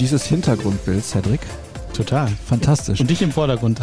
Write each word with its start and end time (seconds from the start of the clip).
dieses 0.00 0.24
Hintergrundbild, 0.24 1.04
Cedric? 1.04 1.40
Total. 1.92 2.26
Fantastisch. 2.46 3.00
Und 3.00 3.10
dich 3.10 3.20
im 3.20 3.32
Vordergrund. 3.32 3.80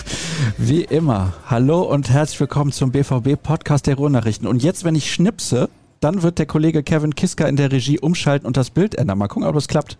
Wie 0.58 0.82
immer. 0.82 1.34
Hallo 1.46 1.82
und 1.82 2.10
herzlich 2.10 2.40
willkommen 2.40 2.72
zum 2.72 2.90
BVB-Podcast 2.90 3.86
der 3.86 3.94
Ruhrnachrichten. 3.94 4.48
Und 4.48 4.64
jetzt, 4.64 4.82
wenn 4.82 4.96
ich 4.96 5.12
schnipse, 5.12 5.68
dann 6.00 6.24
wird 6.24 6.40
der 6.40 6.46
Kollege 6.46 6.82
Kevin 6.82 7.14
Kiska 7.14 7.46
in 7.46 7.54
der 7.54 7.70
Regie 7.70 8.00
umschalten 8.00 8.44
und 8.44 8.56
das 8.56 8.70
Bild 8.70 8.96
ändern. 8.96 9.18
Mal 9.18 9.28
gucken, 9.28 9.48
ob 9.48 9.54
es 9.54 9.68
klappt. 9.68 9.98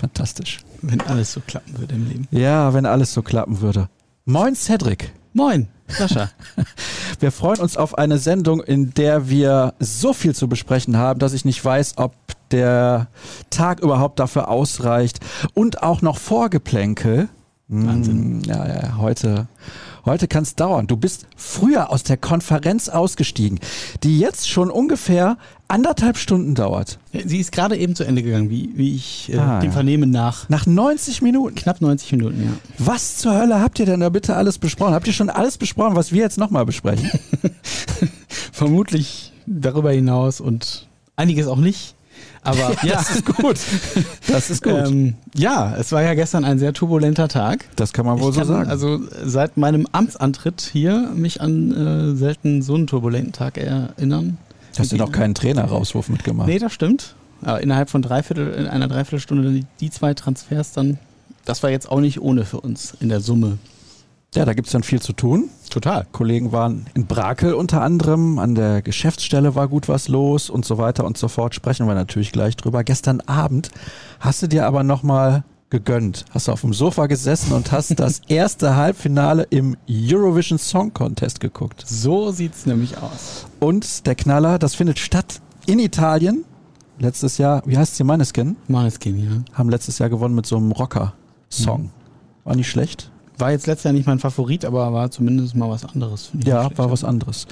Fantastisch. 0.00 0.60
Wenn 0.80 1.02
alles 1.02 1.32
so 1.32 1.40
klappen 1.40 1.78
würde 1.78 1.96
im 1.96 2.08
Leben. 2.08 2.28
Ja, 2.30 2.72
wenn 2.72 2.86
alles 2.86 3.12
so 3.12 3.20
klappen 3.20 3.60
würde. 3.60 3.90
Moin, 4.24 4.54
Cedric. 4.54 5.12
Moin, 5.34 5.68
Sascha. 5.86 6.30
Wir 7.20 7.30
freuen 7.30 7.60
uns 7.60 7.76
auf 7.76 7.98
eine 7.98 8.16
Sendung, 8.16 8.62
in 8.62 8.94
der 8.94 9.28
wir 9.28 9.74
so 9.80 10.12
viel 10.12 10.34
zu 10.34 10.48
besprechen 10.48 10.96
haben, 10.96 11.18
dass 11.18 11.32
ich 11.32 11.44
nicht 11.44 11.64
weiß, 11.64 11.94
ob 11.96 12.14
der 12.52 13.08
Tag 13.50 13.80
überhaupt 13.80 14.18
dafür 14.18 14.48
ausreicht. 14.48 15.20
Und 15.54 15.82
auch 15.82 16.02
noch 16.02 16.18
Vorgeplänkel. 16.18 17.28
Wahnsinn. 17.68 18.38
Mm, 18.38 18.42
Ja, 18.44 18.64
ja, 18.68 18.96
heute, 18.98 19.48
heute 20.04 20.28
kann 20.28 20.44
es 20.44 20.54
dauern. 20.54 20.86
Du 20.86 20.96
bist 20.96 21.26
früher 21.36 21.90
aus 21.90 22.04
der 22.04 22.16
Konferenz 22.16 22.88
ausgestiegen, 22.88 23.58
die 24.04 24.20
jetzt 24.20 24.48
schon 24.48 24.70
ungefähr 24.70 25.36
anderthalb 25.66 26.16
Stunden 26.16 26.54
dauert. 26.54 27.00
Sie 27.24 27.38
ist 27.40 27.50
gerade 27.50 27.76
eben 27.76 27.96
zu 27.96 28.04
Ende 28.04 28.22
gegangen, 28.22 28.50
wie, 28.50 28.70
wie 28.76 28.94
ich 28.94 29.32
äh, 29.32 29.38
Ah, 29.38 29.58
dem 29.58 29.70
ja. 29.70 29.72
Vernehmen 29.72 30.12
nach. 30.12 30.48
Nach 30.48 30.64
90 30.64 31.22
Minuten. 31.22 31.56
Knapp 31.56 31.80
90 31.80 32.12
Minuten, 32.12 32.40
ja. 32.44 32.50
Was 32.78 33.16
zur 33.16 33.34
Hölle 33.34 33.60
habt 33.60 33.80
ihr 33.80 33.86
denn 33.86 33.98
da 33.98 34.10
bitte 34.10 34.36
alles 34.36 34.58
besprochen? 34.58 34.94
Habt 34.94 35.08
ihr 35.08 35.12
schon 35.12 35.28
alles 35.28 35.58
besprochen, 35.58 35.96
was 35.96 36.12
wir 36.12 36.20
jetzt 36.22 36.38
nochmal 36.38 36.64
besprechen? 36.66 37.10
Vermutlich 38.52 39.32
darüber 39.46 39.90
hinaus 39.90 40.40
und 40.40 40.86
einiges 41.16 41.48
auch 41.48 41.56
nicht. 41.58 41.95
Aber 42.46 42.76
ja, 42.82 42.94
Das 42.94 43.10
ist 43.10 43.26
gut. 43.26 43.58
Das 44.28 44.50
ist 44.50 44.62
gut. 44.62 44.72
Ähm, 44.72 45.14
ja, 45.34 45.74
es 45.76 45.92
war 45.92 46.02
ja 46.02 46.14
gestern 46.14 46.44
ein 46.44 46.58
sehr 46.58 46.72
turbulenter 46.72 47.28
Tag. 47.28 47.64
das 47.76 47.92
kann 47.92 48.06
man 48.06 48.20
wohl 48.20 48.30
Ich 48.30 48.34
so 48.34 48.40
kann 48.40 48.48
sagen. 48.48 48.70
also 48.70 49.00
seit 49.24 49.56
meinem 49.56 49.86
Amtsantritt 49.92 50.68
hier 50.72 51.10
mich 51.14 51.40
an 51.40 51.72
äh, 51.72 52.16
selten 52.16 52.62
so 52.62 52.74
einen 52.74 52.86
turbulenten 52.86 53.32
Tag 53.32 53.58
erinnern. 53.58 54.38
Hast 54.78 54.92
du 54.92 54.96
noch 54.96 55.12
keinen 55.12 55.34
Trainerauswurf 55.34 56.08
mitgemacht? 56.08 56.48
Nee, 56.48 56.58
das 56.58 56.72
stimmt. 56.72 57.14
Aber 57.42 57.60
innerhalb 57.62 57.90
von 57.90 58.02
dreiviertel, 58.02 58.52
in 58.54 58.66
einer 58.66 58.88
Dreiviertelstunde 58.88 59.50
die, 59.50 59.64
die 59.80 59.90
zwei 59.90 60.14
Transfers 60.14 60.72
dann, 60.72 60.98
das 61.44 61.62
war 61.62 61.70
jetzt 61.70 61.90
auch 61.90 62.00
nicht 62.00 62.20
ohne 62.20 62.44
für 62.44 62.60
uns 62.60 62.94
in 63.00 63.08
der 63.08 63.20
Summe. 63.20 63.58
Ja, 64.36 64.44
da 64.44 64.52
gibt's 64.52 64.72
dann 64.72 64.82
viel 64.82 65.00
zu 65.00 65.14
tun. 65.14 65.48
Total. 65.70 66.06
Kollegen 66.12 66.52
waren 66.52 66.84
in 66.92 67.06
Brakel 67.06 67.54
unter 67.54 67.80
anderem, 67.80 68.38
an 68.38 68.54
der 68.54 68.82
Geschäftsstelle 68.82 69.54
war 69.54 69.66
gut 69.66 69.88
was 69.88 70.08
los 70.08 70.50
und 70.50 70.66
so 70.66 70.76
weiter 70.76 71.06
und 71.06 71.16
so 71.16 71.28
fort. 71.28 71.54
Sprechen 71.54 71.86
wir 71.86 71.94
natürlich 71.94 72.32
gleich 72.32 72.54
drüber. 72.54 72.84
Gestern 72.84 73.22
Abend 73.22 73.70
hast 74.20 74.42
du 74.42 74.46
dir 74.46 74.66
aber 74.66 74.82
nochmal 74.82 75.42
gegönnt. 75.70 76.26
Hast 76.30 76.48
du 76.48 76.52
auf 76.52 76.60
dem 76.60 76.74
Sofa 76.74 77.06
gesessen 77.06 77.54
und 77.54 77.72
hast 77.72 77.98
das 77.98 78.20
erste 78.28 78.76
Halbfinale 78.76 79.44
im 79.48 79.74
Eurovision 79.88 80.58
Song 80.58 80.92
Contest 80.92 81.40
geguckt. 81.40 81.84
So 81.86 82.30
sieht's 82.30 82.66
nämlich 82.66 82.98
aus. 82.98 83.46
Und 83.58 84.06
der 84.06 84.16
Knaller, 84.16 84.58
das 84.58 84.74
findet 84.74 84.98
statt 84.98 85.40
in 85.64 85.78
Italien. 85.78 86.44
Letztes 86.98 87.38
Jahr, 87.38 87.62
wie 87.64 87.78
heißt 87.78 87.96
sie, 87.96 88.04
Maneskin? 88.04 88.56
Maneskin, 88.68 89.18
ja. 89.18 89.42
Haben 89.54 89.70
letztes 89.70 89.98
Jahr 89.98 90.10
gewonnen 90.10 90.34
mit 90.34 90.44
so 90.44 90.58
einem 90.58 90.72
Rocker-Song. 90.72 91.84
Mhm. 91.84 91.90
War 92.44 92.54
nicht 92.54 92.68
schlecht. 92.68 93.10
War 93.38 93.50
jetzt 93.50 93.66
letztes 93.66 93.84
Jahr 93.84 93.92
nicht 93.92 94.06
mein 94.06 94.18
Favorit, 94.18 94.64
aber 94.64 94.92
war 94.92 95.10
zumindest 95.10 95.54
mal 95.54 95.68
was 95.68 95.84
anderes. 95.84 96.26
finde 96.26 96.46
ich 96.46 96.48
Ja, 96.52 96.62
schlecht, 96.64 96.78
war 96.78 96.90
was 96.90 97.04
anderes. 97.04 97.46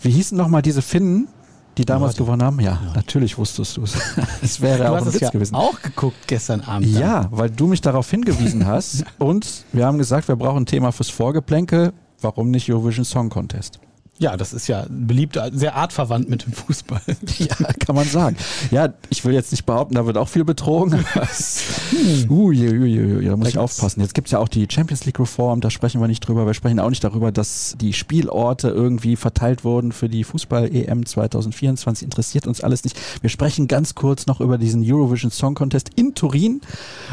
Wie 0.00 0.10
hießen 0.10 0.36
nochmal 0.38 0.62
diese 0.62 0.80
Finnen, 0.82 1.28
die 1.76 1.84
damals 1.84 2.12
warte. 2.12 2.24
gewonnen 2.24 2.42
haben? 2.42 2.60
Ja, 2.60 2.80
natürlich 2.94 3.36
wusstest 3.38 3.76
du 3.76 3.82
es. 3.82 3.94
Es 4.42 4.60
wäre 4.60 4.78
Du 4.78 4.90
auch 4.90 4.96
hast 4.96 5.06
ein 5.08 5.12
Witz 5.14 5.20
ja 5.20 5.30
gewesen. 5.30 5.54
auch 5.54 5.80
geguckt 5.82 6.16
gestern 6.26 6.60
Abend. 6.62 6.94
dann. 6.94 7.02
Ja, 7.02 7.28
weil 7.30 7.50
du 7.50 7.66
mich 7.66 7.80
darauf 7.80 8.10
hingewiesen 8.10 8.66
hast 8.66 9.04
und 9.18 9.64
wir 9.72 9.86
haben 9.86 9.98
gesagt, 9.98 10.28
wir 10.28 10.36
brauchen 10.36 10.62
ein 10.62 10.66
Thema 10.66 10.92
fürs 10.92 11.10
Vorgeplänkel. 11.10 11.92
Warum 12.20 12.50
nicht 12.50 12.70
Eurovision 12.72 13.04
Song 13.04 13.28
Contest? 13.30 13.78
Ja, 14.20 14.36
das 14.36 14.52
ist 14.52 14.66
ja 14.66 14.84
beliebt, 14.88 15.38
sehr 15.52 15.76
artverwandt 15.76 16.28
mit 16.28 16.44
dem 16.44 16.52
Fußball. 16.52 17.00
Ja, 17.38 17.54
kann 17.78 17.94
man 17.94 18.06
sagen. 18.06 18.36
Ja, 18.70 18.92
ich 19.10 19.24
will 19.24 19.32
jetzt 19.32 19.52
nicht 19.52 19.64
behaupten, 19.64 19.94
da 19.94 20.06
wird 20.06 20.16
auch 20.16 20.28
viel 20.28 20.44
betrogen. 20.44 21.04
Hm. 21.90 22.30
Ui, 22.30 22.68
ui, 22.68 22.78
ui, 22.78 23.16
ui, 23.16 23.24
da 23.24 23.36
muss 23.36 23.48
ich 23.48 23.58
aufpassen. 23.58 24.00
Jetzt 24.00 24.14
gibt's 24.14 24.32
ja 24.32 24.38
auch 24.38 24.48
die 24.48 24.66
Champions 24.68 25.04
League 25.04 25.20
Reform, 25.20 25.60
da 25.60 25.70
sprechen 25.70 26.00
wir 26.00 26.08
nicht 26.08 26.20
drüber. 26.20 26.46
Wir 26.46 26.54
sprechen 26.54 26.80
auch 26.80 26.90
nicht 26.90 27.04
darüber, 27.04 27.30
dass 27.30 27.76
die 27.80 27.92
Spielorte 27.92 28.68
irgendwie 28.68 29.16
verteilt 29.16 29.62
wurden 29.64 29.92
für 29.92 30.08
die 30.08 30.24
Fußball-EM 30.24 31.06
2024. 31.06 32.04
Interessiert 32.04 32.46
uns 32.46 32.60
alles 32.60 32.84
nicht. 32.84 32.96
Wir 33.20 33.30
sprechen 33.30 33.68
ganz 33.68 33.94
kurz 33.94 34.26
noch 34.26 34.40
über 34.40 34.58
diesen 34.58 34.82
Eurovision 34.84 35.30
Song 35.30 35.54
Contest 35.54 35.90
in 35.96 36.14
Turin. 36.14 36.60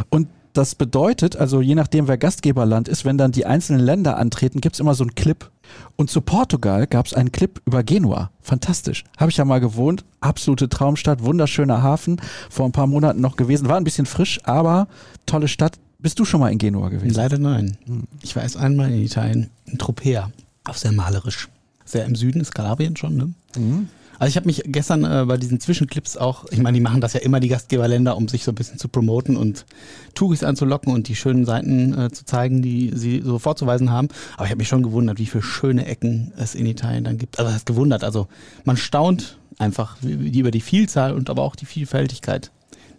Und 0.10 0.28
das 0.58 0.76
bedeutet, 0.76 1.36
also 1.36 1.62
je 1.62 1.76
nachdem, 1.76 2.08
wer 2.08 2.18
Gastgeberland 2.18 2.88
ist, 2.88 3.04
wenn 3.04 3.18
dann 3.18 3.32
die 3.32 3.46
einzelnen 3.46 3.82
Länder 3.82 4.18
antreten, 4.18 4.62
gibt's 4.62 4.80
immer 4.80 4.96
so 4.96 5.04
einen 5.04 5.14
Clip. 5.16 5.50
Und 5.98 6.10
zu 6.10 6.22
Portugal 6.22 6.88
gab's 6.88 7.14
einen 7.14 7.32
Clip 7.32 7.62
über 7.66 7.84
Genua. 7.84 8.32
Fantastisch. 8.42 9.04
Habe 9.18 9.32
ich 9.32 9.38
ja 9.38 9.46
mal 9.46 9.60
gewohnt. 9.60 10.06
Absolute 10.22 10.70
Traumstadt, 10.70 11.24
wunderschöner 11.24 11.84
Hafen. 11.84 12.22
Vor 12.50 12.66
ein 12.66 12.72
paar 12.72 12.88
Monaten 12.88 13.20
noch 13.20 13.36
gewesen. 13.36 13.68
War 13.68 13.78
ein 13.78 13.84
bisschen 13.84 14.06
frisch, 14.06 14.40
aber 14.46 14.88
tolle 15.26 15.48
Stadt. 15.48 15.78
Bist 16.00 16.20
du 16.20 16.26
schon 16.26 16.40
mal 16.40 16.52
in 16.52 16.58
Genua 16.58 16.90
gewesen? 16.90 17.16
Leider 17.16 17.38
nein. 17.38 17.78
Hm. 17.86 18.04
Ich 18.22 18.36
war 18.36 18.44
erst 18.44 18.58
einmal 18.58 18.92
in 18.92 19.04
Italien, 19.04 19.50
in 19.66 19.78
Tropea. 19.78 20.32
Auch 20.64 20.76
sehr 20.76 20.92
malerisch. 20.94 21.50
Sehr 21.84 22.06
im 22.06 22.16
Süden 22.16 22.40
ist 22.40 22.56
Kalabrien 22.56 22.96
schon, 22.96 23.18
ne? 23.18 23.34
Mhm. 23.58 23.90
Also 24.20 24.30
ich 24.30 24.38
habe 24.38 24.46
mich 24.46 24.64
gestern 24.66 25.04
äh, 25.04 25.26
bei 25.26 25.38
diesen 25.38 25.60
Zwischenclips 25.60 26.18
auch, 26.18 26.46
ich 26.52 26.60
meine, 26.60 26.76
die 26.76 26.82
machen 26.82 27.02
das 27.02 27.14
ja 27.14 27.20
immer, 27.20 27.40
die 27.40 27.48
Gastgeberländer, 27.48 28.16
um 28.16 28.28
sich 28.28 28.44
so 28.44 28.52
ein 28.52 28.56
bisschen 28.56 28.78
zu 28.78 28.88
promoten 28.88 29.38
und 29.38 29.66
Touris 30.14 30.44
anzulocken 30.44 30.94
und 30.94 31.08
die 31.08 31.16
schönen 31.16 31.46
Seiten 31.46 31.98
äh, 31.98 32.12
zu 32.12 32.26
zeigen, 32.26 32.62
die 32.62 32.92
sie 32.94 33.22
so 33.24 33.40
vorzuweisen 33.40 33.92
haben. 33.92 34.10
Aber 34.36 34.46
ich 34.46 34.52
habe 34.52 34.60
mich 34.60 34.68
schon 34.68 34.84
gewundert, 34.84 35.20
wie 35.20 35.26
viele 35.26 35.44
schöne 35.44 35.86
Ecken 35.86 36.34
es 36.38 36.56
in 36.56 36.66
Italien 36.66 37.04
dann 37.04 37.18
gibt. 37.18 37.40
Also 37.40 37.48
das 37.48 37.56
heißt 37.56 37.66
gewundert, 37.66 38.04
also 38.04 38.28
man 38.64 38.78
staunt 38.78 39.38
einfach 39.58 40.02
über 40.04 40.52
die 40.52 40.62
Vielzahl 40.62 41.14
und 41.14 41.30
aber 41.30 41.44
auch 41.44 41.56
die 41.56 41.66
Vielfältigkeit 41.66 42.52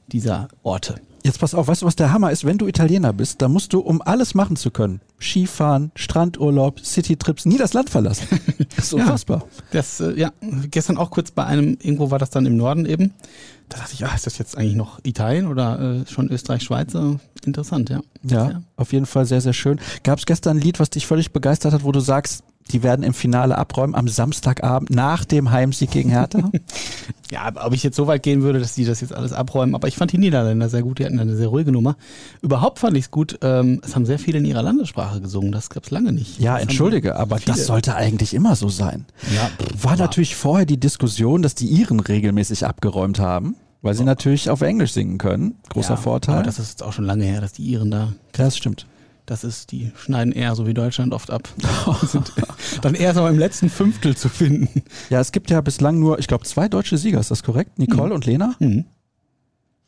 dieser 0.08 0.48
Orte. 0.62 1.00
Jetzt 1.26 1.40
pass 1.40 1.54
auf, 1.54 1.66
weißt 1.66 1.82
du, 1.82 1.86
was 1.86 1.96
der 1.96 2.12
Hammer 2.12 2.30
ist? 2.30 2.44
Wenn 2.44 2.56
du 2.56 2.68
Italiener 2.68 3.12
bist, 3.12 3.42
dann 3.42 3.50
musst 3.52 3.72
du, 3.72 3.80
um 3.80 4.00
alles 4.00 4.34
machen 4.36 4.54
zu 4.54 4.70
können, 4.70 5.00
Skifahren, 5.20 5.90
Strandurlaub, 5.96 6.78
Citytrips, 6.84 7.46
nie 7.46 7.58
das 7.58 7.72
Land 7.72 7.90
verlassen. 7.90 8.26
Das 8.76 8.84
ist 8.86 8.92
Ja. 8.96 8.98
unfassbar. 9.02 9.44
Das, 9.72 9.98
äh, 10.00 10.12
ja, 10.18 10.30
gestern 10.70 10.96
auch 10.98 11.10
kurz 11.10 11.32
bei 11.32 11.44
einem, 11.44 11.78
irgendwo 11.82 12.12
war 12.12 12.20
das 12.20 12.30
dann 12.30 12.46
im 12.46 12.56
Norden 12.56 12.86
eben. 12.86 13.12
Da 13.68 13.78
dachte 13.78 13.94
ich, 13.94 14.06
ah, 14.06 14.14
ist 14.14 14.26
das 14.26 14.38
jetzt 14.38 14.56
eigentlich 14.56 14.76
noch 14.76 15.00
Italien 15.04 15.48
oder 15.48 15.80
äh, 16.06 16.10
schon 16.10 16.28
Österreich, 16.28 16.62
Schweiz? 16.62 16.94
Äh, 16.94 17.16
Interessant, 17.44 17.90
ja. 17.90 18.00
Ja, 18.22 18.62
auf 18.76 18.92
jeden 18.92 19.06
Fall 19.06 19.26
sehr, 19.26 19.40
sehr 19.40 19.52
schön. 19.52 19.80
Gab 20.04 20.20
es 20.20 20.26
gestern 20.26 20.58
ein 20.58 20.60
Lied, 20.62 20.78
was 20.78 20.90
dich 20.90 21.06
völlig 21.08 21.32
begeistert 21.32 21.72
hat, 21.72 21.82
wo 21.82 21.90
du 21.90 21.98
sagst, 22.00 22.44
die 22.72 22.82
werden 22.82 23.02
im 23.04 23.14
Finale 23.14 23.56
abräumen 23.58 23.94
am 23.94 24.08
Samstagabend 24.08 24.90
nach 24.90 25.24
dem 25.24 25.50
Heimsieg 25.50 25.90
gegen 25.90 26.10
Hertha? 26.10 26.50
Ja, 27.28 27.50
ob 27.56 27.72
ich 27.74 27.82
jetzt 27.82 27.96
so 27.96 28.06
weit 28.06 28.22
gehen 28.22 28.42
würde, 28.42 28.60
dass 28.60 28.74
die 28.74 28.84
das 28.84 29.00
jetzt 29.00 29.12
alles 29.12 29.32
abräumen, 29.32 29.74
aber 29.74 29.88
ich 29.88 29.96
fand 29.96 30.12
die 30.12 30.18
Niederländer 30.18 30.68
sehr 30.68 30.82
gut, 30.82 31.00
die 31.00 31.04
hatten 31.04 31.18
eine 31.18 31.34
sehr 31.34 31.48
ruhige 31.48 31.72
Nummer. 31.72 31.96
Überhaupt 32.40 32.78
fand 32.78 32.96
ich 32.96 33.06
es 33.06 33.10
gut, 33.10 33.40
ähm, 33.42 33.80
es 33.84 33.96
haben 33.96 34.06
sehr 34.06 34.20
viele 34.20 34.38
in 34.38 34.44
ihrer 34.44 34.62
Landessprache 34.62 35.20
gesungen, 35.20 35.50
das 35.50 35.68
gab 35.68 35.82
es 35.82 35.90
lange 35.90 36.12
nicht. 36.12 36.38
ja, 36.38 36.52
Das 36.54 36.62
entschuldige, 36.62 37.16
aber 37.16 37.38
viele. 37.38 37.56
das 37.56 37.66
sollte 37.66 37.96
eigentlich 37.96 38.32
immer 38.32 38.54
so 38.54 38.68
sein. 38.68 39.06
Ja, 39.34 39.50
War 39.82 39.94
aber- 39.94 40.02
natürlich 40.02 40.36
vorher 40.36 40.66
die 40.66 40.78
Diskussion, 40.78 41.42
dass 41.42 41.56
die 41.56 41.66
Iren 41.66 41.98
regelmäßig 41.98 42.64
abgeräumt 42.64 43.18
haben, 43.18 43.56
weil 43.82 43.94
sie 43.94 44.04
natürlich 44.04 44.48
auf 44.48 44.60
Englisch 44.60 44.92
singen 44.92 45.18
können. 45.18 45.56
Großer 45.70 45.94
ja, 45.94 45.96
Vorteil. 45.96 46.36
Aber 46.36 46.44
das 46.44 46.60
ist 46.60 46.68
jetzt 46.68 46.82
auch 46.84 46.92
schon 46.92 47.06
lange 47.06 47.24
her, 47.24 47.40
dass 47.40 47.54
die 47.54 47.64
Iren 47.64 47.90
da, 47.90 47.98
ja, 48.04 48.12
das 48.34 48.56
stimmt. 48.56 48.86
Das 49.26 49.44
ist, 49.44 49.72
die 49.72 49.92
schneiden 49.96 50.32
eher 50.32 50.54
so 50.54 50.66
wie 50.66 50.74
Deutschland 50.74 51.12
oft 51.12 51.30
ab. 51.30 51.48
Sind 52.06 52.32
dann 52.82 52.94
eher 52.94 53.14
so 53.14 53.26
im 53.26 53.38
letzten 53.38 53.68
Fünftel 53.68 54.16
zu 54.16 54.28
finden. 54.28 54.82
Ja, 55.10 55.20
es 55.20 55.32
gibt 55.32 55.50
ja 55.50 55.60
bislang 55.60 55.98
nur, 55.98 56.18
ich 56.18 56.28
glaube, 56.28 56.44
zwei 56.44 56.68
deutsche 56.68 56.96
Sieger, 56.96 57.20
ist 57.20 57.30
das 57.30 57.42
korrekt? 57.42 57.78
Nicole 57.78 58.14
und 58.14 58.24
Lena? 58.26 58.54
Mhm. 58.58 58.86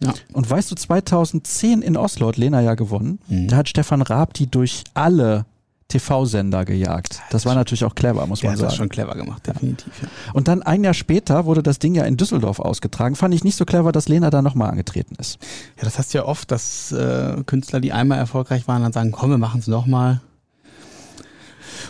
Ja. 0.03 0.15
Und 0.33 0.49
weißt 0.49 0.71
du, 0.71 0.77
2010 0.77 1.83
in 1.83 1.97
Oslo 1.97 2.29
hat 2.29 2.37
Lena 2.37 2.61
ja 2.61 2.75
gewonnen. 2.75 3.19
Mhm. 3.29 3.49
Da 3.49 3.57
hat 3.57 3.69
Stefan 3.69 4.03
Raab 4.03 4.35
die 4.35 4.49
durch 4.49 4.85
alle 4.95 5.47
TV-Sender 5.89 6.67
gejagt. 6.67 7.23
Das 7.31 7.47
war 7.47 7.55
natürlich 7.55 7.85
auch 7.85 7.95
clever, 7.95 8.27
muss 8.27 8.43
man 8.43 8.53
hat 8.53 8.61
das 8.61 8.73
sagen. 8.73 8.77
schon 8.77 8.89
clever 8.91 9.15
gemacht, 9.15 9.47
definitiv. 9.47 9.91
Ja. 10.03 10.09
Und 10.35 10.47
dann 10.47 10.63
ein 10.63 10.85
Jahr 10.85 10.93
später 10.93 11.47
wurde 11.47 11.63
das 11.63 11.79
Ding 11.79 11.95
ja 11.95 12.05
in 12.05 12.19
Düsseldorf 12.19 12.61
ausgetragen. 12.61 13.17
Fand 13.17 13.35
ich 13.35 13.43
nicht 13.43 13.57
so 13.57 13.65
clever, 13.65 13.91
dass 13.91 14.07
Lena 14.07 14.29
da 14.29 14.43
nochmal 14.43 14.71
angetreten 14.71 15.15
ist. 15.19 15.39
Ja, 15.79 15.85
das 15.85 15.99
hast 15.99 16.13
du 16.13 16.19
ja 16.19 16.25
oft, 16.27 16.51
dass 16.51 16.93
äh, 16.93 17.43
Künstler, 17.47 17.81
die 17.81 17.93
einmal 17.93 18.19
erfolgreich 18.19 18.69
waren, 18.69 18.83
dann 18.83 18.93
sagen, 18.93 19.13
komm, 19.13 19.31
wir 19.31 19.39
machen 19.39 19.61
es 19.61 19.67
nochmal. 19.67 20.21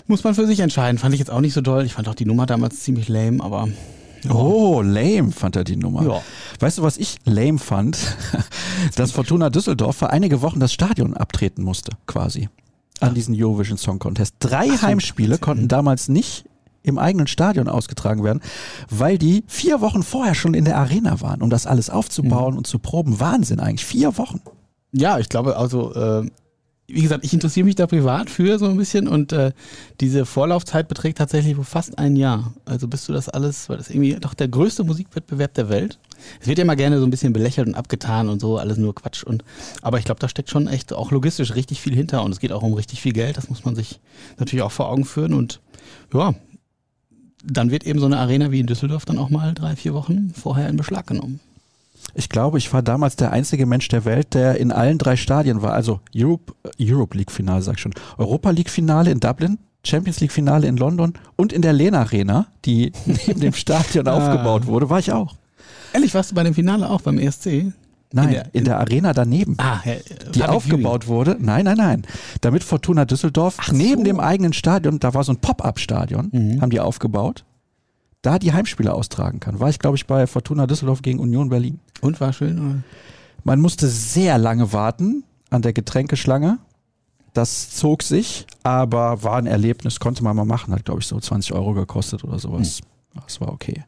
Muss 0.06 0.22
man 0.22 0.34
für 0.36 0.46
sich 0.46 0.60
entscheiden. 0.60 0.98
Fand 0.98 1.14
ich 1.14 1.18
jetzt 1.18 1.30
auch 1.30 1.40
nicht 1.40 1.54
so 1.54 1.60
doll. 1.60 1.84
Ich 1.84 1.94
fand 1.94 2.08
auch 2.08 2.14
die 2.14 2.24
Nummer 2.24 2.46
damals 2.46 2.80
ziemlich 2.80 3.08
lame, 3.08 3.42
aber 3.42 3.68
ja. 4.22 4.30
Oh, 4.32 4.80
lame 4.80 5.32
fand 5.32 5.56
er 5.56 5.64
die 5.64 5.76
Nummer. 5.76 6.04
Ja. 6.04 6.22
Weißt 6.60 6.78
du, 6.78 6.82
was 6.82 6.98
ich 6.98 7.16
lame 7.24 7.58
fand? 7.58 7.98
Dass 8.96 9.10
Fortuna 9.10 9.50
Düsseldorf 9.50 9.96
für 9.96 10.10
einige 10.10 10.40
Wochen 10.40 10.60
das 10.60 10.72
Stadion 10.72 11.16
abtreten 11.16 11.64
musste, 11.64 11.92
quasi. 12.06 12.48
An 13.00 13.14
diesen 13.14 13.34
Eurovision 13.36 13.78
Song 13.78 13.98
Contest. 13.98 14.36
Drei 14.40 14.68
Ach 14.70 14.78
so, 14.78 14.86
Heimspiele 14.86 15.34
erzähl. 15.34 15.44
konnten 15.44 15.68
damals 15.68 16.08
nicht 16.08 16.44
im 16.82 16.98
eigenen 16.98 17.26
Stadion 17.26 17.68
ausgetragen 17.68 18.24
werden, 18.24 18.40
weil 18.88 19.18
die 19.18 19.44
vier 19.46 19.80
Wochen 19.80 20.02
vorher 20.02 20.34
schon 20.34 20.54
in 20.54 20.64
der 20.64 20.78
Arena 20.78 21.20
waren, 21.20 21.42
um 21.42 21.50
das 21.50 21.66
alles 21.66 21.90
aufzubauen 21.90 22.52
mhm. 22.52 22.58
und 22.58 22.66
zu 22.66 22.78
proben. 22.78 23.20
Wahnsinn 23.20 23.60
eigentlich. 23.60 23.84
Vier 23.84 24.16
Wochen. 24.16 24.40
Ja, 24.92 25.18
ich 25.18 25.28
glaube, 25.28 25.56
also 25.56 25.94
äh, 25.94 26.30
wie 26.90 27.02
gesagt, 27.02 27.22
ich 27.22 27.34
interessiere 27.34 27.66
mich 27.66 27.74
da 27.74 27.86
privat 27.86 28.30
für 28.30 28.58
so 28.58 28.64
ein 28.64 28.78
bisschen 28.78 29.08
und 29.08 29.32
äh, 29.32 29.52
diese 30.00 30.24
Vorlaufzeit 30.24 30.88
beträgt 30.88 31.18
tatsächlich 31.18 31.54
fast 31.62 31.98
ein 31.98 32.16
Jahr. 32.16 32.54
Also 32.64 32.88
bist 32.88 33.06
du 33.08 33.12
das 33.12 33.28
alles, 33.28 33.68
weil 33.68 33.76
das 33.76 33.90
irgendwie 33.90 34.14
doch 34.14 34.32
der 34.32 34.48
größte 34.48 34.84
Musikwettbewerb 34.84 35.52
der 35.52 35.68
Welt. 35.68 35.98
Es 36.40 36.46
wird 36.46 36.56
ja 36.56 36.64
immer 36.64 36.76
gerne 36.76 36.98
so 36.98 37.04
ein 37.04 37.10
bisschen 37.10 37.34
belächelt 37.34 37.68
und 37.68 37.74
abgetan 37.74 38.30
und 38.30 38.40
so, 38.40 38.56
alles 38.56 38.78
nur 38.78 38.94
Quatsch. 38.94 39.22
Und, 39.22 39.44
aber 39.82 39.98
ich 39.98 40.06
glaube, 40.06 40.20
da 40.20 40.30
steckt 40.30 40.48
schon 40.48 40.66
echt 40.66 40.94
auch 40.94 41.10
logistisch 41.10 41.54
richtig 41.54 41.82
viel 41.82 41.94
hinter 41.94 42.24
und 42.24 42.32
es 42.32 42.40
geht 42.40 42.52
auch 42.52 42.62
um 42.62 42.72
richtig 42.72 43.02
viel 43.02 43.12
Geld. 43.12 43.36
Das 43.36 43.50
muss 43.50 43.66
man 43.66 43.76
sich 43.76 44.00
natürlich 44.38 44.62
auch 44.62 44.72
vor 44.72 44.88
Augen 44.88 45.04
führen. 45.04 45.34
Und 45.34 45.60
ja, 46.14 46.34
dann 47.44 47.70
wird 47.70 47.84
eben 47.84 47.98
so 47.98 48.06
eine 48.06 48.18
Arena 48.18 48.50
wie 48.50 48.60
in 48.60 48.66
Düsseldorf 48.66 49.04
dann 49.04 49.18
auch 49.18 49.28
mal 49.28 49.52
drei, 49.52 49.76
vier 49.76 49.92
Wochen 49.92 50.32
vorher 50.34 50.70
in 50.70 50.78
Beschlag 50.78 51.06
genommen. 51.06 51.40
Ich 52.14 52.28
glaube, 52.28 52.58
ich 52.58 52.72
war 52.72 52.82
damals 52.82 53.16
der 53.16 53.32
einzige 53.32 53.66
Mensch 53.66 53.88
der 53.88 54.04
Welt, 54.04 54.34
der 54.34 54.56
in 54.58 54.72
allen 54.72 54.98
drei 54.98 55.16
Stadien 55.16 55.62
war. 55.62 55.72
Also 55.72 56.00
Europe, 56.14 56.54
Europe 56.80 57.16
League 57.16 57.30
Finale, 57.30 57.62
sag 57.62 57.76
ich 57.76 57.80
schon. 57.80 57.94
Europa 58.16 58.50
League 58.50 58.70
Finale 58.70 59.10
in 59.10 59.20
Dublin, 59.20 59.58
Champions 59.84 60.20
League 60.20 60.32
Finale 60.32 60.66
in 60.66 60.76
London 60.76 61.14
und 61.36 61.52
in 61.52 61.62
der 61.62 61.72
Lena 61.72 62.00
Arena, 62.00 62.48
die 62.64 62.92
neben 63.06 63.40
dem 63.40 63.52
Stadion 63.52 64.08
ah. 64.08 64.16
aufgebaut 64.16 64.66
wurde, 64.66 64.90
war 64.90 64.98
ich 64.98 65.12
auch. 65.12 65.34
Ehrlich, 65.92 66.14
warst 66.14 66.30
du 66.30 66.34
bei 66.34 66.42
dem 66.42 66.54
Finale 66.54 66.88
auch 66.88 67.00
beim 67.00 67.18
ESC? 67.18 67.72
Nein, 68.10 68.28
in 68.28 68.34
der, 68.34 68.54
in 68.54 68.64
der 68.64 68.80
Arena 68.80 69.12
daneben, 69.12 69.54
ah, 69.58 69.80
ja, 69.84 69.92
die 70.34 70.42
aufgebaut 70.42 71.04
Viewing. 71.04 71.14
wurde. 71.14 71.36
Nein, 71.38 71.66
nein, 71.66 71.76
nein. 71.76 72.06
Damit 72.40 72.64
Fortuna 72.64 73.04
Düsseldorf 73.04 73.56
Ach 73.58 73.70
neben 73.70 73.98
so. 73.98 74.04
dem 74.04 74.18
eigenen 74.18 74.54
Stadion, 74.54 74.98
da 74.98 75.12
war 75.12 75.24
so 75.24 75.32
ein 75.32 75.36
Pop-up-Stadion, 75.38 76.30
mhm. 76.32 76.62
haben 76.62 76.70
die 76.70 76.80
aufgebaut 76.80 77.44
da 78.22 78.38
die 78.38 78.52
Heimspiele 78.52 78.92
austragen 78.92 79.40
kann. 79.40 79.60
War 79.60 79.68
ich, 79.68 79.78
glaube 79.78 79.96
ich, 79.96 80.06
bei 80.06 80.26
Fortuna 80.26 80.66
Düsseldorf 80.66 81.02
gegen 81.02 81.18
Union 81.18 81.48
Berlin. 81.48 81.80
Und 82.00 82.20
war 82.20 82.32
schön? 82.32 82.58
Oder? 82.58 82.82
Man 83.44 83.60
musste 83.60 83.86
sehr 83.88 84.38
lange 84.38 84.72
warten 84.72 85.24
an 85.50 85.62
der 85.62 85.72
Getränkeschlange. 85.72 86.58
Das 87.32 87.70
zog 87.70 88.02
sich, 88.02 88.46
aber 88.62 89.22
war 89.22 89.36
ein 89.36 89.46
Erlebnis, 89.46 90.00
konnte 90.00 90.24
man 90.24 90.34
mal 90.34 90.44
machen. 90.44 90.74
Hat, 90.74 90.84
glaube 90.84 91.00
ich, 91.00 91.06
so 91.06 91.20
20 91.20 91.52
Euro 91.52 91.72
gekostet 91.72 92.24
oder 92.24 92.38
sowas. 92.38 92.78
Hm. 92.78 92.86
Das 93.24 93.40
war 93.40 93.52
okay. 93.52 93.84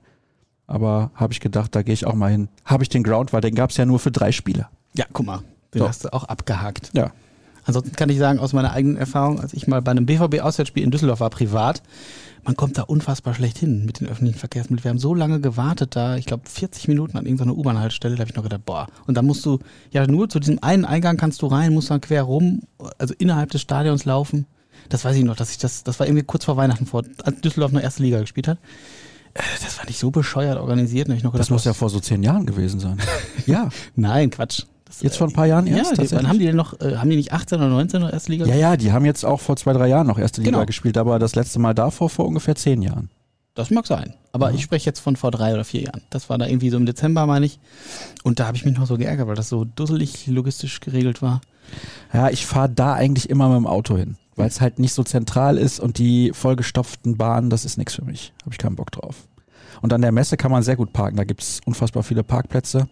Aber 0.67 1.11
habe 1.15 1.33
ich 1.33 1.41
gedacht, 1.41 1.75
da 1.75 1.83
gehe 1.83 1.95
ich 1.95 2.07
auch 2.07 2.15
mal 2.15 2.31
hin. 2.31 2.49
Habe 2.65 2.85
ich 2.85 2.89
den 2.89 3.03
Ground, 3.03 3.33
weil 3.33 3.41
den 3.41 3.55
gab 3.55 3.71
es 3.71 3.77
ja 3.77 3.87
nur 3.87 3.99
für 3.99 4.13
drei 4.13 4.31
Spiele. 4.31 4.69
Ja, 4.95 5.05
guck 5.13 5.27
mal, 5.27 5.41
den 5.75 5.81
so. 5.81 5.89
hast 5.89 6.05
du 6.05 6.13
auch 6.13 6.25
abgehakt. 6.25 6.91
Ja. 6.95 7.11
Ansonsten 7.65 7.95
kann 7.97 8.09
ich 8.09 8.19
sagen, 8.19 8.39
aus 8.39 8.53
meiner 8.53 8.73
eigenen 8.73 8.97
Erfahrung, 8.97 9.41
als 9.41 9.53
ich 9.53 9.67
mal 9.67 9.83
bei 9.83 9.91
einem 9.91 10.07
BVB-Auswärtsspiel 10.07 10.83
in 10.83 10.91
Düsseldorf 10.91 11.21
war, 11.21 11.31
privat, 11.31 11.83
man 12.45 12.57
kommt 12.57 12.79
da 12.79 12.83
unfassbar 12.83 13.35
schlecht 13.35 13.59
hin 13.59 13.85
mit 13.85 14.01
den 14.01 14.09
öffentlichen 14.09 14.39
Verkehrsmitteln. 14.39 14.85
Wir 14.85 14.91
haben 14.91 14.99
so 14.99 15.15
lange 15.15 15.41
gewartet 15.41 15.97
da, 15.97 16.17
ich 16.17 16.27
glaube 16.27 16.49
40 16.49 16.89
Minuten 16.89 17.17
an 17.17 17.27
irgendeiner 17.27 17.57
U-Bahn-Haltestelle, 17.57 18.15
da 18.17 18.21
habe 18.21 18.31
ich 18.31 18.37
noch 18.37 18.43
gedacht, 18.43 18.65
boah. 18.65 18.87
Und 19.07 19.17
dann 19.17 19.27
musst 19.27 19.45
du, 19.47 19.59
ja 19.91 20.07
nur 20.07 20.29
zu 20.29 20.41
diesem 20.41 20.63
einen 20.63 20.85
Eingang 20.85 21.17
kannst 21.17 21.43
du 21.43 21.47
rein, 21.47 21.75
musst 21.75 21.91
dann 21.91 22.01
quer 22.01 22.23
rum, 22.23 22.63
also 22.99 23.15
innerhalb 23.19 23.51
des 23.51 23.61
Stadions 23.61 24.05
laufen. 24.05 24.47
Das 24.89 25.05
weiß 25.05 25.17
ich 25.17 25.25
noch, 25.25 25.37
dass 25.37 25.51
ich 25.51 25.59
das, 25.59 25.85
das 25.85 26.01
war 26.01 26.07
irgendwie 26.07 26.25
kurz 26.25 26.45
vor 26.45 26.57
Weihnachten 26.57 26.87
vor, 26.87 27.05
als 27.23 27.41
Düsseldorf 27.41 27.73
noch 27.73 27.81
erste 27.81 28.03
Liga 28.03 28.21
gespielt 28.21 28.49
hat. 28.49 28.59
Äh, 29.35 29.43
das 29.63 29.79
war 29.79 29.87
nicht 29.87 29.99
so 29.99 30.11
bescheuert 30.11 30.59
organisiert. 30.59 31.09
Da 31.09 31.13
ich 31.13 31.23
noch 31.23 31.33
gedacht, 31.33 31.47
das 31.47 31.51
muss 31.51 31.65
ja 31.65 31.75
vor 31.75 31.91
so 31.91 32.01
zehn 32.01 32.23
Jahren 32.23 32.47
gewesen 32.47 32.81
sein. 32.81 32.99
ja. 33.47 33.69
Nein, 33.95 34.31
Quatsch. 34.31 34.65
Das, 34.91 35.03
jetzt 35.03 35.19
vor 35.19 35.29
ein 35.29 35.33
paar 35.33 35.47
Jahren 35.47 35.69
erst? 35.69 35.97
Ja, 35.97 36.03
die, 36.03 36.11
wann 36.11 36.29
haben 36.29 36.41
die 36.41 36.47
denn 36.47 36.57
noch, 36.57 36.81
äh, 36.81 36.97
haben 36.97 37.09
die 37.09 37.15
nicht 37.15 37.33
18 37.33 37.59
oder 37.59 37.69
19 37.69 38.01
noch 38.01 38.13
erste 38.13 38.33
Liga 38.33 38.45
Ja, 38.47 38.57
ja, 38.57 38.77
die 38.77 38.91
haben 38.91 39.05
jetzt 39.05 39.25
auch 39.25 39.39
vor 39.39 39.55
zwei, 39.55 39.73
drei 39.73 39.87
Jahren 39.87 40.09
noch 40.09 40.19
erste 40.19 40.41
Liga 40.41 40.51
genau. 40.51 40.67
gespielt, 40.67 40.99
aber 40.99 41.21
das 41.21 41.37
letzte 41.37 41.61
Mal 41.61 41.75
davor 41.75 42.11
vor 42.11 42.27
ungefähr 42.27 42.57
zehn 42.57 42.83
Jahren. 42.83 43.09
Das 43.55 43.71
mag 43.71 43.87
sein. 43.87 44.15
Aber 44.33 44.51
ja. 44.51 44.57
ich 44.57 44.63
spreche 44.63 44.87
jetzt 44.87 44.99
von 44.99 45.15
vor 45.15 45.31
drei 45.31 45.55
oder 45.55 45.63
vier 45.63 45.83
Jahren. 45.83 46.03
Das 46.11 46.29
war 46.29 46.39
da 46.39 46.47
irgendwie 46.47 46.71
so 46.71 46.77
im 46.77 46.87
Dezember, 46.87 47.25
meine 47.27 47.47
ich. 47.47 47.61
Und 48.25 48.41
da 48.41 48.49
habe 48.49 48.57
ich 48.57 48.65
mich 48.65 48.77
noch 48.77 48.87
so 48.87 48.97
geärgert, 48.97 49.29
weil 49.29 49.37
das 49.37 49.49
so 49.49 49.65
dusselig 49.65 50.27
logistisch 50.27 50.81
geregelt 50.81 51.23
war. 51.23 51.41
Ja, 52.13 52.29
ich 52.31 52.45
fahre 52.45 52.69
da 52.69 52.95
eigentlich 52.95 53.31
immer 53.31 53.49
mit 53.49 53.59
dem 53.59 53.67
Auto 53.69 53.97
hin, 53.97 54.17
weil 54.35 54.49
es 54.49 54.61
halt 54.61 54.81
nicht 54.81 54.93
so 54.93 55.05
zentral 55.05 55.57
ist 55.57 55.79
und 55.79 55.99
die 55.99 56.33
vollgestopften 56.35 57.17
Bahnen, 57.17 57.49
das 57.49 57.65
ist 57.65 57.79
nichts 57.79 57.95
für 57.95 58.05
mich. 58.05 58.33
Habe 58.43 58.53
ich 58.53 58.59
keinen 58.59 58.75
Bock 58.75 58.91
drauf. 58.91 59.29
Und 59.83 59.93
an 59.93 60.03
der 60.03 60.11
Messe 60.11 60.37
kann 60.37 60.51
man 60.51 60.65
sehr 60.65 60.77
gut 60.77 60.93
parken. 60.93 61.17
Da 61.17 61.25
gibt 61.25 61.43
es 61.43 61.61
unfassbar 61.65 62.03
viele 62.03 62.25
Parkplätze. 62.25 62.89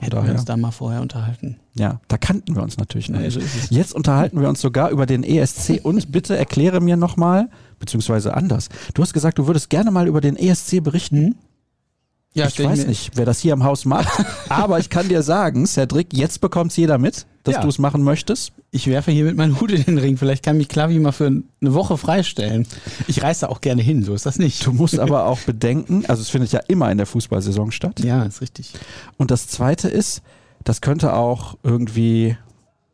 Hätten 0.00 0.10
daher. 0.12 0.28
wir 0.28 0.34
uns 0.34 0.44
da 0.44 0.56
mal 0.56 0.70
vorher 0.70 1.00
unterhalten. 1.00 1.56
Ja, 1.74 2.00
da 2.08 2.18
kannten 2.18 2.54
wir 2.54 2.62
uns 2.62 2.76
natürlich 2.76 3.08
noch. 3.08 3.18
Nee, 3.18 3.30
so 3.30 3.40
Jetzt 3.70 3.92
unterhalten 3.92 4.40
wir 4.40 4.48
uns 4.48 4.60
sogar 4.60 4.90
über 4.90 5.06
den 5.06 5.24
ESC 5.24 5.80
und 5.82 6.12
bitte 6.12 6.36
erkläre 6.36 6.80
mir 6.80 6.96
nochmal, 6.96 7.48
beziehungsweise 7.78 8.34
anders. 8.34 8.68
Du 8.94 9.02
hast 9.02 9.12
gesagt, 9.12 9.38
du 9.38 9.46
würdest 9.46 9.70
gerne 9.70 9.90
mal 9.90 10.06
über 10.06 10.20
den 10.20 10.36
ESC 10.36 10.82
berichten. 10.82 11.36
Ja, 12.34 12.46
ich 12.46 12.62
weiß 12.62 12.86
nicht, 12.86 13.12
wer 13.14 13.24
das 13.24 13.40
hier 13.40 13.52
im 13.52 13.64
Haus 13.64 13.84
macht, 13.84 14.24
aber 14.48 14.78
ich 14.78 14.90
kann 14.90 15.08
dir 15.08 15.22
sagen, 15.22 15.66
Cedric, 15.66 16.12
jetzt 16.12 16.40
bekommt 16.40 16.70
es 16.70 16.76
jeder 16.76 16.98
mit, 16.98 17.26
dass 17.42 17.54
ja. 17.54 17.62
du 17.62 17.68
es 17.68 17.78
machen 17.78 18.02
möchtest. 18.02 18.52
Ich 18.70 18.86
werfe 18.86 19.10
hier 19.10 19.24
mit 19.24 19.36
meinem 19.36 19.60
Hut 19.60 19.72
in 19.72 19.82
den 19.82 19.98
Ring. 19.98 20.18
Vielleicht 20.18 20.44
kann 20.44 20.58
mich 20.58 20.68
Klavi 20.68 20.98
mal 20.98 21.12
für 21.12 21.26
eine 21.26 21.74
Woche 21.74 21.96
freistellen. 21.96 22.66
Ich 23.06 23.22
reise 23.22 23.42
da 23.42 23.48
auch 23.48 23.60
gerne 23.60 23.82
hin, 23.82 24.04
so 24.04 24.14
ist 24.14 24.26
das 24.26 24.38
nicht. 24.38 24.64
Du 24.66 24.72
musst 24.72 24.98
aber 24.98 25.24
auch 25.26 25.40
bedenken, 25.40 26.04
also 26.06 26.20
es 26.20 26.28
findet 26.28 26.52
ja 26.52 26.60
immer 26.68 26.90
in 26.92 26.98
der 26.98 27.06
Fußballsaison 27.06 27.72
statt. 27.72 28.00
Ja, 28.04 28.24
ist 28.24 28.40
richtig. 28.42 28.74
Und 29.16 29.30
das 29.30 29.48
Zweite 29.48 29.88
ist, 29.88 30.22
das 30.64 30.80
könnte 30.80 31.14
auch 31.14 31.56
irgendwie 31.62 32.36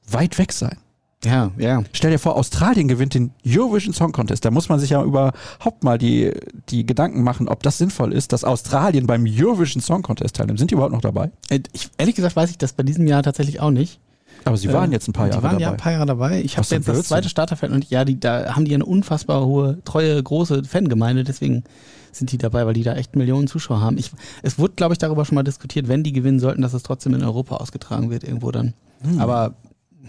weit 0.09 0.39
weg 0.39 0.53
sein. 0.53 0.79
Ja, 1.25 1.51
ja. 1.57 1.83
Stell 1.93 2.11
dir 2.11 2.19
vor, 2.19 2.37
Australien 2.37 2.89
gewinnt 2.89 3.15
den 3.15 3.33
Eurovision 3.47 3.95
Song 3.95 4.13
Contest. 4.13 4.45
Da 4.45 4.51
muss 4.51 4.69
man 4.69 4.79
sich 4.79 4.91
ja 4.91 5.03
überhaupt 5.03 5.83
mal 5.83 5.99
die, 5.99 6.33
die 6.69 6.85
Gedanken 6.87 7.23
machen, 7.23 7.49
ob 7.49 7.63
das 7.63 7.79
sinnvoll 7.79 8.13
ist, 8.13 8.33
dass 8.33 8.45
Australien 8.45 9.07
beim 9.07 9.25
Eurovision 9.27 9.83
Song 9.83 10.03
Contest 10.03 10.37
teilnimmt. 10.37 10.59
Sind 10.59 10.71
die 10.71 10.75
überhaupt 10.75 10.93
noch 10.93 11.01
dabei? 11.01 11.31
Äh, 11.49 11.61
ich, 11.73 11.91
ehrlich 11.99 12.15
gesagt 12.15 12.37
weiß 12.37 12.51
ich 12.51 12.59
das 12.59 12.73
bei 12.73 12.83
diesem 12.83 13.07
Jahr 13.07 13.23
tatsächlich 13.23 13.61
auch 13.61 13.71
nicht. 13.71 14.01
Aber 14.45 14.57
sie 14.57 14.73
waren 14.73 14.91
äh, 14.91 14.95
jetzt 14.95 15.09
ein 15.09 15.13
paar 15.13 15.29
Jahre 15.29 15.41
dabei. 15.41 15.49
Sie 15.49 15.55
waren 15.55 15.61
ja 15.63 15.71
ein 15.71 15.77
paar 15.77 15.93
Jahre 15.93 16.07
dabei. 16.07 16.43
Ich 16.43 16.59
habe 16.59 16.67
jetzt 16.69 16.89
das 16.89 17.09
zweite 17.09 17.29
Starterfeld 17.29 17.73
und 17.73 17.89
ja, 17.89 18.05
die, 18.05 18.21
da 18.21 18.55
haben 18.55 18.65
die 18.65 18.75
eine 18.75 18.85
unfassbar 18.85 19.47
hohe, 19.47 19.79
treue, 19.85 20.23
große 20.23 20.65
Fangemeinde. 20.65 21.25
Deswegen 21.25 21.65
sind 22.13 22.31
die 22.33 22.39
dabei, 22.39 22.67
weil 22.67 22.75
die 22.75 22.83
da 22.83 22.95
echt 22.95 23.17
Millionen 23.17 23.47
Zuschauer 23.47 23.81
haben. 23.81 23.97
Ich, 23.97 24.13
es 24.43 24.59
wurde, 24.59 24.75
glaube 24.75 24.95
ich, 24.95 24.99
darüber 24.99 25.25
schon 25.25 25.37
mal 25.37 25.43
diskutiert, 25.43 25.89
wenn 25.89 26.03
die 26.03 26.13
gewinnen 26.13 26.41
sollten, 26.41 26.63
dass 26.63 26.75
es 26.75 26.83
trotzdem 26.83 27.15
in 27.15 27.25
Europa 27.25 27.57
ausgetragen 27.57 28.11
wird, 28.11 28.25
irgendwo 28.25 28.51
dann. 28.51 28.75
Hm. 29.03 29.21
Aber, 29.21 29.55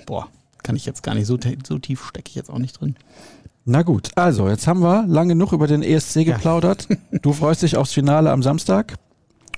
boah, 0.05 0.27
kann 0.65 0.75
ich 0.75 0.85
jetzt 0.85 1.03
gar 1.03 1.13
nicht, 1.13 1.27
so, 1.27 1.37
so 1.65 1.77
tief 1.77 2.03
stecke 2.03 2.29
ich 2.29 2.35
jetzt 2.35 2.49
auch 2.49 2.57
nicht 2.57 2.81
drin. 2.81 2.95
Na 3.65 3.83
gut, 3.83 4.09
also 4.15 4.49
jetzt 4.49 4.67
haben 4.67 4.81
wir 4.81 5.05
lang 5.07 5.29
genug 5.29 5.53
über 5.53 5.67
den 5.67 5.83
ESC 5.83 6.25
geplaudert. 6.25 6.87
Ja. 6.89 6.97
du 7.21 7.33
freust 7.33 7.61
dich 7.61 7.77
aufs 7.77 7.93
Finale 7.93 8.31
am 8.31 8.43
Samstag 8.43 8.95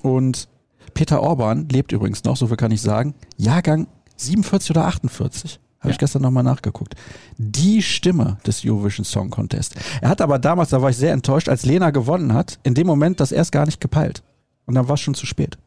und 0.01 0.47
Peter 0.93 1.21
Orban 1.21 1.69
lebt 1.69 1.91
übrigens 1.91 2.23
noch, 2.23 2.35
so 2.37 2.47
viel 2.47 2.57
kann 2.57 2.71
ich 2.71 2.81
sagen. 2.81 3.15
Jahrgang 3.37 3.87
47 4.17 4.71
oder 4.71 4.85
48. 4.85 5.59
Habe 5.79 5.89
ja. 5.89 5.91
ich 5.91 5.97
gestern 5.97 6.23
nochmal 6.23 6.43
nachgeguckt. 6.43 6.95
Die 7.37 7.81
Stimme 7.81 8.37
des 8.45 8.65
Eurovision 8.65 9.05
Song 9.05 9.29
Contest. 9.29 9.75
Er 10.01 10.09
hat 10.09 10.21
aber 10.21 10.39
damals, 10.39 10.69
da 10.69 10.81
war 10.81 10.89
ich 10.89 10.97
sehr 10.97 11.13
enttäuscht, 11.13 11.49
als 11.49 11.65
Lena 11.65 11.91
gewonnen 11.91 12.33
hat, 12.33 12.59
in 12.63 12.73
dem 12.73 12.87
Moment 12.87 13.19
das 13.19 13.31
erst 13.31 13.51
gar 13.51 13.65
nicht 13.65 13.79
gepeilt. 13.79 14.23
Und 14.65 14.75
dann 14.75 14.87
war 14.87 14.95
es 14.95 15.01
schon 15.01 15.13
zu 15.13 15.25
spät. 15.25 15.57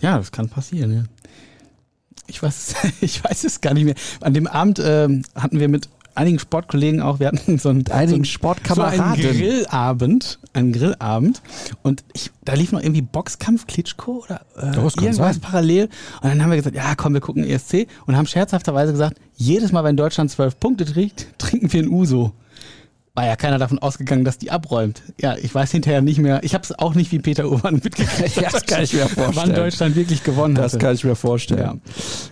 Ja, 0.00 0.18
das 0.18 0.32
kann 0.32 0.48
passieren. 0.48 0.92
Ja. 0.92 1.02
Ich 2.26 2.42
weiß, 2.42 2.74
ich 3.00 3.22
weiß 3.22 3.44
es 3.44 3.60
gar 3.60 3.74
nicht 3.74 3.84
mehr. 3.84 3.94
An 4.20 4.34
dem 4.34 4.46
Abend 4.46 4.78
äh, 4.78 5.08
hatten 5.34 5.60
wir 5.60 5.68
mit 5.68 5.88
einigen 6.14 6.38
Sportkollegen 6.38 7.00
auch, 7.00 7.20
wir 7.20 7.28
hatten 7.28 7.58
so 7.58 7.70
einen, 7.70 7.86
einigen 7.88 8.24
so 8.24 8.30
Sportkameraden. 8.30 9.22
So 9.22 9.28
einen 9.28 9.38
Grillabend, 9.38 10.38
einen 10.52 10.72
Grillabend 10.72 11.42
und 11.82 12.04
ich, 12.12 12.30
da 12.44 12.54
lief 12.54 12.72
noch 12.72 12.80
irgendwie 12.80 13.02
Boxkampf 13.02 13.66
Klitschko 13.66 14.24
oder 14.24 14.42
äh, 14.56 14.76
irgendwas 14.76 15.16
sein. 15.16 15.40
parallel 15.40 15.84
und 16.20 16.28
dann 16.28 16.42
haben 16.42 16.50
wir 16.50 16.56
gesagt, 16.56 16.76
ja 16.76 16.94
komm, 16.96 17.14
wir 17.14 17.20
gucken 17.20 17.44
ESC 17.44 17.86
und 18.06 18.16
haben 18.16 18.26
scherzhafterweise 18.26 18.92
gesagt, 18.92 19.18
jedes 19.36 19.72
Mal, 19.72 19.84
wenn 19.84 19.96
Deutschland 19.96 20.30
zwölf 20.30 20.58
Punkte 20.58 20.84
trinkt, 20.84 21.26
trinken 21.38 21.72
wir 21.72 21.82
ein 21.82 21.88
Uso 21.88 22.32
war 23.14 23.26
ja 23.26 23.36
keiner 23.36 23.58
davon 23.58 23.78
ausgegangen, 23.78 24.24
dass 24.24 24.38
die 24.38 24.50
abräumt. 24.50 25.02
Ja, 25.20 25.36
ich 25.36 25.54
weiß 25.54 25.70
hinterher 25.70 26.00
nicht 26.00 26.18
mehr. 26.18 26.42
Ich 26.44 26.54
habe 26.54 26.64
es 26.64 26.78
auch 26.78 26.94
nicht 26.94 27.12
wie 27.12 27.18
Peter 27.18 27.46
Urban 27.46 27.74
mitgekriegt. 27.84 28.36
ja, 28.36 28.48
das 28.50 28.64
kann 28.64 28.82
ich 28.82 28.94
mir 28.94 29.06
vorstellen. 29.06 29.36
Wann 29.36 29.54
Deutschland 29.54 29.96
wirklich 29.96 30.24
gewonnen 30.24 30.56
hat. 30.56 30.64
Das 30.64 30.78
kann 30.78 30.94
ich 30.94 31.04
mir 31.04 31.14
vorstellen. 31.14 31.60
Ja. 31.60 31.74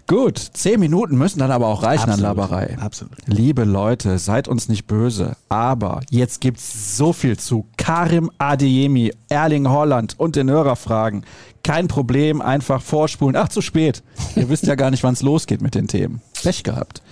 Gut, 0.07 0.39
zehn 0.39 0.81
Minuten 0.81 1.19
müssen 1.19 1.39
dann 1.39 1.51
aber 1.51 1.67
auch 1.67 1.83
reichen 1.83 2.11
Absolut. 2.11 2.19
an 2.19 2.37
Laberei. 2.37 2.79
Absolut. 2.79 3.15
Liebe 3.27 3.65
Leute, 3.65 4.19
seid 4.19 4.49
uns 4.49 4.71
nicht 4.71 4.87
böse. 4.87 5.37
Aber 5.51 6.01
jetzt 6.09 6.41
gibt's 6.41 6.97
so 6.97 7.13
viel 7.13 7.39
zu 7.39 7.67
Karim 7.77 8.31
Adeyemi, 8.39 9.13
Erling 9.29 9.69
Holland 9.69 10.15
und 10.19 10.35
den 10.35 10.49
Hörerfragen. 10.49 11.27
Kein 11.63 11.89
Problem, 11.89 12.41
einfach 12.41 12.81
vorspulen. 12.81 13.37
Ach, 13.37 13.49
zu 13.51 13.61
spät. 13.61 14.03
Ihr 14.35 14.49
wisst 14.49 14.67
ja 14.67 14.77
gar 14.77 14.91
nicht, 14.91 15.03
wann 15.03 15.13
es 15.13 15.21
losgeht 15.21 15.61
mit 15.61 15.75
den 15.75 15.89
Themen. 15.89 16.23
Pech 16.43 16.63
gehabt. 16.63 17.03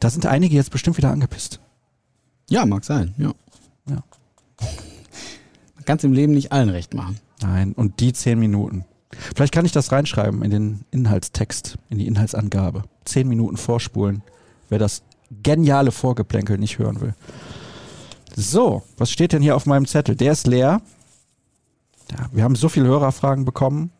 Da 0.00 0.10
sind 0.10 0.26
einige 0.26 0.56
jetzt 0.56 0.72
bestimmt 0.72 0.96
wieder 0.96 1.10
angepisst. 1.10 1.60
Ja, 2.48 2.64
mag 2.64 2.84
sein, 2.84 3.14
ja. 3.18 3.32
ja. 3.88 4.02
Man 5.74 5.84
kann 5.84 5.98
es 5.98 6.04
im 6.04 6.12
Leben 6.12 6.32
nicht 6.32 6.52
allen 6.52 6.68
recht 6.68 6.94
machen. 6.94 7.18
Nein, 7.42 7.72
und 7.72 8.00
die 8.00 8.12
zehn 8.12 8.38
Minuten. 8.38 8.84
Vielleicht 9.10 9.52
kann 9.52 9.64
ich 9.64 9.72
das 9.72 9.92
reinschreiben 9.92 10.42
in 10.42 10.50
den 10.50 10.84
Inhaltstext, 10.90 11.78
in 11.90 11.98
die 11.98 12.06
Inhaltsangabe. 12.06 12.84
Zehn 13.04 13.28
Minuten 13.28 13.56
vorspulen, 13.56 14.22
wer 14.68 14.78
das 14.78 15.02
geniale 15.42 15.92
Vorgeplänkel 15.92 16.58
nicht 16.58 16.78
hören 16.78 17.00
will. 17.00 17.14
So, 18.36 18.82
was 18.96 19.10
steht 19.10 19.32
denn 19.32 19.42
hier 19.42 19.56
auf 19.56 19.66
meinem 19.66 19.86
Zettel? 19.86 20.14
Der 20.14 20.32
ist 20.32 20.46
leer. 20.46 20.82
Ja, 22.12 22.28
wir 22.32 22.44
haben 22.44 22.54
so 22.54 22.68
viele 22.68 22.86
Hörerfragen 22.86 23.44
bekommen. 23.44 23.90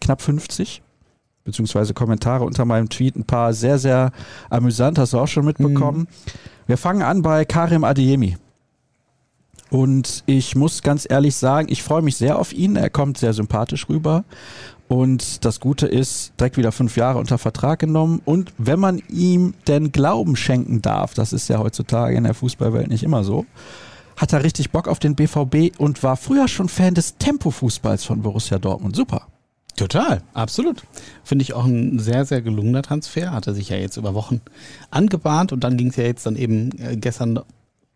Knapp 0.00 0.20
50. 0.20 0.82
Beziehungsweise 1.44 1.94
Kommentare 1.94 2.44
unter 2.44 2.64
meinem 2.64 2.88
Tweet. 2.88 3.16
Ein 3.16 3.24
paar 3.24 3.52
sehr, 3.52 3.78
sehr 3.78 4.12
amüsant. 4.50 4.98
Hast 4.98 5.12
du 5.12 5.18
auch 5.18 5.28
schon 5.28 5.44
mitbekommen. 5.44 6.00
Mhm. 6.00 6.06
Wir 6.66 6.76
fangen 6.76 7.02
an 7.02 7.22
bei 7.22 7.44
Karim 7.44 7.84
Adeyemi. 7.84 8.36
Und 9.70 10.24
ich 10.26 10.56
muss 10.56 10.82
ganz 10.82 11.06
ehrlich 11.08 11.36
sagen, 11.36 11.68
ich 11.70 11.82
freue 11.82 12.02
mich 12.02 12.16
sehr 12.16 12.38
auf 12.38 12.52
ihn. 12.52 12.76
Er 12.76 12.90
kommt 12.90 13.18
sehr 13.18 13.32
sympathisch 13.32 13.88
rüber. 13.88 14.24
Und 14.88 15.44
das 15.44 15.60
Gute 15.60 15.86
ist, 15.86 16.32
direkt 16.38 16.56
wieder 16.56 16.72
fünf 16.72 16.96
Jahre 16.96 17.18
unter 17.18 17.38
Vertrag 17.38 17.78
genommen. 17.78 18.20
Und 18.24 18.52
wenn 18.58 18.80
man 18.80 19.00
ihm 19.08 19.54
denn 19.68 19.92
Glauben 19.92 20.34
schenken 20.34 20.82
darf, 20.82 21.14
das 21.14 21.32
ist 21.32 21.48
ja 21.48 21.58
heutzutage 21.58 22.16
in 22.16 22.24
der 22.24 22.34
Fußballwelt 22.34 22.88
nicht 22.88 23.04
immer 23.04 23.22
so, 23.22 23.46
hat 24.16 24.32
er 24.32 24.42
richtig 24.42 24.72
Bock 24.72 24.88
auf 24.88 24.98
den 24.98 25.14
BVB 25.14 25.78
und 25.78 26.02
war 26.02 26.16
früher 26.16 26.48
schon 26.48 26.68
Fan 26.68 26.94
des 26.94 27.16
Tempo-Fußballs 27.18 28.04
von 28.04 28.20
Borussia 28.22 28.58
Dortmund. 28.58 28.96
Super. 28.96 29.28
Total, 29.80 30.20
absolut. 30.34 30.82
Finde 31.24 31.42
ich 31.42 31.54
auch 31.54 31.64
ein 31.64 31.98
sehr, 31.98 32.26
sehr 32.26 32.42
gelungener 32.42 32.82
Transfer. 32.82 33.32
Hat 33.32 33.46
er 33.46 33.54
sich 33.54 33.70
ja 33.70 33.78
jetzt 33.78 33.96
über 33.96 34.12
Wochen 34.12 34.42
angebahnt 34.90 35.54
und 35.54 35.64
dann 35.64 35.78
ging 35.78 35.88
es 35.88 35.96
ja 35.96 36.04
jetzt 36.04 36.26
dann 36.26 36.36
eben 36.36 36.70
äh, 36.78 36.98
gestern 36.98 37.40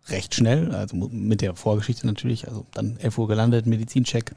recht 0.09 0.35
schnell, 0.35 0.73
also 0.75 0.97
mit 0.97 1.41
der 1.41 1.57
Vorgeschichte 1.57 2.07
natürlich, 2.07 2.47
also 2.47 2.67
dann 2.75 2.97
11 2.99 3.19
Uhr 3.19 3.29
gelandet, 3.29 3.67
Medizincheck 3.67 4.35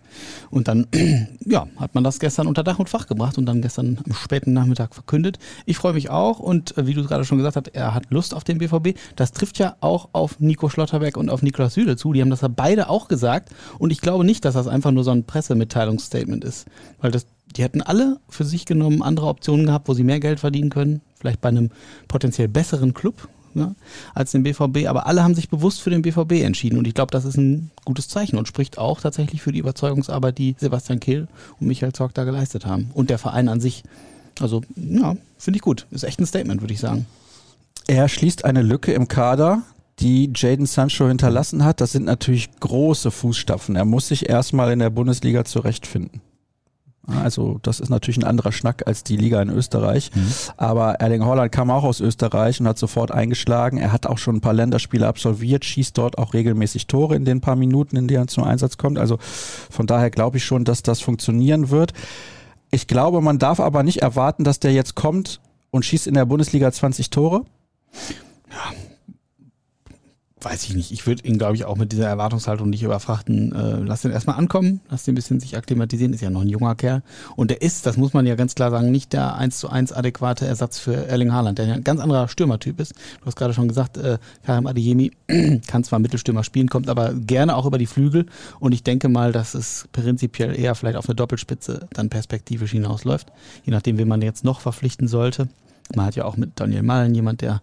und 0.50 0.68
dann, 0.68 0.88
ja, 1.46 1.68
hat 1.76 1.94
man 1.94 2.04
das 2.04 2.20
gestern 2.20 2.48
unter 2.48 2.64
Dach 2.64 2.80
und 2.80 2.90
Fach 2.90 3.08
gebracht 3.08 3.38
und 3.38 3.46
dann 3.46 3.62
gestern 3.62 4.00
am 4.06 4.14
späten 4.14 4.54
Nachmittag 4.54 4.94
verkündet. 4.94 5.40
Ich 5.66 5.78
freue 5.78 5.94
mich 5.94 6.10
auch 6.10 6.40
und 6.40 6.78
äh, 6.78 6.88
wie 6.88 6.94
du 6.94 7.04
gerade 7.04 7.26
schon 7.26 7.38
gesagt 7.38 7.58
hast, 7.58 7.76
er 7.76 7.94
hat 7.94 8.06
Lust 8.10 8.34
auf 8.34 8.44
den 8.44 8.60
BVB. 8.60 8.98
Das 9.16 9.32
trifft 9.32 9.60
ja 9.60 9.76
auch 9.82 10.10
auf 10.14 10.40
Nico 10.40 10.70
Schlotterberg 10.70 11.18
und 11.18 11.30
auf 11.30 11.42
Niklas 11.42 11.74
Süle 11.74 11.98
zu. 11.98 12.14
Die 12.14 12.22
haben 12.22 12.30
das 12.30 12.42
ja 12.42 12.48
beide 12.48 12.90
auch 12.90 13.08
gesagt 13.08 13.50
und 13.78 13.92
ich 13.92 14.00
glaube 14.00 14.24
nicht, 14.24 14.46
dass 14.46 14.54
das 14.54 14.68
einfach 14.68 14.92
nur 14.92 15.04
so 15.04 15.12
ein 15.12 15.26
Pressemitteilungsstatement 15.26 16.44
ist, 16.44 16.66
weil 17.02 17.12
das 17.12 17.26
die 17.56 17.64
hätten 17.64 17.82
alle 17.82 18.20
für 18.30 18.44
sich 18.44 18.66
genommen 18.66 19.02
andere 19.02 19.28
Optionen 19.28 19.66
gehabt, 19.66 19.88
wo 19.88 19.94
sie 19.94 20.04
mehr 20.04 20.20
Geld 20.20 20.40
verdienen 20.40 20.70
können. 20.70 21.02
Vielleicht 21.16 21.42
bei 21.42 21.50
einem 21.50 21.72
potenziell 22.08 22.48
besseren 22.48 22.94
Club, 22.94 23.30
ne, 23.58 23.76
als 24.14 24.32
den 24.32 24.44
BVB. 24.44 24.88
Aber 24.88 25.08
alle 25.08 25.24
haben 25.24 25.36
sich 25.36 25.50
bewusst 25.50 25.82
für 25.82 25.90
den 25.90 26.02
BVB 26.02 26.44
entschieden. 26.44 26.78
Und 26.78 26.88
ich 26.88 26.94
glaube, 26.94 27.12
das 27.12 27.26
ist 27.26 27.38
ein 27.38 27.72
gutes 27.84 28.08
Zeichen 28.08 28.38
und 28.38 28.48
spricht 28.48 28.78
auch 28.78 29.02
tatsächlich 29.02 29.42
für 29.42 29.52
die 29.52 29.60
Überzeugungsarbeit, 29.60 30.38
die 30.38 30.56
Sebastian 30.58 31.00
Kehl 31.00 31.28
und 31.60 31.68
Michael 31.68 31.94
Zorc 31.94 32.14
da 32.14 32.24
geleistet 32.24 32.66
haben. 32.66 32.92
Und 32.94 33.10
der 33.10 33.18
Verein 33.18 33.50
an 33.50 33.60
sich. 33.60 33.84
Also, 34.40 34.62
ja, 34.76 35.16
finde 35.38 35.58
ich 35.58 35.62
gut. 35.62 35.88
Ist 35.92 36.04
echt 36.04 36.20
ein 36.20 36.26
Statement, 36.26 36.62
würde 36.62 36.74
ich 36.74 36.80
sagen. 36.80 37.08
Er 37.88 38.08
schließt 38.08 38.46
eine 38.46 38.62
Lücke 38.62 38.94
im 38.94 39.08
Kader, 39.08 39.64
die 40.00 40.32
Jaden 40.36 40.66
Sancho 40.66 41.08
hinterlassen 41.08 41.64
hat. 41.64 41.82
Das 41.82 41.92
sind 41.92 42.06
natürlich 42.06 42.50
große 42.60 43.12
Fußstapfen. 43.12 43.76
Er 43.76 43.86
muss 43.86 44.10
sich 44.10 44.30
erstmal 44.30 44.72
in 44.72 44.80
der 44.80 44.90
Bundesliga 44.90 45.44
zurechtfinden. 45.46 46.22
Also 47.08 47.60
das 47.62 47.80
ist 47.80 47.90
natürlich 47.90 48.18
ein 48.18 48.26
anderer 48.26 48.52
Schnack 48.52 48.84
als 48.86 49.04
die 49.04 49.16
Liga 49.16 49.42
in 49.42 49.50
Österreich. 49.50 50.12
Mhm. 50.14 50.28
Aber 50.58 50.96
Erling 50.96 51.24
Holland 51.24 51.52
kam 51.52 51.72
auch 51.72 51.84
aus 51.84 52.02
Österreich 52.02 52.60
und 52.60 52.68
hat 52.68 52.78
sofort 52.78 53.12
eingeschlagen. 53.12 53.78
Er 53.78 53.94
hat 53.94 54.06
auch 54.06 54.18
schon 54.18 54.38
ein 54.38 54.42
paar 54.42 54.54
Länderspiele 54.54 55.08
absolviert, 55.08 55.64
schießt 55.64 55.98
dort 55.98 56.18
auch 56.18 56.34
regelmäßig 56.34 56.88
Tore 56.88 57.16
in 57.16 57.24
den 57.24 57.40
paar 57.40 57.56
Minuten, 57.56 57.96
in 57.96 58.08
denen 58.08 58.24
er 58.24 58.28
zum 58.28 58.44
Einsatz 58.44 58.78
kommt. 58.78 59.00
Also 59.00 59.18
von 59.22 59.88
daher 59.88 60.10
glaube 60.10 60.38
ich 60.38 60.46
schon, 60.46 60.66
dass 60.66 60.84
das 60.84 61.00
funktionieren 61.00 61.70
wird. 61.70 61.94
Ich 62.72 62.88
glaube, 62.88 63.22
man 63.22 63.40
darf 63.40 63.62
aber 63.62 63.84
nicht 63.84 64.02
erwarten, 64.02 64.44
dass 64.44 64.60
der 64.60 64.74
jetzt 64.74 64.96
kommt 64.96 65.40
und 65.72 65.86
schießt 65.86 66.08
in 66.08 66.14
der 66.14 66.26
Bundesliga 66.26 66.72
20 66.72 67.10
Tore. 67.10 67.46
Ja, 68.50 68.74
weiß 70.42 70.66
ich 70.66 70.76
nicht. 70.76 70.92
Ich 70.92 71.08
würde 71.08 71.28
ihn, 71.28 71.38
glaube 71.38 71.56
ich, 71.56 71.66
auch 71.66 71.78
mit 71.78 71.92
dieser 71.92 72.08
Erwartungshaltung 72.08 72.70
nicht 72.70 72.84
überfrachten. 72.84 73.54
Äh, 73.54 73.80
lass 73.80 74.04
den 74.04 74.12
erstmal 74.12 74.38
ankommen, 74.38 74.82
lass 74.90 75.04
den 75.04 75.14
ein 75.14 75.16
bisschen 75.16 75.40
sich 75.40 75.58
akklimatisieren. 75.58 76.14
Ist 76.14 76.22
ja 76.22 76.30
noch 76.30 76.42
ein 76.42 76.50
junger 76.50 76.76
Kerl. 76.76 77.02
Und 77.36 77.50
der 77.50 77.62
ist, 77.62 77.86
das 77.86 77.98
muss 77.98 78.14
man 78.14 78.28
ja 78.28 78.36
ganz 78.36 78.54
klar 78.54 78.70
sagen, 78.70 78.92
nicht 78.92 79.14
der 79.14 79.36
1 79.36 79.58
zu 79.58 79.70
1 79.70 79.94
adäquate 79.94 80.46
Ersatz 80.46 80.78
für 80.78 81.08
Erling 81.08 81.34
Haaland, 81.34 81.58
der 81.58 81.66
ja 81.66 81.74
ein 81.76 81.84
ganz 81.84 82.00
anderer 82.00 82.28
Stürmertyp 82.28 82.80
ist. 82.80 82.94
Du 83.20 83.26
hast 83.26 83.36
gerade 83.36 83.54
schon 83.54 83.68
gesagt, 83.68 83.98
äh, 83.98 84.20
Karim 84.46 84.68
Adeyemi 84.68 85.12
kann 85.68 85.84
zwar 85.84 86.00
Mittelstürmer 86.00 86.44
spielen, 86.44 86.70
kommt 86.70 86.88
aber 86.88 87.14
gerne 87.14 87.56
auch 87.56 87.66
über 87.66 87.80
die 87.80 87.88
Flügel. 87.88 88.28
Und 88.60 88.74
ich 88.74 88.84
denke 88.84 89.10
mal, 89.10 89.32
dass 89.32 89.56
es 89.56 89.88
prinzipiell 89.92 90.58
eher 90.58 90.76
vielleicht 90.76 90.98
auf 90.98 91.10
eine 91.10 91.16
Doppelspitze 91.16 91.88
dann 91.94 92.10
perspektivisch 92.10 92.72
hinausläuft. 92.72 93.32
Je 93.64 93.72
nachdem, 93.72 93.98
wen 93.98 94.08
man 94.08 94.22
jetzt 94.22 94.44
noch 94.44 94.62
verpflichten 94.62 95.08
sollte. 95.08 95.48
Man 95.96 96.06
hat 96.06 96.16
ja 96.16 96.26
auch 96.26 96.38
mit 96.38 96.60
Daniel 96.60 96.84
Malen 96.84 97.16
jemand, 97.16 97.42
der 97.42 97.62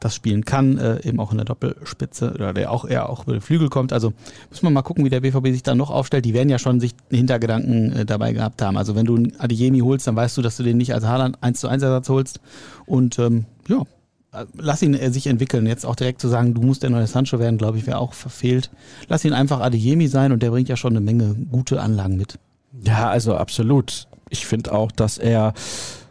das 0.00 0.14
spielen 0.14 0.44
kann, 0.44 0.78
äh, 0.78 1.00
eben 1.06 1.20
auch 1.20 1.30
in 1.30 1.38
der 1.38 1.44
Doppelspitze 1.44 2.32
oder 2.34 2.52
der 2.52 2.70
auch 2.70 2.84
eher 2.84 3.08
auch 3.08 3.24
über 3.24 3.32
den 3.32 3.40
Flügel 3.40 3.68
kommt. 3.68 3.92
Also 3.92 4.12
muss 4.50 4.62
man 4.62 4.72
mal 4.72 4.82
gucken, 4.82 5.04
wie 5.04 5.10
der 5.10 5.20
BVB 5.20 5.48
sich 5.48 5.62
da 5.62 5.74
noch 5.74 5.90
aufstellt. 5.90 6.24
Die 6.24 6.34
werden 6.34 6.48
ja 6.48 6.58
schon 6.58 6.80
sich 6.80 6.94
Hintergedanken 7.10 7.92
äh, 7.92 8.04
dabei 8.04 8.32
gehabt 8.32 8.60
haben. 8.62 8.76
Also 8.76 8.94
wenn 8.94 9.06
du 9.06 9.16
einen 9.16 9.40
Adiemi 9.40 9.80
holst, 9.80 10.06
dann 10.06 10.16
weißt 10.16 10.36
du, 10.36 10.42
dass 10.42 10.56
du 10.56 10.62
den 10.62 10.76
nicht 10.76 10.94
als 10.94 11.04
Haaland 11.04 11.38
1 11.42 11.60
zu 11.60 11.68
1 11.68 11.82
Ersatz 11.82 12.08
holst. 12.08 12.40
Und 12.86 13.18
ähm, 13.18 13.46
ja, 13.68 13.84
lass 14.56 14.82
ihn 14.82 14.94
äh, 14.94 15.10
sich 15.10 15.26
entwickeln. 15.26 15.66
Jetzt 15.66 15.86
auch 15.86 15.96
direkt 15.96 16.20
zu 16.20 16.28
sagen, 16.28 16.54
du 16.54 16.62
musst 16.62 16.82
der 16.82 16.90
neue 16.90 17.06
Sancho 17.06 17.38
werden, 17.38 17.58
glaube 17.58 17.78
ich, 17.78 17.86
wäre 17.86 17.98
auch 17.98 18.12
verfehlt. 18.12 18.70
Lass 19.08 19.24
ihn 19.24 19.32
einfach 19.32 19.60
Adeyemi 19.60 20.08
sein 20.08 20.32
und 20.32 20.42
der 20.42 20.50
bringt 20.50 20.68
ja 20.68 20.76
schon 20.76 20.92
eine 20.92 21.00
Menge 21.00 21.34
gute 21.50 21.80
Anlagen 21.80 22.16
mit. 22.16 22.38
Ja, 22.84 23.10
also 23.10 23.36
absolut. 23.36 24.08
Ich 24.30 24.46
finde 24.46 24.72
auch, 24.72 24.90
dass 24.92 25.18
er 25.18 25.52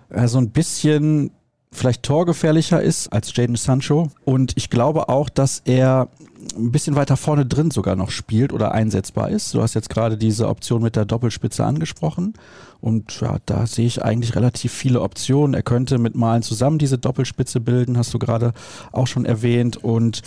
äh, 0.10 0.27
so 0.27 0.38
ein 0.38 0.50
bisschen 0.50 1.32
vielleicht 1.73 2.03
torgefährlicher 2.03 2.81
ist 2.81 3.11
als 3.13 3.35
Jaden 3.35 3.55
Sancho. 3.55 4.11
Und 4.25 4.53
ich 4.57 4.69
glaube 4.69 5.09
auch, 5.09 5.29
dass 5.29 5.61
er 5.65 6.09
ein 6.55 6.71
bisschen 6.71 6.95
weiter 6.95 7.17
vorne 7.17 7.45
drin 7.45 7.71
sogar 7.71 7.95
noch 7.95 8.09
spielt 8.09 8.51
oder 8.51 8.71
einsetzbar 8.71 9.29
ist. 9.29 9.53
Du 9.53 9.61
hast 9.61 9.73
jetzt 9.73 9.89
gerade 9.89 10.17
diese 10.17 10.47
Option 10.47 10.81
mit 10.81 10.95
der 10.95 11.05
Doppelspitze 11.05 11.63
angesprochen. 11.63 12.33
Und 12.81 13.21
ja, 13.21 13.37
da 13.45 13.67
sehe 13.67 13.85
ich 13.85 14.03
eigentlich 14.03 14.35
relativ 14.35 14.71
viele 14.73 15.01
Optionen. 15.01 15.53
Er 15.53 15.61
könnte 15.61 15.97
mit 15.97 16.15
Malen 16.15 16.41
zusammen 16.41 16.79
diese 16.79 16.97
Doppelspitze 16.97 17.59
bilden, 17.59 17.97
hast 17.97 18.13
du 18.13 18.19
gerade 18.19 18.53
auch 18.91 19.07
schon 19.07 19.25
erwähnt. 19.25 19.77
Und 19.77 20.23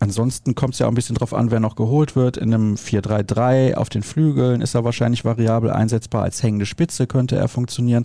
Ansonsten 0.00 0.54
kommt 0.54 0.74
es 0.74 0.80
ja 0.80 0.86
auch 0.86 0.90
ein 0.90 0.94
bisschen 0.94 1.16
drauf 1.16 1.32
an, 1.32 1.50
wer 1.50 1.60
noch 1.60 1.74
geholt 1.74 2.16
wird. 2.16 2.36
In 2.36 2.52
einem 2.52 2.74
4-3-3 2.74 3.74
auf 3.74 3.88
den 3.88 4.02
Flügeln 4.02 4.60
ist 4.60 4.74
er 4.74 4.84
wahrscheinlich 4.84 5.24
variabel 5.24 5.70
einsetzbar. 5.70 6.22
Als 6.22 6.42
hängende 6.42 6.66
Spitze 6.66 7.06
könnte 7.06 7.36
er 7.36 7.48
funktionieren. 7.48 8.04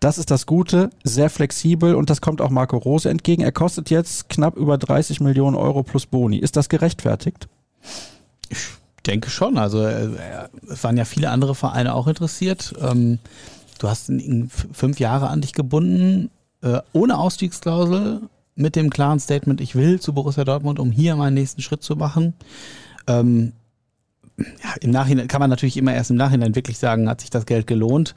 Das 0.00 0.18
ist 0.18 0.30
das 0.30 0.44
Gute, 0.44 0.90
sehr 1.02 1.30
flexibel 1.30 1.94
und 1.94 2.10
das 2.10 2.20
kommt 2.20 2.42
auch 2.42 2.50
Marco 2.50 2.76
Rose 2.76 3.08
entgegen. 3.08 3.42
Er 3.42 3.52
kostet 3.52 3.88
jetzt 3.88 4.28
knapp 4.28 4.56
über 4.56 4.76
30 4.76 5.20
Millionen 5.20 5.56
Euro 5.56 5.82
plus 5.82 6.06
Boni. 6.06 6.36
Ist 6.36 6.56
das 6.56 6.68
gerechtfertigt? 6.68 7.48
Ich 8.50 8.68
denke 9.06 9.30
schon. 9.30 9.56
Also 9.56 9.82
äh, 9.82 10.10
es 10.68 10.84
waren 10.84 10.98
ja 10.98 11.06
viele 11.06 11.30
andere 11.30 11.54
Vereine 11.54 11.94
auch 11.94 12.06
interessiert. 12.06 12.74
Ähm, 12.82 13.18
du 13.78 13.88
hast 13.88 14.10
ihn 14.10 14.50
fünf 14.50 15.00
Jahre 15.00 15.28
an 15.28 15.40
dich 15.40 15.54
gebunden, 15.54 16.30
äh, 16.62 16.80
ohne 16.92 17.18
Ausstiegsklausel 17.18 18.20
mit 18.60 18.76
dem 18.76 18.90
klaren 18.90 19.18
Statement, 19.18 19.60
ich 19.60 19.74
will 19.74 20.00
zu 20.00 20.12
Borussia 20.12 20.44
Dortmund, 20.44 20.78
um 20.78 20.90
hier 20.90 21.16
meinen 21.16 21.34
nächsten 21.34 21.62
Schritt 21.62 21.82
zu 21.82 21.96
machen. 21.96 22.34
Ähm, 23.06 23.52
ja, 24.36 24.74
im 24.80 24.90
Nachhinein 24.90 25.28
kann 25.28 25.40
man 25.40 25.50
natürlich 25.50 25.76
immer 25.76 25.94
erst 25.94 26.10
im 26.10 26.16
Nachhinein 26.16 26.54
wirklich 26.54 26.78
sagen, 26.78 27.08
hat 27.08 27.20
sich 27.20 27.30
das 27.30 27.46
Geld 27.46 27.66
gelohnt. 27.66 28.14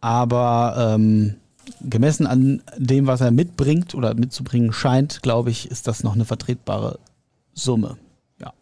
Aber 0.00 0.94
ähm, 0.96 1.34
gemessen 1.80 2.26
an 2.26 2.62
dem, 2.76 3.06
was 3.06 3.20
er 3.20 3.30
mitbringt 3.30 3.94
oder 3.94 4.14
mitzubringen 4.14 4.72
scheint, 4.72 5.22
glaube 5.22 5.50
ich, 5.50 5.70
ist 5.70 5.88
das 5.88 6.04
noch 6.04 6.14
eine 6.14 6.24
vertretbare 6.24 6.98
Summe. 7.52 7.96
Ja. 8.40 8.52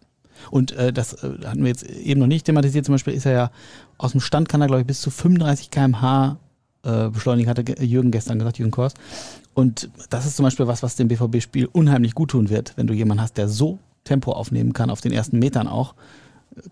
Und 0.50 0.72
äh, 0.72 0.92
das 0.92 1.22
äh, 1.22 1.30
hatten 1.44 1.62
wir 1.62 1.68
jetzt 1.68 1.84
eben 1.84 2.20
noch 2.20 2.26
nicht 2.26 2.46
thematisiert. 2.46 2.86
Zum 2.86 2.94
Beispiel 2.94 3.14
ist 3.14 3.26
er 3.26 3.32
ja 3.32 3.50
aus 3.98 4.12
dem 4.12 4.20
Stand 4.20 4.48
kann 4.48 4.60
er, 4.60 4.66
glaube 4.66 4.80
ich, 4.80 4.86
bis 4.86 5.00
zu 5.00 5.10
35 5.10 5.70
km/h 5.70 6.38
äh, 6.82 7.08
beschleunigen, 7.08 7.50
hatte 7.50 7.82
Jürgen 7.82 8.10
gestern 8.10 8.38
gesagt, 8.38 8.58
Jürgen 8.58 8.70
Kors. 8.70 8.94
Und 9.56 9.88
das 10.10 10.26
ist 10.26 10.36
zum 10.36 10.44
Beispiel 10.44 10.66
was, 10.66 10.82
was 10.82 10.96
dem 10.96 11.08
BVB-Spiel 11.08 11.66
unheimlich 11.72 12.14
gut 12.14 12.32
tun 12.32 12.50
wird, 12.50 12.74
wenn 12.76 12.86
du 12.86 12.92
jemanden 12.92 13.22
hast, 13.22 13.38
der 13.38 13.48
so 13.48 13.78
Tempo 14.04 14.32
aufnehmen 14.32 14.74
kann, 14.74 14.90
auf 14.90 15.00
den 15.00 15.12
ersten 15.12 15.38
Metern 15.38 15.66
auch 15.66 15.94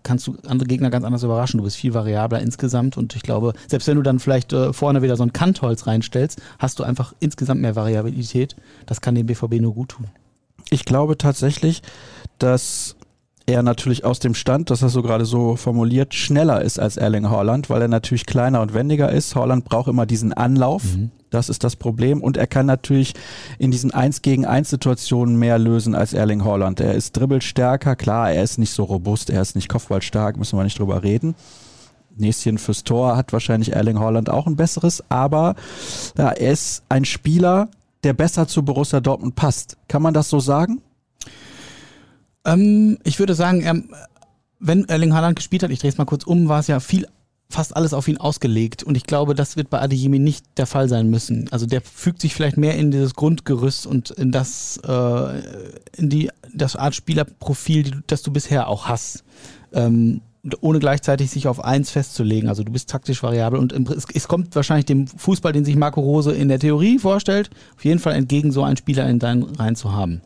kannst 0.03 0.27
du 0.27 0.35
andere 0.47 0.67
Gegner 0.67 0.91
ganz 0.91 1.03
anders 1.03 1.23
überraschen. 1.23 1.57
Du 1.57 1.63
bist 1.63 1.77
viel 1.77 1.95
variabler 1.95 2.41
insgesamt 2.41 2.95
und 2.95 3.15
ich 3.15 3.23
glaube, 3.23 3.53
selbst 3.67 3.87
wenn 3.87 3.97
du 3.97 4.03
dann 4.03 4.19
vielleicht 4.19 4.53
äh, 4.53 4.71
vorne 4.71 5.01
wieder 5.01 5.17
so 5.17 5.23
ein 5.23 5.33
Kantholz 5.33 5.87
reinstellst, 5.87 6.39
hast 6.59 6.77
du 6.77 6.83
einfach 6.83 7.13
insgesamt 7.19 7.61
mehr 7.61 7.75
Variabilität. 7.75 8.55
Das 8.85 9.01
kann 9.01 9.15
dem 9.15 9.25
BVB 9.25 9.61
nur 9.61 9.73
gut 9.73 9.89
tun. 9.89 10.05
Ich 10.69 10.85
glaube 10.85 11.17
tatsächlich, 11.17 11.81
dass 12.37 12.95
er 13.45 13.61
natürlich 13.61 14.03
aus 14.05 14.19
dem 14.19 14.33
Stand, 14.33 14.71
das 14.71 14.81
hast 14.81 14.95
du 14.95 15.03
gerade 15.03 15.25
so 15.25 15.55
formuliert, 15.55 16.13
schneller 16.13 16.61
ist 16.61 16.79
als 16.79 16.97
Erling 16.97 17.29
Haaland, 17.29 17.69
weil 17.69 17.81
er 17.81 17.87
natürlich 17.87 18.25
kleiner 18.25 18.61
und 18.61 18.73
wendiger 18.73 19.11
ist. 19.11 19.35
Haaland 19.35 19.65
braucht 19.65 19.87
immer 19.87 20.05
diesen 20.05 20.33
Anlauf. 20.33 20.83
Mhm. 20.83 21.11
Das 21.29 21.49
ist 21.49 21.63
das 21.63 21.75
Problem. 21.75 22.21
Und 22.21 22.37
er 22.37 22.47
kann 22.47 22.65
natürlich 22.65 23.13
in 23.59 23.69
diesen 23.69 23.91
1 23.91 24.21
gegen 24.21 24.45
1 24.45 24.69
Situationen 24.69 25.37
mehr 25.37 25.59
lösen 25.59 25.93
als 25.93 26.13
Erling 26.13 26.43
Haaland. 26.43 26.79
Er 26.79 26.95
ist 26.95 27.17
dribbelstärker. 27.17 27.95
Klar, 27.95 28.31
er 28.31 28.43
ist 28.43 28.57
nicht 28.57 28.71
so 28.71 28.83
robust, 28.83 29.29
er 29.29 29.41
ist 29.41 29.55
nicht 29.55 29.69
kopfballstark, 29.69 30.37
müssen 30.37 30.57
wir 30.57 30.63
nicht 30.63 30.79
drüber 30.79 31.03
reden. 31.03 31.35
Näschen 32.17 32.57
fürs 32.57 32.83
Tor 32.83 33.17
hat 33.17 33.33
wahrscheinlich 33.33 33.73
Erling 33.73 33.99
Haaland 33.99 34.29
auch 34.29 34.47
ein 34.47 34.55
besseres, 34.55 35.03
aber 35.09 35.55
ja, 36.17 36.29
er 36.29 36.53
ist 36.53 36.83
ein 36.87 37.03
Spieler, 37.03 37.67
der 38.05 38.13
besser 38.13 38.47
zu 38.47 38.63
Borussia 38.63 39.01
Dortmund 39.01 39.35
passt. 39.35 39.77
Kann 39.87 40.01
man 40.01 40.13
das 40.13 40.29
so 40.29 40.39
sagen? 40.39 40.81
Ähm, 42.45 42.97
ich 43.03 43.19
würde 43.19 43.35
sagen, 43.35 43.61
er, 43.61 43.81
wenn 44.59 44.87
Erling 44.87 45.13
Haaland 45.13 45.35
gespielt 45.35 45.63
hat, 45.63 45.71
ich 45.71 45.79
drehe 45.79 45.89
es 45.89 45.97
mal 45.97 46.05
kurz 46.05 46.23
um, 46.23 46.47
war 46.47 46.59
es 46.59 46.67
ja 46.67 46.79
viel 46.79 47.07
fast 47.49 47.75
alles 47.75 47.93
auf 47.93 48.07
ihn 48.07 48.17
ausgelegt. 48.17 48.83
Und 48.83 48.97
ich 48.97 49.03
glaube, 49.03 49.35
das 49.35 49.55
wird 49.55 49.69
bei 49.69 49.79
Adeyemi 49.79 50.19
nicht 50.19 50.45
der 50.57 50.65
Fall 50.65 50.89
sein 50.89 51.09
müssen. 51.09 51.47
Also 51.51 51.65
der 51.65 51.81
fügt 51.81 52.21
sich 52.21 52.33
vielleicht 52.33 52.57
mehr 52.57 52.75
in 52.75 52.91
dieses 52.91 53.13
Grundgerüst 53.13 53.85
und 53.85 54.09
in 54.11 54.31
das, 54.31 54.79
äh, 54.85 55.39
in 55.95 56.09
die, 56.09 56.31
das 56.53 56.75
Art 56.75 56.95
Spielerprofil, 56.95 58.01
das 58.07 58.23
du 58.23 58.31
bisher 58.31 58.67
auch 58.67 58.87
hast. 58.87 59.23
Ähm, 59.73 60.21
ohne 60.61 60.77
gleichzeitig 60.79 61.31
sich 61.31 61.47
auf 61.47 61.63
eins 61.63 61.89
festzulegen. 61.89 62.49
Also 62.49 62.63
du 62.63 62.71
bist 62.71 62.89
taktisch 62.89 63.23
variabel 63.23 63.59
und 63.59 63.73
es, 63.89 64.05
es, 64.13 64.27
kommt 64.27 64.55
wahrscheinlich 64.55 64.85
dem 64.85 65.07
Fußball, 65.07 65.53
den 65.53 65.65
sich 65.65 65.75
Marco 65.75 66.01
Rose 66.01 66.33
in 66.33 66.49
der 66.49 66.59
Theorie 66.59 66.99
vorstellt, 66.99 67.49
auf 67.75 67.83
jeden 67.83 67.99
Fall 67.99 68.13
entgegen, 68.13 68.51
so 68.51 68.63
einen 68.63 68.77
Spieler 68.77 69.09
in 69.09 69.17
deinen 69.17 69.43
Reihen 69.43 69.75
zu 69.75 69.93
haben. 69.93 70.21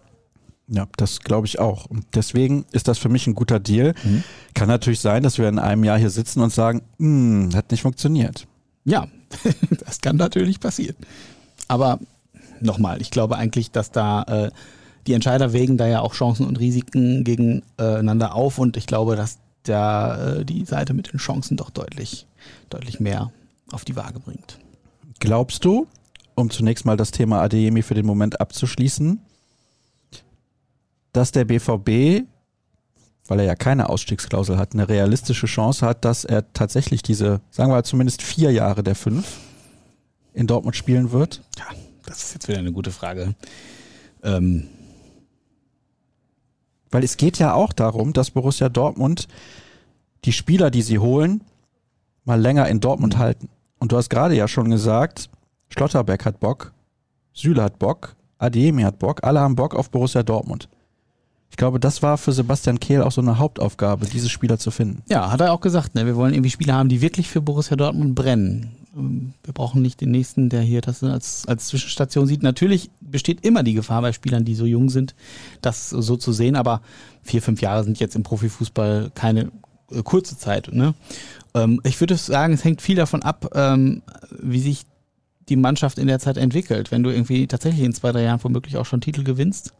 Ja, 0.71 0.87
das 0.97 1.21
glaube 1.21 1.47
ich 1.47 1.59
auch. 1.59 1.85
Und 1.85 2.05
deswegen 2.13 2.65
ist 2.71 2.87
das 2.87 2.99
für 2.99 3.09
mich 3.09 3.25
ein 3.25 3.33
guter 3.33 3.59
Deal. 3.59 3.95
Mhm. 4.03 4.23
Kann 4.53 4.67
natürlich 4.67 4.99
sein, 4.99 5.23
dass 5.23 5.37
wir 5.39 5.49
in 5.49 5.57
einem 5.57 5.83
Jahr 5.83 5.97
hier 5.97 6.11
sitzen 6.11 6.41
und 6.41 6.53
sagen, 6.53 6.83
hm, 6.97 7.49
hat 7.55 7.71
nicht 7.71 7.81
funktioniert. 7.81 8.45
Ja, 8.85 9.07
das 9.85 9.99
kann 9.99 10.17
natürlich 10.17 10.59
passieren. 10.59 10.95
Aber 11.67 11.99
nochmal, 12.61 13.01
ich 13.01 13.09
glaube 13.09 13.37
eigentlich, 13.37 13.71
dass 13.71 13.91
da 13.91 14.23
äh, 14.23 14.51
die 15.07 15.13
Entscheider 15.13 15.53
wägen 15.53 15.77
da 15.77 15.87
ja 15.87 16.01
auch 16.01 16.13
Chancen 16.13 16.45
und 16.45 16.59
Risiken 16.59 17.23
gegeneinander 17.23 18.35
auf 18.35 18.59
und 18.59 18.77
ich 18.77 18.85
glaube, 18.85 19.15
dass 19.15 19.39
da 19.63 20.35
äh, 20.35 20.45
die 20.45 20.65
Seite 20.65 20.93
mit 20.93 21.11
den 21.11 21.19
Chancen 21.19 21.57
doch 21.57 21.71
deutlich, 21.71 22.27
deutlich 22.69 22.99
mehr 22.99 23.31
auf 23.71 23.85
die 23.85 23.95
Waage 23.95 24.19
bringt. 24.19 24.59
Glaubst 25.19 25.65
du, 25.65 25.87
um 26.35 26.49
zunächst 26.49 26.85
mal 26.85 26.97
das 26.97 27.11
Thema 27.11 27.41
Adeyemi 27.41 27.81
für 27.81 27.95
den 27.95 28.05
Moment 28.05 28.39
abzuschließen, 28.39 29.19
dass 31.19 31.33
der 31.33 31.43
BVB, 31.43 32.25
weil 33.27 33.39
er 33.39 33.45
ja 33.45 33.55
keine 33.55 33.89
Ausstiegsklausel 33.89 34.57
hat, 34.57 34.73
eine 34.73 34.87
realistische 34.87 35.47
Chance 35.47 35.85
hat, 35.85 36.05
dass 36.05 36.23
er 36.23 36.53
tatsächlich 36.53 37.03
diese, 37.03 37.41
sagen 37.51 37.73
wir 37.73 37.83
zumindest 37.83 38.21
vier 38.21 38.53
Jahre 38.53 38.83
der 38.83 38.95
fünf 38.95 39.37
in 40.33 40.47
Dortmund 40.47 40.77
spielen 40.77 41.11
wird? 41.11 41.41
Ja, 41.57 41.65
das 42.05 42.23
ist 42.23 42.35
jetzt 42.35 42.47
wieder 42.47 42.59
eine 42.59 42.71
gute 42.71 42.91
Frage. 42.91 43.35
Ähm. 44.23 44.69
Weil 46.89 47.03
es 47.03 47.17
geht 47.17 47.37
ja 47.37 47.53
auch 47.53 47.73
darum, 47.73 48.13
dass 48.13 48.31
Borussia 48.31 48.69
Dortmund 48.69 49.27
die 50.23 50.31
Spieler, 50.31 50.71
die 50.71 50.83
sie 50.83 50.99
holen, 50.99 51.41
mal 52.23 52.39
länger 52.39 52.69
in 52.69 52.79
Dortmund 52.79 53.15
mhm. 53.15 53.19
halten. 53.19 53.49
Und 53.77 53.91
du 53.91 53.97
hast 53.97 54.09
gerade 54.09 54.35
ja 54.35 54.47
schon 54.47 54.71
gesagt, 54.71 55.29
Schlotterbeck 55.67 56.23
hat 56.23 56.39
Bock, 56.39 56.71
Süle 57.33 57.61
hat 57.61 57.77
Bock, 57.77 58.15
Ademi 58.37 58.83
hat 58.83 58.99
Bock, 58.99 59.21
alle 59.25 59.41
haben 59.41 59.57
Bock 59.57 59.75
auf 59.75 59.89
Borussia 59.91 60.23
Dortmund. 60.23 60.69
Ich 61.49 61.57
glaube, 61.57 61.79
das 61.79 62.01
war 62.01 62.17
für 62.17 62.31
Sebastian 62.31 62.79
Kehl 62.79 63.01
auch 63.01 63.11
so 63.11 63.21
eine 63.21 63.37
Hauptaufgabe, 63.37 64.05
diese 64.05 64.29
Spieler 64.29 64.57
zu 64.57 64.71
finden. 64.71 65.03
Ja, 65.09 65.31
hat 65.31 65.41
er 65.41 65.51
auch 65.51 65.61
gesagt. 65.61 65.95
Ne? 65.95 66.05
Wir 66.05 66.15
wollen 66.15 66.33
irgendwie 66.33 66.51
Spieler 66.51 66.75
haben, 66.75 66.89
die 66.89 67.01
wirklich 67.01 67.27
für 67.27 67.41
Borussia 67.41 67.75
Dortmund 67.75 68.15
brennen. 68.15 68.71
Wir 68.93 69.53
brauchen 69.53 69.81
nicht 69.81 70.01
den 70.01 70.11
nächsten, 70.11 70.49
der 70.49 70.61
hier 70.61 70.81
das 70.81 71.03
als, 71.03 71.47
als 71.47 71.67
Zwischenstation 71.67 72.27
sieht. 72.27 72.43
Natürlich 72.43 72.89
besteht 73.01 73.45
immer 73.45 73.63
die 73.63 73.73
Gefahr 73.73 74.01
bei 74.01 74.13
Spielern, 74.13 74.45
die 74.45 74.55
so 74.55 74.65
jung 74.65 74.89
sind, 74.89 75.15
das 75.61 75.89
so 75.89 76.17
zu 76.17 76.31
sehen. 76.31 76.55
Aber 76.55 76.81
vier, 77.23 77.41
fünf 77.41 77.61
Jahre 77.61 77.83
sind 77.83 77.99
jetzt 77.99 78.15
im 78.15 78.23
Profifußball 78.23 79.11
keine 79.13 79.51
äh, 79.91 80.01
kurze 80.03 80.37
Zeit. 80.37 80.71
Ne? 80.71 80.93
Ähm, 81.53 81.81
ich 81.83 81.99
würde 81.99 82.15
sagen, 82.15 82.53
es 82.53 82.63
hängt 82.63 82.81
viel 82.81 82.95
davon 82.95 83.23
ab, 83.23 83.51
ähm, 83.55 84.01
wie 84.39 84.59
sich 84.59 84.85
die 85.49 85.55
Mannschaft 85.55 85.97
in 85.97 86.07
der 86.07 86.19
Zeit 86.19 86.37
entwickelt. 86.37 86.91
Wenn 86.91 87.03
du 87.03 87.09
irgendwie 87.09 87.47
tatsächlich 87.47 87.83
in 87.83 87.93
zwei, 87.93 88.11
drei 88.11 88.23
Jahren 88.23 88.43
womöglich 88.43 88.77
auch 88.77 88.85
schon 88.85 89.01
Titel 89.01 89.23
gewinnst, 89.23 89.73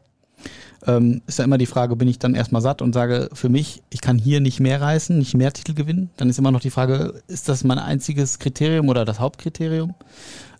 ähm, 0.87 1.21
ist 1.27 1.39
ja 1.39 1.45
immer 1.45 1.57
die 1.57 1.65
Frage, 1.65 1.95
bin 1.95 2.07
ich 2.07 2.19
dann 2.19 2.35
erstmal 2.35 2.61
satt 2.61 2.81
und 2.81 2.93
sage, 2.93 3.29
für 3.33 3.49
mich, 3.49 3.81
ich 3.89 4.01
kann 4.01 4.17
hier 4.17 4.39
nicht 4.39 4.59
mehr 4.59 4.81
reißen, 4.81 5.17
nicht 5.17 5.35
mehr 5.35 5.51
Titel 5.51 5.73
gewinnen. 5.73 6.09
Dann 6.17 6.29
ist 6.29 6.39
immer 6.39 6.51
noch 6.51 6.61
die 6.61 6.69
Frage, 6.69 7.21
ist 7.27 7.49
das 7.49 7.63
mein 7.63 7.79
einziges 7.79 8.39
Kriterium 8.39 8.89
oder 8.89 9.05
das 9.05 9.19
Hauptkriterium? 9.19 9.95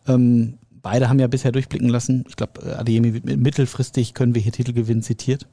Ähm, 0.07 0.55
beide 0.81 1.09
haben 1.09 1.19
ja 1.19 1.27
bisher 1.27 1.51
durchblicken 1.51 1.89
lassen. 1.89 2.25
Ich 2.27 2.35
glaube, 2.35 2.61
äh, 2.65 2.73
Adeyemi 2.73 3.13
wird 3.13 3.25
mittelfristig 3.25 4.13
können 4.13 4.35
wir 4.35 4.41
hier 4.41 4.51
Titel 4.51 4.73
gewinnen, 4.73 5.01
zitiert. 5.01 5.47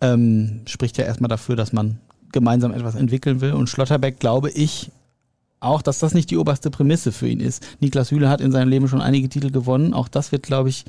Ähm, 0.00 0.62
spricht 0.66 0.96
ja 0.98 1.04
erstmal 1.04 1.28
dafür, 1.28 1.56
dass 1.56 1.72
man 1.72 1.98
gemeinsam 2.32 2.72
etwas 2.72 2.94
entwickeln 2.94 3.40
will. 3.40 3.52
Und 3.52 3.68
Schlotterbeck, 3.68 4.18
glaube 4.18 4.50
ich, 4.50 4.90
auch, 5.60 5.82
dass 5.82 5.98
das 5.98 6.14
nicht 6.14 6.30
die 6.30 6.38
oberste 6.38 6.70
Prämisse 6.70 7.12
für 7.12 7.28
ihn 7.28 7.40
ist. 7.40 7.66
Niklas 7.80 8.10
Hühle 8.10 8.30
hat 8.30 8.40
in 8.40 8.50
seinem 8.50 8.70
Leben 8.70 8.88
schon 8.88 9.02
einige 9.02 9.28
Titel 9.28 9.50
gewonnen. 9.50 9.92
Auch 9.92 10.08
das 10.08 10.32
wird, 10.32 10.44
glaube 10.44 10.70
ich, 10.70 10.84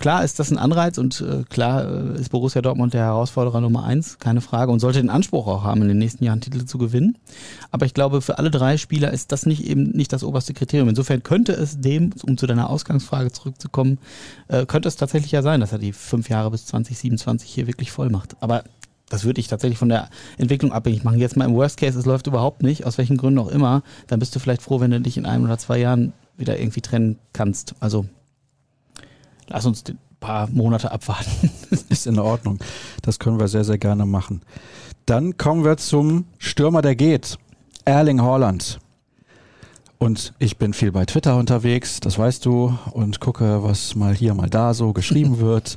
Klar 0.00 0.24
ist 0.24 0.38
das 0.38 0.50
ein 0.50 0.56
Anreiz 0.56 0.96
und 0.96 1.20
äh, 1.20 1.44
klar 1.50 2.14
äh, 2.14 2.18
ist 2.18 2.30
Borussia 2.30 2.62
Dortmund 2.62 2.94
der 2.94 3.02
Herausforderer 3.02 3.60
Nummer 3.60 3.84
eins, 3.84 4.18
keine 4.18 4.40
Frage, 4.40 4.72
und 4.72 4.80
sollte 4.80 4.98
den 4.98 5.10
Anspruch 5.10 5.46
auch 5.46 5.62
haben, 5.62 5.82
in 5.82 5.88
den 5.88 5.98
nächsten 5.98 6.24
Jahren 6.24 6.40
Titel 6.40 6.64
zu 6.64 6.78
gewinnen. 6.78 7.18
Aber 7.70 7.84
ich 7.84 7.92
glaube, 7.92 8.22
für 8.22 8.38
alle 8.38 8.50
drei 8.50 8.78
Spieler 8.78 9.12
ist 9.12 9.30
das 9.30 9.44
nicht 9.44 9.62
eben 9.62 9.90
nicht 9.90 10.10
das 10.14 10.24
oberste 10.24 10.54
Kriterium. 10.54 10.88
Insofern 10.88 11.22
könnte 11.22 11.52
es 11.52 11.82
dem, 11.82 12.14
um 12.26 12.38
zu 12.38 12.46
deiner 12.46 12.70
Ausgangsfrage 12.70 13.30
zurückzukommen, 13.30 13.98
äh, 14.48 14.64
könnte 14.64 14.88
es 14.88 14.96
tatsächlich 14.96 15.32
ja 15.32 15.42
sein, 15.42 15.60
dass 15.60 15.72
er 15.72 15.78
die 15.78 15.92
fünf 15.92 16.30
Jahre 16.30 16.50
bis 16.50 16.64
2027 16.64 17.50
hier 17.50 17.66
wirklich 17.66 17.92
voll 17.92 18.08
macht. 18.08 18.38
Aber 18.40 18.64
das 19.10 19.24
würde 19.24 19.40
ich 19.40 19.48
tatsächlich 19.48 19.78
von 19.78 19.90
der 19.90 20.08
Entwicklung 20.38 20.72
abhängig 20.72 21.04
machen. 21.04 21.18
Jetzt 21.18 21.36
mal 21.36 21.44
im 21.44 21.54
Worst 21.54 21.76
Case, 21.76 21.98
es 21.98 22.06
läuft 22.06 22.26
überhaupt 22.26 22.62
nicht, 22.62 22.86
aus 22.86 22.96
welchen 22.96 23.18
Gründen 23.18 23.40
auch 23.40 23.48
immer, 23.48 23.82
dann 24.06 24.18
bist 24.18 24.34
du 24.34 24.38
vielleicht 24.38 24.62
froh, 24.62 24.80
wenn 24.80 24.92
du 24.92 25.00
dich 25.02 25.18
in 25.18 25.26
einem 25.26 25.44
oder 25.44 25.58
zwei 25.58 25.78
Jahren 25.78 26.14
wieder 26.38 26.58
irgendwie 26.58 26.80
trennen 26.80 27.18
kannst. 27.34 27.74
Also 27.80 28.06
lass 29.50 29.66
uns 29.66 29.84
ein 29.88 29.98
paar 30.20 30.48
Monate 30.48 30.90
abwarten. 30.90 31.50
Ist 31.88 32.06
in 32.06 32.18
Ordnung. 32.18 32.58
Das 33.02 33.18
können 33.18 33.38
wir 33.38 33.48
sehr, 33.48 33.64
sehr 33.64 33.78
gerne 33.78 34.06
machen. 34.06 34.42
Dann 35.06 35.36
kommen 35.36 35.64
wir 35.64 35.76
zum 35.76 36.24
Stürmer, 36.38 36.82
der 36.82 36.96
geht. 36.96 37.36
Erling 37.84 38.22
Haaland. 38.22 38.78
Und 39.98 40.32
ich 40.38 40.56
bin 40.56 40.72
viel 40.72 40.92
bei 40.92 41.04
Twitter 41.04 41.36
unterwegs, 41.36 42.00
das 42.00 42.18
weißt 42.18 42.46
du, 42.46 42.78
und 42.92 43.20
gucke, 43.20 43.62
was 43.62 43.94
mal 43.94 44.14
hier, 44.14 44.32
mal 44.32 44.48
da 44.48 44.72
so 44.72 44.94
geschrieben 44.94 45.38
wird. 45.40 45.76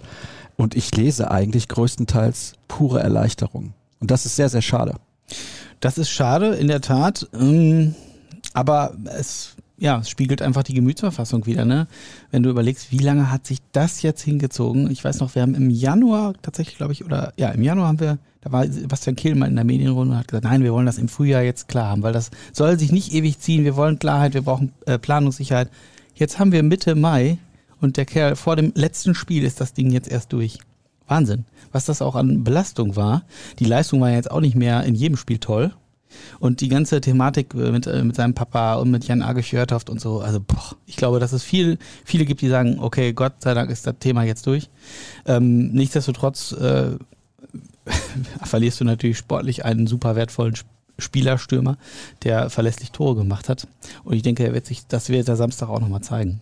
Und 0.56 0.76
ich 0.76 0.96
lese 0.96 1.30
eigentlich 1.32 1.68
größtenteils 1.68 2.54
pure 2.68 3.02
Erleichterung. 3.02 3.74
Und 4.00 4.12
das 4.12 4.26
ist 4.26 4.36
sehr, 4.36 4.50
sehr 4.50 4.62
schade. 4.62 4.96
Das 5.80 5.98
ist 5.98 6.10
schade, 6.10 6.56
in 6.56 6.68
der 6.68 6.80
Tat. 6.80 7.28
Ähm, 7.34 7.96
aber 8.54 8.94
es 9.18 9.56
ja, 9.78 10.00
es 10.00 10.10
spiegelt 10.10 10.42
einfach 10.42 10.64
die 10.64 10.74
Gemütsverfassung 10.74 11.46
wieder, 11.46 11.66
ne? 11.66 11.88
Wenn 12.32 12.44
du 12.44 12.50
überlegst, 12.50 12.92
wie 12.92 13.00
lange 13.00 13.32
hat 13.32 13.48
sich 13.48 13.60
das 13.72 14.02
jetzt 14.02 14.22
hingezogen? 14.22 14.90
Ich 14.92 15.04
weiß 15.04 15.20
noch, 15.20 15.34
wir 15.36 15.42
haben 15.42 15.56
im 15.56 15.70
Januar 15.70 16.34
tatsächlich, 16.42 16.78
glaube 16.78 16.94
ich, 16.94 17.04
oder 17.04 17.34
ja, 17.38 17.50
im 17.50 17.64
Januar 17.64 17.88
haben 17.88 18.00
wir, 18.00 18.20
da 18.42 18.52
war 18.52 18.68
Sebastian 18.68 19.16
Kehl 19.16 19.36
mal 19.36 19.50
in 19.50 19.56
der 19.56 19.66
Medienrunde 19.66 20.14
und 20.14 20.20
hat 20.20 20.28
gesagt, 20.28 20.44
nein, 20.44 20.64
wir 20.64 20.74
wollen 20.74 20.86
das 20.86 21.00
im 21.00 21.08
Frühjahr 21.08 21.42
jetzt 21.42 21.68
klar 21.68 21.90
haben, 21.90 22.04
weil 22.04 22.14
das 22.14 22.30
soll 22.52 22.78
sich 22.78 22.92
nicht 22.92 23.14
ewig 23.14 23.40
ziehen. 23.40 23.64
Wir 23.64 23.76
wollen 23.76 24.00
Klarheit, 24.00 24.36
wir 24.36 24.44
brauchen 24.44 24.74
äh, 24.86 25.00
Planungssicherheit. 25.00 25.70
Jetzt 26.14 26.38
haben 26.38 26.52
wir 26.52 26.62
Mitte 26.62 26.96
Mai 26.96 27.40
und 27.82 27.98
der 27.98 28.06
Kerl 28.06 28.36
vor 28.36 28.56
dem 28.56 28.72
letzten 28.76 29.16
Spiel 29.16 29.44
ist 29.44 29.60
das 29.60 29.74
Ding 29.74 29.92
jetzt 29.92 30.10
erst 30.10 30.32
durch. 30.34 30.60
Wahnsinn. 31.08 31.46
Was 31.72 31.86
das 31.86 32.02
auch 32.02 32.16
an 32.16 32.44
Belastung 32.44 32.96
war. 32.96 33.24
Die 33.60 33.66
Leistung 33.66 34.00
war 34.02 34.12
jetzt 34.12 34.32
auch 34.32 34.40
nicht 34.40 34.56
mehr 34.56 34.84
in 34.84 34.96
jedem 34.96 35.18
Spiel 35.18 35.40
toll. 35.40 35.74
Und 36.39 36.62
die 36.62 36.69
ganze 36.69 37.02
Thematik 37.02 37.54
äh, 37.54 37.71
mit, 37.71 37.88
äh, 37.88 38.04
mit 38.04 38.15
seinem 38.15 38.34
Papa 38.34 38.76
und 38.76 38.91
mit 38.91 39.06
Jan 39.06 39.21
Age 39.21 39.43
Fjörtoft 39.43 39.89
und 39.89 39.99
so, 40.02 40.21
also 40.21 40.39
boah, 40.39 40.76
ich 40.86 40.95
glaube, 40.95 41.19
dass 41.19 41.34
es 41.34 41.43
viel, 41.43 41.78
viele 42.06 42.26
gibt, 42.26 42.41
die 42.41 42.49
sagen, 42.49 42.80
okay, 42.80 43.13
Gott 43.13 43.41
sei 43.41 43.54
Dank 43.54 43.69
ist 43.69 43.88
das 43.88 43.95
Thema 43.99 44.23
jetzt 44.23 44.47
durch. 44.47 44.69
Ähm, 45.26 45.71
nichtsdestotrotz 45.71 46.52
äh, 46.54 46.97
verlierst 48.43 48.80
du 48.80 48.86
natürlich 48.86 49.17
sportlich 49.17 49.65
einen 49.65 49.88
super 49.88 50.15
wertvollen 50.15 50.56
Spielerstürmer, 50.99 51.78
der 52.23 52.49
verlässlich 52.49 52.91
Tore 52.91 53.15
gemacht 53.15 53.49
hat. 53.49 53.67
Und 54.04 54.13
ich 54.13 54.21
denke, 54.21 54.43
er 54.45 54.54
wird 54.54 54.65
sich, 54.65 54.86
das 54.88 55.10
wird 55.10 55.28
der 55.28 55.36
Samstag 55.36 55.69
auch 55.69 55.80
nochmal 55.80 56.02
zeigen. 56.02 56.41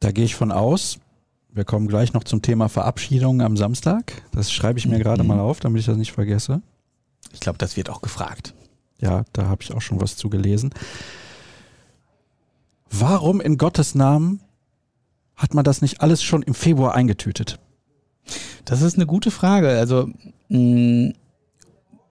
Da 0.00 0.12
gehe 0.12 0.24
ich 0.24 0.34
von 0.34 0.52
aus. 0.52 0.98
Wir 1.52 1.64
kommen 1.64 1.86
gleich 1.86 2.12
noch 2.12 2.24
zum 2.24 2.42
Thema 2.42 2.68
Verabschiedung 2.68 3.40
am 3.40 3.56
Samstag. 3.56 4.22
Das 4.32 4.50
schreibe 4.50 4.78
ich 4.78 4.86
mir 4.86 4.98
mhm. 4.98 5.02
gerade 5.02 5.22
mal 5.22 5.38
auf, 5.38 5.60
damit 5.60 5.80
ich 5.80 5.86
das 5.86 5.96
nicht 5.96 6.12
vergesse. 6.12 6.62
Ich 7.32 7.40
glaube, 7.40 7.58
das 7.58 7.76
wird 7.76 7.90
auch 7.90 8.02
gefragt. 8.02 8.54
Ja, 9.00 9.24
da 9.32 9.46
habe 9.48 9.62
ich 9.62 9.72
auch 9.72 9.82
schon 9.82 10.00
was 10.00 10.16
zu 10.16 10.28
gelesen. 10.30 10.72
Warum 12.90 13.40
in 13.40 13.58
Gottes 13.58 13.94
Namen 13.94 14.40
hat 15.36 15.52
man 15.54 15.64
das 15.64 15.82
nicht 15.82 16.00
alles 16.00 16.22
schon 16.22 16.42
im 16.42 16.54
Februar 16.54 16.94
eingetütet? 16.94 17.58
Das 18.64 18.82
ist 18.82 18.94
eine 18.94 19.06
gute 19.06 19.30
Frage. 19.30 19.68
Also 19.68 20.08
mh, 20.48 20.58
mm, 20.58 21.14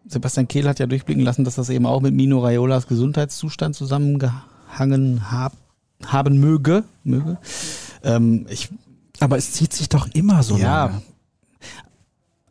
Sebastian 0.05 0.47
Kehl 0.47 0.67
hat 0.67 0.79
ja 0.79 0.85
durchblicken 0.85 1.23
lassen, 1.23 1.45
dass 1.45 1.55
das 1.55 1.69
eben 1.69 1.85
auch 1.85 2.01
mit 2.01 2.13
Mino 2.13 2.39
Raiolas 2.39 2.87
Gesundheitszustand 2.87 3.75
zusammengehangen 3.75 5.31
hab, 5.31 5.53
haben 6.05 6.37
möge. 6.39 6.83
möge. 7.03 7.37
Ähm, 8.03 8.45
ich, 8.49 8.69
Aber 9.19 9.37
es 9.37 9.53
zieht 9.53 9.73
sich 9.73 9.89
doch 9.89 10.07
immer 10.13 10.43
so 10.43 10.57
ja, 10.57 10.85
lange 10.85 11.01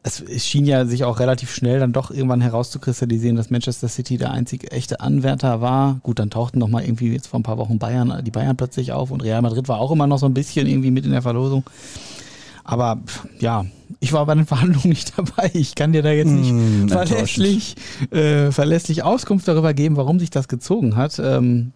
es, 0.04 0.22
schien 0.44 0.64
ja 0.64 0.84
sich 0.84 1.04
auch 1.04 1.20
relativ 1.20 1.54
schnell 1.54 1.78
dann 1.78 1.92
doch 1.92 2.10
irgendwann 2.10 2.40
herauszukristallisieren, 2.40 3.36
dass 3.36 3.50
Manchester 3.50 3.88
City 3.88 4.18
der 4.18 4.32
einzige 4.32 4.70
echte 4.72 5.00
Anwärter 5.00 5.60
war. 5.60 6.00
Gut, 6.02 6.18
dann 6.18 6.30
tauchten 6.30 6.58
noch 6.58 6.68
mal 6.68 6.82
irgendwie 6.82 7.12
jetzt 7.12 7.28
vor 7.28 7.38
ein 7.38 7.44
paar 7.44 7.58
Wochen 7.58 7.78
Bayern, 7.78 8.22
die 8.24 8.32
Bayern 8.32 8.56
plötzlich 8.56 8.92
auf 8.92 9.10
und 9.10 9.22
Real 9.22 9.42
Madrid 9.42 9.68
war 9.68 9.78
auch 9.78 9.92
immer 9.92 10.08
noch 10.08 10.18
so 10.18 10.26
ein 10.26 10.34
bisschen 10.34 10.66
irgendwie 10.66 10.90
mit 10.90 11.04
in 11.04 11.12
der 11.12 11.22
Verlosung. 11.22 11.64
Aber 12.64 13.00
ja, 13.38 13.64
ich 14.00 14.12
war 14.12 14.26
bei 14.26 14.34
den 14.34 14.46
Verhandlungen 14.46 14.88
nicht 14.88 15.16
dabei. 15.16 15.50
Ich 15.54 15.76
kann 15.76 15.92
dir 15.92 16.02
da 16.02 16.10
jetzt 16.10 16.30
nicht 16.30 16.52
mm, 16.52 16.88
verlässlich, 16.88 17.76
äh, 18.10 18.50
verlässlich 18.50 19.04
Auskunft 19.04 19.46
darüber 19.46 19.72
geben, 19.72 19.96
warum 19.96 20.18
sich 20.18 20.30
das 20.30 20.48
gezogen 20.48 20.96
hat. 20.96 21.20
Ähm, 21.20 21.72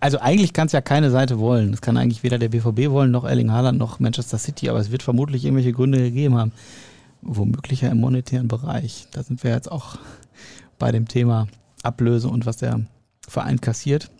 also 0.00 0.20
eigentlich 0.20 0.54
kann 0.54 0.66
es 0.66 0.72
ja 0.72 0.80
keine 0.80 1.10
Seite 1.10 1.38
wollen. 1.38 1.74
Es 1.74 1.82
kann 1.82 1.98
eigentlich 1.98 2.22
weder 2.22 2.38
der 2.38 2.48
BVB 2.48 2.90
wollen, 2.90 3.10
noch 3.10 3.24
Erling 3.24 3.50
Haaland, 3.50 3.78
noch 3.78 4.00
Manchester 4.00 4.38
City, 4.38 4.70
aber 4.70 4.78
es 4.78 4.90
wird 4.90 5.02
vermutlich 5.02 5.44
irgendwelche 5.44 5.72
Gründe 5.72 5.98
gegeben 5.98 6.36
haben. 6.36 6.52
Womöglich 7.22 7.82
ja 7.82 7.90
im 7.90 8.00
monetären 8.00 8.48
Bereich. 8.48 9.06
Da 9.12 9.22
sind 9.22 9.42
wir 9.44 9.50
jetzt 9.50 9.70
auch 9.70 9.98
bei 10.78 10.90
dem 10.92 11.08
Thema 11.08 11.48
Ablöse 11.82 12.28
und 12.28 12.46
was 12.46 12.58
der 12.58 12.80
Verein 13.28 13.60
kassiert. 13.60 14.10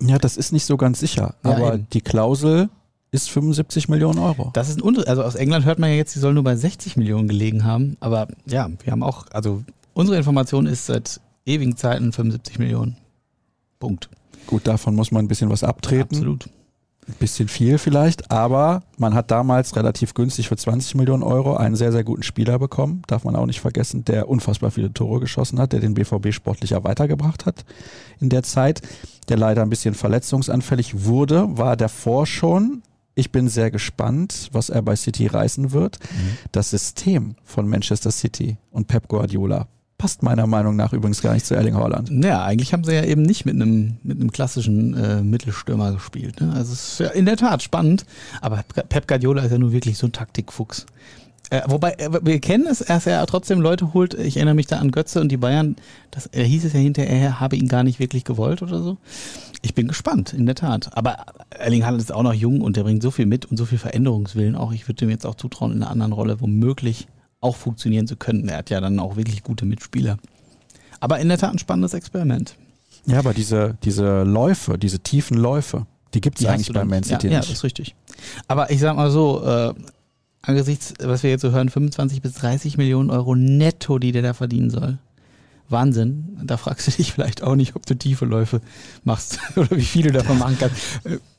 Ja, 0.00 0.18
das 0.18 0.36
ist 0.36 0.52
nicht 0.52 0.66
so 0.66 0.76
ganz 0.76 1.00
sicher. 1.00 1.34
Ja, 1.44 1.50
aber 1.50 1.74
eben. 1.74 1.86
die 1.92 2.00
Klausel 2.00 2.68
ist 3.10 3.30
75 3.30 3.88
Millionen 3.88 4.18
Euro. 4.18 4.50
Das 4.52 4.68
ist 4.68 4.82
ein 4.82 5.06
also 5.06 5.22
aus 5.22 5.34
England 5.34 5.64
hört 5.64 5.78
man 5.78 5.90
ja 5.90 5.96
jetzt, 5.96 6.12
sie 6.12 6.20
soll 6.20 6.34
nur 6.34 6.44
bei 6.44 6.56
60 6.56 6.96
Millionen 6.96 7.28
gelegen 7.28 7.64
haben. 7.64 7.96
Aber 8.00 8.28
ja, 8.46 8.68
wir 8.82 8.92
haben 8.92 9.02
auch, 9.02 9.26
also 9.32 9.64
unsere 9.94 10.18
Information 10.18 10.66
ist 10.66 10.86
seit 10.86 11.20
ewigen 11.44 11.76
Zeiten 11.76 12.12
75 12.12 12.58
Millionen. 12.58 12.96
Punkt. 13.78 14.08
Gut, 14.46 14.66
davon 14.66 14.94
muss 14.94 15.10
man 15.10 15.24
ein 15.24 15.28
bisschen 15.28 15.50
was 15.50 15.64
abtreten. 15.64 16.14
Absolut. 16.14 16.48
Ein 17.08 17.14
bisschen 17.20 17.46
viel 17.46 17.78
vielleicht, 17.78 18.32
aber 18.32 18.82
man 18.98 19.14
hat 19.14 19.30
damals 19.30 19.76
relativ 19.76 20.14
günstig 20.14 20.48
für 20.48 20.56
20 20.56 20.96
Millionen 20.96 21.22
Euro 21.22 21.56
einen 21.56 21.76
sehr, 21.76 21.92
sehr 21.92 22.02
guten 22.02 22.24
Spieler 22.24 22.58
bekommen, 22.58 23.02
darf 23.06 23.22
man 23.22 23.36
auch 23.36 23.46
nicht 23.46 23.60
vergessen, 23.60 24.04
der 24.04 24.28
unfassbar 24.28 24.72
viele 24.72 24.92
Tore 24.92 25.20
geschossen 25.20 25.60
hat, 25.60 25.72
der 25.72 25.78
den 25.78 25.94
BVB 25.94 26.32
sportlicher 26.32 26.82
weitergebracht 26.82 27.46
hat 27.46 27.64
in 28.20 28.28
der 28.28 28.42
Zeit, 28.42 28.82
der 29.28 29.36
leider 29.36 29.62
ein 29.62 29.70
bisschen 29.70 29.94
verletzungsanfällig 29.94 31.04
wurde, 31.04 31.56
war 31.56 31.76
davor 31.76 32.26
schon. 32.26 32.82
Ich 33.14 33.30
bin 33.30 33.48
sehr 33.48 33.70
gespannt, 33.70 34.48
was 34.52 34.68
er 34.68 34.82
bei 34.82 34.96
City 34.96 35.26
reißen 35.26 35.72
wird. 35.72 35.98
Mhm. 36.00 36.38
Das 36.52 36.70
System 36.70 37.36
von 37.44 37.68
Manchester 37.68 38.10
City 38.10 38.58
und 38.70 38.88
Pep 38.88 39.08
Guardiola 39.08 39.68
passt 39.98 40.22
meiner 40.22 40.46
Meinung 40.46 40.76
nach 40.76 40.92
übrigens 40.92 41.22
gar 41.22 41.32
nicht 41.32 41.46
zu 41.46 41.54
Erling 41.54 41.74
Haaland. 41.74 42.10
Naja, 42.10 42.44
eigentlich 42.44 42.72
haben 42.72 42.84
sie 42.84 42.94
ja 42.94 43.04
eben 43.04 43.22
nicht 43.22 43.46
mit 43.46 43.54
einem, 43.54 43.96
mit 44.02 44.20
einem 44.20 44.30
klassischen 44.30 44.94
äh, 44.94 45.22
Mittelstürmer 45.22 45.92
gespielt. 45.92 46.40
Ne? 46.40 46.52
Also 46.54 46.72
es 46.72 46.92
ist 46.92 47.00
ja 47.00 47.08
in 47.08 47.26
der 47.26 47.36
Tat 47.36 47.62
spannend, 47.62 48.04
aber 48.40 48.62
Pep 48.88 49.08
Guardiola 49.08 49.42
ist 49.42 49.52
ja 49.52 49.58
nun 49.58 49.72
wirklich 49.72 49.96
so 49.98 50.06
ein 50.06 50.12
Taktikfuchs. 50.12 50.86
Äh, 51.48 51.62
wobei, 51.66 51.92
äh, 51.92 52.10
wir 52.22 52.40
kennen 52.40 52.66
es, 52.66 52.80
dass 52.80 53.06
er 53.06 53.24
trotzdem 53.26 53.60
Leute 53.60 53.94
holt. 53.94 54.14
Ich 54.14 54.36
erinnere 54.36 54.54
mich 54.54 54.66
da 54.66 54.78
an 54.78 54.90
Götze 54.90 55.20
und 55.20 55.30
die 55.30 55.36
Bayern. 55.36 55.76
Das, 56.10 56.26
er 56.26 56.44
hieß 56.44 56.64
es 56.64 56.72
ja 56.72 56.80
hinterher, 56.80 57.10
er 57.10 57.40
habe 57.40 57.56
ihn 57.56 57.68
gar 57.68 57.84
nicht 57.84 57.98
wirklich 57.98 58.24
gewollt 58.24 58.62
oder 58.62 58.82
so. 58.82 58.96
Ich 59.62 59.74
bin 59.74 59.88
gespannt, 59.88 60.32
in 60.32 60.46
der 60.46 60.56
Tat. 60.56 60.90
Aber 60.96 61.16
Erling 61.50 61.84
Haaland 61.84 62.02
ist 62.02 62.12
auch 62.12 62.22
noch 62.22 62.34
jung 62.34 62.60
und 62.60 62.76
der 62.76 62.82
bringt 62.82 63.02
so 63.02 63.10
viel 63.10 63.26
mit 63.26 63.46
und 63.46 63.56
so 63.56 63.64
viel 63.64 63.78
Veränderungswillen 63.78 64.56
auch. 64.56 64.72
Ich 64.72 64.88
würde 64.88 65.04
ihm 65.04 65.10
jetzt 65.10 65.24
auch 65.24 65.36
zutrauen, 65.36 65.72
in 65.72 65.82
einer 65.82 65.90
anderen 65.90 66.12
Rolle 66.12 66.40
womöglich 66.40 67.06
auch 67.46 67.56
funktionieren 67.56 68.06
zu 68.06 68.16
können. 68.16 68.48
Er 68.48 68.58
hat 68.58 68.70
ja 68.70 68.80
dann 68.80 68.98
auch 68.98 69.16
wirklich 69.16 69.42
gute 69.42 69.64
Mitspieler. 69.64 70.18
Aber 71.00 71.18
in 71.20 71.28
der 71.28 71.38
Tat 71.38 71.52
ein 71.52 71.58
spannendes 71.58 71.94
Experiment. 71.94 72.56
Ja, 73.06 73.18
aber 73.18 73.32
diese, 73.32 73.78
diese 73.84 74.24
Läufe, 74.24 74.78
diese 74.78 74.98
tiefen 74.98 75.38
Läufe, 75.38 75.86
die 76.14 76.20
gibt 76.20 76.40
es 76.40 76.46
eigentlich 76.46 76.72
bei 76.72 76.84
Man 76.84 77.04
City 77.04 77.28
ja, 77.28 77.38
nicht. 77.38 77.46
Ja, 77.46 77.50
das 77.50 77.50
ist 77.50 77.64
richtig. 77.64 77.94
Aber 78.48 78.70
ich 78.70 78.80
sag 78.80 78.96
mal 78.96 79.10
so, 79.10 79.44
äh, 79.44 79.74
angesichts, 80.42 80.94
was 81.00 81.22
wir 81.22 81.30
jetzt 81.30 81.42
so 81.42 81.50
hören, 81.50 81.68
25 81.68 82.22
bis 82.22 82.34
30 82.34 82.78
Millionen 82.78 83.10
Euro 83.10 83.34
netto, 83.34 83.98
die 83.98 84.12
der 84.12 84.22
da 84.22 84.34
verdienen 84.34 84.70
soll. 84.70 84.98
Wahnsinn. 85.68 86.38
Da 86.44 86.56
fragst 86.56 86.86
du 86.86 86.92
dich 86.92 87.12
vielleicht 87.12 87.42
auch 87.42 87.56
nicht, 87.56 87.76
ob 87.76 87.86
du 87.86 87.94
tiefe 87.94 88.24
Läufe 88.24 88.60
machst 89.04 89.38
oder 89.56 89.70
wie 89.70 89.84
viele 89.84 90.12
du 90.12 90.18
davon 90.18 90.38
machen 90.38 90.56
kannst. 90.58 90.76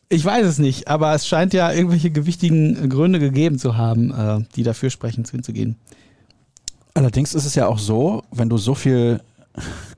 Ich 0.09 0.23
weiß 0.23 0.45
es 0.45 0.57
nicht, 0.57 0.87
aber 0.87 1.13
es 1.13 1.27
scheint 1.27 1.53
ja 1.53 1.71
irgendwelche 1.71 2.11
gewichtigen 2.11 2.89
Gründe 2.89 3.19
gegeben 3.19 3.59
zu 3.59 3.75
haben, 3.75 4.11
äh, 4.11 4.45
die 4.55 4.63
dafür 4.63 4.89
sprechen, 4.89 5.25
hinzugehen. 5.29 5.75
Allerdings 6.93 7.33
ist 7.33 7.45
es 7.45 7.55
ja 7.55 7.67
auch 7.67 7.77
so, 7.79 8.23
wenn 8.31 8.49
du 8.49 8.57
so 8.57 8.73
viel 8.73 9.21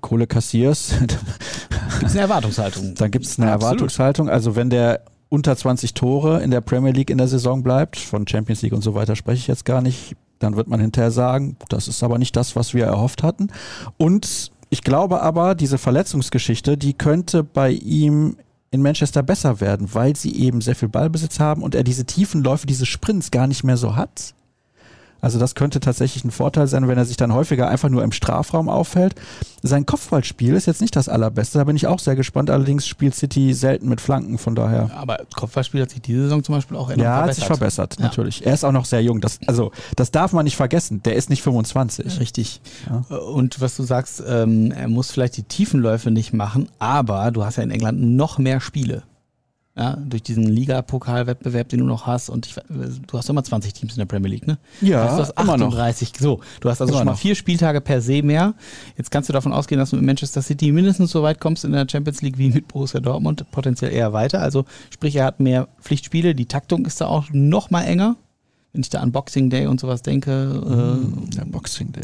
Kohle 0.01 0.27
kassierst, 0.27 0.99
gibt 0.99 2.05
es 2.05 2.11
eine 2.11 2.21
Erwartungshaltung. 2.21 2.95
Dann 2.95 3.11
gibt 3.11 3.25
es 3.25 3.37
eine 3.37 3.51
Absolut. 3.51 3.63
Erwartungshaltung. 3.63 4.29
Also 4.29 4.55
wenn 4.55 4.69
der 4.69 5.01
unter 5.29 5.55
20 5.55 5.93
Tore 5.93 6.41
in 6.41 6.49
der 6.49 6.61
Premier 6.61 6.91
League 6.91 7.11
in 7.11 7.19
der 7.19 7.27
Saison 7.27 7.61
bleibt, 7.61 7.97
von 7.97 8.27
Champions 8.27 8.63
League 8.63 8.73
und 8.73 8.81
so 8.81 8.95
weiter 8.95 9.15
spreche 9.15 9.39
ich 9.39 9.47
jetzt 9.47 9.63
gar 9.63 9.81
nicht, 9.81 10.15
dann 10.39 10.55
wird 10.55 10.67
man 10.67 10.79
hinterher 10.79 11.11
sagen, 11.11 11.57
das 11.69 11.87
ist 11.87 12.01
aber 12.01 12.17
nicht 12.17 12.35
das, 12.35 12.55
was 12.55 12.73
wir 12.73 12.85
erhofft 12.85 13.21
hatten. 13.21 13.49
Und 13.97 14.51
ich 14.69 14.83
glaube 14.83 15.21
aber, 15.21 15.55
diese 15.55 15.77
Verletzungsgeschichte, 15.77 16.77
die 16.77 16.93
könnte 16.93 17.43
bei 17.43 17.71
ihm 17.71 18.37
in 18.71 18.81
Manchester 18.81 19.23
besser 19.23 19.61
werden, 19.61 19.93
weil 19.93 20.15
sie 20.15 20.35
eben 20.35 20.61
sehr 20.61 20.75
viel 20.75 20.89
Ballbesitz 20.89 21.39
haben 21.39 21.63
und 21.63 21.75
er 21.75 21.83
diese 21.83 22.05
tiefen 22.05 22.43
Läufe, 22.43 22.67
diese 22.67 22.85
Sprints 22.85 23.31
gar 23.31 23.47
nicht 23.47 23.63
mehr 23.63 23.77
so 23.77 23.95
hat. 23.95 24.35
Also 25.21 25.39
das 25.39 25.55
könnte 25.55 25.79
tatsächlich 25.79 26.23
ein 26.23 26.31
Vorteil 26.31 26.67
sein, 26.67 26.87
wenn 26.87 26.97
er 26.97 27.05
sich 27.05 27.17
dann 27.17 27.33
häufiger 27.33 27.67
einfach 27.67 27.89
nur 27.89 28.03
im 28.03 28.11
Strafraum 28.11 28.69
auffällt. 28.69 29.15
Sein 29.61 29.85
Kopfballspiel 29.85 30.53
ist 30.53 30.65
jetzt 30.65 30.81
nicht 30.81 30.95
das 30.95 31.09
allerbeste, 31.09 31.57
da 31.57 31.65
bin 31.65 31.75
ich 31.75 31.87
auch 31.87 31.99
sehr 31.99 32.15
gespannt. 32.15 32.49
Allerdings 32.49 32.87
spielt 32.87 33.15
City 33.15 33.53
selten 33.53 33.89
mit 33.89 33.99
Flanken, 33.99 34.37
von 34.37 34.55
daher. 34.55 34.89
Aber 34.95 35.19
Kopfballspiel 35.35 35.81
hat 35.81 35.89
sich 35.89 36.01
diese 36.01 36.23
Saison 36.23 36.43
zum 36.43 36.55
Beispiel 36.55 36.77
auch 36.77 36.89
enorm 36.89 37.03
ja, 37.03 37.17
verbessert. 37.17 37.25
Ja, 37.25 37.27
hat 37.27 37.35
sich 37.35 37.45
verbessert, 37.45 37.95
ja. 37.99 38.05
natürlich. 38.05 38.45
Er 38.45 38.53
ist 38.53 38.63
auch 38.63 38.71
noch 38.71 38.85
sehr 38.85 39.03
jung. 39.03 39.19
Das, 39.19 39.39
also 39.47 39.71
das 39.95 40.11
darf 40.11 40.31
man 40.31 40.45
nicht 40.45 40.55
vergessen. 40.55 41.03
Der 41.03 41.15
ist 41.15 41.29
nicht 41.29 41.41
25. 41.41 42.19
Richtig. 42.19 42.61
Ja. 42.89 43.17
Und 43.17 43.59
was 43.59 43.75
du 43.75 43.83
sagst, 43.83 44.23
ähm, 44.25 44.71
er 44.71 44.87
muss 44.87 45.11
vielleicht 45.11 45.37
die 45.37 45.43
Tiefenläufe 45.43 46.11
nicht 46.11 46.33
machen, 46.33 46.69
aber 46.79 47.31
du 47.31 47.43
hast 47.43 47.57
ja 47.57 47.63
in 47.63 47.71
England 47.71 48.01
noch 48.01 48.37
mehr 48.37 48.61
Spiele 48.61 49.03
ja, 49.79 49.95
durch 49.95 50.23
diesen 50.23 50.43
Liga-Pokal-Wettbewerb, 50.43 51.69
den 51.69 51.79
du 51.79 51.85
noch 51.85 52.05
hast. 52.05 52.29
Und 52.29 52.45
ich, 52.45 52.55
du 53.07 53.17
hast 53.17 53.29
immer 53.29 53.45
20 53.45 53.71
Teams 53.71 53.93
in 53.93 53.99
der 53.99 54.07
Premier 54.07 54.29
League, 54.29 54.45
ne? 54.45 54.57
Ja, 54.81 55.05
heißt, 55.05 55.13
du 55.13 55.21
hast 55.21 55.37
38. 55.37 56.11
So, 56.19 56.41
du 56.59 56.69
hast 56.69 56.81
also 56.81 56.91
immer 56.91 56.99
schon 56.99 57.05
mal 57.05 57.11
noch. 57.13 57.19
vier 57.19 57.33
Spieltage 57.33 57.79
per 57.79 58.01
se 58.01 58.21
mehr. 58.21 58.55
Jetzt 58.97 59.09
kannst 59.09 59.29
du 59.29 59.33
davon 59.33 59.53
ausgehen, 59.53 59.79
dass 59.79 59.91
du 59.91 59.95
mit 59.95 60.05
Manchester 60.05 60.41
City 60.41 60.73
mindestens 60.73 61.11
so 61.11 61.23
weit 61.23 61.39
kommst 61.39 61.63
in 61.63 61.71
der 61.71 61.87
Champions 61.89 62.21
League 62.21 62.37
wie 62.37 62.49
mit 62.49 62.67
Borussia 62.67 62.99
Dortmund, 62.99 63.49
potenziell 63.51 63.93
eher 63.93 64.11
weiter. 64.11 64.41
Also 64.41 64.65
sprich, 64.89 65.15
er 65.15 65.23
hat 65.23 65.39
mehr 65.39 65.69
Pflichtspiele. 65.79 66.35
Die 66.35 66.47
Taktung 66.47 66.85
ist 66.85 66.99
da 66.99 67.05
auch 67.05 67.27
noch 67.31 67.69
mal 67.69 67.83
enger. 67.83 68.17
Wenn 68.73 68.81
ich 68.81 68.89
da 68.89 68.99
an 68.99 69.13
Boxing 69.13 69.49
Day 69.49 69.65
und 69.67 69.79
sowas 69.79 70.01
denke. 70.01 70.31
Mm, 70.31 71.29
der 71.29 71.45
Boxing 71.45 71.93
Day. 71.93 72.03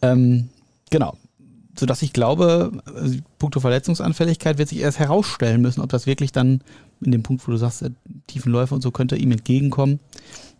Ähm, 0.00 0.48
genau 0.88 1.18
sodass 1.78 2.02
ich 2.02 2.12
glaube, 2.12 2.72
also 2.94 3.18
puncto 3.38 3.60
Verletzungsanfälligkeit 3.60 4.58
wird 4.58 4.68
sich 4.68 4.80
erst 4.80 4.98
herausstellen 4.98 5.60
müssen, 5.60 5.80
ob 5.80 5.90
das 5.90 6.06
wirklich 6.06 6.32
dann 6.32 6.62
in 7.00 7.12
dem 7.12 7.22
Punkt, 7.22 7.46
wo 7.46 7.52
du 7.52 7.56
sagst, 7.56 7.84
tiefen 8.26 8.52
Läufer 8.52 8.74
und 8.74 8.82
so 8.82 8.90
könnte 8.90 9.16
ihm 9.16 9.30
entgegenkommen. 9.30 10.00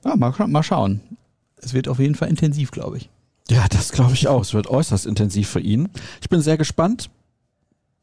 Ja, 0.04 0.16
mal, 0.16 0.32
mal 0.46 0.62
schauen. 0.62 1.00
Es 1.60 1.74
wird 1.74 1.88
auf 1.88 1.98
jeden 1.98 2.14
Fall 2.14 2.28
intensiv, 2.28 2.70
glaube 2.70 2.98
ich. 2.98 3.10
Ja, 3.50 3.66
das 3.68 3.92
glaube 3.92 4.14
ich 4.14 4.28
auch. 4.28 4.42
Es 4.42 4.54
wird 4.54 4.68
äußerst 4.68 5.06
intensiv 5.06 5.48
für 5.48 5.60
ihn. 5.60 5.88
Ich 6.20 6.28
bin 6.28 6.40
sehr 6.40 6.58
gespannt, 6.58 7.10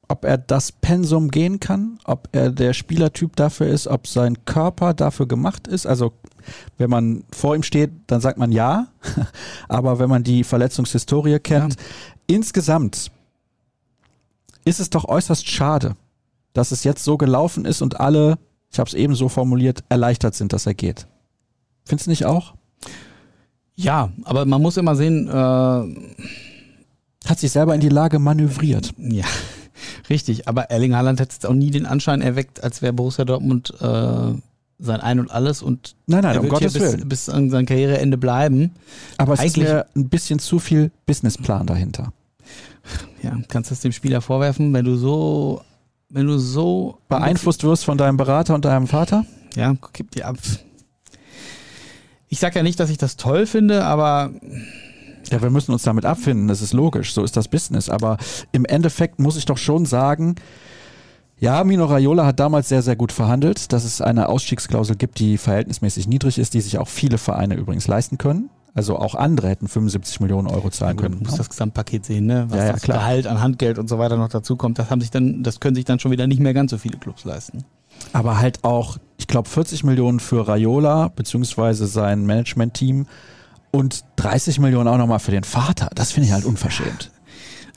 ob 0.08 0.26
er 0.26 0.38
das 0.38 0.72
Pensum 0.72 1.30
gehen 1.30 1.60
kann, 1.60 2.00
ob 2.04 2.30
er 2.32 2.52
der 2.52 2.74
Spielertyp 2.74 3.36
dafür 3.36 3.68
ist, 3.68 3.88
ob 3.88 4.08
sein 4.08 4.46
Körper 4.46 4.94
dafür 4.94 5.28
gemacht 5.28 5.68
ist. 5.68 5.86
Also 5.86 6.14
wenn 6.78 6.90
man 6.90 7.24
vor 7.32 7.56
ihm 7.56 7.64
steht, 7.64 7.92
dann 8.08 8.22
sagt 8.22 8.38
man 8.38 8.52
ja. 8.52 8.88
Aber 9.68 10.00
wenn 10.00 10.10
man 10.10 10.24
die 10.24 10.44
Verletzungshistorie 10.44 11.40
kennt, 11.40 11.76
ja. 11.76 11.82
Insgesamt 12.28 13.12
ist 14.66 14.80
es 14.80 14.90
doch 14.90 15.06
äußerst 15.06 15.48
schade, 15.48 15.96
dass 16.54 16.72
es 16.72 16.84
jetzt 16.84 17.04
so 17.04 17.18
gelaufen 17.18 17.66
ist 17.66 17.82
und 17.82 18.00
alle, 18.00 18.38
ich 18.72 18.80
habe 18.80 18.88
es 18.88 18.94
eben 18.94 19.16
so 19.16 19.30
formuliert, 19.30 19.84
erleichtert 19.90 20.36
sind, 20.36 20.54
dass 20.54 20.66
er 20.66 20.74
geht. 20.74 21.08
Findest 21.86 22.08
du 22.08 22.12
nicht 22.12 22.26
auch? 22.26 22.56
Ja, 23.76 24.12
aber 24.24 24.46
man 24.46 24.62
muss 24.62 24.78
immer 24.78 24.96
sehen, 24.96 25.28
äh, 25.28 25.32
hat 27.28 27.40
sich 27.40 27.52
selber 27.52 27.76
in 27.76 27.82
die 27.82 27.90
Lage 27.90 28.20
manövriert. 28.20 28.94
Ja, 28.98 29.26
richtig. 30.10 30.48
Aber 30.48 30.72
Erling 30.72 30.96
Haaland 30.96 31.20
hat 31.20 31.34
jetzt 31.34 31.46
auch 31.46 31.54
nie 31.54 31.72
den 31.72 31.86
Anschein 31.86 32.22
erweckt, 32.22 32.64
als 32.64 32.82
wäre 32.82 32.94
Borussia 32.94 33.26
Dortmund 33.26 33.74
äh, 33.82 34.34
sein 34.80 35.02
Ein 35.02 35.20
und 35.20 35.32
Alles 35.32 35.62
und 35.62 35.96
nein, 36.06 36.22
nein, 36.24 36.36
er 36.36 36.42
um 36.42 36.50
Gottes 36.50 36.74
bis, 36.74 36.82
Willen. 36.82 37.10
bis 37.10 37.30
an 37.30 37.50
sein 37.50 37.66
Karriereende 37.66 38.18
bleiben. 38.18 38.72
Aber 39.18 39.34
es 39.34 39.40
Eigentlich, 39.40 39.66
ist 39.66 39.74
mir 39.74 39.86
ein 39.96 40.10
bisschen 40.10 40.40
zu 40.40 40.60
viel 40.60 40.92
Businessplan 41.06 41.66
dahinter. 41.66 42.12
Ja, 43.24 43.38
kannst 43.48 43.72
du 43.72 43.74
es 43.74 43.80
dem 43.80 43.92
Spieler 43.92 44.22
vorwerfen, 44.22 44.74
wenn 44.74 44.86
du 44.86 44.96
so, 44.96 45.62
wenn 46.10 46.28
du 46.28 46.38
so 46.38 47.00
beeinflusst 47.08 47.64
wirst 47.64 47.86
von 47.86 47.98
deinem 47.98 48.18
Berater 48.18 48.54
und 48.54 48.66
deinem 48.66 48.88
Vater? 48.88 49.26
Ja, 49.56 49.76
gib 49.94 50.12
dir 50.12 50.28
ab. 50.28 50.38
Ich 52.28 52.40
sag 52.40 52.56
ja 52.56 52.64
nicht, 52.64 52.80
dass 52.80 52.90
ich 52.90 52.98
das 52.98 53.16
toll 53.16 53.46
finde, 53.48 53.86
aber 53.86 54.32
ja, 55.32 55.42
wir 55.42 55.50
müssen 55.50 55.72
uns 55.72 55.84
damit 55.84 56.06
abfinden, 56.06 56.48
das 56.48 56.62
ist 56.62 56.74
logisch, 56.74 57.14
so 57.14 57.24
ist 57.24 57.36
das 57.38 57.48
Business. 57.48 57.90
Aber 57.90 58.18
im 58.52 58.66
Endeffekt 58.66 59.20
muss 59.20 59.38
ich 59.38 59.46
doch 59.46 59.58
schon 59.58 59.86
sagen, 59.86 60.36
ja, 61.38 61.64
Mino 61.64 61.86
Raiola 61.86 62.26
hat 62.26 62.40
damals 62.40 62.70
sehr, 62.70 62.82
sehr 62.82 62.96
gut 62.96 63.12
verhandelt, 63.12 63.74
dass 63.74 63.84
es 63.84 64.02
eine 64.02 64.30
Ausstiegsklausel 64.30 64.96
gibt, 64.96 65.20
die 65.20 65.38
verhältnismäßig 65.38 66.08
niedrig 66.08 66.38
ist, 66.38 66.54
die 66.54 66.62
sich 66.62 66.78
auch 66.78 66.88
viele 66.88 67.18
Vereine 67.18 67.56
übrigens 67.56 67.88
leisten 67.88 68.18
können. 68.18 68.50
Also 68.74 68.98
auch 68.98 69.16
andere 69.16 69.48
hätten 69.48 69.70
75 69.70 70.20
Millionen 70.20 70.48
Euro 70.48 70.70
zahlen 70.70 70.98
können. 70.98 71.20
Du 71.20 71.24
musst 71.24 71.40
das 71.40 71.50
Gesamtpaket 71.50 72.06
sehen, 72.06 72.26
ne? 72.26 72.46
Was 72.50 72.58
ja, 72.58 72.66
ja, 72.66 72.72
das 72.74 72.82
klar. 72.82 72.98
Gehalt 72.98 73.26
an 73.26 73.40
Handgeld 73.40 73.80
und 73.80 73.88
so 73.88 74.00
weiter 74.00 74.18
noch 74.18 74.28
dazu 74.28 74.58
kommt, 74.58 74.80
das 74.80 74.90
haben 74.90 75.00
sich 75.00 75.12
dann, 75.12 75.44
das 75.44 75.62
können 75.62 75.76
sich 75.76 75.86
dann 75.86 76.00
schon 76.00 76.12
wieder 76.12 76.28
nicht 76.28 76.42
mehr 76.42 76.54
ganz 76.54 76.72
so 76.72 76.78
viele 76.78 76.98
Clubs 76.98 77.24
leisten. 77.24 77.64
Aber 78.12 78.38
halt 78.38 78.66
auch, 78.66 78.98
ich 79.18 79.28
glaube, 79.28 79.48
40 79.48 79.86
Millionen 79.86 80.20
für 80.20 80.46
Raiola 80.46 81.08
beziehungsweise 81.08 81.88
sein 81.88 82.26
Management-Team 82.26 83.08
und 83.72 84.04
30 84.18 84.60
Millionen 84.60 84.90
auch 84.90 84.98
nochmal 84.98 85.20
für 85.20 85.32
den 85.32 85.46
Vater. 85.46 85.90
Das 85.96 86.12
finde 86.12 86.28
ich 86.28 86.34
halt 86.34 86.44
unverschämt. 86.44 87.12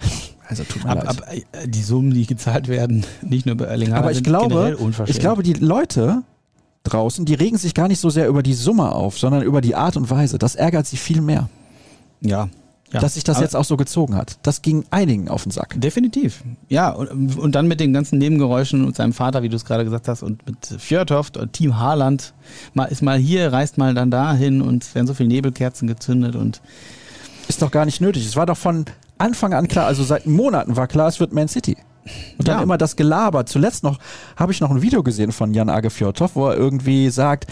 Also 0.48 0.64
tut 0.64 0.82
mir 0.84 0.90
ab, 0.90 1.04
leid. 1.04 1.08
Ab, 1.08 1.24
äh, 1.30 1.68
die 1.68 1.82
Summen, 1.82 2.12
die 2.12 2.26
gezahlt 2.26 2.68
werden, 2.68 3.04
nicht 3.22 3.46
nur 3.46 3.56
bei 3.56 3.66
Erling 3.66 3.92
Aber 3.92 4.10
ich 4.10 4.22
glaube, 4.22 4.76
ich 5.06 5.20
glaube, 5.20 5.42
die 5.42 5.52
Leute 5.52 6.22
draußen, 6.84 7.26
die 7.26 7.34
regen 7.34 7.58
sich 7.58 7.74
gar 7.74 7.88
nicht 7.88 8.00
so 8.00 8.08
sehr 8.08 8.28
über 8.28 8.42
die 8.42 8.54
Summe 8.54 8.92
auf, 8.92 9.18
sondern 9.18 9.42
über 9.42 9.60
die 9.60 9.74
Art 9.74 9.96
und 9.96 10.10
Weise. 10.10 10.38
Das 10.38 10.54
ärgert 10.54 10.86
sie 10.86 10.96
viel 10.96 11.20
mehr. 11.20 11.50
Ja, 12.20 12.48
ja. 12.92 13.00
dass 13.00 13.14
sich 13.14 13.24
das 13.24 13.40
jetzt 13.40 13.54
auch 13.54 13.64
so 13.64 13.76
gezogen 13.76 14.16
hat. 14.16 14.38
Das 14.42 14.62
ging 14.62 14.84
einigen 14.90 15.28
auf 15.28 15.42
den 15.42 15.52
Sack. 15.52 15.78
Definitiv. 15.78 16.42
Ja, 16.68 16.90
und, 16.90 17.36
und 17.38 17.54
dann 17.54 17.68
mit 17.68 17.80
den 17.80 17.92
ganzen 17.92 18.18
Nebengeräuschen 18.18 18.86
und 18.86 18.96
seinem 18.96 19.12
Vater, 19.12 19.42
wie 19.42 19.50
du 19.50 19.56
es 19.56 19.66
gerade 19.66 19.84
gesagt 19.84 20.08
hast, 20.08 20.22
und 20.22 20.46
mit 20.46 20.80
Fjörtoft 20.80 21.36
und 21.36 21.52
Team 21.52 21.78
Haaland. 21.78 22.32
Mal 22.72 22.86
ist 22.86 23.02
mal 23.02 23.18
hier, 23.18 23.52
reist 23.52 23.76
mal 23.76 23.92
dann 23.94 24.10
dahin 24.10 24.62
und 24.62 24.82
es 24.82 24.94
werden 24.94 25.06
so 25.06 25.14
viele 25.14 25.28
Nebelkerzen 25.28 25.86
gezündet 25.86 26.36
und. 26.36 26.62
Ist 27.48 27.62
doch 27.62 27.70
gar 27.70 27.86
nicht 27.86 28.02
nötig. 28.02 28.26
Es 28.26 28.36
war 28.36 28.44
doch 28.44 28.58
von 28.58 28.84
Anfang 29.18 29.54
an 29.54 29.68
klar, 29.68 29.86
also 29.86 30.04
seit 30.04 30.26
Monaten 30.26 30.76
war 30.76 30.86
klar, 30.86 31.08
es 31.08 31.20
wird 31.20 31.32
Man 31.32 31.48
City. 31.48 31.76
Und 32.38 32.48
dann 32.48 32.58
ja. 32.58 32.62
immer 32.62 32.78
das 32.78 32.96
Gelaber. 32.96 33.46
Zuletzt 33.46 33.84
noch 33.84 33.98
habe 34.36 34.52
ich 34.52 34.60
noch 34.60 34.70
ein 34.70 34.82
Video 34.82 35.02
gesehen 35.02 35.32
von 35.32 35.52
Jan 35.52 35.68
Age 35.68 35.92
Fjordhoff, 35.92 36.36
wo 36.36 36.48
er 36.48 36.56
irgendwie 36.56 37.10
sagt, 37.10 37.46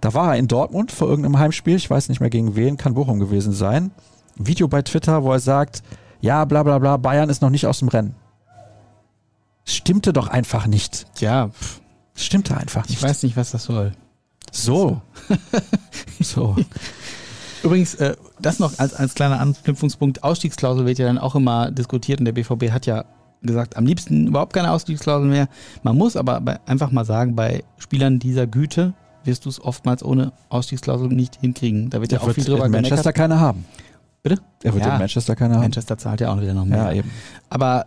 da 0.00 0.14
war 0.14 0.32
er 0.32 0.38
in 0.38 0.48
Dortmund 0.48 0.92
vor 0.92 1.08
irgendeinem 1.08 1.38
Heimspiel, 1.38 1.76
ich 1.76 1.90
weiß 1.90 2.08
nicht 2.08 2.20
mehr 2.20 2.30
gegen 2.30 2.56
wen, 2.56 2.76
kann 2.76 2.94
Bochum 2.94 3.18
gewesen 3.18 3.52
sein. 3.52 3.90
Video 4.36 4.68
bei 4.68 4.82
Twitter, 4.82 5.22
wo 5.22 5.32
er 5.32 5.40
sagt, 5.40 5.82
ja, 6.20 6.44
bla 6.44 6.62
bla 6.62 6.78
bla, 6.78 6.96
Bayern 6.96 7.28
ist 7.28 7.42
noch 7.42 7.50
nicht 7.50 7.66
aus 7.66 7.80
dem 7.80 7.88
Rennen. 7.88 8.14
Stimmte 9.64 10.12
doch 10.12 10.28
einfach 10.28 10.66
nicht. 10.66 11.06
Ja. 11.18 11.50
Stimmte 12.14 12.56
einfach 12.56 12.88
nicht. 12.88 12.98
Ich 12.98 13.02
weiß 13.02 13.22
nicht, 13.22 13.36
was 13.36 13.50
das 13.50 13.64
soll. 13.64 13.92
So. 14.50 15.00
so. 16.20 16.56
Übrigens, 17.62 17.94
äh, 17.96 18.16
das 18.42 18.58
noch 18.58 18.78
als, 18.78 18.94
als 18.94 19.14
kleiner 19.14 19.40
Anknüpfungspunkt, 19.40 20.22
Ausstiegsklausel 20.22 20.86
wird 20.86 20.98
ja 20.98 21.06
dann 21.06 21.18
auch 21.18 21.34
immer 21.34 21.70
diskutiert 21.70 22.20
und 22.20 22.24
der 22.24 22.32
BVB 22.32 22.70
hat 22.70 22.86
ja 22.86 23.04
gesagt, 23.42 23.76
am 23.76 23.86
liebsten 23.86 24.26
überhaupt 24.26 24.52
keine 24.52 24.70
Ausstiegsklausel 24.70 25.28
mehr. 25.28 25.48
Man 25.82 25.96
muss 25.96 26.16
aber 26.16 26.40
bei, 26.40 26.58
einfach 26.66 26.90
mal 26.90 27.04
sagen, 27.04 27.34
bei 27.36 27.64
Spielern 27.78 28.18
dieser 28.18 28.46
Güte 28.46 28.92
wirst 29.24 29.44
du 29.44 29.48
es 29.48 29.62
oftmals 29.62 30.02
ohne 30.02 30.32
Ausstiegsklausel 30.48 31.08
nicht 31.08 31.36
hinkriegen. 31.40 31.90
Da 31.90 32.00
wird 32.00 32.12
ja, 32.12 32.18
ja 32.18 32.24
auch 32.24 32.32
viel 32.32 32.44
drüber 32.44 32.66
in 32.66 32.72
Manchester 32.72 33.12
keine 33.12 33.40
haben. 33.40 33.64
Bitte? 34.22 34.40
Er 34.62 34.74
wird 34.74 34.84
ja, 34.84 34.92
in 34.92 34.98
Manchester 34.98 35.36
keine 35.36 35.54
haben. 35.54 35.62
Manchester 35.62 35.96
zahlt 35.96 36.20
ja 36.20 36.32
auch 36.32 36.40
wieder 36.40 36.54
noch 36.54 36.64
mehr. 36.64 36.78
Ja, 36.78 36.92
eben. 36.92 37.10
Aber 37.48 37.86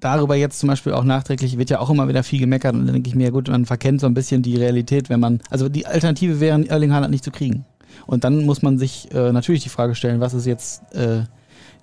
darüber 0.00 0.34
jetzt 0.34 0.58
zum 0.58 0.68
Beispiel 0.68 0.92
auch 0.92 1.04
nachträglich 1.04 1.58
wird 1.58 1.70
ja 1.70 1.78
auch 1.78 1.90
immer 1.90 2.08
wieder 2.08 2.22
viel 2.22 2.40
gemeckert 2.40 2.74
und 2.74 2.86
dann 2.86 2.94
denke 2.94 3.08
ich 3.08 3.14
mir, 3.14 3.30
gut, 3.30 3.48
man 3.48 3.66
verkennt 3.66 4.00
so 4.00 4.06
ein 4.06 4.14
bisschen 4.14 4.42
die 4.42 4.56
Realität, 4.56 5.08
wenn 5.08 5.20
man, 5.20 5.40
also 5.50 5.68
die 5.68 5.86
Alternative 5.86 6.40
wäre, 6.40 6.66
Erling 6.68 6.92
Haaland 6.92 7.12
nicht 7.12 7.24
zu 7.24 7.30
kriegen. 7.30 7.64
Und 8.06 8.24
dann 8.24 8.44
muss 8.44 8.62
man 8.62 8.78
sich 8.78 9.12
äh, 9.12 9.32
natürlich 9.32 9.62
die 9.62 9.68
Frage 9.68 9.94
stellen, 9.94 10.20
was 10.20 10.34
ist 10.34 10.46
jetzt 10.46 10.82
äh, 10.94 11.24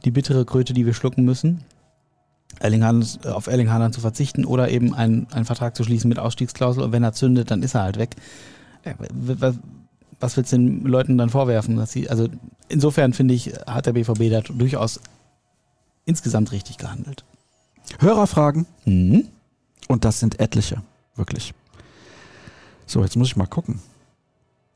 die 0.05 0.11
bittere 0.11 0.45
Kröte, 0.45 0.73
die 0.73 0.85
wir 0.85 0.93
schlucken 0.93 1.23
müssen? 1.23 1.63
Erling 2.59 2.83
Haaland, 2.83 3.25
auf 3.27 3.47
Erling 3.47 3.71
Haaland 3.71 3.93
zu 3.93 4.01
verzichten 4.01 4.43
oder 4.45 4.69
eben 4.69 4.93
einen, 4.93 5.27
einen 5.31 5.45
Vertrag 5.45 5.75
zu 5.75 5.83
schließen 5.83 6.09
mit 6.09 6.19
Ausstiegsklausel 6.19 6.83
und 6.83 6.91
wenn 6.91 7.03
er 7.03 7.13
zündet, 7.13 7.51
dann 7.51 7.63
ist 7.63 7.75
er 7.75 7.83
halt 7.83 7.97
weg. 7.97 8.15
Äh, 8.83 8.93
was 10.19 10.35
willst 10.35 10.51
du 10.51 10.57
den 10.57 10.83
Leuten 10.83 11.17
dann 11.17 11.29
vorwerfen? 11.29 11.77
Dass 11.77 11.91
sie, 11.91 12.09
also 12.09 12.27
insofern 12.67 13.13
finde 13.13 13.33
ich, 13.33 13.53
hat 13.65 13.85
der 13.85 13.93
BVB 13.93 14.29
da 14.29 14.41
durchaus 14.41 14.99
insgesamt 16.05 16.51
richtig 16.51 16.77
gehandelt. 16.77 17.23
Hörerfragen. 17.99 18.65
Mhm. 18.85 19.27
Und 19.87 20.05
das 20.05 20.19
sind 20.19 20.39
etliche, 20.39 20.83
wirklich. 21.15 21.53
So, 22.85 23.01
jetzt 23.01 23.15
muss 23.15 23.27
ich 23.27 23.35
mal 23.35 23.47
gucken. 23.47 23.79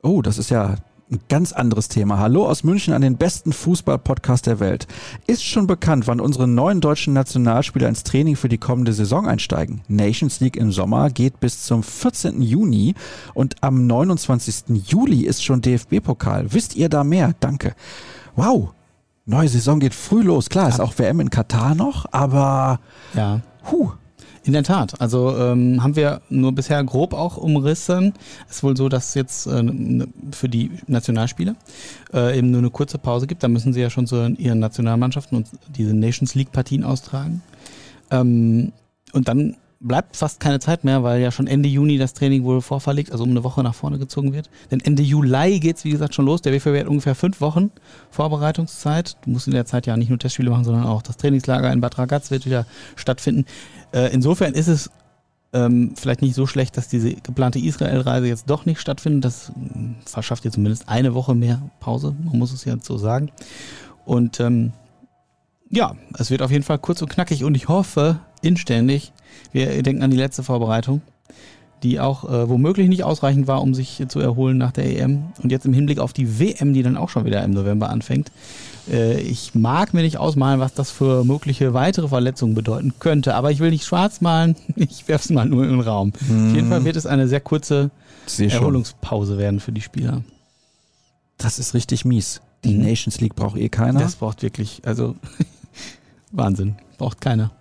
Oh, 0.01 0.21
das 0.21 0.37
ist 0.37 0.49
ja 0.49 0.75
ein 1.11 1.19
ganz 1.29 1.51
anderes 1.51 1.89
Thema. 1.89 2.17
Hallo 2.19 2.47
aus 2.47 2.63
München 2.63 2.93
an 2.93 3.01
den 3.01 3.17
besten 3.17 3.53
Fußball-Podcast 3.53 4.47
der 4.47 4.59
Welt. 4.59 4.87
Ist 5.27 5.43
schon 5.43 5.67
bekannt, 5.67 6.07
wann 6.07 6.19
unsere 6.19 6.47
neuen 6.47 6.81
deutschen 6.81 7.13
Nationalspieler 7.13 7.89
ins 7.89 8.03
Training 8.03 8.35
für 8.35 8.49
die 8.49 8.57
kommende 8.57 8.93
Saison 8.93 9.27
einsteigen? 9.27 9.81
Nations 9.87 10.39
League 10.39 10.57
im 10.57 10.71
Sommer 10.71 11.09
geht 11.09 11.39
bis 11.39 11.63
zum 11.63 11.83
14. 11.83 12.41
Juni 12.41 12.95
und 13.33 13.55
am 13.61 13.85
29. 13.85 14.81
Juli 14.87 15.25
ist 15.25 15.43
schon 15.43 15.61
DFB-Pokal. 15.61 16.53
Wisst 16.53 16.75
ihr 16.75 16.89
da 16.89 17.03
mehr? 17.03 17.35
Danke. 17.39 17.75
Wow. 18.35 18.69
Neue 19.25 19.47
Saison 19.47 19.79
geht 19.79 19.93
früh 19.93 20.21
los. 20.21 20.49
Klar, 20.49 20.69
ist 20.69 20.81
auch 20.81 20.97
WM 20.97 21.19
in 21.19 21.29
Katar 21.29 21.75
noch, 21.75 22.05
aber 22.11 22.79
ja. 23.13 23.41
Huh. 23.71 23.91
In 24.45 24.51
der 24.51 24.63
Tat. 24.63 24.99
Also 24.99 25.38
ähm, 25.38 25.82
haben 25.82 25.95
wir 25.95 26.21
nur 26.29 26.51
bisher 26.51 26.84
grob 26.84 27.13
auch 27.13 27.38
umrissen. 27.38 28.13
Es 28.49 28.58
ist 28.58 28.63
wohl 28.63 28.75
so, 28.75 28.89
dass 28.89 29.10
es 29.10 29.13
jetzt 29.13 29.47
äh, 29.47 30.06
für 30.34 30.49
die 30.49 30.71
Nationalspieler 30.88 31.56
äh, 32.13 32.38
eben 32.38 32.51
nur 32.51 32.60
eine 32.60 32.69
kurze 32.69 32.97
Pause 32.97 33.25
gibt. 33.25 33.41
Da 33.41 33.47
müssen 33.47 33.71
sie 33.71 33.79
ja 33.79 33.89
schon 33.89 34.06
zu 34.06 34.27
ihren 34.38 34.60
Nationalmannschaften 34.60 35.38
und 35.38 35.47
diese 35.69 35.95
Nations 35.95 36.36
League 36.36 36.51
Partien 36.51 36.84
austragen. 36.84 37.41
Ähm, 38.12 38.73
und 39.13 39.29
dann 39.29 39.56
bleibt 39.83 40.15
fast 40.15 40.39
keine 40.39 40.59
Zeit 40.59 40.83
mehr, 40.83 41.03
weil 41.03 41.21
ja 41.21 41.31
schon 41.31 41.45
Ende 41.45 41.69
Juni 41.69 41.97
das 41.97 42.13
Training 42.13 42.43
wohl 42.43 42.61
vorverlegt, 42.61 43.11
also 43.11 43.23
um 43.23 43.29
eine 43.29 43.43
Woche 43.43 43.61
nach 43.61 43.75
vorne 43.75 43.99
gezogen 43.99 44.33
wird. 44.33 44.49
Denn 44.71 44.79
Ende 44.79 45.03
Juli 45.03 45.59
geht 45.59 45.77
es, 45.77 45.83
wie 45.83 45.91
gesagt, 45.91 46.15
schon 46.15 46.25
los. 46.25 46.41
Der 46.41 46.53
WVW 46.53 46.79
hat 46.79 46.87
ungefähr 46.87 47.15
fünf 47.15 47.41
Wochen 47.41 47.69
Vorbereitungszeit. 48.09 49.17
Du 49.23 49.31
musst 49.31 49.47
in 49.47 49.53
der 49.53 49.65
Zeit 49.65 49.85
ja 49.85 49.97
nicht 49.97 50.09
nur 50.09 50.17
Testspiele 50.17 50.49
machen, 50.49 50.63
sondern 50.63 50.85
auch 50.85 51.01
das 51.01 51.17
Trainingslager 51.17 51.71
in 51.71 51.81
Bad 51.81 51.97
Ragaz 51.97 52.31
wird 52.31 52.45
wieder 52.45 52.65
stattfinden. 52.95 53.45
Äh, 53.91 54.13
insofern 54.13 54.53
ist 54.53 54.67
es 54.67 54.89
ähm, 55.51 55.93
vielleicht 55.95 56.21
nicht 56.21 56.33
so 56.33 56.47
schlecht, 56.47 56.77
dass 56.77 56.87
diese 56.87 57.13
geplante 57.13 57.59
Israel-Reise 57.59 58.27
jetzt 58.27 58.49
doch 58.49 58.65
nicht 58.65 58.79
stattfindet. 58.79 59.25
Das 59.25 59.49
äh, 59.49 59.53
verschafft 60.05 60.45
dir 60.45 60.51
zumindest 60.51 60.87
eine 60.87 61.13
Woche 61.13 61.35
mehr 61.35 61.61
Pause, 61.79 62.15
man 62.23 62.39
muss 62.39 62.53
es 62.53 62.65
ja 62.65 62.75
so 62.81 62.97
sagen. 62.97 63.31
Und 64.05 64.39
ähm, 64.39 64.71
ja, 65.69 65.95
es 66.17 66.29
wird 66.29 66.41
auf 66.41 66.51
jeden 66.51 66.63
Fall 66.63 66.79
kurz 66.79 67.01
und 67.01 67.09
knackig 67.09 67.43
und 67.43 67.55
ich 67.55 67.67
hoffe 67.67 68.19
inständig, 68.41 69.13
wir 69.51 69.81
denken 69.83 70.03
an 70.03 70.11
die 70.11 70.17
letzte 70.17 70.43
Vorbereitung, 70.43 71.01
die 71.83 71.99
auch 71.99 72.23
äh, 72.23 72.49
womöglich 72.49 72.87
nicht 72.87 73.03
ausreichend 73.03 73.47
war, 73.47 73.61
um 73.61 73.73
sich 73.73 74.03
zu 74.07 74.19
erholen 74.19 74.57
nach 74.57 74.71
der 74.71 74.85
EM. 74.85 75.23
Und 75.41 75.51
jetzt 75.51 75.65
im 75.65 75.73
Hinblick 75.73 75.99
auf 75.99 76.13
die 76.13 76.39
WM, 76.39 76.73
die 76.73 76.81
dann 76.81 76.97
auch 76.97 77.09
schon 77.09 77.25
wieder 77.25 77.43
im 77.43 77.51
November 77.51 77.89
anfängt. 77.89 78.31
Äh, 78.89 79.19
ich 79.21 79.53
mag 79.53 79.93
mir 79.93 80.01
nicht 80.01 80.17
ausmalen, 80.17 80.59
was 80.59 80.73
das 80.73 80.91
für 80.91 81.23
mögliche 81.23 81.73
weitere 81.73 82.07
Verletzungen 82.07 82.55
bedeuten 82.55 82.93
könnte. 82.99 83.35
Aber 83.35 83.51
ich 83.51 83.59
will 83.59 83.71
nicht 83.71 83.85
schwarz 83.85 84.21
malen, 84.21 84.55
ich 84.75 85.07
werfe 85.07 85.25
es 85.25 85.29
mal 85.29 85.45
nur 85.45 85.63
in 85.63 85.71
den 85.71 85.81
Raum. 85.81 86.13
Hm. 86.27 86.49
Auf 86.49 86.55
jeden 86.55 86.69
Fall 86.69 86.85
wird 86.85 86.95
es 86.95 87.05
eine 87.05 87.27
sehr 87.27 87.41
kurze 87.41 87.91
Erholungspause 88.39 89.37
werden 89.37 89.59
für 89.59 89.73
die 89.73 89.81
Spieler. 89.81 90.23
Das 91.37 91.59
ist 91.59 91.73
richtig 91.73 92.05
mies. 92.05 92.41
Die 92.63 92.73
mhm. 92.73 92.83
Nations 92.83 93.19
League 93.19 93.35
braucht 93.35 93.57
eh 93.57 93.67
keiner. 93.67 93.99
Das 93.99 94.15
braucht 94.15 94.41
wirklich, 94.41 94.81
also 94.85 95.15
Wahnsinn, 96.31 96.75
braucht 96.97 97.19
keiner. 97.19 97.51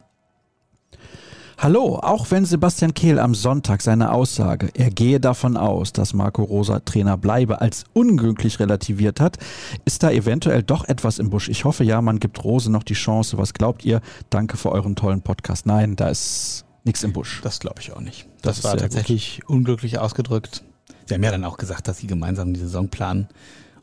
Hallo, 1.63 2.01
auch 2.03 2.33
wenn 2.33 2.45
Sebastian 2.45 2.93
Kehl 2.93 3.21
am 3.21 3.37
Sonntag 3.37 3.83
seine 3.83 4.11
Aussage, 4.11 4.71
er 4.75 4.91
gehe 4.91 5.21
davon 5.21 5.57
aus, 5.57 5.93
dass 5.93 6.13
Marco 6.13 6.43
Rosa 6.43 6.81
Trainer 6.81 7.17
bleibe, 7.17 7.61
als 7.61 7.85
unglücklich 7.93 8.59
relativiert 8.59 9.21
hat, 9.21 9.39
ist 9.85 10.03
da 10.03 10.11
eventuell 10.11 10.65
doch 10.65 10.85
etwas 10.89 11.21
im 11.21 11.31
Busch. 11.31 11.49
Ich 11.49 11.65
hoffe 11.65 11.85
ja, 11.85 12.03
man 12.03 12.19
gibt 12.19 12.43
Rose 12.43 12.69
noch 12.69 12.83
die 12.83 12.95
Chance. 12.95 13.39
Was 13.39 13.55
glaubt 13.55 13.85
ihr? 13.85 14.01
Danke 14.29 14.57
für 14.57 14.73
euren 14.73 14.97
tollen 14.97 15.23
Podcast. 15.23 15.65
Nein, 15.65 15.95
da 15.95 16.09
ist 16.09 16.65
nichts 16.83 17.05
im 17.05 17.13
Busch. 17.13 17.41
Das 17.45 17.61
glaube 17.61 17.81
ich 17.81 17.93
auch 17.93 18.01
nicht. 18.01 18.27
Das, 18.43 18.57
das 18.57 18.65
war 18.65 18.77
tatsächlich 18.77 19.43
gut. 19.43 19.59
unglücklich 19.59 20.01
ausgedrückt. 20.01 20.65
Sie 21.07 21.15
haben 21.15 21.23
ja 21.23 21.31
dann 21.31 21.45
auch 21.45 21.59
gesagt, 21.59 21.87
dass 21.87 21.99
sie 21.99 22.09
gemeinsam 22.09 22.55
die 22.55 22.59
Saison 22.59 22.89
planen. 22.89 23.29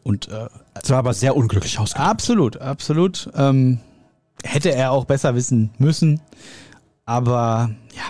Und 0.03 0.27
äh, 0.27 0.49
es 0.73 0.89
war 0.89 0.97
aber 0.97 1.13
sehr 1.13 1.37
unglücklich 1.37 1.79
ausgedrückt. 1.79 2.09
Absolut, 2.09 2.57
absolut. 2.57 3.29
Ähm, 3.35 3.79
hätte 4.43 4.73
er 4.73 4.91
auch 4.91 5.05
besser 5.05 5.33
wissen 5.33 5.69
müssen. 5.77 6.19
Aber 7.09 7.71
ja, 7.95 8.03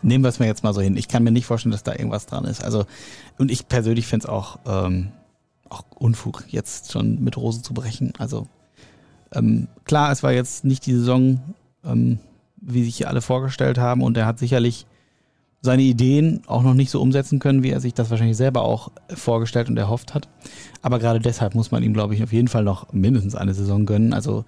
nehmen 0.00 0.22
wir 0.22 0.28
es 0.28 0.38
mir 0.38 0.46
jetzt 0.46 0.62
mal 0.62 0.72
so 0.72 0.80
hin. 0.80 0.96
Ich 0.96 1.08
kann 1.08 1.24
mir 1.24 1.32
nicht 1.32 1.44
vorstellen, 1.44 1.72
dass 1.72 1.82
da 1.82 1.90
irgendwas 1.90 2.26
dran 2.26 2.44
ist. 2.44 2.62
Also, 2.62 2.84
und 3.36 3.50
ich 3.50 3.66
persönlich 3.66 4.06
fände 4.06 4.26
es 4.26 4.30
auch, 4.30 4.60
ähm, 4.64 5.08
auch 5.68 5.82
Unfug, 5.96 6.44
jetzt 6.46 6.92
schon 6.92 7.20
mit 7.24 7.36
Rosen 7.36 7.64
zu 7.64 7.74
brechen. 7.74 8.12
Also, 8.16 8.46
ähm, 9.32 9.66
klar, 9.82 10.12
es 10.12 10.22
war 10.22 10.30
jetzt 10.30 10.64
nicht 10.64 10.86
die 10.86 10.94
Saison, 10.94 11.40
ähm, 11.84 12.20
wie 12.58 12.84
sich 12.84 12.98
hier 12.98 13.08
alle 13.08 13.22
vorgestellt 13.22 13.76
haben, 13.76 14.02
und 14.02 14.16
er 14.16 14.26
hat 14.26 14.38
sicherlich 14.38 14.86
seine 15.60 15.82
Ideen 15.82 16.42
auch 16.46 16.62
noch 16.62 16.74
nicht 16.74 16.92
so 16.92 17.02
umsetzen 17.02 17.40
können, 17.40 17.64
wie 17.64 17.70
er 17.70 17.80
sich 17.80 17.92
das 17.92 18.08
wahrscheinlich 18.10 18.36
selber 18.36 18.62
auch 18.62 18.92
vorgestellt 19.12 19.68
und 19.68 19.76
erhofft 19.76 20.14
hat. 20.14 20.28
Aber 20.80 21.00
gerade 21.00 21.18
deshalb 21.18 21.56
muss 21.56 21.72
man 21.72 21.82
ihm, 21.82 21.92
glaube 21.92 22.14
ich, 22.14 22.22
auf 22.22 22.32
jeden 22.32 22.46
Fall 22.46 22.62
noch 22.62 22.92
mindestens 22.92 23.34
eine 23.34 23.52
Saison 23.52 23.84
gönnen. 23.84 24.12
Also 24.12 24.44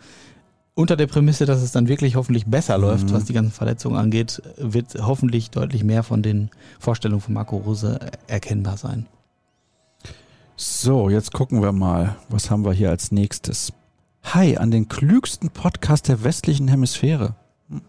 unter 0.74 0.96
der 0.96 1.06
Prämisse, 1.06 1.46
dass 1.46 1.62
es 1.62 1.72
dann 1.72 1.88
wirklich 1.88 2.16
hoffentlich 2.16 2.46
besser 2.46 2.78
mhm. 2.78 2.84
läuft, 2.84 3.12
was 3.12 3.24
die 3.24 3.32
ganzen 3.32 3.52
Verletzungen 3.52 3.96
angeht, 3.96 4.42
wird 4.56 4.94
hoffentlich 5.00 5.50
deutlich 5.50 5.84
mehr 5.84 6.02
von 6.02 6.22
den 6.22 6.50
Vorstellungen 6.78 7.20
von 7.20 7.34
Marco 7.34 7.56
Rose 7.56 7.98
erkennbar 8.26 8.76
sein. 8.76 9.06
So, 10.56 11.08
jetzt 11.08 11.32
gucken 11.32 11.62
wir 11.62 11.72
mal, 11.72 12.16
was 12.28 12.50
haben 12.50 12.64
wir 12.64 12.72
hier 12.72 12.90
als 12.90 13.12
nächstes. 13.12 13.72
Hi, 14.24 14.58
an 14.58 14.70
den 14.70 14.88
klügsten 14.88 15.48
Podcast 15.50 16.08
der 16.08 16.22
westlichen 16.22 16.68
Hemisphäre. 16.68 17.34
Hm, 17.70 17.80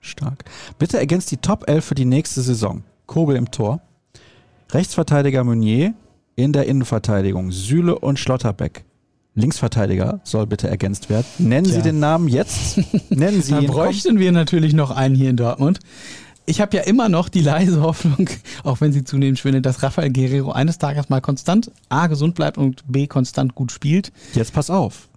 stark. 0.00 0.44
Bitte 0.78 0.98
ergänzt 0.98 1.30
die 1.30 1.36
Top 1.36 1.68
11 1.68 1.84
für 1.84 1.94
die 1.94 2.06
nächste 2.06 2.40
Saison. 2.40 2.82
Kobel 3.06 3.36
im 3.36 3.50
Tor. 3.50 3.80
Rechtsverteidiger 4.72 5.44
Meunier 5.44 5.92
in 6.34 6.52
der 6.54 6.66
Innenverteidigung. 6.66 7.52
Süle 7.52 7.98
und 7.98 8.18
Schlotterbeck. 8.18 8.84
Linksverteidiger 9.34 10.20
soll 10.24 10.46
bitte 10.46 10.68
ergänzt 10.68 11.10
werden. 11.10 11.26
Nennen 11.38 11.66
Tja. 11.66 11.76
Sie 11.76 11.82
den 11.82 11.98
Namen 11.98 12.28
jetzt. 12.28 12.78
Nennen 13.10 13.42
Sie 13.42 13.54
ihn. 13.54 13.66
bräuchten 13.66 14.18
wir 14.18 14.32
natürlich 14.32 14.74
noch 14.74 14.90
einen 14.90 15.14
hier 15.14 15.30
in 15.30 15.36
Dortmund. 15.36 15.80
Ich 16.46 16.60
habe 16.60 16.76
ja 16.76 16.82
immer 16.82 17.08
noch 17.08 17.28
die 17.28 17.40
leise 17.40 17.80
Hoffnung, 17.80 18.28
auch 18.64 18.80
wenn 18.80 18.92
sie 18.92 19.02
zunehmend 19.02 19.38
schwindet, 19.38 19.64
dass 19.66 19.82
Rafael 19.82 20.12
Guerrero 20.12 20.52
eines 20.52 20.78
Tages 20.78 21.08
mal 21.08 21.20
konstant 21.20 21.70
A 21.88 22.06
gesund 22.06 22.34
bleibt 22.34 22.58
und 22.58 22.84
B 22.86 23.06
konstant 23.06 23.54
gut 23.54 23.72
spielt. 23.72 24.12
Jetzt 24.34 24.52
pass 24.52 24.70
auf. 24.70 25.08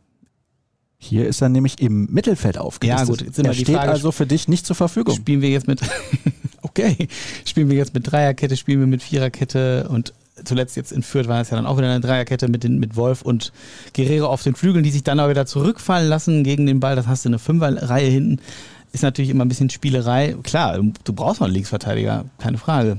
Hier 0.99 1.27
ist 1.27 1.41
er 1.41 1.49
nämlich 1.49 1.79
im 1.79 2.05
Mittelfeld 2.11 2.57
aufgelistet. 2.57 3.07
Ja, 3.07 3.11
gut, 3.13 3.21
jetzt 3.21 3.37
immer 3.37 3.49
er 3.49 3.53
die 3.53 3.61
steht 3.61 3.75
Frage- 3.75 3.91
also 3.91 4.11
für 4.11 4.25
dich 4.25 4.47
nicht 4.47 4.65
zur 4.65 4.75
Verfügung. 4.75 5.15
Spielen 5.15 5.41
wir 5.41 5.49
jetzt 5.49 5.67
mit 5.67 5.81
Okay, 6.63 7.07
spielen 7.45 7.69
wir 7.69 7.77
jetzt 7.77 7.93
mit 7.93 8.11
Dreierkette, 8.11 8.57
spielen 8.57 8.79
wir 8.79 8.87
mit 8.87 9.01
Viererkette 9.03 9.87
und 9.89 10.13
zuletzt 10.43 10.75
jetzt 10.75 10.91
in 10.91 11.03
Fürth 11.03 11.27
war 11.27 11.41
es 11.41 11.49
ja 11.49 11.57
dann 11.57 11.65
auch 11.65 11.77
wieder 11.77 11.89
eine 11.89 11.99
Dreierkette 11.99 12.47
mit, 12.47 12.63
den, 12.63 12.79
mit 12.79 12.95
Wolf 12.95 13.21
und 13.21 13.51
Guerrero 13.95 14.27
auf 14.27 14.43
den 14.43 14.55
Flügeln, 14.55 14.83
die 14.83 14.91
sich 14.91 15.03
dann 15.03 15.19
auch 15.19 15.29
wieder 15.29 15.45
zurückfallen 15.45 16.07
lassen 16.07 16.43
gegen 16.43 16.65
den 16.65 16.79
Ball. 16.79 16.95
Das 16.95 17.07
hast 17.07 17.25
du 17.25 17.29
eine 17.29 17.39
Fünferreihe 17.39 18.09
hinten. 18.09 18.41
Ist 18.91 19.03
natürlich 19.03 19.29
immer 19.29 19.45
ein 19.45 19.49
bisschen 19.49 19.69
Spielerei. 19.69 20.35
Klar, 20.43 20.79
du 21.03 21.13
brauchst 21.13 21.41
noch 21.41 21.47
einen 21.47 21.55
Linksverteidiger, 21.55 22.25
keine 22.39 22.57
Frage. 22.57 22.97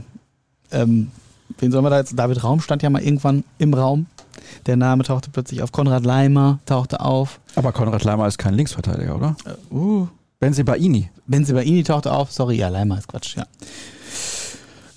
Ähm, 0.71 1.11
wen 1.59 1.73
sollen 1.73 1.85
wir 1.85 1.91
da 1.91 1.99
jetzt? 1.99 2.19
David 2.19 2.45
Raum 2.45 2.61
stand 2.61 2.83
ja 2.83 2.91
mal 2.91 3.03
irgendwann 3.03 3.45
im 3.59 3.73
Raum. 3.75 4.07
Der 4.67 4.77
Name 4.77 5.05
tauchte 5.05 5.31
plötzlich 5.31 5.63
auf. 5.63 5.73
Konrad 5.73 6.05
Leimer 6.05 6.59
tauchte 6.67 7.01
auf. 7.01 7.41
Aber 7.55 7.73
Konrad 7.73 8.05
Leimer 8.05 8.27
ist 8.27 8.39
kein 8.39 8.55
Linksverteidiger, 8.55 9.17
oder? 9.17 9.37
Uh, 9.71 10.07
Benzi 10.41 10.63
Baini. 10.63 11.11
Benzibaini 11.27 11.83
tauchte 11.83 12.13
auf. 12.13 12.31
Sorry, 12.33 12.57
ja, 12.57 12.69
Leimer 12.69 12.99
ist 12.99 13.09
Quatsch, 13.09 13.37
ja. 13.37 13.47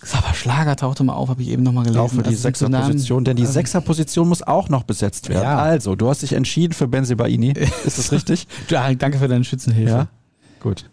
Xaver 0.01 0.33
Schlager 0.33 0.75
tauchte 0.75 1.03
mal 1.03 1.13
auf, 1.13 1.29
habe 1.29 1.41
ich 1.43 1.49
eben 1.49 1.61
nochmal 1.61 1.83
gelesen. 1.83 1.99
Auch 2.01 2.09
für 2.09 2.23
die 2.23 2.31
Das 2.31 2.41
sind 2.41 2.57
so 2.57 2.67
Namen, 2.67 2.85
Sechserposition, 2.85 3.23
denn 3.23 3.37
die 3.37 3.43
ähm, 3.43 3.49
Sechserposition 3.49 4.27
muss 4.27 4.41
auch 4.41 4.67
noch 4.69 4.83
besetzt 4.83 5.29
werden. 5.29 5.43
Ja. 5.43 5.59
Also, 5.59 5.95
du 5.95 6.09
hast 6.09 6.23
dich 6.23 6.33
entschieden 6.33 6.73
für 6.73 6.87
Benzi 6.87 7.15
Baini. 7.15 7.51
Ist 7.85 7.99
das 7.99 8.11
richtig? 8.11 8.47
Ja, 8.69 8.91
danke 8.93 9.19
für 9.19 9.27
deine 9.27 9.43
Schützenhilfe. 9.43 9.91
Ja. 9.91 10.07
Gut. 10.59 10.89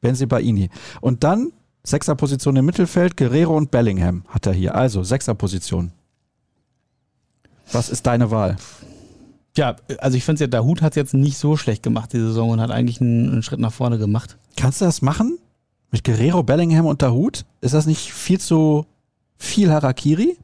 Benzi 0.00 0.26
Baini. 0.26 0.70
Und 1.00 1.24
dann 1.24 1.52
Sechserposition 1.82 2.56
im 2.56 2.66
Mittelfeld, 2.66 3.16
Guerrero 3.16 3.56
und 3.56 3.70
Bellingham 3.70 4.24
hat 4.28 4.46
er 4.46 4.52
hier. 4.52 4.74
Also, 4.74 5.02
Sechserposition. 5.02 5.92
Was 7.72 7.88
ist 7.88 8.06
deine 8.06 8.30
Wahl? 8.30 8.56
Ja, 9.56 9.76
also 9.98 10.16
ich 10.16 10.24
finde 10.24 10.42
ja, 10.42 10.46
der 10.46 10.64
Hut 10.64 10.82
hat 10.82 10.92
es 10.92 10.96
jetzt 10.96 11.14
nicht 11.14 11.38
so 11.38 11.56
schlecht 11.56 11.82
gemacht, 11.82 12.12
die 12.12 12.18
Saison, 12.18 12.50
und 12.50 12.60
hat 12.60 12.70
eigentlich 12.70 13.00
einen, 13.00 13.30
einen 13.32 13.42
Schritt 13.42 13.58
nach 13.58 13.72
vorne 13.72 13.98
gemacht. 13.98 14.36
Kannst 14.56 14.80
du 14.80 14.84
das 14.84 15.02
machen? 15.02 15.38
Mit 15.90 16.04
Guerrero, 16.04 16.42
Bellingham 16.42 16.86
und 16.86 17.02
Dahut? 17.02 17.44
Ist 17.60 17.74
das 17.74 17.86
nicht 17.86 18.12
viel 18.12 18.40
zu 18.40 18.86
viel 19.36 19.70
Harakiri? 19.70 20.36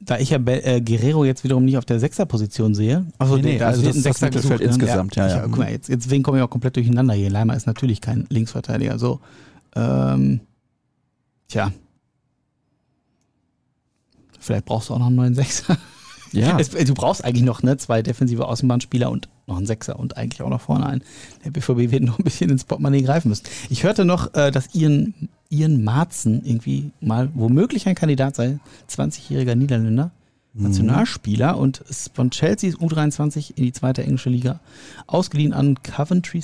Da 0.00 0.18
ich 0.18 0.30
ja 0.30 0.38
Be 0.38 0.62
äh, 0.62 0.80
Guerrero 0.80 1.24
jetzt 1.24 1.44
wiederum 1.44 1.64
nicht 1.64 1.78
auf 1.78 1.84
der 1.84 1.98
Sechserposition 1.98 2.74
sehe. 2.74 3.06
Also, 3.18 3.36
Nee, 3.36 3.42
nee, 3.42 3.58
da 3.58 3.68
also 3.68 3.82
das 3.82 3.96
ist 3.96 4.04
das 4.04 4.18
Sechser 4.18 4.26
Mittelfeld 4.26 4.60
gesucht, 4.60 4.78
ne? 4.78 4.84
insgesamt, 4.84 5.16
ja, 5.16 5.28
ja. 5.28 5.36
Ich, 5.36 5.42
guck 5.50 5.58
mal, 5.58 5.70
jetzt, 5.70 5.88
jetzt, 5.88 6.08
komme 6.22 6.38
ich 6.38 6.44
auch 6.44 6.50
komplett 6.50 6.76
durcheinander 6.76 7.14
hier. 7.14 7.30
Leimer 7.30 7.56
ist 7.56 7.66
natürlich 7.66 8.00
kein 8.00 8.26
Linksverteidiger. 8.28 8.98
So, 8.98 9.20
ähm, 9.74 10.40
tja. 11.48 11.72
Vielleicht 14.40 14.66
brauchst 14.66 14.90
du 14.90 14.94
auch 14.94 14.98
noch 14.98 15.06
einen 15.06 15.16
neuen 15.16 15.34
Sechser. 15.34 15.78
Ja. 16.32 16.58
Es, 16.58 16.70
du 16.70 16.94
brauchst 16.94 17.24
eigentlich 17.24 17.44
noch 17.44 17.62
ne, 17.62 17.76
zwei 17.78 18.02
defensive 18.02 18.46
Außenbahnspieler 18.46 19.10
und 19.10 19.28
noch 19.46 19.56
einen 19.56 19.66
Sechser 19.66 19.98
und 19.98 20.16
eigentlich 20.16 20.42
auch 20.42 20.48
noch 20.48 20.60
vorne 20.62 20.86
einen. 20.86 21.02
Der 21.44 21.50
BVB 21.50 21.90
wird 21.92 22.02
noch 22.02 22.18
ein 22.18 22.24
bisschen 22.24 22.50
ins 22.50 22.64
Portemonnaie 22.64 23.02
greifen 23.02 23.28
müssen. 23.28 23.44
Ich 23.70 23.84
hörte 23.84 24.04
noch, 24.04 24.32
äh, 24.34 24.50
dass 24.50 24.74
Ian, 24.74 25.14
Ian 25.50 25.84
Marzen 25.84 26.44
irgendwie 26.44 26.90
mal 27.00 27.30
womöglich 27.34 27.86
ein 27.86 27.94
Kandidat 27.94 28.36
sei. 28.36 28.58
20-jähriger 28.90 29.54
Niederländer, 29.54 30.10
Mhm. 30.56 30.62
Nationalspieler 30.68 31.58
und 31.58 31.78
ist 31.88 32.12
von 32.14 32.30
Chelsea's 32.30 32.76
U23 32.76 33.56
in 33.56 33.64
die 33.64 33.72
zweite 33.72 34.04
englische 34.04 34.30
Liga 34.30 34.60
ausgeliehen 35.08 35.52
an 35.52 35.82
Coventry, 35.82 36.42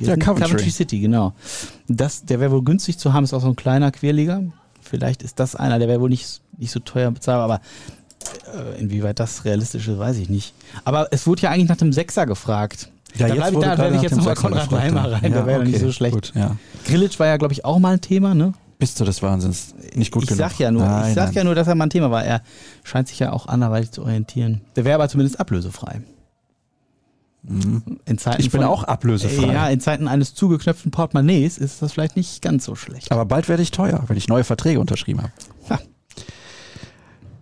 Ja, 0.00 0.16
Coventry. 0.16 0.24
Coventry 0.48 0.70
City, 0.70 0.98
genau. 0.98 1.32
Das, 1.86 2.24
der 2.24 2.40
wäre 2.40 2.50
wohl 2.50 2.64
günstig 2.64 2.98
zu 2.98 3.12
haben, 3.12 3.22
ist 3.22 3.32
auch 3.32 3.40
so 3.40 3.46
ein 3.46 3.54
kleiner 3.54 3.92
Querliga. 3.92 4.42
Vielleicht 4.80 5.22
ist 5.22 5.38
das 5.38 5.54
einer, 5.54 5.78
der 5.78 5.86
wäre 5.86 6.00
wohl 6.00 6.08
nicht, 6.08 6.40
nicht 6.58 6.72
so 6.72 6.80
teuer 6.80 7.12
bezahlbar, 7.12 7.44
aber 7.44 7.60
inwieweit 8.78 9.18
das 9.20 9.44
realistisch 9.44 9.88
ist, 9.88 9.98
weiß 9.98 10.16
ich 10.18 10.28
nicht. 10.28 10.54
Aber 10.84 11.08
es 11.10 11.26
wurde 11.26 11.42
ja 11.42 11.50
eigentlich 11.50 11.68
nach 11.68 11.76
dem 11.76 11.92
Sechser 11.92 12.26
gefragt. 12.26 12.90
Ja, 13.16 13.26
da 13.28 13.34
bleib 13.34 13.52
ich, 13.54 13.58
da 13.58 13.76
werde 13.78 13.96
ich 13.96 14.02
jetzt 14.02 14.16
nochmal 14.16 14.34
Konrad 14.36 14.70
Leimer 14.70 15.10
rein, 15.12 15.22
Ja, 15.24 15.28
der 15.30 15.46
wäre 15.46 15.60
okay, 15.60 15.70
nicht 15.70 15.80
so 15.80 15.90
schlecht. 15.92 16.14
Gut, 16.14 16.32
ja. 16.34 16.56
Grillitsch 16.86 17.18
war 17.18 17.26
ja, 17.26 17.36
glaube 17.38 17.52
ich, 17.52 17.64
auch 17.64 17.78
mal 17.80 17.94
ein 17.94 18.00
Thema, 18.00 18.34
ne? 18.34 18.52
Bist 18.78 18.98
du 19.00 19.04
des 19.04 19.20
Wahnsinns 19.22 19.74
nicht 19.94 20.10
gut 20.12 20.22
ich 20.22 20.28
genug? 20.28 20.38
sag 20.38 20.58
ja 20.58 20.70
nur, 20.70 20.82
Nein, 20.84 21.08
ich 21.10 21.14
sag 21.14 21.26
nein. 21.26 21.34
ja 21.34 21.44
nur, 21.44 21.54
dass 21.54 21.66
er 21.66 21.74
mal 21.74 21.84
ein 21.86 21.90
Thema 21.90 22.10
war. 22.10 22.24
Er 22.24 22.40
scheint 22.82 23.08
sich 23.08 23.18
ja 23.18 23.32
auch 23.32 23.46
anderweitig 23.46 23.90
zu 23.90 24.02
orientieren. 24.02 24.60
Der 24.76 24.84
wäre 24.84 24.94
aber 24.94 25.08
zumindest 25.08 25.38
ablösefrei. 25.40 26.00
In 27.42 28.18
Zeiten 28.18 28.36
Mhm. 28.36 28.44
Ich 28.44 28.50
bin 28.50 28.60
von- 28.60 28.64
auch 28.70 28.84
ablösefrei. 28.84 29.52
Ja, 29.52 29.68
in 29.68 29.80
Zeiten 29.80 30.08
eines 30.08 30.34
zugeknöpften 30.34 30.90
Portemonnaies 30.90 31.56
ist 31.58 31.80
das 31.82 31.92
vielleicht 31.92 32.16
nicht 32.16 32.42
ganz 32.42 32.64
so 32.66 32.74
schlecht. 32.74 33.10
Aber 33.12 33.24
bald 33.24 33.48
werde 33.48 33.62
ich 33.62 33.70
teuer, 33.70 34.04
wenn 34.08 34.16
ich 34.16 34.28
neue 34.28 34.44
Verträge 34.44 34.78
unterschrieben 34.78 35.22
habe. 35.22 35.32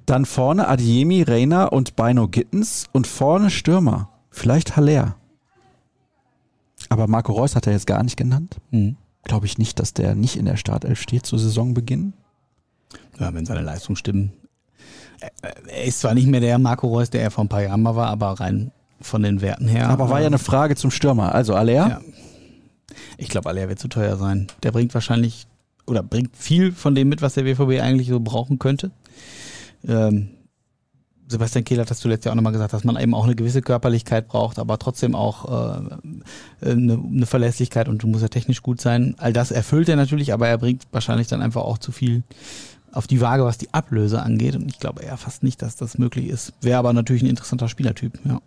Dann 0.08 0.24
vorne 0.24 0.68
Adiemi, 0.68 1.22
Reina 1.22 1.66
und 1.66 1.94
Bino 1.94 2.28
Gittens 2.28 2.86
und 2.92 3.06
vorne 3.06 3.50
Stürmer. 3.50 4.08
Vielleicht 4.30 4.76
Haller. 4.76 5.16
Aber 6.88 7.06
Marco 7.08 7.32
Reus 7.32 7.54
hat 7.54 7.66
er 7.66 7.74
jetzt 7.74 7.86
gar 7.86 8.02
nicht 8.02 8.16
genannt. 8.16 8.56
Hm. 8.70 8.96
Glaube 9.24 9.44
ich 9.44 9.58
nicht, 9.58 9.78
dass 9.78 9.92
der 9.92 10.14
nicht 10.14 10.36
in 10.36 10.46
der 10.46 10.56
Startelf 10.56 10.98
steht 11.00 11.26
zu 11.26 11.36
Saisonbeginn. 11.36 12.14
Ja, 13.20 13.34
wenn 13.34 13.44
seine 13.44 13.60
Leistungen 13.60 13.96
stimmen. 13.96 14.32
Er- 15.42 15.84
ist 15.86 16.00
zwar 16.00 16.14
nicht 16.14 16.26
mehr 16.28 16.40
der 16.40 16.58
Marco 16.58 16.86
Reus, 16.86 17.10
der 17.10 17.20
er 17.22 17.30
vor 17.30 17.44
ein 17.44 17.48
paar 17.50 17.62
Jahren 17.62 17.82
mal 17.82 17.94
war, 17.96 18.08
aber 18.08 18.40
rein 18.40 18.70
von 19.02 19.22
den 19.22 19.42
Werten 19.42 19.68
her. 19.68 19.90
Aber 19.90 20.08
war 20.08 20.20
ja 20.20 20.26
eine 20.28 20.38
Frage 20.38 20.74
zum 20.76 20.90
Stürmer. 20.90 21.34
Also 21.34 21.54
Haller? 21.54 21.72
Ja. 21.88 22.00
Ich 23.18 23.28
glaube, 23.28 23.50
Aller 23.50 23.68
wird 23.68 23.78
zu 23.78 23.88
teuer 23.88 24.16
sein. 24.16 24.46
Der 24.62 24.72
bringt 24.72 24.94
wahrscheinlich 24.94 25.46
oder 25.86 26.02
bringt 26.02 26.34
viel 26.36 26.72
von 26.72 26.94
dem 26.94 27.08
mit, 27.10 27.20
was 27.20 27.34
der 27.34 27.42
BVB 27.42 27.82
eigentlich 27.82 28.08
so 28.08 28.20
brauchen 28.20 28.58
könnte. 28.58 28.90
Ähm, 29.86 30.30
Sebastian 31.30 31.64
Kehl 31.64 31.78
hat 31.78 31.90
das 31.90 32.00
zuletzt 32.00 32.24
ja 32.24 32.32
auch 32.32 32.36
nochmal 32.36 32.52
gesagt, 32.52 32.72
dass 32.72 32.84
man 32.84 32.98
eben 32.98 33.14
auch 33.14 33.24
eine 33.24 33.36
gewisse 33.36 33.60
Körperlichkeit 33.60 34.28
braucht, 34.28 34.58
aber 34.58 34.78
trotzdem 34.78 35.14
auch 35.14 35.44
äh, 35.44 36.66
eine, 36.66 37.26
Verlässlichkeit 37.26 37.88
und 37.88 38.02
du 38.02 38.06
musst 38.06 38.22
ja 38.22 38.28
technisch 38.28 38.62
gut 38.62 38.80
sein. 38.80 39.14
All 39.18 39.34
das 39.34 39.50
erfüllt 39.50 39.88
er 39.90 39.96
natürlich, 39.96 40.32
aber 40.32 40.48
er 40.48 40.56
bringt 40.56 40.86
wahrscheinlich 40.90 41.26
dann 41.26 41.42
einfach 41.42 41.62
auch 41.62 41.78
zu 41.78 41.92
viel 41.92 42.22
auf 42.92 43.06
die 43.06 43.20
Waage, 43.20 43.44
was 43.44 43.58
die 43.58 43.72
Ablöse 43.74 44.22
angeht. 44.22 44.56
Und 44.56 44.68
ich 44.68 44.80
glaube 44.80 45.02
eher 45.02 45.18
fast 45.18 45.42
nicht, 45.42 45.60
dass 45.60 45.76
das 45.76 45.98
möglich 45.98 46.28
ist. 46.28 46.54
Wäre 46.62 46.78
aber 46.78 46.94
natürlich 46.94 47.22
ein 47.22 47.28
interessanter 47.28 47.68
Spielertyp, 47.68 48.18
ja. 48.24 48.40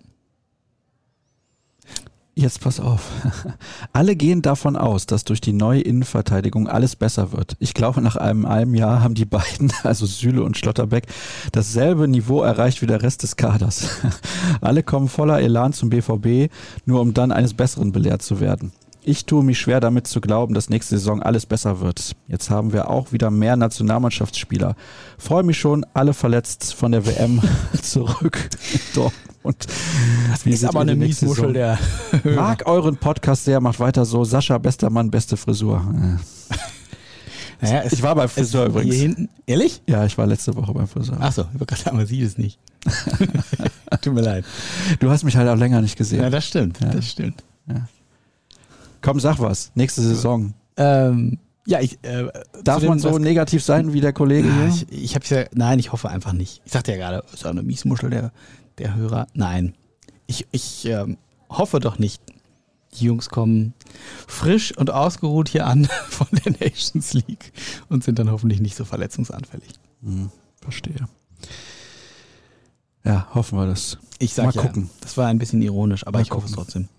Jetzt 2.33 2.61
pass 2.61 2.79
auf. 2.79 3.11
Alle 3.93 4.15
gehen 4.15 4.41
davon 4.41 4.77
aus, 4.77 5.05
dass 5.05 5.25
durch 5.25 5.41
die 5.41 5.51
neue 5.51 5.81
Innenverteidigung 5.81 6.69
alles 6.69 6.95
besser 6.95 7.33
wird. 7.33 7.57
Ich 7.59 7.73
glaube, 7.73 8.01
nach 8.01 8.15
einem 8.15 8.47
halben 8.47 8.73
Jahr 8.73 9.03
haben 9.03 9.15
die 9.15 9.25
beiden, 9.25 9.71
also 9.83 10.05
Süle 10.05 10.43
und 10.43 10.57
Schlotterbeck, 10.57 11.07
dasselbe 11.51 12.07
Niveau 12.07 12.41
erreicht 12.41 12.81
wie 12.81 12.87
der 12.87 13.03
Rest 13.03 13.23
des 13.23 13.35
Kaders. 13.35 13.89
Alle 14.61 14.81
kommen 14.81 15.09
voller 15.09 15.41
Elan 15.41 15.73
zum 15.73 15.89
BVB, 15.89 16.49
nur 16.85 17.01
um 17.01 17.13
dann 17.13 17.33
eines 17.33 17.53
Besseren 17.53 17.91
belehrt 17.91 18.21
zu 18.21 18.39
werden. 18.39 18.71
Ich 19.03 19.25
tue 19.25 19.43
mich 19.43 19.59
schwer 19.59 19.79
damit 19.79 20.05
zu 20.05 20.21
glauben, 20.21 20.53
dass 20.53 20.69
nächste 20.69 20.97
Saison 20.97 21.23
alles 21.23 21.47
besser 21.47 21.79
wird. 21.79 22.11
Jetzt 22.27 22.51
haben 22.51 22.71
wir 22.71 22.89
auch 22.89 23.11
wieder 23.11 23.31
mehr 23.31 23.55
Nationalmannschaftsspieler. 23.55 24.75
Freue 25.17 25.41
mich 25.43 25.59
schon, 25.59 25.83
alle 25.95 26.13
verletzt 26.13 26.75
von 26.75 26.91
der 26.91 27.05
WM 27.07 27.41
zurück 27.81 28.49
in 28.73 28.79
Dortmund. 28.93 29.65
Wie 30.43 30.51
ist 30.51 30.65
aber 30.65 30.81
eine 30.81 30.95
Miesmuschel 30.95 31.51
der 31.53 31.79
Mag 32.23 32.67
euren 32.67 32.95
Podcast 32.95 33.45
sehr, 33.45 33.59
macht 33.59 33.79
weiter 33.79 34.05
so. 34.05 34.23
Sascha, 34.23 34.59
bester 34.59 34.91
Mann, 34.91 35.09
beste 35.09 35.35
Frisur. 35.37 35.83
Naja, 37.63 37.81
es- 37.83 37.93
Ich 37.93 38.01
war 38.01 38.15
beim 38.15 38.27
Friseur 38.27 38.65
übrigens. 38.65 38.95
Hier 38.95 39.03
hinten. 39.03 39.29
Ehrlich? 39.45 39.83
Ja, 39.85 40.03
ich 40.03 40.17
war 40.17 40.25
letzte 40.25 40.55
Woche 40.55 40.73
beim 40.73 40.87
Friseur. 40.87 41.21
Achso, 41.21 41.43
ich 41.53 41.59
wollte 41.59 41.67
gerade 41.67 41.81
sagen, 41.83 41.97
man 41.97 42.07
sieht 42.07 42.25
es 42.25 42.35
nicht. 42.39 42.57
Tut 44.01 44.13
mir 44.15 44.21
leid. 44.21 44.45
Du 44.99 45.11
hast 45.11 45.23
mich 45.23 45.35
halt 45.37 45.47
auch 45.47 45.55
länger 45.57 45.79
nicht 45.79 45.93
Ja, 45.93 45.97
gesehen. 45.99 46.31
das 46.31 46.47
stimmt. 46.47 46.79
Ja. 46.81 46.89
Das 46.89 47.07
stimmt. 47.07 47.43
Komm, 49.01 49.19
sag 49.19 49.39
was. 49.39 49.71
Nächste 49.75 50.01
Saison. 50.01 50.53
Ähm, 50.77 51.39
ja, 51.65 51.79
ich. 51.79 51.99
Äh, 52.03 52.27
Darf 52.63 52.83
man 52.83 52.99
so 52.99 53.17
negativ 53.19 53.63
sein 53.63 53.93
wie 53.93 54.01
der 54.01 54.13
Kollege 54.13 54.47
Ja, 54.47 54.53
hier? 54.53 54.67
ich, 54.89 55.03
ich 55.03 55.15
hab's 55.15 55.29
ja. 55.29 55.45
Nein, 55.53 55.79
ich 55.79 55.91
hoffe 55.91 56.09
einfach 56.09 56.33
nicht. 56.33 56.61
Ich 56.65 56.71
sagte 56.71 56.91
ja 56.91 56.97
gerade, 56.97 57.23
ist 57.33 57.45
auch 57.45 57.49
eine 57.51 57.63
Miesmuschel 57.63 58.09
der, 58.09 58.31
der 58.77 58.95
Hörer. 58.95 59.27
Nein. 59.33 59.75
Ich, 60.27 60.47
ich 60.51 60.85
ähm, 60.85 61.17
hoffe 61.49 61.79
doch 61.79 61.99
nicht. 61.99 62.21
Die 62.95 63.05
Jungs 63.05 63.29
kommen 63.29 63.73
frisch 64.27 64.75
und 64.77 64.89
ausgeruht 64.91 65.47
hier 65.49 65.65
an 65.65 65.85
von 66.09 66.27
der 66.31 66.51
Nations 66.59 67.13
League 67.13 67.53
und 67.89 68.03
sind 68.03 68.19
dann 68.19 68.29
hoffentlich 68.31 68.59
nicht 68.59 68.75
so 68.75 68.83
verletzungsanfällig. 68.83 69.69
Hm, 70.03 70.29
verstehe. 70.61 71.07
Ja, 73.05 73.27
hoffen 73.33 73.57
wir 73.57 73.65
das. 73.65 73.97
Ich 74.19 74.33
sag 74.33 74.47
Mal 74.47 74.55
ja, 74.55 74.61
gucken. 74.61 74.89
das 74.99 75.15
war 75.17 75.27
ein 75.27 75.39
bisschen 75.39 75.61
ironisch, 75.61 76.05
aber 76.05 76.19
Mal 76.19 76.23
ich 76.23 76.31
hoffe 76.31 76.45
es 76.47 76.51
gucken. 76.51 76.63
trotzdem. 76.65 76.89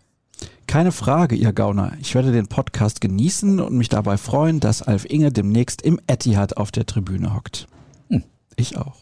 Keine 0.66 0.92
Frage, 0.92 1.34
ihr 1.34 1.52
Gauner. 1.52 1.92
Ich 2.00 2.14
werde 2.14 2.32
den 2.32 2.46
Podcast 2.46 3.00
genießen 3.00 3.60
und 3.60 3.74
mich 3.74 3.88
dabei 3.88 4.16
freuen, 4.16 4.58
dass 4.58 4.82
Alf 4.82 5.04
Inge 5.04 5.30
demnächst 5.30 5.82
im 5.82 6.00
Etihad 6.06 6.56
auf 6.56 6.70
der 6.70 6.86
Tribüne 6.86 7.34
hockt. 7.34 7.68
Hm. 8.08 8.22
Ich 8.56 8.76
auch. 8.76 8.96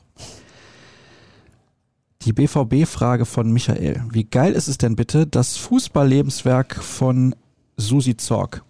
Die 2.22 2.32
BVB-Frage 2.32 3.24
von 3.24 3.50
Michael. 3.50 4.02
Wie 4.10 4.24
geil 4.24 4.52
ist 4.52 4.68
es 4.68 4.78
denn 4.78 4.94
bitte, 4.94 5.26
das 5.26 5.56
Fußballlebenswerk 5.56 6.76
von 6.76 7.34
Susi 7.76 8.16
Zorg? 8.16 8.62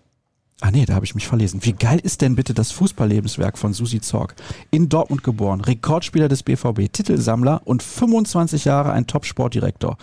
Ah 0.60 0.70
nee, 0.70 0.84
da 0.84 0.94
habe 0.94 1.06
ich 1.06 1.14
mich 1.14 1.26
verlesen. 1.26 1.64
Wie 1.64 1.72
geil 1.72 2.00
ist 2.00 2.20
denn 2.20 2.36
bitte 2.36 2.52
das 2.52 2.70
Fußballlebenswerk 2.70 3.56
von 3.56 3.72
Susi 3.72 4.00
Zorg? 4.00 4.34
In 4.70 4.90
Dortmund 4.90 5.24
geboren, 5.24 5.62
Rekordspieler 5.62 6.28
des 6.28 6.42
BVB, 6.42 6.92
Titelsammler 6.92 7.62
und 7.64 7.82
25 7.82 8.66
Jahre 8.66 8.92
ein 8.92 9.06
Top-Sportdirektor. 9.06 9.96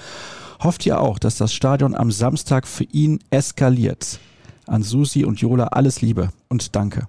Hofft 0.60 0.86
ihr 0.86 1.00
auch, 1.00 1.20
dass 1.20 1.38
das 1.38 1.54
Stadion 1.54 1.96
am 1.96 2.12
Samstag 2.12 2.68
für 2.68 2.84
ihn 2.86 3.20
eskaliert? 3.30 4.20
An 4.66 4.84
Susi 4.84 5.24
und 5.24 5.40
Jola 5.40 5.68
alles 5.68 6.02
Liebe 6.02 6.30
und 6.50 6.76
danke. 6.76 7.08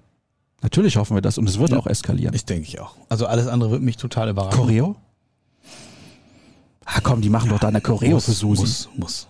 Natürlich 0.61 0.97
hoffen 0.97 1.15
wir 1.15 1.21
das 1.21 1.37
und 1.37 1.47
es 1.49 1.59
wird 1.59 1.71
Ja. 1.71 1.77
auch 1.77 1.87
eskalieren. 1.87 2.33
Ich 2.35 2.45
denke 2.45 2.67
ich 2.67 2.79
auch. 2.79 2.95
Also 3.09 3.25
alles 3.27 3.47
andere 3.47 3.71
wird 3.71 3.81
mich 3.81 3.97
total 3.97 4.29
überraschen. 4.29 4.59
Choreo? 4.59 4.95
Ah 6.85 6.99
komm, 7.01 7.21
die 7.21 7.29
machen 7.29 7.49
doch 7.49 7.59
da 7.59 7.67
eine 7.67 7.81
Choreo 7.81 8.11
muss, 8.15 8.25
für 8.25 8.31
Susi. 8.31 8.61
Muss, 8.61 8.89
muss. 8.97 9.27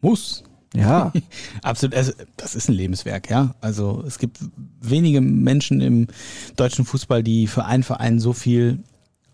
Muss. 0.00 0.44
Ja, 0.74 1.12
Absolut, 1.62 1.94
also 1.94 2.12
das 2.38 2.54
ist 2.54 2.68
ein 2.68 2.74
Lebenswerk, 2.74 3.28
ja. 3.28 3.54
Also 3.60 4.02
es 4.06 4.18
gibt 4.18 4.38
wenige 4.80 5.20
Menschen 5.20 5.80
im 5.82 6.06
deutschen 6.56 6.84
Fußball, 6.86 7.22
die 7.22 7.46
für 7.46 7.66
einen 7.66 7.82
Verein 7.82 8.18
so 8.18 8.32
viel 8.32 8.82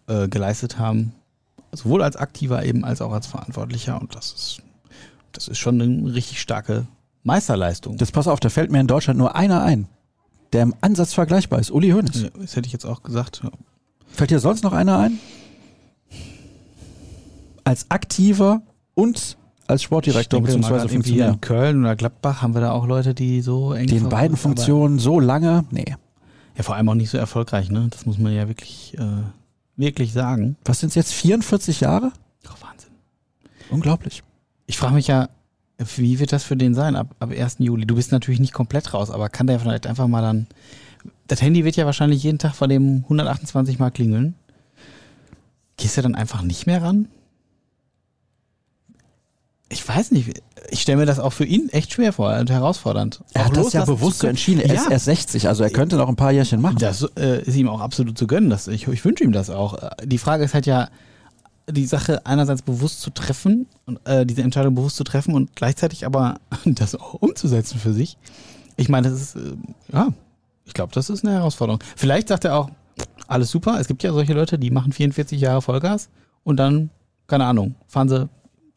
äh, 0.09 0.27
geleistet 0.29 0.79
haben, 0.79 1.13
sowohl 1.73 2.03
als 2.03 2.17
Aktiver 2.17 2.65
eben 2.65 2.85
als 2.85 3.01
auch 3.01 3.13
als 3.13 3.27
Verantwortlicher. 3.27 4.01
Und 4.01 4.15
das 4.15 4.33
ist, 4.33 4.63
das 5.33 5.49
ist 5.49 5.59
schon 5.59 5.81
eine 5.81 6.15
richtig 6.15 6.41
starke 6.41 6.87
Meisterleistung. 7.23 7.97
das 7.97 8.13
pass 8.13 8.29
auf, 8.29 8.41
da 8.41 8.49
fällt 8.49 8.71
mir 8.71 8.81
in 8.81 8.87
Deutschland 8.87 9.19
nur 9.19 9.35
einer 9.35 9.63
ein, 9.63 9.87
der 10.53 10.63
im 10.63 10.75
Ansatz 10.81 11.13
vergleichbar 11.15 11.61
ist. 11.61 11.71
Uli 11.71 11.91
Hoeneß. 11.91 12.23
Ja, 12.23 12.29
das 12.41 12.57
hätte 12.57 12.67
ich 12.67 12.73
jetzt 12.73 12.87
auch 12.87 13.03
gesagt. 13.03 13.41
Ja. 13.43 13.51
Fällt 14.09 14.31
dir 14.31 14.41
sonst 14.41 14.65
noch 14.65 14.73
einer 14.73 14.99
ein? 14.99 15.19
Als 17.65 17.91
Aktiver 17.91 18.63
und 18.95 19.37
als 19.67 19.83
Sportdirektor 19.83 20.41
bzw. 20.41 20.89
Funktionär. 20.89 21.29
in 21.29 21.41
Köln 21.41 21.81
oder 21.81 21.95
Gladbach 21.95 22.41
haben 22.41 22.55
wir 22.55 22.63
da 22.63 22.73
auch 22.73 22.87
Leute, 22.87 23.15
die 23.15 23.43
so 23.43 23.75
eng 23.75 23.89
verbunden 23.89 24.09
beiden 24.09 24.37
Funktionen 24.37 24.99
so 24.99 25.21
lange, 25.21 25.65
nee. 25.71 25.95
Ja, 26.57 26.63
vor 26.65 26.75
allem 26.75 26.89
auch 26.89 26.95
nicht 26.95 27.11
so 27.11 27.19
erfolgreich, 27.19 27.71
ne? 27.71 27.87
Das 27.91 28.07
muss 28.07 28.19
man 28.19 28.33
ja 28.33 28.49
wirklich, 28.49 28.97
äh, 28.99 29.03
wirklich 29.79 30.13
sagen. 30.13 30.57
Was 30.65 30.81
sind 30.81 30.91
es 30.91 30.95
jetzt, 30.95 31.15
44 31.15 31.81
Jahre? 31.81 32.13
Oh, 32.47 32.55
Wahnsinn. 32.61 32.91
Unglaublich. 33.71 34.23
Ich 34.67 34.77
frage 34.77 34.95
mich 34.95 35.07
ja, 35.07 35.31
wie 35.97 36.19
wird 36.19 36.33
das 36.33 36.45
für 36.45 36.57
den 36.57 36.75
sein 36.75 36.97
ab, 36.97 37.15
ab 37.21 37.31
1. 37.31 37.57
Juli? 37.61 37.87
Du 37.87 37.95
bist 37.95 38.13
natürlich 38.13 38.41
nicht 38.41 38.53
komplett 38.53 38.93
raus, 38.93 39.11
aber 39.11 39.29
kann 39.29 39.47
der 39.47 39.61
vielleicht 39.61 39.87
einfach 39.87 40.09
mal 40.09 40.21
dann. 40.23 40.47
Das 41.29 41.41
Handy 41.41 41.65
wird 41.65 41.77
ja 41.77 41.87
wahrscheinlich 41.87 42.23
jeden 42.23 42.39
Tag 42.39 42.55
von 42.55 42.69
dem 42.69 43.05
128 43.05 43.79
Mal 43.79 43.91
klingeln. 43.91 44.35
Gehst 45.77 45.97
du 45.97 46.03
dann 46.03 46.17
einfach 46.17 46.43
nicht 46.43 46.67
mehr 46.67 46.83
ran? 46.83 47.09
Ich 49.71 49.87
weiß 49.87 50.13
nicht. 50.13 50.41
Ich 50.71 50.81
stelle 50.81 50.99
mir 50.99 51.07
das 51.07 51.19
auch 51.19 51.33
für 51.33 51.45
ihn 51.45 51.69
echt 51.71 51.93
schwer 51.93 52.13
vor 52.15 52.35
und 52.39 52.51
herausfordernd. 52.51 53.23
Er 53.35 53.43
Auch 53.43 53.47
hat 53.49 53.57
das 53.57 53.73
ja 53.75 53.85
bewusst 53.85 54.21
so 54.21 54.27
entschieden. 54.27 54.61
Er 54.61 54.75
ist 54.75 54.87
Ja. 54.87 54.91
erst 54.93 55.05
60, 55.05 55.47
also 55.49 55.63
er 55.63 55.71
könnte 55.71 55.97
noch 55.97 56.09
ein 56.09 56.17
paar 56.17 56.33
Jährchen 56.33 56.61
machen. 56.63 56.79
Das 56.79 57.03
äh, 57.19 57.43
ist 57.43 57.55
ihm 57.57 57.69
auch 57.69 57.81
absolut 57.81 58.17
zu 58.17 58.27
gönnen. 58.27 58.49
Das, 58.49 58.67
ich 58.69 58.89
ich 58.89 59.05
wünsche 59.05 59.25
ihm 59.25 59.33
das 59.33 59.51
auch. 59.51 59.75
Äh, 59.75 59.91
Die 60.07 60.19
Frage 60.19 60.45
ist 60.45 60.55
halt 60.55 60.65
ja, 60.67 60.89
die 61.71 61.85
Sache 61.85 62.25
einerseits 62.25 62.63
bewusst 62.63 63.03
zu 63.03 63.11
treffen, 63.11 63.67
und, 63.85 64.01
äh, 64.07 64.25
diese 64.25 64.41
Entscheidung 64.43 64.75
bewusst 64.75 64.97
zu 64.97 65.05
treffen 65.05 65.35
und 65.35 65.55
gleichzeitig 65.55 66.07
aber 66.07 66.41
das 66.65 66.95
auch 66.95 67.15
umzusetzen 67.15 67.79
für 67.79 67.93
sich. 67.93 68.17
Ich 68.77 68.89
meine, 68.89 69.11
das 69.11 69.21
ist, 69.21 69.37
äh, 69.37 69.53
ja, 69.93 70.09
ich 70.65 70.73
glaube, 70.73 70.93
das 70.95 71.11
ist 71.11 71.25
eine 71.27 71.35
Herausforderung. 71.35 71.81
Vielleicht 71.97 72.29
sagt 72.29 72.47
er 72.47 72.57
auch, 72.57 72.71
alles 73.27 73.51
super, 73.51 73.79
es 73.79 73.87
gibt 73.87 74.03
ja 74.03 74.13
solche 74.15 74.33
Leute, 74.33 74.59
die 74.59 74.71
machen 74.71 74.93
44 74.93 75.39
Jahre 75.41 75.61
Vollgas 75.61 76.09
und 76.45 76.57
dann, 76.57 76.89
keine 77.27 77.45
Ahnung, 77.45 77.75
fahren 77.87 78.09
sie, 78.09 78.29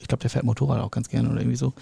ich 0.01 0.07
glaube, 0.07 0.21
der 0.21 0.29
fährt 0.29 0.43
Motorrad 0.43 0.81
auch 0.81 0.91
ganz 0.91 1.07
gerne 1.09 1.29
oder 1.29 1.39
irgendwie 1.39 1.55
so. 1.55 1.73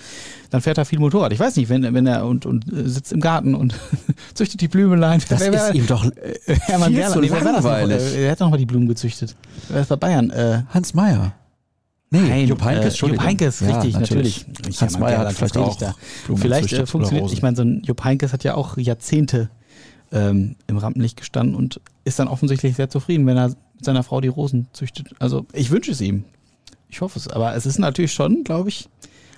Dann 0.50 0.62
fährt 0.62 0.78
er 0.78 0.86
viel 0.86 1.00
Motorrad. 1.00 1.32
Ich 1.34 1.40
weiß 1.40 1.56
nicht, 1.56 1.70
wenn, 1.70 1.94
wenn 1.94 2.06
er 2.06 2.26
und, 2.26 2.46
und 2.46 2.72
äh, 2.72 2.88
sitzt 2.88 3.12
im 3.14 3.22
Garten 3.22 3.56
und 3.56 3.74
züchtet 4.34 4.62
die 4.62 4.68
Blümelein. 4.68 5.22
Das 5.30 5.40
Wer- 5.52 5.70
ist 5.70 5.76
ihm 5.76 5.88
doch 5.88 6.04
Hermann 6.46 6.90
viel 6.90 6.98
Werner, 7.00 7.14
zu 7.14 7.22
nee, 7.22 7.30
noch? 7.30 7.42
langweilig. 7.42 8.02
Äh, 8.16 8.26
Er 8.26 8.32
hat 8.32 8.40
noch 8.42 8.50
mal 8.50 8.58
die 8.58 8.66
Blumen 8.66 8.88
gezüchtet. 8.88 9.36
Wer 9.70 9.82
ist 9.82 9.88
bei 9.90 9.96
Bayern? 9.96 10.30
Äh, 10.30 10.64
Hans 10.70 10.94
Meyer. 10.94 11.34
Nee, 12.12 12.22
nein, 12.22 12.48
Jupp 12.48 12.64
Heynckes, 12.64 13.02
äh. 13.02 13.06
Jupp 13.06 13.22
Heynckes, 13.24 13.60
Ja, 13.60 13.68
richtig, 13.78 13.94
natürlich. 14.00 14.46
Ich, 14.68 14.82
Hans 14.82 14.98
Meyer 14.98 15.20
hat 15.20 15.34
vielleicht 15.34 15.58
auch 15.58 15.76
da. 15.78 15.94
Blumen 16.26 16.42
Vielleicht 16.42 16.74
äh, 16.74 16.86
funktioniert, 16.88 17.32
ich 17.32 17.42
meine, 17.44 17.56
so 17.56 17.62
ein 17.64 17.84
Jupp 17.86 18.04
Heynckes 18.04 18.34
hat 18.34 18.44
ja 18.44 18.56
auch 18.56 18.78
Jahrzehnte 18.78 19.50
ähm, 20.12 20.56
im 20.66 20.78
Rampenlicht 20.78 21.18
gestanden 21.18 21.56
und 21.56 21.80
ist 22.06 22.18
dann 22.18 22.28
offensichtlich 22.28 22.76
sehr 22.76 22.90
zufrieden, 22.90 23.28
wenn 23.28 23.38
er 23.38 23.50
mit 23.50 23.86
seiner 23.86 24.02
Frau 24.02 24.22
die 24.22 24.28
Rosen 24.28 24.68
züchtet. 24.74 25.10
Also 25.20 25.46
ich 25.54 25.70
wünsche 25.70 25.92
es 25.92 26.02
ihm. 26.02 26.26
Ich 26.90 27.02
hoffe 27.02 27.20
es. 27.20 27.28
Aber 27.28 27.56
es 27.56 27.66
ist 27.66 27.80
natürlich 27.80 28.14
schon, 28.14 28.44
glaube 28.44 28.70
ich, 28.70 28.90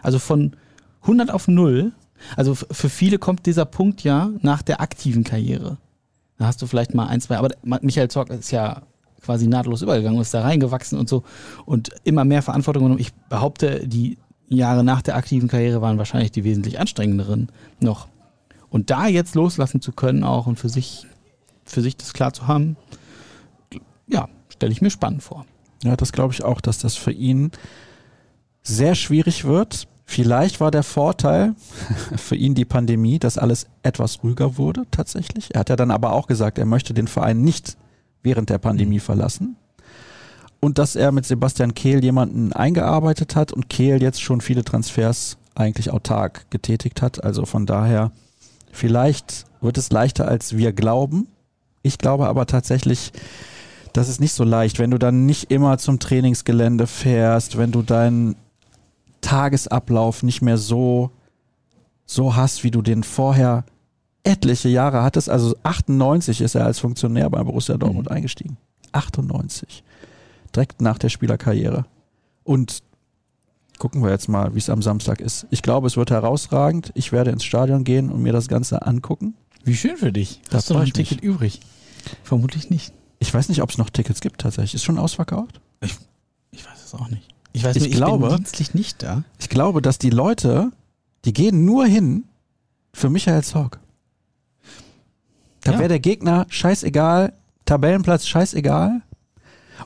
also 0.01 0.19
von 0.19 0.55
100 1.01 1.31
auf 1.31 1.47
0, 1.47 1.91
also 2.35 2.55
für 2.55 2.89
viele 2.89 3.17
kommt 3.17 3.45
dieser 3.45 3.65
Punkt 3.65 4.03
ja 4.03 4.29
nach 4.41 4.61
der 4.61 4.81
aktiven 4.81 5.23
Karriere. 5.23 5.77
Da 6.37 6.45
hast 6.45 6.61
du 6.61 6.67
vielleicht 6.67 6.93
mal 6.93 7.07
ein, 7.07 7.21
zwei, 7.21 7.37
aber 7.37 7.49
Michael 7.63 8.09
Zorc 8.09 8.29
ist 8.29 8.51
ja 8.51 8.83
quasi 9.21 9.47
nahtlos 9.47 9.81
übergegangen 9.81 10.17
und 10.17 10.23
ist 10.23 10.33
da 10.33 10.41
reingewachsen 10.41 10.97
und 10.97 11.07
so 11.07 11.23
und 11.65 11.89
immer 12.03 12.25
mehr 12.25 12.41
Verantwortung 12.41 12.83
genommen. 12.83 13.01
Ich 13.01 13.13
behaupte, 13.13 13.87
die 13.87 14.17
Jahre 14.49 14.83
nach 14.83 15.01
der 15.01 15.15
aktiven 15.15 15.47
Karriere 15.47 15.81
waren 15.81 15.97
wahrscheinlich 15.97 16.31
die 16.31 16.43
wesentlich 16.43 16.79
anstrengenderen 16.79 17.49
noch. 17.79 18.07
Und 18.69 18.89
da 18.89 19.07
jetzt 19.07 19.35
loslassen 19.35 19.81
zu 19.81 19.91
können 19.91 20.23
auch 20.23 20.47
und 20.47 20.57
für 20.57 20.69
sich, 20.69 21.05
für 21.65 21.81
sich 21.81 21.97
das 21.97 22.13
klar 22.13 22.33
zu 22.33 22.47
haben, 22.47 22.77
ja, 24.07 24.27
stelle 24.49 24.71
ich 24.71 24.81
mir 24.81 24.89
spannend 24.89 25.23
vor. 25.23 25.45
Ja, 25.84 25.95
das 25.95 26.11
glaube 26.11 26.34
ich 26.34 26.43
auch, 26.43 26.61
dass 26.61 26.77
das 26.77 26.95
für 26.95 27.11
ihn 27.11 27.51
sehr 28.63 28.95
schwierig 28.95 29.45
wird. 29.45 29.88
Vielleicht 30.05 30.59
war 30.59 30.71
der 30.71 30.84
Vorteil 30.84 31.55
für 32.17 32.36
ihn 32.36 32.53
die 32.53 32.65
Pandemie, 32.65 33.19
dass 33.19 33.38
alles 33.38 33.67
etwas 33.84 34.23
ruhiger 34.23 34.57
wurde 34.57 34.84
tatsächlich. 34.91 35.53
Er 35.53 35.61
hat 35.61 35.69
ja 35.69 35.75
dann 35.75 35.91
aber 35.91 36.13
auch 36.13 36.27
gesagt, 36.27 36.57
er 36.57 36.65
möchte 36.65 36.93
den 36.93 37.07
Verein 37.07 37.41
nicht 37.41 37.77
während 38.21 38.49
der 38.49 38.59
Pandemie 38.59 38.99
verlassen. 38.99 39.55
Und 40.59 40.77
dass 40.77 40.95
er 40.95 41.11
mit 41.11 41.25
Sebastian 41.25 41.73
Kehl 41.73 42.03
jemanden 42.03 42.53
eingearbeitet 42.53 43.36
hat 43.36 43.51
und 43.51 43.67
Kehl 43.67 44.01
jetzt 44.01 44.21
schon 44.21 44.41
viele 44.41 44.63
Transfers 44.63 45.38
eigentlich 45.55 45.91
autark 45.91 46.45
getätigt 46.51 47.01
hat. 47.01 47.23
Also 47.23 47.45
von 47.45 47.65
daher, 47.65 48.11
vielleicht 48.71 49.45
wird 49.59 49.77
es 49.79 49.91
leichter, 49.91 50.27
als 50.27 50.55
wir 50.55 50.71
glauben. 50.71 51.27
Ich 51.82 51.97
glaube 51.97 52.27
aber 52.27 52.45
tatsächlich, 52.45 53.11
das 53.93 54.09
ist 54.09 54.19
nicht 54.21 54.33
so 54.33 54.43
leicht, 54.43 54.79
wenn 54.79 54.91
du 54.91 54.97
dann 54.97 55.25
nicht 55.25 55.51
immer 55.51 55.77
zum 55.77 55.99
Trainingsgelände 55.99 56.87
fährst, 56.87 57.57
wenn 57.57 57.71
du 57.71 57.81
deinen 57.81 58.35
Tagesablauf 59.21 60.23
nicht 60.23 60.41
mehr 60.41 60.57
so, 60.57 61.11
so 62.05 62.35
hast, 62.35 62.63
wie 62.63 62.71
du 62.71 62.81
den 62.81 63.03
vorher 63.03 63.65
etliche 64.23 64.69
Jahre 64.69 65.03
hattest. 65.03 65.29
Also 65.29 65.55
98 65.63 66.41
ist 66.41 66.55
er 66.55 66.65
als 66.65 66.79
Funktionär 66.79 67.29
bei 67.29 67.43
Borussia 67.43 67.77
Dortmund 67.77 68.09
Mhm. 68.09 68.15
eingestiegen. 68.15 68.57
98. 68.91 69.83
Direkt 70.55 70.81
nach 70.81 70.97
der 70.97 71.09
Spielerkarriere. 71.09 71.85
Und 72.43 72.79
gucken 73.79 74.03
wir 74.03 74.09
jetzt 74.11 74.27
mal, 74.27 74.53
wie 74.53 74.59
es 74.59 74.69
am 74.69 74.81
Samstag 74.81 75.21
ist. 75.21 75.47
Ich 75.49 75.61
glaube, 75.61 75.87
es 75.87 75.97
wird 75.97 76.11
herausragend. 76.11 76.91
Ich 76.95 77.11
werde 77.11 77.31
ins 77.31 77.43
Stadion 77.43 77.83
gehen 77.83 78.11
und 78.11 78.21
mir 78.21 78.33
das 78.33 78.47
Ganze 78.47 78.85
angucken. 78.85 79.35
Wie 79.63 79.75
schön 79.75 79.97
für 79.97 80.11
dich. 80.11 80.41
Da 80.49 80.57
Hast 80.57 80.69
du 80.69 80.73
noch 80.73 80.81
ein 80.81 80.87
ich 80.87 80.95
mich. 80.95 81.09
Ticket 81.09 81.23
übrig? 81.23 81.59
Vermutlich 82.23 82.69
nicht. 82.69 82.93
Ich 83.22 83.32
weiß 83.32 83.49
nicht, 83.49 83.61
ob 83.61 83.69
es 83.69 83.78
noch 83.78 83.91
Tickets 83.91 84.19
gibt 84.19 84.41
tatsächlich. 84.41 84.74
Ist 84.74 84.84
schon 84.84 84.97
ausverkauft? 84.97 85.61
Ich 85.80 86.65
weiß 86.65 86.84
es 86.86 86.93
auch 86.95 87.07
nicht. 87.09 87.28
Ich 87.53 87.63
weiß 87.63 87.76
Ich 87.76 87.84
nur, 87.84 87.89
ich 87.91 87.95
glaube- 87.95 88.28
bin 88.30 88.38
dienstlich 88.38 88.74
nicht 88.74 89.03
da. 89.03 89.24
Ich 89.39 89.47
glaube, 89.47 89.82
dass 89.84 89.99
die 89.99 90.09
Leute, 90.09 90.72
die 91.26 91.32
gehen 91.32 91.63
nur 91.63 91.86
hin 91.86 92.24
für 92.93 93.09
Michael 93.11 93.43
Zorg. 93.43 93.80
Da 95.63 95.74
Ja. 95.74 95.78
wäre 95.80 95.89
der 95.89 95.99
Gegner 95.99 96.47
scheißegal, 96.49 97.34
Tabellenplatz 97.65 98.26
scheißegal. 98.28 99.01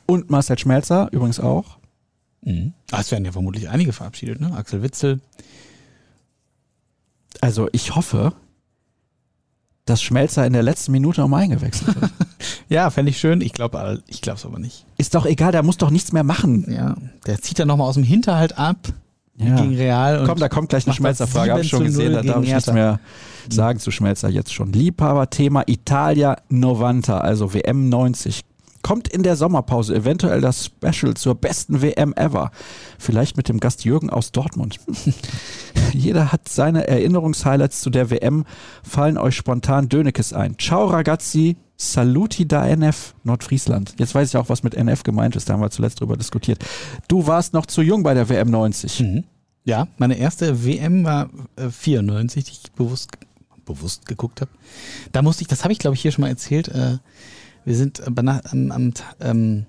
Und 0.06 0.30
Marcel 0.30 0.58
Schmelzer 0.58 1.10
übrigens 1.12 1.40
auch. 1.42 1.78
Mhm. 2.42 2.74
Ah, 2.92 3.02
es 3.02 3.12
werden 3.12 3.26
ja 3.26 3.34
vermutlich 3.34 3.68
einige 3.70 3.92
verabschiedet, 3.92 4.40
ne? 4.40 4.56
Axel 4.56 4.82
Witzel. 4.82 5.20
Also 7.42 7.68
ich 7.74 7.96
hoffe, 7.96 8.34
dass 9.86 10.02
Schmelzer 10.02 10.46
in 10.48 10.54
der 10.54 10.64
letzten 10.64 10.94
Minute 10.94 11.20
nochmal 11.22 11.44
eingewechselt 11.44 12.00
wird. 12.02 12.12
Ja, 12.70 12.90
fände 12.90 13.10
ich 13.12 13.20
schön. 13.20 13.42
Ich 13.42 13.54
glaube 13.54 14.02
ich 14.08 14.22
glaub's 14.22 14.46
aber 14.46 14.60
nicht. 14.60 14.86
Ist 14.98 15.16
doch 15.16 15.26
egal, 15.26 15.52
der 15.52 15.64
muss 15.64 15.78
doch 15.78 15.90
nichts 15.90 16.12
mehr 16.12 16.24
machen. 16.24 16.66
Ja, 16.72 16.96
der 17.26 17.42
zieht 17.42 17.60
dann 17.60 17.68
nochmal 17.68 17.88
aus 17.88 17.96
dem 17.96 18.04
Hinterhalt 18.04 18.58
ab 18.58 18.78
Ja. 19.38 19.56
gegen 19.56 19.76
Real. 19.76 20.24
Komm, 20.26 20.40
da 20.40 20.50
kommt 20.50 20.70
gleich 20.70 20.86
eine 20.88 20.96
Schmelzer-Frage, 20.96 21.52
habe 21.52 21.62
ich 21.62 21.70
7 21.70 21.78
schon 21.78 21.86
gesehen, 21.88 22.14
0 22.14 22.24
da 22.24 22.34
darf 22.34 22.44
ich 22.44 22.54
nichts 22.54 22.72
mehr 22.72 23.00
sagen 23.50 23.80
zu 23.80 23.92
Schmelzer 23.92 24.30
jetzt 24.30 24.54
schon. 24.54 24.74
Liebhaber-Thema 24.74 25.64
Italia 25.68 26.38
90, 26.50 27.14
also 27.14 27.54
WM 27.54 27.90
90. 27.90 28.42
Kommt 28.82 29.08
in 29.08 29.24
der 29.24 29.36
Sommerpause 29.36 29.96
eventuell 29.96 30.42
das 30.42 30.66
Special 30.66 31.16
zur 31.16 31.34
besten 31.34 31.82
WM 31.82 32.14
ever. 32.16 32.52
Vielleicht 33.00 33.36
mit 33.36 33.50
dem 33.50 33.60
Gast 33.60 33.84
Jürgen 33.84 34.12
aus 34.12 34.32
Dortmund. 34.32 34.80
Jeder 35.94 36.32
hat 36.32 36.48
seine 36.50 36.88
Erinnerungshighlights 36.88 37.82
zu 37.82 37.90
der 37.90 38.12
WM. 38.12 38.46
Fallen 38.84 39.18
euch 39.18 39.36
spontan 39.36 39.90
Dönekes 39.90 40.34
ein. 40.34 40.58
Ciao 40.60 40.86
ragazzi, 40.86 41.58
saluti 41.78 42.48
da 42.48 42.66
NF 42.68 43.16
Nordfriesland. 43.24 43.96
Jetzt 43.98 44.16
weiß 44.16 44.30
ich 44.30 44.38
auch, 44.38 44.50
was 44.50 44.64
mit 44.64 44.76
NF 44.76 45.04
gemeint 45.04 45.36
ist. 45.36 45.50
Da 45.50 45.54
haben 45.54 45.62
wir 45.62 45.70
zuletzt 45.70 46.00
drüber 46.00 46.18
diskutiert. 46.18 46.64
Du 47.08 47.28
warst 47.28 47.54
noch 47.54 47.66
zu 47.66 47.82
jung 47.82 48.04
bei 48.04 48.14
der 48.14 48.30
WM 48.30 48.50
90. 48.50 49.00
Mhm. 49.02 49.24
Ja, 49.66 49.88
meine 49.98 50.18
erste 50.18 50.64
WM 50.64 51.04
war 51.04 51.30
äh, 51.56 51.70
94, 51.70 52.44
die 52.44 52.52
ich 52.52 52.72
bewusst, 52.74 53.12
bewusst 53.66 54.06
geguckt 54.06 54.42
habe. 54.42 54.52
Da 55.12 55.22
musste 55.22 55.42
ich, 55.42 55.48
das 55.48 55.64
habe 55.64 55.74
ich 55.74 55.80
glaube 55.80 55.96
ich 55.96 56.02
hier 56.02 56.12
schon 56.12 56.22
mal 56.22 56.30
erzählt, 56.30 56.68
äh, 56.68 56.98
wir 57.66 57.76
sind 57.76 58.00
äh, 58.00 58.06
am, 58.06 58.72
am 58.72 58.94
ähm, 59.20 59.66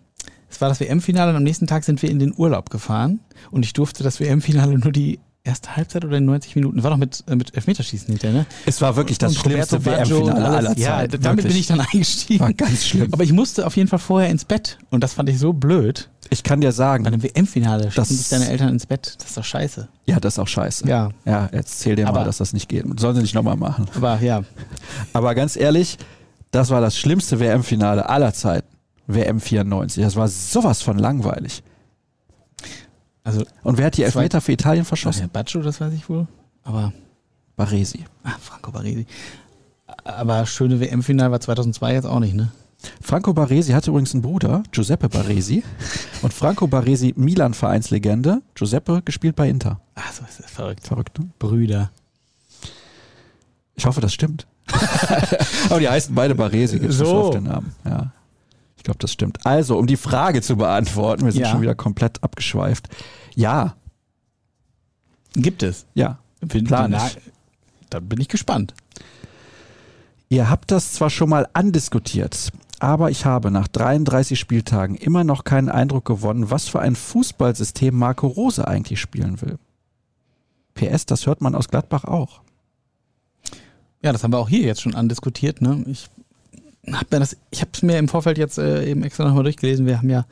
es 0.48 0.60
war 0.60 0.68
das 0.68 0.80
WM-Finale 0.80 1.30
und 1.30 1.36
am 1.36 1.42
nächsten 1.42 1.66
Tag 1.66 1.84
sind 1.84 2.02
wir 2.02 2.10
in 2.10 2.18
den 2.18 2.32
Urlaub 2.36 2.70
gefahren 2.70 3.20
und 3.50 3.64
ich 3.64 3.72
durfte 3.72 4.04
das 4.04 4.20
WM-Finale 4.20 4.78
nur 4.78 4.92
die 4.92 5.18
erste 5.46 5.76
Halbzeit 5.76 6.04
oder 6.04 6.16
in 6.18 6.24
90 6.26 6.54
Minuten. 6.56 6.82
War 6.82 6.90
doch 6.90 6.96
mit, 6.96 7.24
äh, 7.28 7.36
mit 7.36 7.54
Elfmeterschießen 7.54 8.08
hinterher, 8.08 8.40
ne? 8.40 8.46
Es 8.66 8.80
war 8.82 8.96
wirklich 8.96 9.16
das 9.18 9.32
Und 9.36 9.40
schlimmste 9.42 9.84
WM-Finale 9.84 10.44
aller 10.48 10.76
Ja, 10.78 10.96
Zeiten. 10.98 11.22
damit 11.22 11.36
bin 11.36 11.44
Wirklich. 11.44 11.60
ich 11.60 11.66
dann 11.68 11.80
eingestiegen. 11.92 12.40
War 12.40 12.52
ganz 12.52 12.84
schlimm. 12.84 13.08
Aber 13.12 13.24
ich 13.24 13.32
musste 13.32 13.66
auf 13.66 13.76
jeden 13.76 13.88
Fall 13.88 13.98
vorher 13.98 14.28
ins 14.30 14.44
Bett 14.44 14.78
und 14.90 15.02
das 15.02 15.14
fand 15.14 15.28
ich 15.28 15.38
so 15.38 15.52
blöd. 15.52 16.10
Ich 16.28 16.42
kann 16.42 16.60
dir 16.60 16.68
Bei 16.68 16.72
sagen, 16.72 17.06
einem 17.06 17.22
WM-Finale 17.22 17.84
schicken 17.84 17.94
Das- 17.96 18.08
dich 18.08 18.28
deine 18.28 18.48
Eltern 18.48 18.70
ins 18.70 18.86
Bett. 18.86 19.14
Das 19.18 19.28
ist 19.28 19.36
doch 19.36 19.44
scheiße. 19.44 19.88
ja, 20.06 20.18
das 20.18 20.34
ist 20.34 20.38
auch 20.40 20.48
scheiße. 20.48 20.88
Ja. 20.88 21.10
Ja, 21.24 21.48
erzähl 21.52 21.94
dir 21.96 22.04
mal, 22.04 22.10
Aber- 22.10 22.24
dass 22.24 22.38
das 22.38 22.52
nicht 22.52 22.68
geht. 22.68 22.84
Sollen 22.98 23.14
sie 23.14 23.22
nicht 23.22 23.34
nochmal 23.34 23.56
machen. 23.56 23.86
Aber 23.94 24.20
ja, 24.20 24.42
Aber 25.12 25.34
ganz 25.36 25.56
ehrlich, 25.56 25.98
das 26.50 26.70
war 26.70 26.80
das 26.80 26.98
schlimmste 26.98 27.38
WM-Finale 27.40 28.08
aller 28.08 28.32
Zeiten. 28.34 28.66
WM 29.06 29.38
94. 29.40 30.02
Das 30.02 30.16
war 30.16 30.26
sowas 30.26 30.82
von 30.82 30.98
langweilig. 30.98 31.62
Also 33.26 33.44
Und 33.62 33.76
wer 33.78 33.86
hat 33.86 33.96
die 33.96 34.02
Elfmeter 34.04 34.40
für 34.40 34.52
Italien 34.52 34.84
verschossen? 34.84 35.22
ja, 35.22 35.28
Baggio, 35.32 35.60
das 35.62 35.80
weiß 35.80 35.92
ich 35.92 36.08
wohl. 36.08 36.26
Aber, 36.62 36.92
Baresi. 37.56 38.04
ah, 38.24 38.30
Franco 38.40 38.70
Baresi. 38.70 39.06
Aber 40.04 40.46
schöne 40.46 40.80
WM-Finale 40.80 41.30
war 41.30 41.40
2002 41.40 41.94
jetzt 41.94 42.06
auch 42.06 42.20
nicht, 42.20 42.34
ne? 42.34 42.50
Franco 43.00 43.32
Baresi 43.32 43.72
hatte 43.72 43.90
übrigens 43.90 44.12
einen 44.14 44.22
Bruder, 44.22 44.62
Giuseppe 44.70 45.08
Baresi. 45.08 45.62
Und 46.22 46.32
Franco 46.32 46.66
Baresi, 46.66 47.14
Milan-Vereinslegende. 47.16 48.42
Giuseppe 48.54 49.02
gespielt 49.04 49.34
bei 49.36 49.48
Inter. 49.48 49.80
Ach, 49.94 50.12
so 50.12 50.22
ist 50.24 50.38
das 50.40 50.50
verrückt. 50.50 50.86
Verrückt, 50.86 51.18
ne? 51.18 51.28
Brüder. 51.38 51.90
Ich 53.74 53.86
hoffe, 53.86 54.00
das 54.00 54.12
stimmt. 54.12 54.46
Aber 55.70 55.80
die 55.80 55.88
heißen 55.88 56.14
beide 56.14 56.34
Baresi, 56.34 56.78
gibt's 56.78 56.98
nicht 56.98 57.08
So. 57.08 57.16
auf 57.24 57.30
den 57.30 57.44
Namen. 57.44 57.74
Ja. 57.84 58.12
Ich 58.86 58.88
glaube, 58.88 58.98
das 59.00 59.10
stimmt. 59.10 59.44
Also, 59.44 59.76
um 59.76 59.88
die 59.88 59.96
Frage 59.96 60.42
zu 60.42 60.56
beantworten, 60.56 61.24
wir 61.24 61.32
sind 61.32 61.40
Ja. 61.42 61.50
schon 61.50 61.60
wieder 61.60 61.74
komplett 61.74 62.22
abgeschweift. 62.22 62.88
Ja, 63.34 63.74
Gibt 65.34 65.64
es. 65.64 65.86
ja. 65.94 66.20
Plan 66.46 66.92
ich. 66.94 67.18
da 67.90 67.98
bin 67.98 68.20
ich 68.20 68.28
gespannt. 68.28 68.74
Ihr 70.28 70.48
habt 70.48 70.70
das 70.70 70.92
zwar 70.92 71.10
schon 71.10 71.28
mal 71.30 71.48
andiskutiert, 71.52 72.52
aber 72.78 73.10
ich 73.10 73.24
habe 73.26 73.50
nach 73.50 73.66
33 73.66 74.38
Spieltagen 74.38 74.94
immer 74.94 75.24
noch 75.24 75.42
keinen 75.42 75.68
Eindruck 75.68 76.04
gewonnen, 76.04 76.48
was 76.52 76.68
für 76.68 76.78
ein 76.78 76.94
Fußballsystem 76.94 77.92
Marco 77.92 78.28
Rose 78.28 78.68
eigentlich 78.68 79.00
spielen 79.00 79.40
will. 79.42 79.58
PS, 80.74 81.06
das 81.06 81.26
hört 81.26 81.40
man 81.40 81.56
aus 81.56 81.66
Gladbach 81.66 82.04
auch. 82.04 82.40
Ja, 84.00 84.12
das 84.12 84.22
haben 84.22 84.32
wir 84.32 84.38
auch 84.38 84.48
hier 84.48 84.60
jetzt 84.62 84.82
schon 84.82 84.94
andiskutiert. 84.94 85.60
Ne? 85.60 85.82
Ich 85.88 86.06
habe 86.92 87.06
mir 87.10 87.20
das, 87.20 87.36
ich 87.50 87.60
habe 87.60 87.70
es 87.72 87.82
mir 87.82 87.98
im 87.98 88.08
Vorfeld 88.08 88.38
jetzt 88.38 88.58
äh, 88.58 88.88
eben 88.88 89.02
extra 89.02 89.24
nochmal 89.24 89.44
durchgelesen. 89.44 89.86
Wir 89.86 89.98
haben 89.98 90.10
ja 90.10 90.26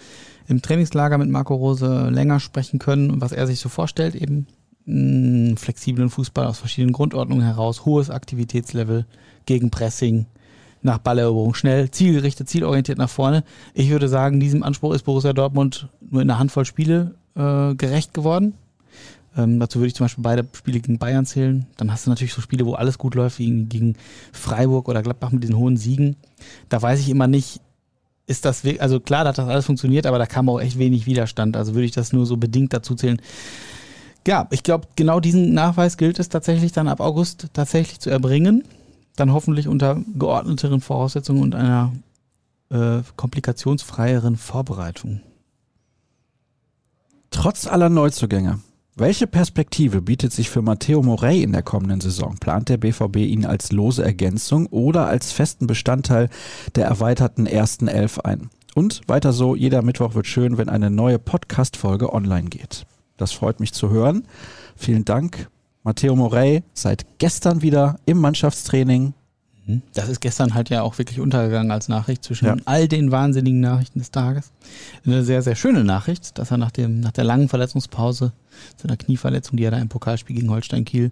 im 0.46 0.62
Trainingslager 0.62 1.18
mit 1.18 1.28
Marco 1.28 1.54
Rose 1.54 2.08
länger 2.10 2.40
sprechen 2.40 2.78
können, 2.78 3.20
was 3.20 3.32
er 3.32 3.46
sich 3.46 3.60
so 3.60 3.68
vorstellt, 3.68 4.14
eben 4.14 4.46
mh, 4.86 5.56
flexiblen 5.56 6.10
Fußball 6.10 6.46
aus 6.46 6.58
verschiedenen 6.58 6.92
Grundordnungen 6.92 7.44
heraus, 7.44 7.84
hohes 7.84 8.10
Aktivitätslevel, 8.10 9.06
gegen 9.46 9.70
Pressing, 9.70 10.26
nach 10.82 10.98
Balleroberung 10.98 11.54
schnell, 11.54 11.90
zielgerichtet, 11.90 12.48
zielorientiert 12.48 12.98
nach 12.98 13.08
vorne. 13.08 13.42
Ich 13.72 13.90
würde 13.90 14.08
sagen, 14.08 14.38
diesem 14.38 14.62
Anspruch 14.62 14.94
ist 14.94 15.04
Borussia 15.04 15.32
Dortmund 15.32 15.88
nur 16.00 16.22
in 16.22 16.30
einer 16.30 16.38
Handvoll 16.38 16.66
Spiele 16.66 17.14
äh, 17.34 17.74
gerecht 17.74 18.14
geworden. 18.14 18.54
Ähm, 19.36 19.58
dazu 19.58 19.78
würde 19.78 19.88
ich 19.88 19.94
zum 19.94 20.04
Beispiel 20.04 20.22
beide 20.22 20.46
Spiele 20.52 20.80
gegen 20.80 20.98
Bayern 20.98 21.26
zählen. 21.26 21.66
Dann 21.76 21.90
hast 21.92 22.06
du 22.06 22.10
natürlich 22.10 22.34
so 22.34 22.40
Spiele, 22.40 22.66
wo 22.66 22.74
alles 22.74 22.98
gut 22.98 23.14
läuft, 23.14 23.38
wie 23.38 23.64
gegen 23.64 23.96
Freiburg 24.32 24.88
oder 24.88 25.02
Gladbach 25.02 25.30
mit 25.30 25.42
diesen 25.42 25.56
hohen 25.56 25.76
Siegen. 25.76 26.16
Da 26.68 26.80
weiß 26.80 27.00
ich 27.00 27.08
immer 27.08 27.26
nicht, 27.26 27.60
ist 28.26 28.44
das 28.44 28.64
wirklich, 28.64 28.82
also 28.82 29.00
klar, 29.00 29.24
da 29.24 29.30
hat 29.30 29.38
das 29.38 29.48
alles 29.48 29.66
funktioniert, 29.66 30.06
aber 30.06 30.18
da 30.18 30.26
kam 30.26 30.48
auch 30.48 30.60
echt 30.60 30.78
wenig 30.78 31.06
Widerstand. 31.06 31.56
Also 31.56 31.74
würde 31.74 31.86
ich 31.86 31.92
das 31.92 32.12
nur 32.12 32.26
so 32.26 32.36
bedingt 32.36 32.72
dazu 32.72 32.94
zählen. 32.94 33.20
Ja, 34.26 34.46
ich 34.50 34.62
glaube, 34.62 34.88
genau 34.96 35.20
diesen 35.20 35.52
Nachweis 35.52 35.96
gilt 35.98 36.18
es 36.18 36.30
tatsächlich 36.30 36.72
dann 36.72 36.88
ab 36.88 37.00
August 37.00 37.48
tatsächlich 37.52 38.00
zu 38.00 38.10
erbringen. 38.10 38.64
Dann 39.16 39.32
hoffentlich 39.32 39.68
unter 39.68 40.00
geordneteren 40.16 40.80
Voraussetzungen 40.80 41.42
und 41.42 41.54
einer 41.54 41.92
äh, 42.70 43.02
komplikationsfreieren 43.16 44.36
Vorbereitung. 44.36 45.20
Trotz 47.30 47.66
aller 47.66 47.90
Neuzugänge, 47.90 48.60
welche 48.96 49.26
Perspektive 49.26 50.02
bietet 50.02 50.32
sich 50.32 50.50
für 50.50 50.62
Matteo 50.62 51.02
Morey 51.02 51.42
in 51.42 51.50
der 51.50 51.64
kommenden 51.64 52.00
Saison? 52.00 52.36
Plant 52.38 52.68
der 52.68 52.76
BVB 52.76 53.16
ihn 53.16 53.44
als 53.44 53.72
lose 53.72 54.04
Ergänzung 54.04 54.66
oder 54.66 55.08
als 55.08 55.32
festen 55.32 55.66
Bestandteil 55.66 56.28
der 56.76 56.86
erweiterten 56.86 57.46
ersten 57.46 57.88
Elf 57.88 58.20
ein? 58.20 58.50
Und 58.76 59.00
weiter 59.08 59.32
so, 59.32 59.56
jeder 59.56 59.82
Mittwoch 59.82 60.14
wird 60.14 60.28
schön, 60.28 60.58
wenn 60.58 60.68
eine 60.68 60.90
neue 60.90 61.18
Podcast-Folge 61.18 62.12
online 62.12 62.48
geht. 62.50 62.86
Das 63.16 63.32
freut 63.32 63.58
mich 63.58 63.72
zu 63.72 63.90
hören. 63.90 64.28
Vielen 64.76 65.04
Dank. 65.04 65.48
Matteo 65.82 66.14
Morey, 66.14 66.62
seit 66.72 67.18
gestern 67.18 67.62
wieder 67.62 67.98
im 68.06 68.18
Mannschaftstraining. 68.18 69.12
Mhm. 69.66 69.82
Das 69.94 70.08
ist 70.08 70.20
gestern 70.20 70.54
halt 70.54 70.70
ja 70.70 70.82
auch 70.82 70.98
wirklich 70.98 71.20
untergegangen 71.20 71.70
als 71.70 71.88
Nachricht 71.88 72.24
zwischen 72.24 72.46
Ja. 72.46 72.56
all 72.64 72.88
den 72.88 73.10
wahnsinnigen 73.10 73.60
Nachrichten 73.60 73.98
des 73.98 74.10
Tages. 74.10 74.52
Eine 75.06 75.24
sehr, 75.24 75.42
sehr 75.42 75.56
schöne 75.56 75.84
Nachricht, 75.84 76.38
dass 76.38 76.50
er 76.50 76.58
nach, 76.58 76.70
dem, 76.70 77.00
nach 77.00 77.12
der 77.12 77.24
langen 77.24 77.48
Verletzungspause, 77.48 78.32
seiner 78.80 78.96
Knieverletzung, 78.96 79.56
die 79.56 79.64
er 79.64 79.70
da 79.70 79.78
im 79.78 79.88
Pokalspiel 79.88 80.36
gegen 80.36 80.50
Holstein 80.50 80.84
Kiel 80.84 81.10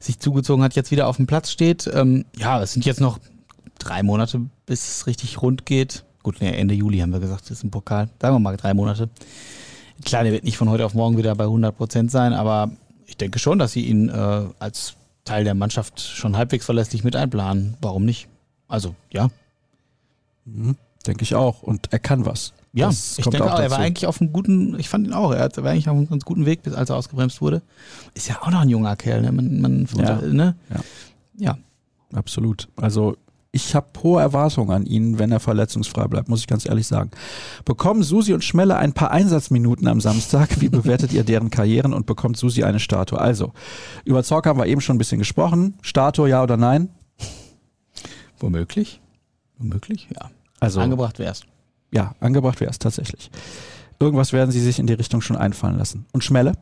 sich 0.00 0.18
zugezogen 0.20 0.62
hat, 0.64 0.74
jetzt 0.74 0.90
wieder 0.90 1.06
auf 1.06 1.16
dem 1.16 1.26
Platz 1.26 1.50
steht. 1.50 1.88
Ähm, 1.92 2.24
ja, 2.36 2.62
es 2.62 2.72
sind 2.72 2.84
jetzt 2.86 3.00
noch 3.00 3.18
drei 3.78 4.02
Monate, 4.02 4.40
bis 4.66 4.88
es 4.88 5.06
richtig 5.06 5.42
rund 5.42 5.66
geht. 5.66 6.04
Gut, 6.22 6.36
nee, 6.40 6.50
Ende 6.56 6.74
Juli 6.74 6.98
haben 6.98 7.12
wir 7.12 7.20
gesagt, 7.20 7.42
das 7.44 7.50
ist 7.58 7.64
ein 7.64 7.70
Pokal. 7.70 8.08
Sagen 8.20 8.34
wir 8.34 8.40
mal 8.40 8.56
drei 8.56 8.74
Monate. 8.74 9.08
Klar, 10.04 10.22
der 10.24 10.32
wird 10.32 10.44
nicht 10.44 10.56
von 10.56 10.68
heute 10.68 10.84
auf 10.86 10.94
morgen 10.94 11.16
wieder 11.16 11.34
bei 11.34 11.44
100 11.44 11.76
Prozent 11.76 12.10
sein, 12.10 12.32
aber 12.32 12.70
ich 13.06 13.16
denke 13.16 13.38
schon, 13.38 13.58
dass 13.58 13.72
sie 13.72 13.82
ihn 13.82 14.08
äh, 14.08 14.42
als 14.58 14.94
Teil 15.28 15.44
der 15.44 15.54
Mannschaft 15.54 16.00
schon 16.00 16.36
halbwegs 16.36 16.64
verlässlich 16.64 17.04
mit 17.04 17.14
einplanen. 17.16 17.76
Warum 17.80 18.04
nicht? 18.04 18.28
Also, 18.66 18.94
ja. 19.12 19.28
Mhm, 20.44 20.76
denke 21.06 21.22
ich 21.22 21.34
auch. 21.34 21.62
Und 21.62 21.92
er 21.92 21.98
kann 21.98 22.24
was. 22.26 22.52
Ja, 22.72 22.88
Das 22.88 23.18
ich 23.18 23.24
denke 23.26 23.46
auch 23.46 23.54
auch, 23.54 23.58
er 23.60 23.70
war 23.70 23.78
eigentlich 23.78 24.06
auf 24.06 24.20
einem 24.20 24.32
guten, 24.32 24.78
ich 24.78 24.88
fand 24.88 25.06
ihn 25.06 25.12
auch, 25.12 25.32
er 25.32 25.50
war 25.56 25.70
eigentlich 25.70 25.88
auf 25.88 25.96
einem 25.96 26.08
ganz 26.08 26.24
guten 26.24 26.46
Weg, 26.46 26.62
bis 26.62 26.74
als 26.74 26.90
er 26.90 26.96
ausgebremst 26.96 27.40
wurde. 27.40 27.62
Ist 28.14 28.28
ja 28.28 28.40
auch 28.42 28.50
noch 28.50 28.60
ein 28.60 28.68
junger 28.68 28.94
Kerl, 28.96 29.22
ne? 29.22 29.32
Man, 29.32 29.60
man, 29.60 29.88
Ja. 29.96 30.16
ne? 30.20 30.54
Ja. 30.70 30.80
ja. 31.38 31.58
Absolut. 32.12 32.68
Also 32.76 33.16
ich 33.50 33.74
habe 33.74 33.88
hohe 34.02 34.20
Erwartungen 34.20 34.70
an 34.70 34.84
ihn, 34.84 35.18
wenn 35.18 35.32
er 35.32 35.40
verletzungsfrei 35.40 36.06
bleibt, 36.06 36.28
muss 36.28 36.40
ich 36.40 36.46
ganz 36.46 36.66
ehrlich 36.66 36.86
sagen. 36.86 37.10
Bekommen 37.64 38.02
Susi 38.02 38.34
und 38.34 38.44
Schmelle 38.44 38.76
ein 38.76 38.92
paar 38.92 39.10
Einsatzminuten 39.10 39.88
am 39.88 40.00
Samstag? 40.00 40.60
Wie 40.60 40.68
bewertet 40.68 41.12
ihr 41.12 41.24
deren 41.24 41.50
Karrieren 41.50 41.94
und 41.94 42.06
bekommt 42.06 42.36
Susi 42.36 42.62
eine 42.62 42.78
Statue? 42.78 43.18
Also, 43.18 43.52
über 44.04 44.22
Zorc 44.22 44.46
haben 44.46 44.58
wir 44.58 44.66
eben 44.66 44.80
schon 44.82 44.96
ein 44.96 44.98
bisschen 44.98 45.18
gesprochen. 45.18 45.78
Statue, 45.80 46.28
ja 46.28 46.42
oder 46.42 46.56
nein? 46.56 46.90
Womöglich. 48.38 49.00
Womöglich, 49.58 50.08
ja. 50.14 50.30
Also, 50.60 50.80
Angebracht 50.80 51.18
wär's. 51.18 51.42
ja, 51.90 52.14
angebracht 52.20 52.60
wäre 52.60 52.70
es 52.70 52.78
tatsächlich. 52.78 53.30
Irgendwas 53.98 54.32
werden 54.32 54.50
sie 54.50 54.60
sich 54.60 54.78
in 54.78 54.86
die 54.86 54.92
Richtung 54.92 55.20
schon 55.20 55.36
einfallen 55.36 55.76
lassen. 55.78 56.06
Und 56.12 56.22
Schmelle? 56.22 56.52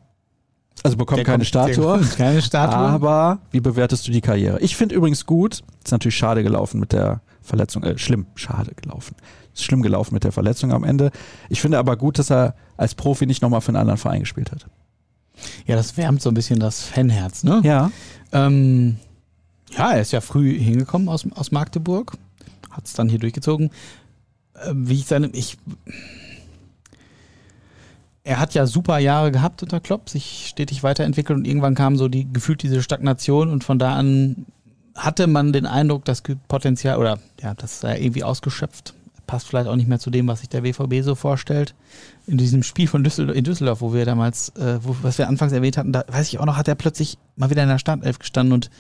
Also 0.83 0.97
bekommt 0.97 1.24
keine 1.24 1.39
kommt- 1.39 1.47
Statue. 1.47 2.01
Keine 2.16 2.43
Statue. 2.43 2.77
Aber 2.77 3.39
wie 3.51 3.61
bewertest 3.61 4.07
du 4.07 4.12
die 4.12 4.20
Karriere? 4.20 4.61
Ich 4.61 4.77
finde 4.77 4.95
übrigens 4.95 5.27
gut, 5.27 5.62
ist 5.85 5.91
natürlich 5.93 6.16
schade 6.16 6.43
gelaufen 6.43 6.79
mit 6.81 6.93
der 6.93 7.20
Verletzung, 7.43 7.83
äh, 7.83 7.99
schlimm, 7.99 8.27
schade 8.35 8.72
gelaufen. 8.81 9.16
Ist 9.55 9.64
schlimm 9.64 9.83
gelaufen 9.83 10.14
mit 10.14 10.24
der 10.24 10.33
Verletzung 10.33 10.72
am 10.72 10.85
Ende. 10.85 11.11
Ich 11.49 11.61
finde 11.61 11.79
aber 11.79 11.97
gut, 11.97 12.18
dass 12.18 12.31
er 12.31 12.55
als 12.77 12.95
Profi 12.95 13.27
nicht 13.27 13.43
nochmal 13.43 13.61
für 13.62 13.68
einen 13.68 13.79
anderen 13.79 13.99
Verein 13.99 14.20
gespielt 14.20 14.53
hat. 14.53 14.66
ja, 15.66 15.77
das 15.77 15.97
wärmt 15.97 16.20
so 16.22 16.31
ein 16.31 16.35
bisschen 16.35 16.61
das 16.61 16.83
Fanherz, 16.83 17.43
ne? 17.43 17.61
Ja. 17.64 17.91
Ähm, 18.33 18.97
ja, 19.77 19.93
er 19.93 20.01
ist 20.01 20.12
ja 20.12 20.20
früh 20.20 20.59
hingekommen 20.59 21.09
aus, 21.09 21.27
aus 21.35 21.51
Magdeburg, 21.53 22.12
hat 22.70 22.85
es 22.87 22.93
dann 22.93 23.09
hier 23.09 23.18
durchgezogen. 23.18 23.70
Äh, 24.55 24.72
wie 24.74 24.95
ich 24.95 25.07
seine, 25.07 25.29
ich, 25.29 25.57
er 28.27 28.41
hat 28.41 28.55
ja 28.55 28.66
super 28.66 28.99
Jahre 28.99 29.31
gehabt 29.31 29.62
unter 29.62 29.79
Klopp, 29.79 30.11
sich 30.11 30.47
stetig 30.49 30.83
weiterentwickelt 30.83 31.39
und 31.39 31.47
irgendwann 31.47 31.77
kam 31.77 31.97
so 31.97 32.09
die 32.09 32.27
gefühlt 32.31 32.62
diese 32.62 32.83
Stagnation 32.83 33.51
und 33.51 33.62
von 33.62 33.79
da 33.79 33.95
an 33.95 34.47
hatte 34.97 35.29
man 35.29 35.53
den 35.53 35.66
Eindruck, 35.66 36.05
das 36.05 36.22
Potenzial 36.49 36.99
oder 36.99 37.18
ja, 37.41 37.55
das 37.55 37.81
sei 37.81 38.01
irgendwie 38.01 38.24
ausgeschöpft. 38.24 38.95
passt 39.29 39.47
vielleicht 39.47 39.68
auch 39.68 39.77
nicht 39.77 39.89
mehr 39.89 40.01
zu 40.01 40.11
dem, 40.11 40.27
was 40.27 40.41
sich 40.41 40.49
der 40.49 40.62
BVB 40.62 41.03
so 41.05 41.14
vorstellt. 41.14 41.74
In 42.27 42.37
diesem 42.37 42.64
Spiel 42.64 42.89
von 42.89 43.05
Düsseldorf, 43.05 43.37
in 43.37 43.45
Düsseldorf, 43.45 43.81
wo 43.81 43.93
wir 43.93 44.05
damals, 44.05 44.49
äh, 44.57 44.81
wo, 44.83 44.97
was 45.03 45.18
wir 45.18 45.29
anfangs 45.29 45.53
erwähnt 45.53 45.77
hatten, 45.77 45.93
da 45.93 46.05
weiß 46.09 46.27
ich 46.29 46.41
auch 46.41 46.47
noch, 46.47 46.57
hat 46.57 46.66
er 46.66 46.74
plötzlich 46.74 47.18
mal 47.37 47.51
wieder 47.51 47.62
in 47.62 47.68
der 47.68 47.79
Startelf 47.79 48.18
gestanden 48.18 48.55
und 48.55 48.70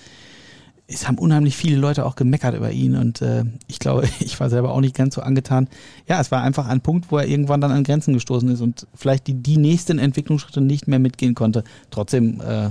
es 0.88 1.08
haben 1.08 1.18
unheimlich 1.18 1.56
viele 1.56 1.76
Leute 1.76 2.06
auch 2.06 2.14
gemeckert 2.14 2.54
über 2.54 2.70
ihn 2.70 2.96
und 2.96 3.20
äh, 3.20 3.44
ich 3.66 3.78
glaube, 3.78 4.08
ich 4.20 4.38
war 4.38 4.50
selber 4.50 4.72
auch 4.72 4.80
nicht 4.80 4.94
ganz 4.94 5.14
so 5.14 5.22
angetan. 5.22 5.68
Ja, 6.08 6.20
es 6.20 6.30
war 6.30 6.42
einfach 6.42 6.66
ein 6.66 6.80
Punkt, 6.80 7.10
wo 7.10 7.18
er 7.18 7.26
irgendwann 7.26 7.60
dann 7.60 7.72
an 7.72 7.84
Grenzen 7.84 8.14
gestoßen 8.14 8.48
ist 8.48 8.60
und 8.60 8.86
vielleicht 8.94 9.26
die, 9.26 9.34
die 9.34 9.56
nächsten 9.56 9.98
Entwicklungsschritte 9.98 10.60
nicht 10.60 10.88
mehr 10.88 10.98
mitgehen 10.98 11.34
konnte. 11.34 11.64
Trotzdem 11.90 12.40
äh, 12.40 12.70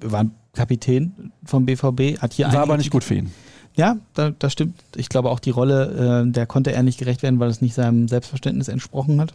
war 0.00 0.26
Kapitän 0.54 1.32
vom 1.44 1.64
BVB, 1.64 2.20
hat 2.20 2.34
hier 2.34 2.46
War 2.52 2.62
aber 2.62 2.76
nicht 2.76 2.90
gut 2.90 3.04
für 3.04 3.14
ihn. 3.14 3.32
Ja, 3.74 3.96
da, 4.14 4.30
das 4.30 4.52
stimmt. 4.52 4.82
Ich 4.96 5.08
glaube 5.08 5.30
auch 5.30 5.40
die 5.40 5.50
Rolle, 5.50 6.24
äh, 6.26 6.30
der 6.30 6.46
konnte 6.46 6.72
er 6.72 6.82
nicht 6.82 6.98
gerecht 6.98 7.22
werden, 7.22 7.40
weil 7.40 7.48
es 7.48 7.62
nicht 7.62 7.74
seinem 7.74 8.06
Selbstverständnis 8.08 8.68
entsprochen 8.68 9.20
hat. 9.20 9.32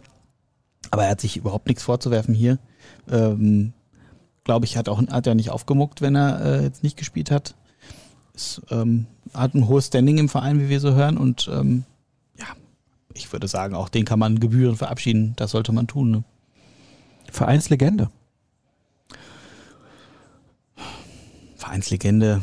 Aber 0.90 1.04
er 1.04 1.10
hat 1.10 1.20
sich 1.20 1.36
überhaupt 1.36 1.66
nichts 1.66 1.82
vorzuwerfen 1.82 2.34
hier. 2.34 2.58
Ähm, 3.10 3.72
glaube 4.44 4.64
ich, 4.64 4.76
hat 4.76 4.88
auch 4.88 5.02
hat 5.08 5.26
er 5.26 5.34
nicht 5.34 5.50
aufgemuckt, 5.50 6.00
wenn 6.00 6.14
er 6.14 6.40
äh, 6.40 6.62
jetzt 6.62 6.84
nicht 6.84 6.96
gespielt 6.96 7.30
hat. 7.30 7.54
Es, 8.38 8.62
ähm, 8.70 9.06
hat 9.34 9.54
ein 9.54 9.66
hohes 9.66 9.86
Standing 9.88 10.18
im 10.18 10.28
Verein, 10.28 10.60
wie 10.60 10.68
wir 10.68 10.78
so 10.80 10.94
hören. 10.94 11.16
Und 11.18 11.50
ähm, 11.52 11.82
ja, 12.38 12.46
ich 13.14 13.32
würde 13.32 13.48
sagen, 13.48 13.74
auch 13.74 13.88
den 13.88 14.04
kann 14.04 14.18
man 14.20 14.38
Gebühren 14.38 14.76
verabschieden. 14.76 15.32
Das 15.36 15.50
sollte 15.50 15.72
man 15.72 15.86
tun. 15.88 16.10
Ne? 16.12 16.24
Vereinslegende. 17.30 18.10
Vereinslegende, 21.56 22.42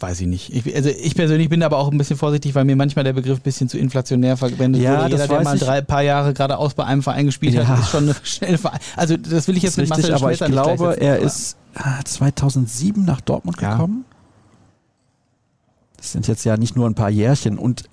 weiß 0.00 0.20
ich 0.20 0.26
nicht. 0.26 0.54
Ich, 0.54 0.76
also 0.76 0.90
ich 0.90 1.14
persönlich 1.14 1.48
bin 1.48 1.62
aber 1.62 1.78
auch 1.78 1.90
ein 1.90 1.96
bisschen 1.96 2.18
vorsichtig, 2.18 2.54
weil 2.54 2.66
mir 2.66 2.76
manchmal 2.76 3.04
der 3.04 3.14
Begriff 3.14 3.38
ein 3.38 3.42
bisschen 3.42 3.70
zu 3.70 3.78
inflationär 3.78 4.36
verwendet 4.36 4.82
Ja, 4.82 4.98
wurde. 5.04 5.12
Jeder, 5.16 5.26
der 5.28 5.42
mal 5.42 5.56
ich. 5.56 5.62
drei 5.62 5.80
paar 5.80 6.02
Jahre 6.02 6.34
geradeaus 6.34 6.74
bei 6.74 6.84
einem 6.84 7.02
Verein 7.02 7.24
gespielt 7.26 7.54
Ja. 7.54 7.66
hat, 7.66 7.78
ist 7.80 7.88
schon 7.88 8.04
eine 8.04 8.14
schnelle 8.22 8.58
Verein. 8.58 8.80
Also 8.96 9.16
das 9.16 9.48
will 9.48 9.56
ich 9.56 9.62
jetzt 9.62 9.78
Das 9.78 9.84
ist 9.84 9.88
mit 9.88 9.98
richtig, 9.98 10.10
Marcel 10.10 10.14
aber 10.14 10.32
ich 10.32 10.38
Schmelzer 10.38 10.48
nicht 10.66 10.76
glaube, 10.78 11.00
er 11.00 11.18
ist 11.20 11.56
ah, 11.74 12.04
2007 12.04 13.02
nach 13.06 13.22
Dortmund 13.22 13.58
Ja. 13.62 13.72
gekommen. 13.72 14.04
Das 16.12 16.26
sind 16.26 16.28
jetzt 16.28 16.44
ja 16.44 16.56
nicht 16.58 16.76
nur 16.76 16.86
ein 16.88 16.94
paar 16.94 17.08
Jährchen. 17.10 17.58
Und 17.58 17.84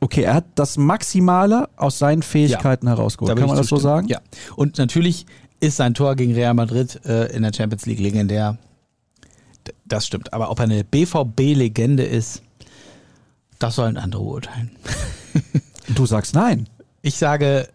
okay, 0.00 0.22
er 0.22 0.34
hat 0.34 0.44
das 0.56 0.76
Maximale 0.76 1.68
aus 1.76 1.98
seinen 1.98 2.22
Fähigkeiten 2.22 2.88
herausgeholt. 2.88 3.30
Da 3.30 3.34
Kann 3.40 3.48
man 3.48 3.56
das 3.56 3.68
so 3.68 3.76
sagen? 3.76 4.08
Ja. 4.08 4.20
Und 4.56 4.78
natürlich 4.78 5.26
ist 5.60 5.76
sein 5.76 5.94
Tor 5.94 6.16
gegen 6.16 6.34
Real 6.34 6.54
Madrid 6.54 7.00
äh, 7.04 7.26
in 7.34 7.42
der 7.42 7.52
Champions 7.54 7.86
League 7.86 8.00
legendär. 8.00 8.58
D- 9.66 9.72
Das 9.84 10.06
stimmt. 10.06 10.32
Aber 10.32 10.50
ob 10.50 10.58
er 10.58 10.64
eine 10.64 10.82
BVB-Legende 10.84 12.02
ist, 12.04 12.42
das 13.58 13.74
sollen 13.76 13.96
andere 13.96 14.22
beurteilen. 14.22 14.70
Du 15.94 16.04
sagst 16.04 16.34
nein. 16.34 16.68
Ich 17.00 17.14
sage, 17.16 17.66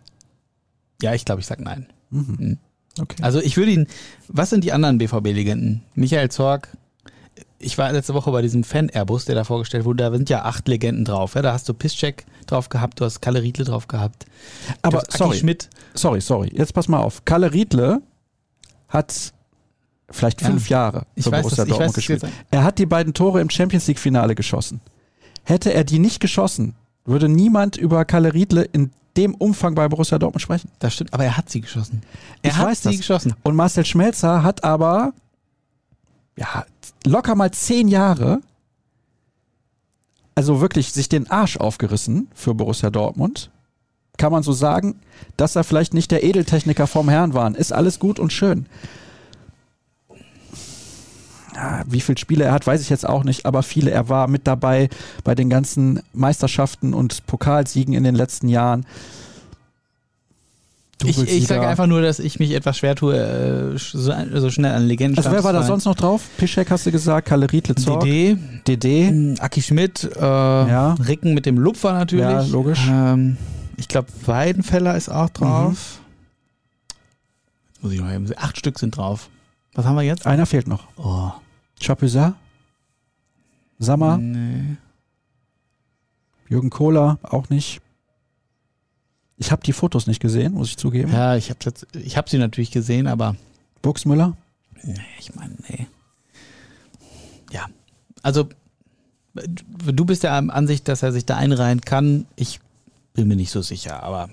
ja, 1.02 1.16
ich 1.16 1.26
glaube, 1.26 1.42
ich 1.42 1.48
sage 1.48 1.64
nein. 1.64 1.88
Mhm. 2.12 2.60
Okay. 3.00 3.24
Also 3.24 3.40
ich 3.42 3.58
würde 3.58 3.72
ihn, 3.72 3.88
was 4.28 4.52
sind 4.52 4.64
die 4.64 4.72
anderen 4.72 5.00
BVB-Legenden? 5.00 5.82
Michael 5.96 6.30
Zorg, 6.30 6.68
ich 7.64 7.78
war 7.78 7.92
letzte 7.92 8.14
Woche 8.14 8.32
bei 8.32 8.42
diesem 8.42 8.64
Fan-Airbus, 8.64 9.26
der 9.26 9.36
da 9.36 9.44
vorgestellt 9.44 9.86
wurde, 9.86 10.04
da 10.04 10.12
sind 10.12 10.30
ja 10.30 10.44
acht 10.44 10.68
Legenden 10.68 11.06
drauf. 11.06 11.36
Ja? 11.36 11.42
Da 11.42 11.54
hast 11.54 11.68
du 11.70 11.74
Piszczek 11.74 12.26
drauf 12.46 12.70
gehabt, 12.70 13.00
du 13.00 13.06
hast 13.06 13.22
Kalle 13.22 13.42
Riedle 13.42 13.66
drauf 13.66 13.88
gehabt. 13.88 14.26
aber 14.82 15.04
sorry, 15.10 15.38
Schmidt. 15.38 15.70
sorry, 15.94 16.22
sorry. 16.22 16.50
Jetzt 16.54 16.74
pass 16.74 16.88
mal 16.88 17.00
auf. 17.00 17.26
Kalle 17.26 17.52
Riedle 17.54 18.02
hat 18.90 19.34
vielleicht 20.10 20.42
Ja. 20.42 20.48
fünf 20.48 20.70
Jahre 20.70 21.06
Ich 21.16 21.24
für 21.24 21.32
weiß, 21.32 21.42
Borussia 21.44 21.64
das- 21.66 21.68
ich 21.68 21.72
weiß, 21.72 21.78
Dortmund 21.78 21.98
das 21.98 22.06
gespielt. 22.20 22.26
Er 22.52 22.64
hat 22.64 22.78
die 22.80 22.86
beiden 22.86 23.14
Tore 23.14 23.42
im 23.42 23.50
Champions 23.50 23.88
League 23.88 24.00
Finale 24.00 24.36
geschossen. 24.36 24.82
Hätte 25.44 25.74
er 25.74 25.84
die 25.84 26.00
nicht 26.00 26.20
geschossen, 26.20 26.76
würde 27.06 27.28
niemand 27.30 27.76
über 27.78 28.06
Kalle 28.06 28.34
Riedle 28.34 28.64
in 28.64 28.92
dem 29.18 29.36
Umfang 29.36 29.76
bei 29.76 29.88
Borussia 29.88 30.18
Dortmund 30.18 30.42
sprechen. 30.42 30.70
Das 30.80 30.94
stimmt, 30.96 31.14
aber 31.14 31.24
er 31.26 31.38
hat 31.38 31.50
sie 31.50 31.62
geschossen. 31.62 32.02
Er 32.42 32.52
Ich 32.52 32.58
hat 32.58 32.68
weiß 32.68 32.82
sie 32.84 32.90
das. 32.90 32.98
geschossen. 32.98 33.34
Und 33.44 33.56
Marcel 33.56 33.86
Schmelzer 33.86 34.42
hat 34.44 34.64
aber 34.64 35.14
ja, 36.38 36.66
locker 37.06 37.36
mal 37.36 37.52
zehn 37.52 37.88
Jahre, 37.88 38.42
also 40.36 40.62
wirklich 40.62 40.92
sich 40.92 41.10
den 41.10 41.30
Arsch 41.30 41.58
aufgerissen 41.58 42.28
für 42.34 42.54
Borussia 42.54 42.90
Dortmund. 42.90 43.52
Kann 44.18 44.32
man 44.32 44.44
so 44.44 44.52
sagen, 44.52 45.00
dass 45.38 45.56
er 45.56 45.64
vielleicht 45.64 45.94
nicht 45.94 46.12
der 46.12 46.24
Edeltechniker 46.24 46.88
vom 46.88 47.10
Herrn 47.10 47.34
war. 47.34 47.56
Ist 47.56 47.74
alles 47.74 48.00
gut 48.00 48.20
und 48.20 48.32
schön. 48.32 48.68
Ja, 51.56 51.84
wie 51.88 52.02
viele 52.02 52.18
Spiele 52.18 52.46
er 52.46 52.52
hat, 52.52 52.66
weiß 52.66 52.82
ich 52.82 52.90
jetzt 52.90 53.08
auch 53.08 53.24
nicht, 53.24 53.46
aber 53.46 53.62
viele. 53.62 53.92
Er 53.92 54.10
war 54.10 54.28
mit 54.28 54.48
dabei 54.48 54.90
bei 55.24 55.36
den 55.36 55.50
ganzen 55.50 56.02
Meisterschaften 56.14 56.94
und 56.94 57.26
Pokalsiegen 57.28 57.94
in 57.94 58.04
den 58.04 58.16
letzten 58.16 58.48
Jahren. 58.48 58.86
Ich, 61.06 61.18
ich 61.22 61.48
sage 61.48 61.68
einfach 61.68 61.88
nur, 61.88 62.02
dass 62.02 62.20
ich 62.20 62.40
mich 62.40 62.52
etwas 62.52 62.78
schwer 62.78 62.96
tue, 62.96 63.16
äh, 63.18 63.78
so, 63.78 64.14
so 64.36 64.50
schnell 64.50 64.74
an 64.74 64.88
Legenden 64.88 65.18
Also 65.18 65.32
wer 65.32 65.44
war 65.44 65.54
da 65.54 65.64
sonst 65.64 65.86
noch 65.86 65.96
drauf? 65.96 66.24
Pischek 66.38 66.70
hast 66.72 66.86
du 66.86 66.92
gesagt, 66.92 67.28
Kalle 67.28 67.52
Riedle 67.52 67.76
DD, 67.76 68.38
DD. 68.68 69.08
ähm, 69.08 69.36
Aki 69.40 69.62
Schmidt, 69.62 70.10
äh, 70.16 70.20
Ja. 70.22 70.94
Ricken 70.94 71.34
mit 71.34 71.46
dem 71.46 71.58
Lupfer 71.58 71.94
natürlich. 71.94 72.26
Ja, 72.26 72.42
logisch. 72.44 72.88
Ähm, 72.90 73.38
ich 73.78 73.88
glaube, 73.88 74.08
Weidenfeller 74.26 74.96
ist 74.96 75.10
auch 75.10 75.30
drauf. 75.30 76.00
Jetzt 77.74 77.84
muss 77.84 77.92
ich 77.94 78.00
noch 78.02 78.12
eben 78.12 78.28
sehen. 78.28 78.38
Acht 78.40 78.58
Stück 78.58 78.80
sind 78.80 78.96
drauf. 78.98 79.30
Was 79.74 79.86
haben 79.86 79.96
wir 79.96 80.04
jetzt? 80.04 80.26
Einer 80.28 80.46
fehlt 80.46 80.68
noch. 80.68 80.88
Oh. 80.98 81.32
Chapuisat, 81.82 82.36
Sammer, 83.80 84.18
Nee. 84.18 84.78
Jürgen 86.50 86.70
Kohler, 86.70 87.18
auch 87.24 87.50
nicht. 87.50 87.82
Ich 89.44 89.52
habe 89.52 89.62
die 89.62 89.74
Fotos 89.74 90.08
nicht 90.08 90.22
gesehen, 90.22 90.54
muss 90.54 90.70
ich 90.70 90.78
zugeben. 90.78 91.12
Ja, 91.12 91.36
ich 91.36 91.50
habe 91.50 91.60
ich 92.02 92.16
habe 92.16 92.30
sie 92.30 92.38
natürlich 92.38 92.72
gesehen, 92.72 93.08
aber 93.08 93.36
Buxmüller, 93.82 94.38
nee, 94.84 94.96
ich 95.20 95.36
meine, 95.36 95.54
nee. 95.68 95.88
Ja, 97.52 97.66
also 98.22 98.48
du 99.34 100.06
bist 100.06 100.24
der 100.24 100.32
Ansicht, 100.32 100.88
dass 100.88 101.04
er 101.04 101.12
sich 101.12 101.26
da 101.26 101.36
einreihen 101.36 101.82
kann. 101.82 102.26
Ich 102.38 102.62
bin 103.14 103.28
mir 103.28 103.36
nicht 103.36 103.52
so 103.52 103.62
sicher, 103.62 104.02
aber 104.02 104.30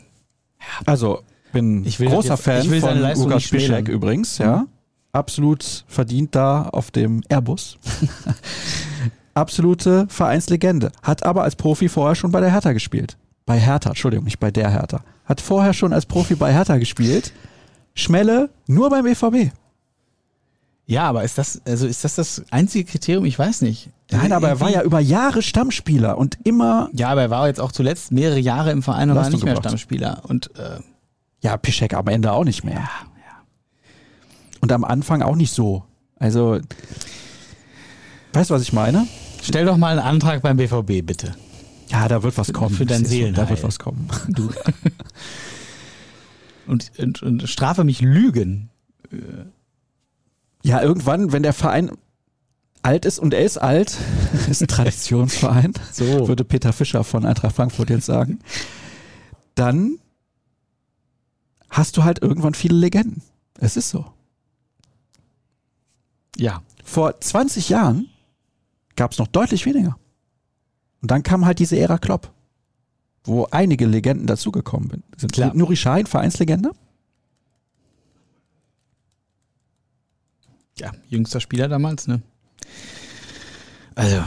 also 0.86 1.22
bin 1.52 1.84
Ich 1.84 1.98
großer 1.98 2.34
jetzt- 2.34 2.42
Fan 2.44 2.72
ich 2.72 2.80
von 2.80 3.00
Lukas. 3.00 3.48
Piszek 3.48 3.88
übrigens, 3.88 4.38
ja. 4.38 4.66
Absolut 5.11 5.84
verdient 5.88 6.36
da 6.36 6.68
auf 6.68 6.92
dem 6.92 7.22
Airbus. 7.28 7.78
Absolute 9.34 10.06
Vereinslegende. 10.08 10.92
Hat 11.02 11.24
aber 11.24 11.42
als 11.42 11.56
Profi 11.56 11.88
vorher 11.88 12.14
schon 12.14 12.30
bei 12.30 12.40
der 12.40 12.52
Hertha 12.52 12.72
gespielt. 12.72 13.16
Bei 13.51 13.59
Hertha, 13.59 13.88
Entschuldigung, 13.90 14.26
nicht 14.26 14.38
bei 14.38 14.53
der 14.53 14.70
Hertha. 14.70 15.01
Hat 15.24 15.40
vorher 15.40 15.72
schon 15.72 15.92
als 15.92 16.07
Profi 16.07 16.36
bei 16.36 16.53
Hertha 16.53 16.76
gespielt. 16.78 17.32
Schmelle 17.96 18.48
nur 18.68 18.90
beim 18.90 19.05
E 19.05 19.11
BVB. 19.14 19.51
ja, 20.86 21.03
aber 21.09 21.24
ist 21.24 21.36
das, 21.36 21.61
also 21.66 21.88
ist 21.88 22.05
das 22.05 22.14
das 22.14 22.44
einzige 22.53 22.84
Kriterium? 22.88 23.24
Ich 23.24 23.36
weiß 23.36 23.62
nicht. 23.62 23.88
Nein, 24.12 24.30
aber 24.30 24.48
er 24.51 24.61
war 24.61 24.70
ja 24.70 24.82
über 24.82 25.01
Jahre 25.01 25.42
Stammspieler 25.42 26.16
und 26.16 26.38
immer. 26.44 26.90
Ja, 26.92 27.09
aber 27.09 27.22
er 27.22 27.30
war 27.30 27.48
jetzt 27.48 27.61
auch 27.61 27.72
zuletzt 27.72 28.12
mehrere 28.12 28.38
Jahre 28.38 28.70
im 28.70 28.84
Verein 28.84 29.11
und 29.11 29.16
war 29.16 29.24
Leistung 29.24 29.38
nicht 29.38 29.44
mehr 29.46 29.55
gebracht. 29.55 29.70
Stammspieler. 29.70 30.20
Und 30.28 30.55
äh, 30.57 30.78
Ja, 31.40 31.57
Piszek 31.57 31.94
am 31.94 32.07
Ende 32.07 32.30
auch 32.30 32.44
nicht 32.44 32.62
mehr. 32.62 32.74
ja, 32.74 32.88
Und 34.61 34.70
am 34.70 34.84
Anfang 34.84 35.22
auch 35.22 35.34
nicht 35.34 35.53
so. 35.53 35.82
Also, 36.20 36.61
weißt 38.32 38.51
du, 38.51 38.55
was 38.55 38.62
ich 38.62 38.72
meine? 38.72 39.09
Stell 39.42 39.64
doch 39.64 39.76
mal 39.76 39.98
einen 39.98 40.07
Antrag 40.07 40.40
beim 40.40 40.57
BVB, 40.57 41.05
bitte. 41.05 41.34
Ja, 41.91 42.09
da 42.09 42.22
wird 42.22 42.38
was 42.38 42.53
kommen. 42.53 42.74
für 42.74 42.86
dein 42.86 43.05
so, 43.05 43.30
Da 43.32 43.49
wird 43.49 43.62
was 43.62 43.78
kommen. 43.78 44.09
Du. 44.28 44.51
und, 46.66 46.93
und, 46.99 47.22
und 47.22 47.49
strafe 47.49 47.84
mich 47.84 48.01
Lügen. 48.01 48.70
Ja, 50.62 50.82
irgendwann, 50.82 51.32
wenn 51.32 51.43
der 51.43 51.53
Verein 51.53 51.91
alt 52.82 53.05
ist 53.05 53.18
und 53.18 53.34
er 53.34 53.45
ist 53.45 53.59
alt, 53.59 53.97
ist 54.51 54.62
ein 54.62 54.68
Traditionsverein, 54.68 55.74
So. 55.93 56.28
würde 56.28 56.45
Peter 56.45 56.72
Fischer 56.72 57.05
von 57.05 57.26
Eintracht 57.26 57.57
Frankfurt 57.57 57.91
jetzt 57.91 58.07
sagen, 58.07 58.38
dann 59.55 59.99
hast 61.68 61.97
du 61.97 62.05
halt 62.05 62.22
irgendwann 62.22 62.55
viele 62.55 62.76
Legenden. 62.76 63.22
Es 63.59 63.76
ist 63.76 63.91
so. 63.91 64.07
Ja. 66.36 66.62
Vor 66.84 67.20
20 67.20 67.68
Jahren 67.68 68.09
gab 68.97 69.12
es 69.12 69.18
noch 69.18 69.28
deutlich 69.28 69.66
weniger. 69.66 69.99
Und 71.03 71.11
dann 71.11 71.22
kam 71.22 71.46
halt 71.46 71.59
diese 71.59 71.78
Ära 71.78 71.98
Klopp, 71.98 72.32
wo 73.24 73.46
einige 73.51 73.86
Legenden 73.86 74.26
dazugekommen 74.26 75.03
sind. 75.16 75.32
Klar. 75.32 75.55
Nuri 75.55 75.76
Sahin, 75.76 76.07
Vereinslegende? 76.07 76.72
Ja, 80.78 80.92
jüngster 81.09 81.40
Spieler 81.40 81.68
damals, 81.68 82.07
ne? 82.07 82.22
Also. 83.94 84.22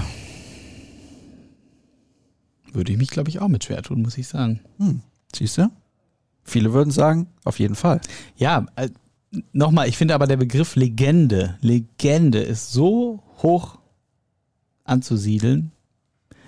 Würde 2.72 2.92
ich 2.92 2.98
mich, 2.98 3.10
glaube 3.10 3.30
ich, 3.30 3.40
auch 3.40 3.48
mit 3.48 3.64
schwer 3.64 3.82
tun, 3.82 4.02
muss 4.02 4.18
ich 4.18 4.28
sagen. 4.28 4.60
Hm, 4.78 5.02
siehst 5.36 5.58
du? 5.58 5.70
Viele 6.44 6.74
würden 6.74 6.92
sagen, 6.92 7.28
auf 7.44 7.60
jeden 7.60 7.76
Fall. 7.76 8.02
Ja, 8.36 8.66
äh, 8.76 8.90
nochmal, 9.54 9.88
ich 9.88 9.98
finde 9.98 10.14
aber 10.14 10.28
der 10.28 10.38
Begriff 10.38 10.76
Legende, 10.76 11.58
Legende 11.62 12.40
ist 12.40 12.72
so 12.72 13.24
hoch 13.42 13.80
anzusiedeln. 14.84 15.72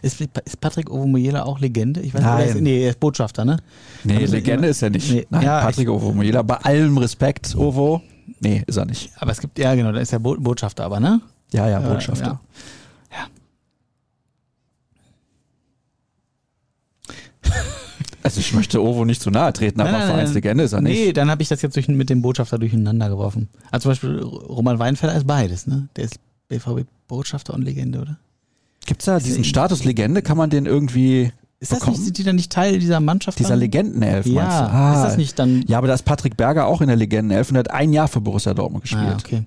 Ist, 0.05 0.21
ist 0.21 0.61
Patrick 0.61 0.91
Ovomoyela 0.91 1.43
auch 1.45 1.59
Legende? 1.59 1.99
Ich 2.01 2.13
weiß 2.13 2.21
Nein. 2.21 2.37
nicht. 2.37 2.47
Er 2.49 2.55
ist, 2.55 2.61
nee, 2.61 2.83
er 2.83 2.89
ist 2.91 2.99
Botschafter, 2.99 3.43
ne? 3.43 3.57
Nee, 4.03 4.17
Also 4.17 4.33
Legende 4.35 4.67
ist 4.67 4.81
er 4.83 4.91
nicht. 4.91 5.11
Nee, 5.11 5.25
Nein, 5.31 5.41
ja, 5.43 5.61
Patrick 5.61 5.89
Ovo 5.89 6.11
Moyela, 6.11 6.43
bei 6.43 6.57
allem 6.57 6.97
Respekt, 6.99 7.55
Ovo. 7.55 8.01
Nee, 8.39 8.63
ist 8.67 8.77
er 8.77 8.85
nicht. 8.85 9.11
Aber 9.17 9.31
es 9.31 9.39
gibt, 9.41 9.57
ja 9.57 9.73
genau, 9.73 9.91
da 9.91 9.99
ist 9.99 10.13
er 10.13 10.19
Bo 10.19 10.35
Botschafter, 10.37 10.83
aber 10.83 10.99
ne? 10.99 11.21
Ja, 11.53 11.67
ja, 11.67 11.79
Äh, 11.79 11.89
Botschafter. 11.91 12.39
ja. 13.11 13.27
Also 18.23 18.39
ich 18.39 18.53
möchte 18.53 18.81
Ovo 18.81 19.05
nicht 19.05 19.21
zu 19.21 19.29
nahe 19.29 19.53
treten, 19.53 19.79
aber 19.81 19.91
Nein, 19.91 19.99
nein, 19.99 20.07
nein. 20.09 20.17
Vereinslegende 20.17 20.63
ist 20.63 20.73
er 20.73 20.81
Nee, 20.81 21.05
nicht. 21.05 21.17
dann 21.17 21.29
habe 21.29 21.43
ich 21.43 21.47
das 21.49 21.61
jetzt 21.61 21.75
durch, 21.75 21.87
mit 21.87 22.09
dem 22.09 22.23
Botschafter 22.23 22.57
durcheinander 22.57 23.07
geworfen. 23.09 23.49
Also 23.69 23.83
zum 23.83 23.91
Beispiel 23.91 24.19
Roman 24.19 24.79
Weinfelder 24.79 25.15
ist 25.15 25.27
beides, 25.27 25.67
ne? 25.67 25.89
Der 25.95 26.05
ist 26.05 26.15
BVB-Botschafter 26.49 27.53
und 27.53 27.61
Legende, 27.63 28.01
oder? 28.01 28.17
Gibt 28.85 29.01
es 29.01 29.05
da 29.05 29.17
Ist 29.17 29.25
diesen 29.25 29.43
er- 29.43 29.47
Status 29.49 29.83
Legende? 29.83 30.21
Kann 30.21 30.37
man 30.37 30.49
den 30.49 30.65
irgendwie 30.65 31.31
Ist 31.59 31.71
das 31.71 31.79
bekommen? 31.79 31.97
nicht, 31.97 32.05
sind 32.05 32.17
die 32.17 32.23
dann 32.23 32.35
nicht 32.35 32.51
Teil 32.51 32.79
dieser 32.79 32.99
Mannschaft? 32.99 33.39
Dieser? 33.39 33.55
Legendenelf, 33.55 34.25
Ja, 34.25 34.33
meinst 34.43 34.57
du? 34.59 34.63
Ah, 34.63 34.95
ist 34.97 35.03
das 35.09 35.17
nicht 35.17 35.39
dann. 35.39 35.63
Ja, 35.67 35.77
aber 35.79 35.87
da 35.87 35.93
ist 35.93 36.03
Patrick 36.05 36.37
Berger 36.37 36.67
auch 36.67 36.81
in 36.81 36.87
der 36.87 36.95
Legendenelf 36.97 37.49
und 37.49 37.55
er 37.55 37.59
hat 37.59 37.71
ein 37.71 37.93
Jahr 37.93 38.07
für 38.07 38.21
Borussia 38.21 38.53
Dortmund 38.53 38.83
gespielt. 38.83 39.03
Ah, 39.07 39.17
okay. 39.19 39.43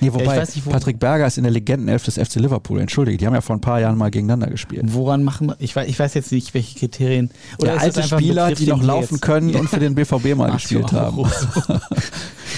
Nee, 0.00 0.12
wobei, 0.12 0.22
ich 0.24 0.28
weiß 0.42 0.54
nicht, 0.56 0.66
wo- 0.66 0.70
Patrick 0.70 0.98
Berger 0.98 1.26
ist 1.26 1.38
in 1.38 1.44
der 1.44 1.52
Legendenelf 1.52 2.04
des 2.04 2.16
FC 2.18 2.36
Liverpool. 2.36 2.80
Entschuldige, 2.80 3.16
die 3.16 3.26
haben 3.26 3.32
ja 3.34 3.40
vor 3.40 3.56
ein 3.56 3.60
paar 3.62 3.80
Jahren 3.80 3.96
mal 3.96 4.10
gegeneinander 4.10 4.48
gespielt. 4.48 4.82
Woran 4.88 5.24
machen 5.24 5.48
wir, 5.48 5.56
ich 5.58 5.74
weiß, 5.74 5.88
ich 5.88 5.98
weiß 5.98 6.12
jetzt 6.14 6.32
nicht, 6.32 6.52
welche 6.54 6.78
Kriterien. 6.78 7.30
Oder 7.58 7.70
ja, 7.70 7.76
ist 7.76 7.82
alte 7.96 8.02
Spieler, 8.02 8.44
Begriff, 8.48 8.58
die 8.64 8.70
noch 8.70 8.82
laufen 8.82 9.20
können 9.20 9.54
und 9.56 9.68
für 9.70 9.80
den 9.80 9.94
BVB 9.96 10.34
mal 10.36 10.50
Ach 10.50 10.54
gespielt 10.56 10.92
haben. 10.92 11.24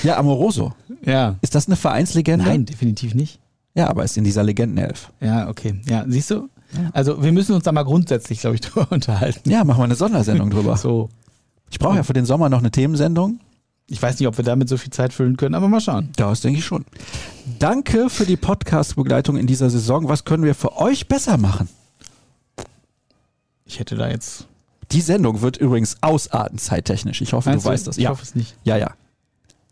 Ja, 0.05 0.17
Amoroso. 0.19 0.73
Ja. 1.05 1.37
Ist 1.41 1.55
das 1.57 1.67
eine 1.67 1.75
Vereinslegende? 1.77 2.45
Nein, 2.47 2.65
definitiv 2.67 3.15
nicht. 3.15 3.41
Ja, 3.79 3.89
aber 3.89 4.05
ist 4.05 4.17
in 4.17 4.25
dieser 4.25 4.43
Legendenelf. 4.43 5.13
Ja, 5.21 5.49
okay. 5.49 5.81
Ja, 5.89 6.05
siehst 6.09 6.31
du? 6.33 6.49
Also 6.93 7.23
wir 7.23 7.31
müssen 7.33 7.55
uns 7.55 7.63
da 7.65 7.73
mal 7.73 7.85
grundsätzlich, 7.85 8.41
glaube 8.41 8.57
ich, 8.57 8.61
drüber 8.63 8.89
unterhalten. 8.91 9.49
Ja, 9.49 9.63
machen 9.65 9.79
wir 9.79 9.85
eine 9.85 9.95
Sondersendung 9.95 10.51
drüber. 10.51 10.77
So. 10.77 11.09
Ich 11.71 11.79
brauche 11.79 11.97
ja 11.97 12.03
für 12.03 12.13
den 12.13 12.27
Sommer 12.27 12.49
noch 12.49 12.59
eine 12.59 12.71
Themensendung. 12.73 13.41
Ich 13.87 14.03
weiß 14.03 14.19
nicht, 14.19 14.27
ob 14.29 14.37
wir 14.37 14.45
damit 14.45 14.69
so 14.69 14.77
viel 14.77 14.91
Zeit 14.91 15.13
füllen 15.13 15.37
können, 15.37 15.55
aber 15.55 15.69
mal 15.69 15.81
schauen. 15.81 16.11
Das 16.17 16.41
denke 16.41 16.59
ich 16.59 16.65
schon. 16.65 16.85
Danke 17.61 18.11
für 18.11 18.27
die 18.27 18.37
Podcast-Begleitung 18.37 19.37
in 19.37 19.47
dieser 19.47 19.71
Saison. 19.71 20.09
Was 20.09 20.25
können 20.25 20.43
wir 20.43 20.55
für 20.57 20.77
euch 20.77 21.07
besser 21.09 21.39
machen? 21.39 21.69
Ich 23.65 23.79
hätte 23.79 23.95
da 23.95 24.09
jetzt. 24.09 24.47
Die 24.91 25.01
Sendung 25.03 25.41
wird 25.41 25.57
übrigens 25.59 25.97
ausarten, 26.01 26.59
zeittechnisch. 26.59 27.21
Ich 27.21 27.33
hoffe, 27.33 27.49
Meinst 27.51 27.65
du 27.65 27.71
weißt 27.71 27.87
das. 27.87 27.97
Ich 27.99 28.05
Ja, 28.05 28.11
hoffe 28.11 28.25
es 28.25 28.35
nicht. 28.35 28.57
ja, 28.65 28.77
ja. 28.77 28.91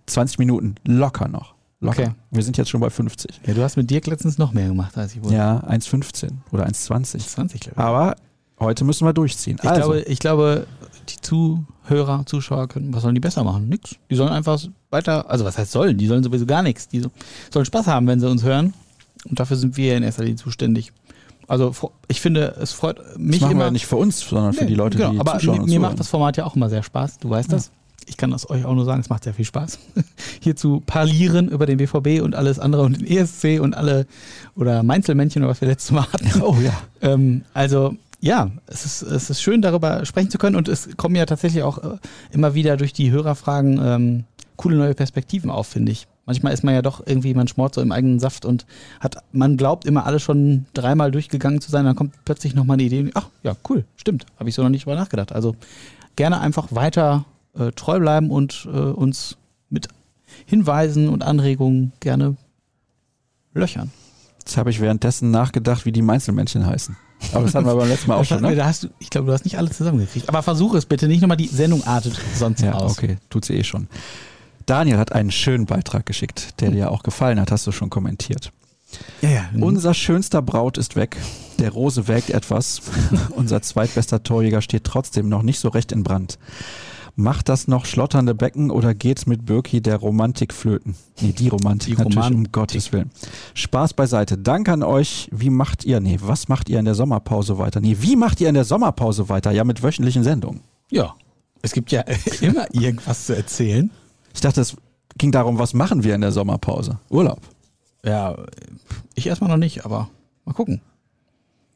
20 0.07 0.39
Minuten, 0.39 0.77
locker 0.85 1.27
noch. 1.27 1.56
Locker. 1.81 2.03
Okay. 2.03 2.13
Wir 2.31 2.43
sind 2.43 2.57
jetzt 2.57 2.71
schon 2.71 2.81
bei 2.81 2.91
50. 2.91 3.41
Ja, 3.47 3.55
du 3.55 3.63
hast 3.63 3.77
mit 3.77 3.91
Dirk 3.91 4.07
letztens 4.07 4.39
noch 4.39 4.53
mehr 4.53 4.69
gemacht 4.69 4.97
als 4.97 5.15
ich 5.15 5.23
wohl. 5.23 5.33
Ja, 5.33 5.59
1,15 5.69 6.31
oder 6.53 6.67
1,20. 6.67 7.19
20, 7.19 7.61
glaube 7.61 7.75
ich. 7.77 7.79
Aber 7.85 8.17
heute 8.59 8.85
müssen 8.85 9.07
wir 9.07 9.13
durchziehen. 9.13 9.59
Ich, 9.63 9.69
also, 9.69 9.91
glaube, 9.93 10.01
ich 10.03 10.19
glaube, 10.19 10.67
die 11.11 11.21
Zuhörer, 11.21 12.25
Zuschauer 12.27 12.69
können, 12.69 12.95
was 12.95 13.03
sollen 13.03 13.15
die 13.15 13.21
besser 13.21 13.45
machen? 13.45 13.69
Nix. 13.69 13.97
Die 14.11 14.15
sollen 14.17 14.31
einfach 14.33 14.61
weiter, 14.91 15.29
also 15.31 15.45
was 15.45 15.59
heißt 15.59 15.71
sollen? 15.73 15.99
Die 15.99 16.07
sollen 16.07 16.23
sowieso 16.23 16.47
gar 16.47 16.63
nichts. 16.63 16.89
Die 16.89 17.01
so- 17.01 17.11
sollen 17.53 17.67
Spaß 17.67 17.87
haben, 17.89 18.07
wenn 18.07 18.21
sie 18.21 18.29
uns 18.29 18.43
hören. 18.43 18.73
Und 19.29 19.39
dafür 19.39 19.57
sind 19.57 19.77
wir 19.77 19.97
in 19.97 20.03
erster 20.03 20.23
Linie 20.25 20.37
zuständig. 20.37 20.93
Also 21.49 21.73
ich 22.09 22.21
finde, 22.21 22.57
es 22.61 22.73
freut 22.73 22.99
das 22.99 23.19
mich 23.19 23.41
machen 23.41 23.53
immer. 23.53 23.65
wir 23.67 23.71
nicht 23.71 23.87
für 23.87 23.97
uns, 23.97 24.19
sondern 24.21 24.53
für 24.53 24.65
Nee, 24.65 24.71
die 24.71 24.75
Leute, 24.75 24.99
genau, 24.99 25.13
die 25.13 25.21
aber 25.21 25.33
zuschauen 25.39 25.57
mir, 25.57 25.61
und 25.63 25.67
mir 25.69 25.75
zuhören. 25.77 25.83
macht 25.91 26.01
das 26.01 26.09
Format 26.09 26.37
ja 26.39 26.45
auch 26.45 26.57
immer 26.57 26.69
sehr 26.71 26.83
Spaß. 26.83 27.19
Du 27.19 27.31
weißt 27.31 27.53
das. 27.53 27.71
Ich 28.09 28.17
kann 28.17 28.31
das 28.31 28.49
euch 28.49 28.65
auch 28.65 28.75
nur 28.75 28.85
sagen, 28.85 29.01
es 29.01 29.09
macht 29.09 29.25
sehr 29.25 29.35
viel 29.35 29.45
Spaß. 29.45 29.79
Hier 30.41 30.55
zu 30.55 30.81
parlieren 30.81 31.49
über 31.49 31.67
den 31.67 31.79
BVB 31.79 32.23
und 32.23 32.35
alles 32.35 32.59
andere 32.59 32.83
und 32.83 33.01
den 33.01 33.07
ESC 33.07 33.61
und 33.61 33.75
alle 33.75 34.07
oder 34.55 34.83
Mainzelmännchen 34.83 35.43
oder 35.43 35.51
was 35.51 35.61
wir 35.61 35.69
letztes 35.69 35.91
Mal 35.93 36.07
hatten. 36.13 36.27
Oh 36.43 36.57
ja. 36.63 36.73
Ähm, 37.03 37.43
also 37.55 37.97
ja, 38.21 38.51
es 38.67 38.85
ist, 38.85 39.03
es 39.03 39.31
ist 39.31 39.43
schön, 39.43 39.63
darüber 39.63 40.05
sprechen 40.05 40.31
zu 40.31 40.39
können 40.39 40.57
und 40.57 40.69
es 40.69 40.97
kommen 40.97 41.17
ja 41.17 41.27
tatsächlich 41.27 41.63
auch 41.63 41.79
äh, 41.79 41.97
immer 42.33 42.55
wieder 42.55 42.77
durch 42.77 42.93
die 42.93 43.11
Hörerfragen 43.11 43.81
ähm, 43.83 44.25
coole 44.57 44.77
neue 44.77 44.95
Perspektiven 44.95 45.51
auf, 45.51 45.67
finde 45.67 45.93
ich. 45.93 46.07
Manchmal 46.25 46.53
ist 46.53 46.65
man 46.65 46.75
ja 46.75 46.83
doch 46.83 47.07
irgendwie, 47.07 47.35
man 47.35 47.47
schmort 47.47 47.75
so 47.75 47.81
im 47.81 47.93
eigenen 47.93 48.19
Saft 48.19 48.45
und 48.45 48.67
hat, 49.01 49.23
man 49.33 49.57
glaubt 49.57 49.85
immer 49.85 50.07
alles 50.07 50.23
schon 50.23 50.67
dreimal 50.75 51.13
durchgegangen 51.13 51.61
zu 51.61 51.71
sein, 51.71 51.85
dann 51.85 51.95
kommt 51.95 52.15
plötzlich 52.25 52.55
nochmal 52.55 52.75
eine 52.75 52.83
Idee, 52.83 53.11
ach 53.15 53.29
ja, 53.43 53.55
cool, 53.69 53.85
stimmt, 53.97 54.27
habe 54.39 54.49
ich 54.49 54.55
so 54.55 54.63
noch 54.63 54.71
nicht 54.71 54.87
drüber 54.87 54.97
nachgedacht. 54.97 55.33
Also 55.33 55.55
gerne 56.17 56.41
einfach 56.41 56.69
weiter 56.71 57.25
äh, 57.59 57.73
treu 57.73 57.99
bleiben 58.01 58.31
und 58.31 58.67
äh, 58.73 58.77
uns 58.79 59.37
mit 59.71 59.89
Hinweisen 60.47 61.09
und 61.09 61.23
Anregungen 61.23 61.93
gerne 62.01 62.37
löchern. 63.55 63.91
Jetzt 64.39 64.57
habe 64.57 64.71
ich 64.71 64.81
währenddessen 64.81 65.31
nachgedacht, 65.31 65.87
wie 65.87 65.93
die 65.93 66.03
Mainzelmännchen 66.03 66.67
heißen. 66.67 66.97
Aber 67.33 67.45
das 67.45 67.55
hatten 67.55 67.67
wir 67.67 67.75
beim 67.75 67.89
letzten 67.89 68.09
Mal 68.09 68.17
auch 68.17 68.25
schon, 68.25 68.43
ne? 68.43 68.55
da 68.55 68.67
hast 68.67 68.85
du, 68.85 68.89
ich 68.99 69.11
glaube, 69.11 69.27
du 69.27 69.33
hast 69.33 69.45
nicht 69.45 69.59
alles 69.59 69.77
zusammengekriegt. 69.77 70.29
Aber 70.29 70.43
versuche 70.43 70.77
es 70.77 70.87
bitte 70.87 71.09
nicht 71.09 71.23
nochmal, 71.23 71.39
die 71.39 71.49
Sendung 71.49 71.83
artet 71.85 72.21
sonst 72.35 72.61
Ja, 72.61 72.75
aus. 72.75 72.93
okay, 72.93 73.17
tut 73.31 73.45
sie 73.45 73.55
eh 73.55 73.65
schon. 73.65 73.89
Daniel 74.67 74.99
hat 74.99 75.13
einen 75.13 75.31
schönen 75.31 75.65
Beitrag 75.67 76.05
geschickt, 76.07 76.61
der 76.61 76.71
dir 76.71 76.91
auch 76.93 77.03
gefallen 77.03 77.41
hat, 77.41 77.51
hast 77.51 77.67
du 77.67 77.73
schon 77.73 77.89
kommentiert. 77.89 78.53
Ja, 79.23 79.31
ja. 79.31 79.45
Unser 79.61 79.95
schönster 79.95 80.43
Braut 80.43 80.79
ist 80.79 80.95
weg. 80.95 81.17
Der 81.59 81.71
Rose 81.71 82.07
wägt 82.07 82.31
etwas. 82.31 82.83
Unser 83.31 83.63
zweitbester 83.63 84.23
Torjäger 84.23 84.63
steht 84.63 84.85
trotzdem 84.85 85.29
noch 85.29 85.43
nicht 85.43 85.59
so 85.59 85.69
recht 85.69 85.93
in 85.93 86.03
Brand. 86.05 86.39
Macht 87.19 87.49
das 87.49 87.67
noch 87.67 87.87
schlotternde 87.87 88.35
Becken 88.35 88.71
oder 88.71 88.93
geht's 88.95 89.25
mit 89.25 89.47
Birki 89.47 89.81
der 89.81 89.97
Romantik 89.97 90.53
flöten? 90.53 90.95
Nee, 91.23 91.33
die 91.33 91.49
Romantik 91.49 91.97
Die 91.97 92.03
natürlich, 92.03 92.17
um 92.19 92.23
Romantik. 92.25 92.53
Gottes 92.53 92.93
Willen. 92.93 93.11
Spaß 93.55 93.95
beiseite. 93.95 94.37
Danke 94.37 94.73
an 94.73 94.83
euch. 94.83 95.31
Wie 95.33 95.49
macht 95.49 95.85
ihr, 95.87 96.01
nee, 96.01 96.19
was 96.21 96.49
macht 96.49 96.69
ihr 96.69 96.79
in 96.79 96.85
der 96.85 96.95
Sommerpause 96.95 97.57
weiter? 97.59 97.81
Nee, 97.81 97.97
wie 98.01 98.17
macht 98.17 98.41
ihr 98.43 98.49
in 98.51 98.55
der 98.55 98.65
Sommerpause 98.67 99.31
weiter? 99.31 99.51
Ja, 99.51 99.65
mit 99.65 99.83
wöchentlichen 99.83 100.23
Sendungen. 100.25 100.61
ja. 100.91 101.15
Es 101.63 101.73
gibt 101.73 101.91
ja 101.91 102.03
immer 102.43 102.67
irgendwas 102.73 103.27
zu 103.27 103.35
erzählen. 103.35 103.91
Ich 104.35 104.41
dachte, 104.43 104.61
es 104.61 104.77
ging 105.19 105.33
darum, 105.33 105.59
was 105.59 105.73
machen 105.75 106.05
wir 106.05 106.15
in 106.15 106.21
der 106.21 106.31
Sommerpause? 106.31 107.01
Urlaub. 107.09 107.41
Ja, 108.05 108.37
ich 109.17 109.27
erstmal 109.27 109.51
noch 109.51 109.57
nicht, 109.57 109.85
aber 109.85 110.09
mal 110.45 110.53
gucken. 110.53 110.81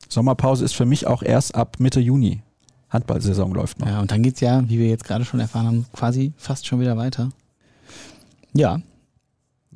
Sommerpause 0.08 0.64
ist 0.64 0.74
für 0.74 0.84
mich 0.86 1.06
auch 1.08 1.22
erst 1.22 1.54
ab 1.56 1.76
Mitte 1.80 1.98
Juni. 1.98 2.42
Handballsaison 2.90 3.52
läuft 3.52 3.78
noch. 3.78 3.86
Ja, 3.86 4.00
und 4.00 4.10
dann 4.10 4.22
geht's 4.22 4.40
ja, 4.40 4.68
wie 4.68 4.78
wir 4.78 4.88
jetzt 4.88 5.04
gerade 5.04 5.24
schon 5.24 5.40
erfahren 5.40 5.66
haben, 5.66 5.86
quasi 5.92 6.32
fast 6.36 6.66
schon 6.66 6.80
wieder 6.80 6.96
weiter. 6.96 7.30
Ja, 8.52 8.80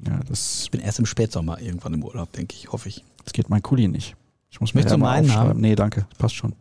Ja, 0.04 0.20
das, 0.28 0.62
ich 0.64 0.70
bin 0.72 0.80
erst 0.80 0.98
im 0.98 1.06
Spätsommer 1.06 1.60
irgendwann 1.60 1.94
im 1.94 2.02
Urlaub, 2.04 2.32
denke 2.32 2.54
ich, 2.56 2.72
hoffe 2.72 2.88
ich. 2.88 3.04
das 3.22 3.32
geht 3.32 3.48
mein 3.50 3.62
Kuli 3.62 3.86
nicht. 3.88 4.16
Ich 4.50 4.60
muss 4.60 4.74
mir 4.74 4.78
Möchtest 4.80 4.96
du 4.96 4.98
meinen 4.98 5.26
aufschreiben. 5.26 5.48
haben? 5.50 5.60
Nee, 5.60 5.74
danke. 5.76 6.06
Passt 6.18 6.34
schon. 6.34 6.54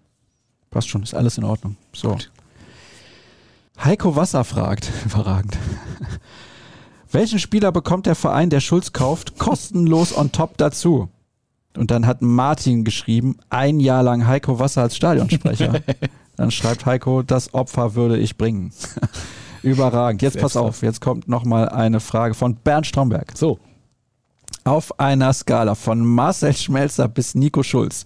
Passt 0.69 0.89
schon. 0.89 1.03
Ist 1.03 1.13
alles 1.15 1.37
in 1.37 1.43
Ordnung. 1.43 1.75
So. 1.93 2.09
Gut. 2.11 2.31
Heiko 3.83 4.15
Wasser 4.15 4.43
fragt, 4.43 4.91
überragend. 5.05 5.57
Welchen 7.11 7.39
Spieler 7.39 7.71
bekommt 7.71 8.05
der 8.05 8.15
Verein, 8.15 8.49
der 8.49 8.59
Schulz 8.59 8.93
kauft, 8.93 9.37
kostenlos 9.37 10.15
on 10.15 10.31
top 10.31 10.57
dazu? 10.57 11.09
Und 11.75 11.89
dann 11.91 12.05
hat 12.05 12.21
Martin 12.21 12.83
geschrieben, 12.83 13.37
ein 13.49 13.79
Jahr 13.79 14.03
lang 14.03 14.27
Heiko 14.27 14.59
Wasser 14.59 14.83
als 14.83 14.95
Stadionsprecher. 14.95 15.81
dann 16.43 16.51
schreibt 16.51 16.85
Heiko, 16.85 17.23
das 17.23 17.53
Opfer 17.53 17.95
würde 17.95 18.17
ich 18.17 18.37
bringen. 18.37 18.73
Überragend. 19.63 20.21
Jetzt 20.21 20.39
pass 20.39 20.57
auf, 20.57 20.81
jetzt 20.81 20.99
kommt 20.99 21.29
nochmal 21.29 21.69
eine 21.69 22.01
Frage 22.01 22.33
von 22.33 22.55
Bernd 22.55 22.85
Stromberg. 22.85 23.31
So. 23.33 23.59
Auf 24.65 24.99
einer 24.99 25.31
Skala 25.31 25.75
von 25.75 26.05
Marcel 26.05 26.53
Schmelzer 26.53 27.07
bis 27.07 27.33
Nico 27.33 27.63
Schulz. 27.63 28.03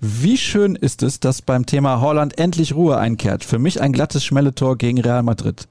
Wie 0.00 0.36
schön 0.36 0.74
ist 0.74 1.04
es, 1.04 1.20
dass 1.20 1.40
beim 1.40 1.66
Thema 1.66 2.00
Holland 2.00 2.36
endlich 2.36 2.74
Ruhe 2.74 2.98
einkehrt? 2.98 3.44
Für 3.44 3.60
mich 3.60 3.80
ein 3.80 3.92
glattes 3.92 4.24
Schmelletor 4.24 4.76
gegen 4.76 5.00
Real 5.00 5.22
Madrid. 5.22 5.68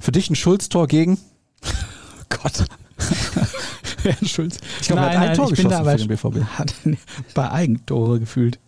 Für 0.00 0.10
dich 0.10 0.28
ein 0.28 0.34
Schulz-Tor 0.34 0.88
gegen? 0.88 1.18
Gott. 2.28 2.64
Bernd 4.02 4.28
Schulz. 4.28 4.58
Ich 4.80 4.88
glaube, 4.88 5.02
er 5.02 5.20
hat 5.20 5.28
ein 5.28 5.36
Tor 5.36 5.50
geschossen 5.50 5.84
für 5.84 5.96
den 5.96 6.08
BVB. 6.08 6.58
Hat 6.58 6.74
bei 7.34 7.50
Eigentore 7.50 8.18
gefühlt. 8.18 8.58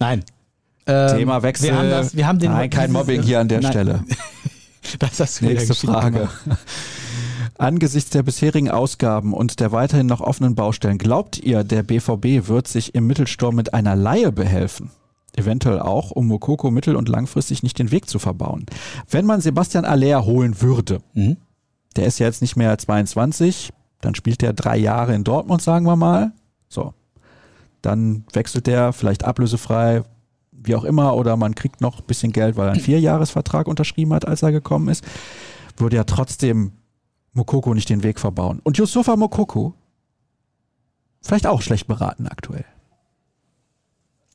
Nein. 0.00 0.24
Ähm, 0.86 1.18
Themawechsel. 1.18 1.68
Wir 1.70 1.78
haben, 1.78 1.90
das, 1.90 2.16
wir 2.16 2.26
haben 2.26 2.38
den, 2.38 2.52
Nein, 2.52 2.70
kein 2.70 2.92
Mobbing 2.92 3.22
hier 3.22 3.40
an 3.40 3.48
der 3.48 3.60
Nein. 3.60 3.72
Stelle. 3.72 4.04
Das 5.00 5.18
hast 5.18 5.40
du 5.40 5.46
Nächste 5.46 5.74
Frage. 5.74 6.28
Angesichts 7.58 8.10
der 8.10 8.22
bisherigen 8.22 8.70
Ausgaben 8.70 9.32
und 9.32 9.58
der 9.58 9.72
weiterhin 9.72 10.06
noch 10.06 10.20
offenen 10.20 10.54
Baustellen, 10.54 10.98
glaubt 10.98 11.38
ihr, 11.38 11.64
der 11.64 11.82
BVB 11.82 12.46
wird 12.48 12.68
sich 12.68 12.94
im 12.94 13.06
Mittelsturm 13.08 13.56
mit 13.56 13.74
einer 13.74 13.96
Laie 13.96 14.30
behelfen? 14.30 14.90
Eventuell 15.34 15.80
auch, 15.80 16.12
um 16.12 16.28
Mokoko 16.28 16.70
mittel- 16.70 16.96
und 16.96 17.08
langfristig 17.08 17.62
nicht 17.64 17.78
den 17.78 17.90
Weg 17.90 18.08
zu 18.08 18.18
verbauen. 18.18 18.66
Wenn 19.10 19.26
man 19.26 19.40
Sebastian 19.40 19.84
Aller 19.84 20.24
holen 20.24 20.60
würde, 20.62 21.00
Mhm. 21.14 21.36
der 21.96 22.06
ist 22.06 22.18
ja 22.20 22.26
jetzt 22.26 22.40
nicht 22.42 22.56
mehr 22.56 22.76
22, 22.78 23.70
dann 24.00 24.14
spielt 24.14 24.42
er 24.42 24.52
drei 24.52 24.76
Jahre 24.76 25.14
in 25.14 25.24
Dortmund, 25.24 25.62
sagen 25.62 25.84
wir 25.86 25.96
mal. 25.96 26.32
So. 26.68 26.94
Dann 27.82 28.24
wechselt 28.32 28.66
der 28.66 28.92
vielleicht 28.92 29.24
ablösefrei, 29.24 30.02
wie 30.66 30.74
auch 30.74 30.84
immer, 30.84 31.14
oder 31.16 31.36
man 31.36 31.54
kriegt 31.54 31.80
noch 31.80 32.00
ein 32.00 32.06
bisschen 32.06 32.32
Geld, 32.32 32.56
weil 32.56 32.68
er 32.68 32.72
einen 32.72 32.80
Vierjahresvertrag 32.80 33.66
unterschrieben 33.66 34.12
hat, 34.14 34.26
als 34.26 34.42
er 34.42 34.52
gekommen 34.52 34.88
ist. 34.88 35.04
Würde 35.76 35.96
ja 35.96 36.04
trotzdem 36.04 36.72
Mokoko 37.32 37.74
nicht 37.74 37.88
den 37.88 38.02
Weg 38.02 38.18
verbauen. 38.18 38.60
Und 38.64 38.78
Yusufa 38.78 39.16
Mokoko, 39.16 39.74
vielleicht 41.22 41.46
auch 41.46 41.62
schlecht 41.62 41.86
beraten 41.86 42.26
aktuell. 42.28 42.64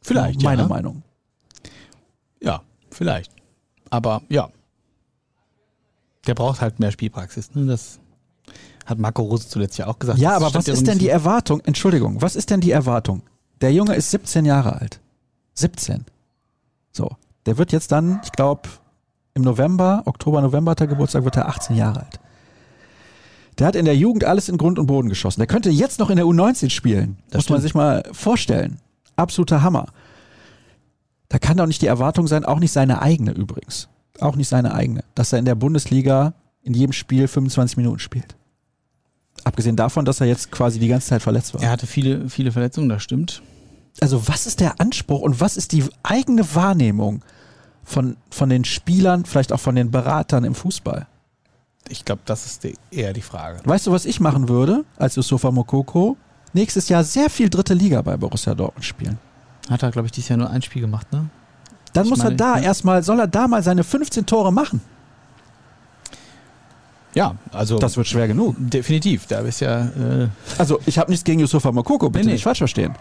Vielleicht, 0.02 0.42
Meine 0.42 0.64
ja. 0.64 0.68
Meinung. 0.68 1.04
Ja, 2.42 2.62
vielleicht. 2.90 3.32
Aber 3.90 4.22
ja. 4.30 4.50
Der 6.28 6.36
braucht 6.36 6.62
halt 6.62 6.80
mehr 6.80 6.92
Spielpraxis. 6.92 7.54
Ne? 7.56 7.66
Das 7.66 8.00
hat 8.86 8.98
Marco 9.00 9.22
Rose 9.24 9.48
zuletzt 9.48 9.78
ja 9.78 9.88
auch 9.88 10.00
gesagt. 10.00 10.20
Ja, 10.20 10.34
Das 10.34 10.44
aber 10.44 10.54
was 10.56 10.66
ja 10.68 10.74
ist 10.74 10.88
denn 10.88 10.98
die. 11.00 11.10
Erwartung? 11.10 11.62
Entschuldigung, 11.62 12.22
was 12.22 12.36
ist 12.36 12.50
denn 12.50 12.62
die 12.62 12.72
Erwartung? 12.72 13.22
Der 13.62 13.74
Junge 13.74 13.96
ist 13.96 14.12
17 14.12 14.46
Jahre 14.46 14.80
alt. 14.80 15.00
17. 15.54 16.06
So. 16.92 17.10
Der 17.46 17.58
wird 17.58 17.72
jetzt 17.72 17.92
dann, 17.92 18.22
ich 18.24 18.32
glaube, 18.32 18.70
im 19.34 19.44
November, 19.44 20.04
Oktober, 20.06 20.42
November 20.42 20.72
hat 20.72 20.82
er 20.82 20.88
Geburtstag, 20.88 21.24
wird 21.24 21.38
er 21.38 21.48
18 21.48 21.76
Jahre 21.76 22.02
alt. 22.02 22.20
Der 23.58 23.68
hat 23.68 23.76
in 23.76 23.86
der 23.86 23.96
Jugend 23.96 24.24
alles 24.24 24.50
in 24.50 24.58
Grund 24.58 24.80
und 24.80 24.88
Boden 24.88 25.10
geschossen. 25.10 25.40
Der 25.40 25.48
könnte 25.48 25.70
jetzt 25.70 26.00
noch 26.00 26.10
in 26.10 26.16
der 26.16 26.26
U19 26.26 26.70
spielen. 26.70 27.18
Das 27.30 27.44
Muss 27.44 27.50
man 27.50 27.62
sich 27.62 27.76
mal 27.76 28.04
vorstellen. 28.12 28.78
Absoluter 29.16 29.62
Hammer. 29.62 29.88
Da 31.30 31.40
kann 31.40 31.58
doch 31.58 31.68
nicht 31.68 31.82
die 31.82 31.88
Erwartung 31.88 32.28
sein, 32.28 32.44
auch 32.44 32.60
nicht 32.60 32.72
seine 32.72 33.02
eigene 33.02 33.32
übrigens. 33.32 33.88
Auch 34.20 34.36
nicht 34.36 34.48
seine 34.48 34.74
eigene, 34.74 35.04
dass 35.16 35.32
er 35.34 35.40
in 35.40 35.46
der 35.46 35.56
Bundesliga 35.56 36.34
in 36.64 36.74
jedem 36.74 36.94
Spiel 36.94 37.28
25 37.28 37.78
Minuten 37.78 38.00
spielt. 38.00 38.36
Abgesehen 39.44 39.76
davon, 39.76 40.06
dass 40.06 40.22
er 40.22 40.28
jetzt 40.28 40.52
quasi 40.52 40.80
die 40.80 40.88
ganze 40.88 41.08
Zeit 41.08 41.22
verletzt 41.22 41.54
war. 41.54 41.62
Er 41.62 41.72
hatte 41.72 41.88
viele, 41.88 42.30
viele 42.30 42.52
Verletzungen, 42.52 42.90
das 42.90 43.02
stimmt. 43.02 43.42
Also 44.00 44.28
was 44.28 44.48
ist 44.48 44.60
der 44.60 44.80
Anspruch 44.80 45.22
und 45.22 45.40
was 45.42 45.58
ist 45.58 45.72
die 45.74 45.84
eigene 46.04 46.56
Wahrnehmung 46.56 47.22
von, 47.84 48.18
von 48.30 48.50
den 48.50 48.64
Spielern, 48.64 49.26
vielleicht 49.26 49.52
auch 49.52 49.60
von 49.60 49.76
den 49.76 49.92
Beratern 49.92 50.44
im 50.44 50.56
Fußball? 50.56 51.08
Ich 51.90 52.06
glaube, 52.06 52.22
das 52.26 52.46
ist 52.46 52.64
die, 52.64 52.76
eher 52.92 53.12
die 53.14 53.22
Frage. 53.22 53.60
Weißt 53.66 53.88
du, 53.88 53.92
was 53.92 54.06
ich 54.06 54.20
machen 54.20 54.48
würde 54.48 54.86
als 54.98 55.16
Yusufa 55.16 55.52
Mokoko? 55.52 56.16
Nächstes 56.54 56.90
Jahr 56.90 57.04
sehr 57.04 57.30
viel 57.30 57.50
dritte 57.50 57.74
Liga 57.74 58.02
bei 58.02 58.18
Borussia 58.18 58.54
Dortmund 58.56 58.86
spielen. 58.86 59.18
Hat 59.70 59.84
er, 59.84 59.92
glaube 59.92 60.06
ich, 60.08 60.12
dieses 60.12 60.30
Jahr 60.30 60.38
nur 60.38 60.50
ein 60.50 60.62
Spiel 60.62 60.82
gemacht, 60.82 61.12
ne? 61.12 61.30
Dann 61.94 62.06
Ich 62.06 62.10
muss 62.10 62.20
er 62.20 62.26
meine, 62.26 62.36
da 62.38 62.58
ja. 62.58 62.64
erstmal, 62.64 63.04
soll 63.04 63.20
er 63.20 63.28
da 63.28 63.48
mal 63.48 63.62
seine 63.64 63.84
15 63.84 64.26
Tore 64.26 64.52
machen. 64.54 64.82
Ja, 67.14 67.36
also 67.52 67.78
Das 67.78 67.98
wird 67.98 68.08
schwer 68.08 68.28
genug. 68.28 68.56
definitiv. 68.58 69.26
Da 69.28 69.40
ist 69.40 69.60
ja 69.60 69.82
äh, 69.88 70.28
Also 70.58 70.80
ich 70.86 70.98
habe 70.98 71.12
nichts 71.12 71.26
gegen 71.26 71.42
Yusufa 71.42 71.72
Mokoko, 71.72 72.10
bitte 72.10 72.20
Nee, 72.24 72.28
nee. 72.28 72.34
nicht 72.34 72.44
falsch 72.44 72.60
verstehen. 72.60 72.96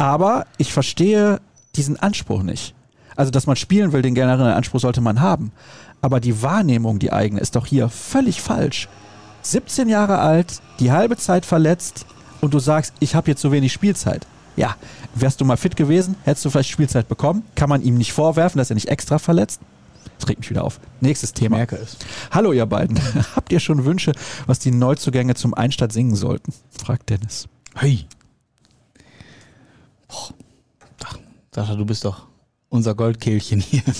Aber 0.00 0.46
ich 0.56 0.72
verstehe 0.72 1.42
diesen 1.76 1.98
Anspruch 1.98 2.42
nicht. 2.42 2.74
Also, 3.16 3.30
dass 3.30 3.46
man 3.46 3.56
spielen 3.56 3.92
will, 3.92 4.00
den 4.00 4.14
generellen 4.14 4.54
Anspruch 4.54 4.80
sollte 4.80 5.02
man 5.02 5.20
haben. 5.20 5.52
Aber 6.00 6.20
die 6.20 6.40
Wahrnehmung, 6.40 6.98
die 6.98 7.12
eigene, 7.12 7.38
ist 7.38 7.54
doch 7.54 7.66
hier 7.66 7.90
völlig 7.90 8.40
falsch. 8.40 8.88
17 9.42 9.90
Jahre 9.90 10.18
alt, 10.18 10.62
die 10.78 10.90
halbe 10.90 11.18
Zeit 11.18 11.44
verletzt 11.44 12.06
und 12.40 12.54
du 12.54 12.60
sagst, 12.60 12.94
ich 13.00 13.14
habe 13.14 13.30
jetzt 13.30 13.42
so 13.42 13.52
wenig 13.52 13.74
Spielzeit. 13.74 14.26
Ja, 14.56 14.74
wärst 15.14 15.42
du 15.42 15.44
mal 15.44 15.58
fit 15.58 15.76
gewesen, 15.76 16.16
hättest 16.24 16.46
du 16.46 16.50
vielleicht 16.50 16.70
Spielzeit 16.70 17.06
bekommen. 17.06 17.42
Kann 17.54 17.68
man 17.68 17.82
ihm 17.82 17.98
nicht 17.98 18.14
vorwerfen, 18.14 18.56
dass 18.56 18.70
er 18.70 18.76
nicht 18.76 18.88
extra 18.88 19.18
verletzt. 19.18 19.60
Das 20.18 20.30
regt 20.30 20.40
mich 20.40 20.48
wieder 20.48 20.64
auf. 20.64 20.80
Nächstes 21.02 21.34
Thema. 21.34 21.58
merke 21.58 21.76
es. 21.76 21.98
Hallo 22.30 22.52
ihr 22.54 22.64
beiden. 22.64 22.98
Habt 23.36 23.52
ihr 23.52 23.60
schon 23.60 23.84
Wünsche, 23.84 24.12
was 24.46 24.60
die 24.60 24.70
Neuzugänge 24.70 25.34
zum 25.34 25.52
Einstadt 25.52 25.92
singen 25.92 26.16
sollten? 26.16 26.54
fragt 26.82 27.10
Dennis. 27.10 27.48
Hey. 27.74 28.06
Boah. 30.10 30.34
Ach, 31.04 31.18
Sascha, 31.54 31.74
du 31.74 31.84
bist 31.84 32.04
doch 32.04 32.26
unser 32.68 32.94
Goldkehlchen 32.94 33.60
hier. 33.60 33.82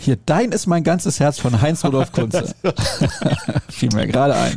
Hier, 0.00 0.16
dein 0.24 0.52
ist 0.52 0.66
mein 0.66 0.82
ganzes 0.82 1.20
Herz 1.20 1.38
von 1.38 1.60
Heinz 1.60 1.84
Rudolf 1.84 2.10
Kunze. 2.12 2.54
Fiel 3.68 3.90
mir 3.92 4.06
gerade 4.06 4.34
ein. 4.34 4.56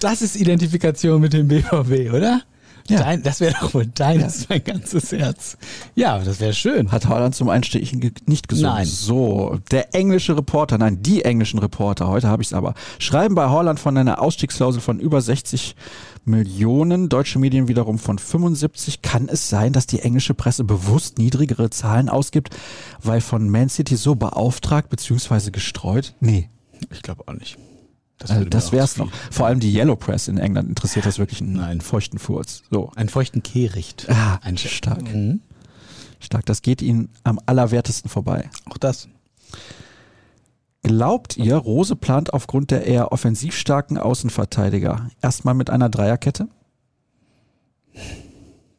Das 0.00 0.22
ist 0.22 0.36
Identifikation 0.36 1.20
mit 1.20 1.34
dem 1.34 1.48
BVB, 1.48 2.12
oder? 2.14 2.42
Ja. 2.88 2.98
Dein, 3.00 3.22
das 3.22 3.40
wäre 3.40 3.54
doch 3.58 3.72
wohl 3.72 3.86
deines, 3.86 4.48
mein 4.48 4.62
ganzes 4.62 5.10
Herz. 5.12 5.56
Ja, 5.94 6.18
das 6.18 6.38
wäre 6.38 6.52
schön. 6.52 6.92
Hat 6.92 7.06
Haaland 7.06 7.34
zum 7.34 7.48
Einstechen 7.48 8.00
ge 8.00 8.12
nicht 8.26 8.46
gesungen. 8.48 8.74
Nein. 8.74 8.86
So, 8.86 9.58
der 9.70 9.94
englische 9.94 10.36
Reporter, 10.36 10.76
nein, 10.76 11.02
die 11.02 11.24
englischen 11.24 11.58
Reporter, 11.58 12.08
heute 12.08 12.28
habe 12.28 12.42
ich 12.42 12.48
es 12.48 12.52
aber, 12.52 12.74
schreiben 12.98 13.34
bei 13.34 13.48
Haaland 13.48 13.80
von 13.80 13.96
einer 13.96 14.20
Ausstiegsklausel 14.20 14.82
von 14.82 15.00
über 15.00 15.22
60 15.22 15.76
Millionen, 16.26 17.08
deutsche 17.08 17.38
Medien 17.38 17.68
wiederum 17.68 17.98
von 17.98 18.18
75. 18.18 19.00
Kann 19.02 19.28
es 19.28 19.48
sein, 19.48 19.72
dass 19.72 19.86
die 19.86 20.00
englische 20.00 20.34
Presse 20.34 20.64
bewusst 20.64 21.18
niedrigere 21.18 21.70
Zahlen 21.70 22.08
ausgibt, 22.08 22.50
weil 23.02 23.20
von 23.20 23.48
Man 23.48 23.68
City 23.70 23.96
so 23.96 24.14
beauftragt 24.14 24.88
bzw. 24.90 25.50
gestreut? 25.50 26.14
Nee, 26.20 26.48
Ich 26.90 27.02
glaube 27.02 27.24
auch 27.26 27.34
nicht. 27.34 27.56
Das, 28.18 28.30
also 28.30 28.44
das 28.44 28.66
zu 28.66 28.70
viel. 28.70 29.04
noch. 29.04 29.12
Vor 29.30 29.46
allem 29.46 29.60
die 29.60 29.72
Yellow 29.74 29.96
Press 29.96 30.28
in 30.28 30.38
England 30.38 30.68
interessiert 30.68 31.04
das 31.04 31.18
wirklich 31.18 31.40
einen 31.40 31.54
Nein. 31.54 31.80
feuchten 31.80 32.18
Furz. 32.18 32.62
So. 32.70 32.90
Einen 32.94 33.08
feuchten 33.08 33.42
Kehricht. 33.42 34.06
Ah, 34.08 34.38
Ein 34.42 34.56
stark. 34.56 35.02
Mhm. 35.12 35.40
Stark, 36.20 36.46
das 36.46 36.62
geht 36.62 36.80
Ihnen 36.80 37.10
am 37.24 37.38
allerwertesten 37.44 38.08
vorbei. 38.08 38.48
Auch 38.66 38.78
das. 38.78 39.08
Glaubt 40.82 41.36
ihr, 41.36 41.56
Rose 41.56 41.96
plant 41.96 42.32
aufgrund 42.32 42.70
der 42.70 42.86
eher 42.86 43.10
offensiv 43.10 43.56
starken 43.56 43.96
Außenverteidiger 43.98 45.08
erstmal 45.22 45.54
mit 45.54 45.70
einer 45.70 45.88
Dreierkette? 45.88 46.48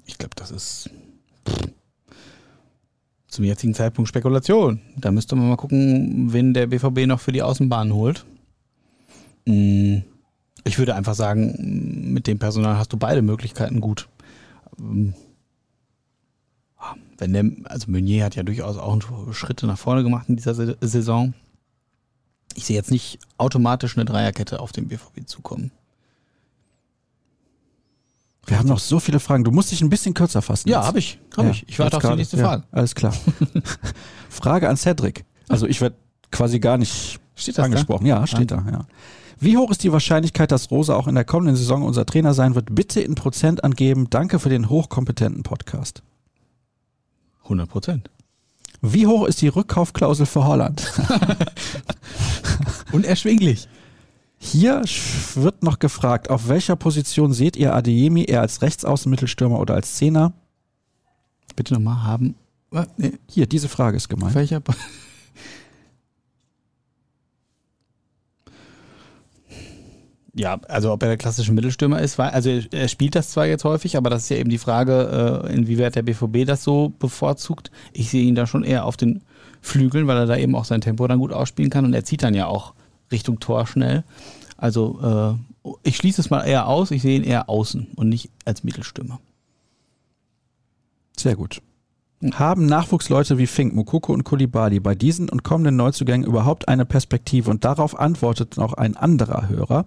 Ich 0.05 0.17
glaube, 0.17 0.35
das 0.35 0.51
ist 0.51 0.89
zum 3.27 3.43
jetzigen 3.43 3.73
Zeitpunkt 3.73 4.07
Spekulation. 4.07 4.81
Da 4.97 5.11
müsste 5.11 5.35
man 5.35 5.49
mal 5.49 5.55
gucken, 5.55 6.31
wen 6.31 6.53
der 6.53 6.67
BVB 6.67 7.05
noch 7.07 7.19
für 7.19 7.31
die 7.31 7.41
Außenbahn 7.41 7.93
holt. 7.93 8.25
Mm, 9.45 9.97
Ich 10.63 10.77
würde 10.79 10.95
einfach 10.95 11.13
sagen, 11.15 12.11
mit 12.13 12.25
dem 12.27 12.39
Personal 12.39 12.77
hast 12.77 12.91
du 12.91 12.97
beide 12.97 13.21
Möglichkeiten 13.21 13.81
gut. 13.81 14.07
Ähm, 14.79 15.13
ah, 16.77 16.95
Wenn 17.19 17.33
der, 17.33 17.45
also 17.65 17.91
Meunier 17.91 18.25
hat 18.25 18.35
ja 18.35 18.43
durchaus 18.43 18.77
auch 18.77 18.99
Schritte 19.33 19.67
nach 19.67 19.77
vorne 19.77 20.01
gemacht 20.03 20.27
in 20.29 20.35
dieser 20.37 20.55
Sa- 20.55 20.75
Saison. 20.81 21.33
Ich 22.55 22.65
sehe 22.65 22.75
jetzt 22.75 22.89
nicht 22.89 23.19
automatisch 23.37 23.95
eine 23.97 24.05
Dreierkette 24.05 24.59
auf 24.59 24.71
den 24.71 24.87
BVB 24.87 25.27
zukommen. 25.27 25.71
Wir 28.47 28.59
haben 28.59 28.67
noch 28.69 28.79
so 28.79 28.99
viele 28.99 29.19
Fragen. 29.19 29.43
Du 29.43 29.51
musst 29.51 29.71
dich 29.71 29.81
ein 29.81 29.89
bisschen 29.89 30.13
kürzer 30.13 30.41
fassen. 30.41 30.69
Ja, 30.69 30.83
habe 30.85 30.99
ich. 30.99 31.19
Hab 31.35 31.45
Ja, 31.45 31.51
ich. 31.51 31.67
Ich 31.67 31.79
warte 31.79 31.97
auf 31.97 32.03
die 32.03 32.15
nächste 32.15 32.37
Ja, 32.37 32.43
Frage. 32.45 32.63
Alles 32.71 32.93
klar. 32.95 33.13
Frage 34.29 34.69
an 34.69 34.77
Cedric. 34.77 35.25
Also 35.49 35.65
ich 35.67 35.81
werde 35.81 35.95
quasi 36.31 36.59
gar 36.59 36.77
nicht 36.77 37.19
das 37.35 37.45
da? 37.55 37.63
angesprochen. 37.63 38.05
Ja, 38.05 38.25
steht 38.27 38.51
da, 38.51 38.63
ja. 38.71 38.85
Wie 39.39 39.57
hoch 39.57 39.69
ist 39.71 39.83
die 39.83 39.91
Wahrscheinlichkeit, 39.91 40.51
dass 40.51 40.71
Rose 40.71 40.95
auch 40.95 41.07
in 41.07 41.15
der 41.15 41.25
kommenden 41.25 41.55
Saison 41.55 41.83
unser 41.83 42.05
Trainer 42.05 42.33
sein 42.33 42.55
wird? 42.55 42.73
Bitte 42.73 43.01
in 43.01 43.15
Prozent 43.15 43.63
angeben. 43.63 44.09
Danke 44.09 44.39
für 44.39 44.49
den 44.49 44.69
hochkompetenten 44.69 45.43
Podcast. 45.43 46.01
100 47.43 47.69
Prozent. 47.69 48.09
Wie 48.81 49.07
hoch 49.07 49.25
ist 49.25 49.41
die 49.41 49.47
Rückkaufklausel 49.47 50.25
für 50.25 50.45
Holland? 50.45 50.91
Unerschwinglich. 52.91 53.67
Hier 54.37 54.81
wird 55.35 55.63
noch 55.63 55.79
gefragt, 55.79 56.29
auf 56.29 56.47
welcher 56.49 56.75
Position 56.75 57.33
seht 57.33 57.55
ihr 57.55 57.73
Adeyemi 57.73 58.25
eher 58.25 58.41
als 58.41 58.61
Rechtsaußenmittelstürmer 58.61 59.59
oder 59.59 59.73
als 59.73 59.95
Zehner? 59.95 60.33
Bitte 61.55 61.73
nochmal 61.73 62.03
haben. 62.03 62.35
Nee, 62.97 63.13
Hier, 63.29 63.47
diese 63.47 63.69
Frage 63.69 63.97
ist 63.97 64.09
gemeint. 64.09 64.35
welcher? 64.35 64.61
Ja, 70.37 70.59
also 70.67 70.91
ob 70.91 71.01
er 71.01 71.07
der 71.07 71.17
klassische 71.17 71.53
Mittelstürmer 71.53 72.01
ist, 72.01 72.17
weil, 72.17 72.31
also 72.31 72.49
er, 72.49 72.87
spielt 72.89 73.15
das 73.15 73.29
zwar 73.29 73.45
jetzt 73.45 73.63
häufig, 73.63 73.95
aber 73.95 74.09
das 74.09 74.23
ist 74.23 74.29
ja 74.29 74.35
eben 74.35 74.49
die 74.49 74.57
Frage, 74.57 75.45
äh, 75.47 75.53
inwieweit 75.53 75.95
der 75.95 76.01
BVB 76.01 76.45
das 76.45 76.61
so 76.61 76.91
bevorzugt. 76.99 77.71
Ich 77.93 78.09
sehe 78.09 78.25
ihn 78.25 78.35
da 78.35 78.45
schon 78.45 78.65
eher 78.65 78.83
auf 78.83 78.97
den 78.97 79.21
Flügeln, 79.61 80.07
weil 80.07 80.17
er 80.17 80.25
da 80.25 80.35
eben 80.35 80.53
auch 80.55 80.65
sein 80.65 80.81
Tempo 80.81 81.07
dann 81.07 81.19
gut 81.19 81.31
ausspielen 81.31 81.71
kann 81.71 81.85
und 81.85 81.93
er 81.93 82.03
zieht 82.03 82.21
dann 82.21 82.33
ja 82.33 82.47
auch 82.47 82.73
Richtung 83.13 83.39
Tor 83.39 83.65
schnell. 83.65 84.03
Also 84.57 85.37
äh, 85.63 85.69
ich 85.83 85.95
schließe 85.95 86.19
es 86.19 86.29
mal 86.29 86.43
eher 86.43 86.67
aus, 86.67 86.91
ich 86.91 87.01
sehe 87.01 87.15
ihn 87.15 87.23
eher 87.23 87.49
außen 87.49 87.87
und 87.95 88.09
nicht 88.09 88.29
als 88.43 88.65
Mittelstürmer. 88.65 89.21
Sehr 91.17 91.37
gut. 91.37 91.61
Haben 92.33 92.65
Nachwuchsleute 92.65 93.37
wie 93.37 93.45
Fink, 93.45 93.75
Mukoko 93.75 94.13
und 94.13 94.23
Kulibali 94.23 94.79
bei 94.79 94.95
diesen 94.95 95.29
und 95.29 95.43
kommenden 95.43 95.75
Neuzugängen 95.75 96.25
überhaupt 96.25 96.67
eine 96.67 96.85
Perspektive? 96.85 97.51
Und 97.51 97.65
darauf 97.65 97.99
antwortet 97.99 98.57
noch 98.57 98.73
ein 98.73 98.95
anderer 98.95 99.49
Hörer. 99.49 99.85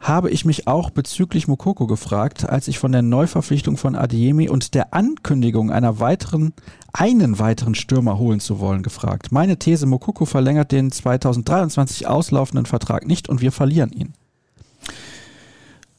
Habe 0.00 0.30
ich 0.30 0.44
mich 0.44 0.66
auch 0.66 0.90
bezüglich 0.90 1.48
Mukoko 1.48 1.86
gefragt, 1.86 2.48
als 2.48 2.68
ich 2.68 2.78
von 2.78 2.92
der 2.92 3.02
Neuverpflichtung 3.02 3.76
von 3.76 3.94
Adiemi 3.94 4.48
und 4.48 4.74
der 4.74 4.92
Ankündigung 4.92 5.70
einer 5.70 6.00
weiteren, 6.00 6.52
einen 6.92 7.38
weiteren 7.38 7.74
Stürmer 7.74 8.18
holen 8.18 8.40
zu 8.40 8.60
wollen 8.60 8.82
gefragt. 8.82 9.32
Meine 9.32 9.56
These, 9.56 9.86
Mukoko 9.86 10.26
verlängert 10.26 10.72
den 10.72 10.90
2023 10.90 12.06
auslaufenden 12.06 12.66
Vertrag 12.66 13.06
nicht 13.06 13.28
und 13.28 13.40
wir 13.40 13.52
verlieren 13.52 13.92
ihn. 13.92 14.12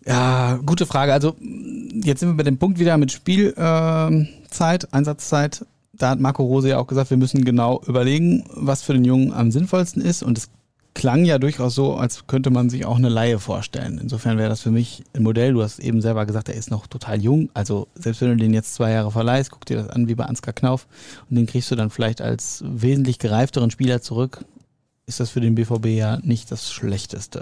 Ja, 0.05 0.59
gute 0.65 0.85
Frage. 0.85 1.11
Also 1.11 1.35
jetzt 1.39 2.19
sind 2.19 2.29
wir 2.29 2.37
bei 2.37 2.43
dem 2.43 2.57
Punkt 2.57 2.79
wieder 2.79 2.97
mit 2.97 3.11
Spielzeit, 4.47 4.93
Einsatzzeit. 4.93 5.65
Da 5.91 6.11
hat 6.11 6.21
Marco 6.21 6.43
Rose 6.43 6.69
ja 6.69 6.77
auch 6.77 6.87
gesagt, 6.87 7.09
wir 7.09 7.17
müssen 7.17 7.43
genau 7.43 7.81
überlegen, 7.85 8.45
was 8.53 8.81
für 8.81 8.93
den 8.93 9.03
Jungen 9.03 9.33
am 9.33 9.51
sinnvollsten 9.51 10.01
ist. 10.01 10.23
Und 10.23 10.37
es 10.37 10.49
klang 10.93 11.25
ja 11.25 11.37
durchaus 11.37 11.75
so, 11.75 11.95
als 11.95 12.27
könnte 12.27 12.49
man 12.49 12.69
sich 12.69 12.85
auch 12.85 12.95
eine 12.95 13.09
Laie 13.09 13.39
vorstellen. 13.39 13.99
Insofern 14.01 14.37
wäre 14.37 14.47
das 14.47 14.61
für 14.61 14.71
mich 14.71 15.03
ein 15.13 15.23
Modell. 15.23 15.51
Du 15.51 15.61
hast 15.61 15.79
eben 15.79 16.01
selber 16.01 16.25
gesagt, 16.25 16.47
er 16.47 16.55
ist 16.55 16.71
noch 16.71 16.87
total 16.87 17.21
jung. 17.21 17.49
Also 17.53 17.89
selbst 17.95 18.21
wenn 18.21 18.29
du 18.29 18.37
den 18.37 18.53
jetzt 18.53 18.73
zwei 18.73 18.91
Jahre 18.91 19.11
verleihst, 19.11 19.51
guck 19.51 19.65
dir 19.65 19.77
das 19.77 19.89
an 19.89 20.07
wie 20.07 20.15
bei 20.15 20.23
Ansgar 20.23 20.53
Knauf 20.53 20.87
und 21.29 21.35
den 21.35 21.45
kriegst 21.45 21.69
du 21.69 21.75
dann 21.75 21.89
vielleicht 21.89 22.21
als 22.21 22.63
wesentlich 22.65 23.19
gereifteren 23.19 23.69
Spieler 23.69 24.01
zurück. 24.01 24.45
Ist 25.07 25.19
das 25.19 25.29
für 25.29 25.41
den 25.41 25.55
BVB 25.55 25.87
ja 25.87 26.19
nicht 26.21 26.51
das 26.51 26.71
Schlechteste. 26.71 27.39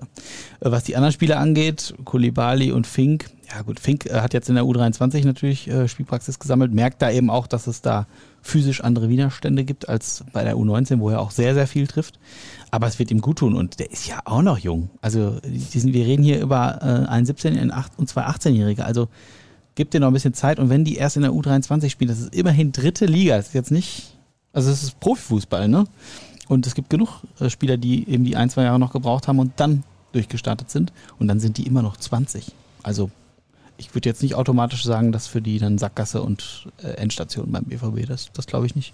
Äh, 0.59 0.71
was 0.71 0.85
die 0.85 0.95
anderen 0.95 1.13
Spieler 1.13 1.39
angeht, 1.39 1.93
Kulibali 2.03 2.71
und 2.71 2.87
Fink, 2.87 3.27
ja 3.53 3.61
gut, 3.61 3.79
Fink 3.79 4.05
äh, 4.05 4.21
hat 4.21 4.33
jetzt 4.33 4.49
in 4.49 4.55
der 4.55 4.63
U23 4.63 5.25
natürlich 5.25 5.67
äh, 5.67 5.87
Spielpraxis 5.87 6.39
gesammelt, 6.39 6.73
merkt 6.73 7.01
da 7.01 7.11
eben 7.11 7.29
auch, 7.29 7.47
dass 7.47 7.67
es 7.67 7.81
da 7.81 8.07
physisch 8.41 8.81
andere 8.81 9.09
Widerstände 9.09 9.63
gibt 9.63 9.89
als 9.89 10.23
bei 10.31 10.43
der 10.43 10.55
U19, 10.55 10.99
wo 10.99 11.09
er 11.09 11.19
auch 11.19 11.31
sehr, 11.31 11.53
sehr 11.53 11.67
viel 11.67 11.87
trifft. 11.87 12.19
Aber 12.71 12.87
es 12.87 12.99
wird 12.99 13.11
ihm 13.11 13.21
gut 13.21 13.39
tun 13.39 13.55
und 13.55 13.79
der 13.79 13.91
ist 13.91 14.07
ja 14.07 14.19
auch 14.25 14.41
noch 14.41 14.57
jung. 14.57 14.89
Also 15.01 15.39
sind, 15.43 15.93
wir 15.93 16.05
reden 16.05 16.23
hier 16.23 16.41
über 16.41 16.79
äh, 16.81 17.09
einen 17.09 17.25
17- 17.25 17.71
und 17.97 18.09
zwei 18.09 18.25
18-Jährige. 18.25 18.85
Also 18.85 19.07
gibt 19.75 19.93
dir 19.93 19.99
noch 19.99 20.07
ein 20.07 20.13
bisschen 20.13 20.33
Zeit 20.33 20.59
und 20.59 20.69
wenn 20.69 20.85
die 20.85 20.95
erst 20.95 21.15
in 21.15 21.23
der 21.23 21.31
U23 21.31 21.89
spielen, 21.89 22.09
das 22.09 22.19
ist 22.19 22.35
immerhin 22.35 22.71
dritte 22.71 23.05
Liga. 23.05 23.37
Das 23.37 23.47
ist 23.47 23.53
jetzt 23.53 23.71
nicht, 23.71 24.17
also 24.53 24.69
es 24.71 24.83
ist 24.83 24.99
Profifußball, 24.99 25.67
ne? 25.67 25.85
Und 26.47 26.67
es 26.67 26.75
gibt 26.75 26.89
genug 26.91 27.21
äh, 27.39 27.49
Spieler, 27.49 27.77
die 27.77 28.07
eben 28.07 28.23
die 28.23 28.35
ein, 28.35 28.49
zwei 28.49 28.63
Jahre 28.63 28.79
noch 28.79 28.93
gebraucht 28.93 29.27
haben 29.27 29.39
und 29.39 29.53
dann 29.57 29.83
durchgestartet 30.11 30.69
sind. 30.69 30.93
Und 31.19 31.27
dann 31.27 31.39
sind 31.39 31.57
die 31.57 31.65
immer 31.65 31.81
noch 31.81 31.97
20. 31.97 32.53
Also 32.83 33.09
ich 33.77 33.93
würde 33.93 34.09
jetzt 34.09 34.21
nicht 34.21 34.35
automatisch 34.35 34.83
sagen, 34.83 35.11
dass 35.11 35.27
für 35.27 35.41
die 35.41 35.59
dann 35.59 35.77
Sackgasse 35.77 36.21
und 36.21 36.67
äh, 36.81 36.87
Endstation 36.91 37.51
beim 37.51 37.65
BVB, 37.65 38.07
das, 38.07 38.31
das 38.33 38.47
glaube 38.47 38.65
ich 38.65 38.75
nicht. 38.75 38.93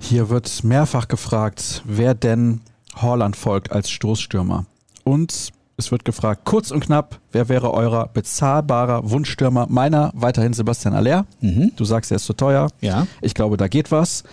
Hier 0.00 0.28
wird 0.28 0.64
mehrfach 0.64 1.08
gefragt, 1.08 1.82
wer 1.84 2.14
denn 2.14 2.60
Horland 2.96 3.36
folgt 3.36 3.72
als 3.72 3.90
Stoßstürmer. 3.90 4.66
Und 5.04 5.52
es 5.76 5.92
wird 5.92 6.04
gefragt, 6.04 6.42
kurz 6.44 6.70
und 6.70 6.80
knapp, 6.80 7.20
wer 7.30 7.48
wäre 7.48 7.72
eurer 7.72 8.08
bezahlbarer 8.08 9.10
Wunschstürmer? 9.10 9.66
Meiner 9.68 10.10
weiterhin 10.14 10.52
Sebastian 10.52 10.94
Aller. 10.94 11.24
Mhm. 11.40 11.72
Du 11.76 11.84
sagst, 11.84 12.10
er 12.10 12.16
ist 12.16 12.26
zu 12.26 12.32
teuer. 12.32 12.68
Ja. 12.80 13.06
Ich 13.20 13.34
glaube, 13.34 13.56
da 13.56 13.68
geht 13.68 13.92
was. 13.92 14.24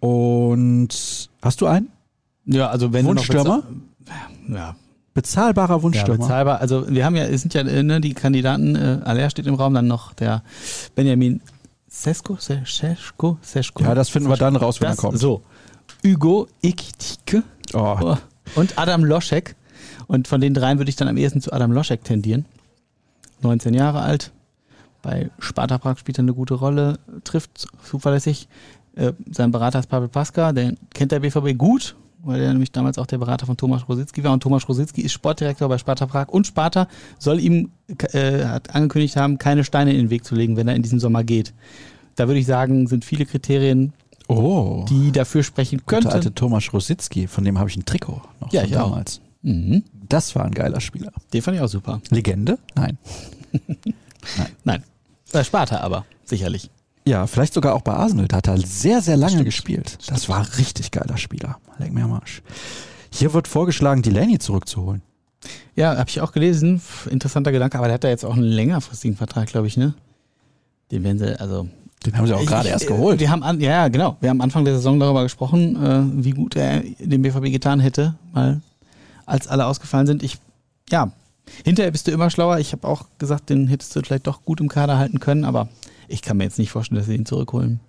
Und 0.00 1.30
hast 1.40 1.60
du 1.62 1.66
einen? 1.66 1.88
Ja, 2.44 2.68
also 2.68 2.92
wenn 2.92 3.06
Wunschstürmer? 3.06 3.62
ja, 4.48 4.76
Bezahlbarer 5.14 5.82
Wunschstürmer. 5.82 6.20
Ja, 6.20 6.26
bezahlbar. 6.26 6.60
Also 6.60 6.90
wir 6.90 7.04
haben 7.04 7.14
ja, 7.14 7.24
es 7.24 7.42
sind 7.42 7.54
ja 7.54 7.62
ne, 7.62 8.00
die 8.00 8.14
Kandidaten, 8.14 8.74
äh, 8.74 9.00
Aller 9.04 9.30
steht 9.30 9.46
im 9.46 9.54
Raum, 9.54 9.72
dann 9.72 9.86
noch 9.86 10.12
der 10.12 10.42
Benjamin 10.94 11.40
Sesko, 11.88 12.36
Sesko, 12.36 13.38
Sesko. 13.40 13.84
Ja, 13.84 13.94
das 13.94 14.08
finden 14.08 14.28
wir 14.28 14.36
dann 14.36 14.56
raus, 14.56 14.80
wenn 14.80 14.88
das, 14.88 14.98
er 14.98 15.00
kommt. 15.00 15.18
So, 15.18 15.42
Hugo 16.04 16.48
Ekitike 16.62 17.44
oh. 17.72 18.16
und 18.56 18.76
Adam 18.78 19.04
Loschek. 19.04 19.54
Und 20.08 20.28
von 20.28 20.40
den 20.40 20.52
dreien 20.52 20.78
würde 20.78 20.90
ich 20.90 20.96
dann 20.96 21.08
am 21.08 21.16
ehesten 21.16 21.40
zu 21.40 21.52
Adam 21.52 21.72
Loschek 21.72 22.02
tendieren. 22.02 22.44
19 23.42 23.72
Jahre 23.74 24.00
alt, 24.00 24.32
bei 25.02 25.30
Sparta 25.38 25.78
Prag 25.78 25.98
spielt 25.98 26.18
er 26.18 26.22
eine 26.22 26.34
gute 26.34 26.54
Rolle, 26.54 26.98
trifft 27.22 27.68
zuverlässig. 27.84 28.48
Äh, 28.96 29.12
sein 29.30 29.50
Berater 29.52 29.78
ist 29.78 29.88
Pavel 29.88 30.08
Paska, 30.08 30.52
den 30.52 30.78
kennt 30.92 31.12
der 31.12 31.20
BVB 31.20 31.56
gut, 31.56 31.94
weil 32.24 32.40
er 32.40 32.52
nämlich 32.52 32.72
damals 32.72 32.98
auch 32.98 33.06
der 33.06 33.18
Berater 33.18 33.46
von 33.46 33.56
Thomas 33.56 33.88
Rositzky 33.88 34.24
war. 34.24 34.32
Und 34.32 34.42
Thomas 34.42 34.68
Rositzky 34.68 35.02
ist 35.02 35.12
Sportdirektor 35.12 35.68
bei 35.68 35.78
Sparta 35.78 36.06
Prag. 36.06 36.28
Und 36.28 36.46
Sparta 36.46 36.88
soll 37.18 37.40
ihm, 37.40 37.70
äh, 38.12 38.44
hat 38.44 38.74
angekündigt 38.74 39.16
haben, 39.16 39.38
keine 39.38 39.64
Steine 39.64 39.92
in 39.92 39.98
den 39.98 40.10
Weg 40.10 40.24
zu 40.24 40.34
legen, 40.34 40.56
wenn 40.56 40.68
er 40.68 40.74
in 40.74 40.82
diesem 40.82 41.00
Sommer 41.00 41.24
geht. 41.24 41.52
Da 42.16 42.28
würde 42.28 42.40
ich 42.40 42.46
sagen, 42.46 42.86
sind 42.86 43.04
viele 43.04 43.26
Kriterien, 43.26 43.92
oh, 44.28 44.84
die 44.88 45.12
dafür 45.12 45.42
sprechen 45.42 45.84
könnten. 45.86 46.08
Der 46.08 46.14
alte 46.14 46.34
Thomas 46.34 46.72
Rositzky, 46.72 47.26
von 47.26 47.44
dem 47.44 47.58
habe 47.58 47.68
ich 47.68 47.76
ein 47.76 47.84
Trikot 47.84 48.22
noch 48.40 48.52
ja, 48.52 48.62
ich 48.64 48.72
damals. 48.72 49.18
Auch. 49.18 49.48
Mhm. 49.48 49.84
Das 50.08 50.34
war 50.34 50.44
ein 50.44 50.52
geiler 50.52 50.80
Spieler. 50.80 51.12
Den 51.32 51.42
fand 51.42 51.56
ich 51.56 51.62
auch 51.62 51.68
super. 51.68 52.00
Legende? 52.10 52.58
Nein. 52.74 52.98
Nein. 54.36 54.48
Nein. 54.64 54.82
Bei 55.32 55.42
Sparta 55.44 55.80
aber, 55.80 56.04
sicherlich. 56.24 56.70
Ja, 57.06 57.26
vielleicht 57.26 57.52
sogar 57.52 57.74
auch 57.74 57.82
bei 57.82 57.92
Arsenal. 57.92 58.28
Da 58.28 58.38
hat 58.38 58.48
er 58.48 58.58
sehr, 58.58 59.02
sehr 59.02 59.16
lange 59.16 59.32
Stimmt. 59.32 59.44
gespielt. 59.46 59.98
Das 60.06 60.28
war 60.28 60.38
ein 60.38 60.46
richtig 60.58 60.90
geiler 60.90 61.18
Spieler. 61.18 61.58
Leck 61.78 61.92
mir 61.92 62.04
am 62.04 62.14
Arsch. 62.14 62.42
Hier 63.10 63.32
wird 63.34 63.46
vorgeschlagen, 63.46 64.02
Delaney 64.02 64.38
zurückzuholen. 64.38 65.02
Ja, 65.76 65.96
habe 65.96 66.08
ich 66.08 66.20
auch 66.20 66.32
gelesen. 66.32 66.80
Interessanter 67.10 67.52
Gedanke, 67.52 67.76
aber 67.76 67.88
der 67.88 67.94
hat 67.94 68.04
da 68.04 68.08
jetzt 68.08 68.24
auch 68.24 68.34
einen 68.34 68.44
längerfristigen 68.44 69.16
Vertrag, 69.16 69.48
glaube 69.48 69.66
ich, 69.66 69.76
ne? 69.76 69.94
Den 70.90 71.04
werden 71.04 71.18
sie, 71.18 71.38
also. 71.38 71.68
Den 72.06 72.16
haben 72.16 72.26
sie 72.26 72.34
auch 72.34 72.44
gerade 72.44 72.68
erst 72.68 72.86
geholt. 72.86 73.20
Wir 73.20 73.30
haben 73.30 73.42
an, 73.42 73.60
ja, 73.60 73.88
genau. 73.88 74.16
Wir 74.20 74.30
haben 74.30 74.40
Anfang 74.40 74.64
der 74.64 74.74
Saison 74.74 75.00
darüber 75.00 75.22
gesprochen, 75.22 75.82
äh, 75.82 76.24
wie 76.24 76.32
gut 76.32 76.54
er 76.54 76.82
dem 76.98 77.22
BVB 77.22 77.50
getan 77.50 77.80
hätte, 77.80 78.14
mal 78.32 78.60
als 79.26 79.48
alle 79.48 79.64
ausgefallen 79.66 80.06
sind. 80.06 80.22
Ich, 80.22 80.38
ja, 80.90 81.12
hinterher 81.64 81.90
bist 81.90 82.06
du 82.06 82.10
immer 82.10 82.28
schlauer. 82.28 82.58
Ich 82.58 82.72
habe 82.72 82.86
auch 82.86 83.06
gesagt, 83.18 83.48
den 83.48 83.68
hättest 83.68 83.96
du 83.96 84.02
vielleicht 84.02 84.26
doch 84.26 84.44
gut 84.44 84.60
im 84.60 84.68
Kader 84.68 84.98
halten 84.98 85.18
können, 85.18 85.44
aber 85.44 85.68
ich 86.08 86.22
kann 86.22 86.36
mir 86.36 86.44
jetzt 86.44 86.58
nicht 86.58 86.70
vorstellen, 86.70 86.98
dass 86.98 87.06
sie 87.06 87.16
ihn 87.16 87.26
zurückholen. 87.26 87.80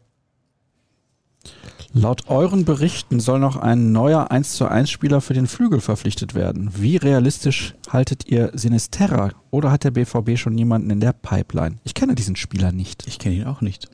Laut 1.94 2.28
euren 2.28 2.66
Berichten 2.66 3.22
soll 3.22 3.40
noch 3.40 3.56
ein 3.56 3.94
neuer 3.94 4.30
1 4.30 4.54
zu 4.54 4.68
1 4.68 4.90
Spieler 4.90 5.22
für 5.22 5.34
den 5.34 5.48
Flügel 5.48 5.80
verpflichtet 5.80 6.36
werden. 6.36 6.72
Wie 6.76 6.98
realistisch 6.98 7.74
haltet 7.90 8.28
ihr 8.28 8.52
Sinisterra 8.54 9.30
oder 9.50 9.72
hat 9.72 9.86
der 9.86 9.92
BVB 9.92 10.38
schon 10.38 10.58
jemanden 10.58 10.90
in 10.90 11.00
der 11.00 11.14
Pipeline? 11.14 11.78
Ich 11.86 11.94
kenne 11.94 12.16
diesen 12.16 12.36
Spieler 12.36 12.74
nicht. 12.74 13.08
Ich 13.08 13.18
kenne 13.18 13.36
ihn 13.36 13.46
auch 13.46 13.62
nicht. 13.62 13.88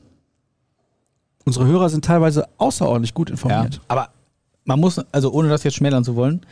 Unsere 1.44 1.66
Hörer 1.66 1.90
sind 1.90 2.04
teilweise 2.04 2.48
außerordentlich 2.58 3.14
gut 3.14 3.30
informiert. 3.30 3.74
Ja, 3.74 3.80
aber 3.86 4.08
man 4.64 4.80
muss, 4.80 4.98
also 5.12 5.32
ohne 5.32 5.48
das 5.48 5.62
jetzt 5.62 5.76
schmälern 5.76 6.02
zu 6.02 6.16
wollen, 6.16 6.44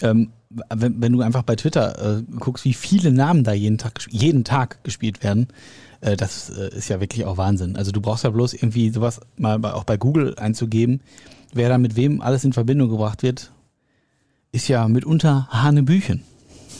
ähm, 0.00 0.30
wenn, 0.74 1.00
wenn, 1.00 1.12
du 1.12 1.20
einfach 1.20 1.42
bei 1.42 1.56
Twitter 1.56 2.18
äh, 2.18 2.22
guckst, 2.38 2.64
wie 2.64 2.74
viele 2.74 3.12
Namen 3.12 3.44
da 3.44 3.52
jeden 3.52 3.78
Tag, 3.78 4.06
jeden 4.10 4.44
Tag 4.44 4.82
gespielt 4.84 5.22
werden, 5.22 5.48
äh, 6.00 6.16
das 6.16 6.50
äh, 6.50 6.76
ist 6.76 6.88
ja 6.88 7.00
wirklich 7.00 7.24
auch 7.24 7.36
Wahnsinn. 7.36 7.76
Also 7.76 7.92
du 7.92 8.00
brauchst 8.00 8.24
ja 8.24 8.30
bloß 8.30 8.54
irgendwie 8.54 8.90
sowas 8.90 9.20
mal 9.36 9.58
bei, 9.58 9.72
auch 9.72 9.84
bei 9.84 9.96
Google 9.96 10.34
einzugeben, 10.36 11.00
wer 11.52 11.68
da 11.68 11.78
mit 11.78 11.96
wem 11.96 12.20
alles 12.20 12.44
in 12.44 12.52
Verbindung 12.52 12.88
gebracht 12.88 13.22
wird, 13.22 13.52
ist 14.52 14.68
ja 14.68 14.86
mitunter 14.88 15.48
Hanebüchen. 15.50 16.22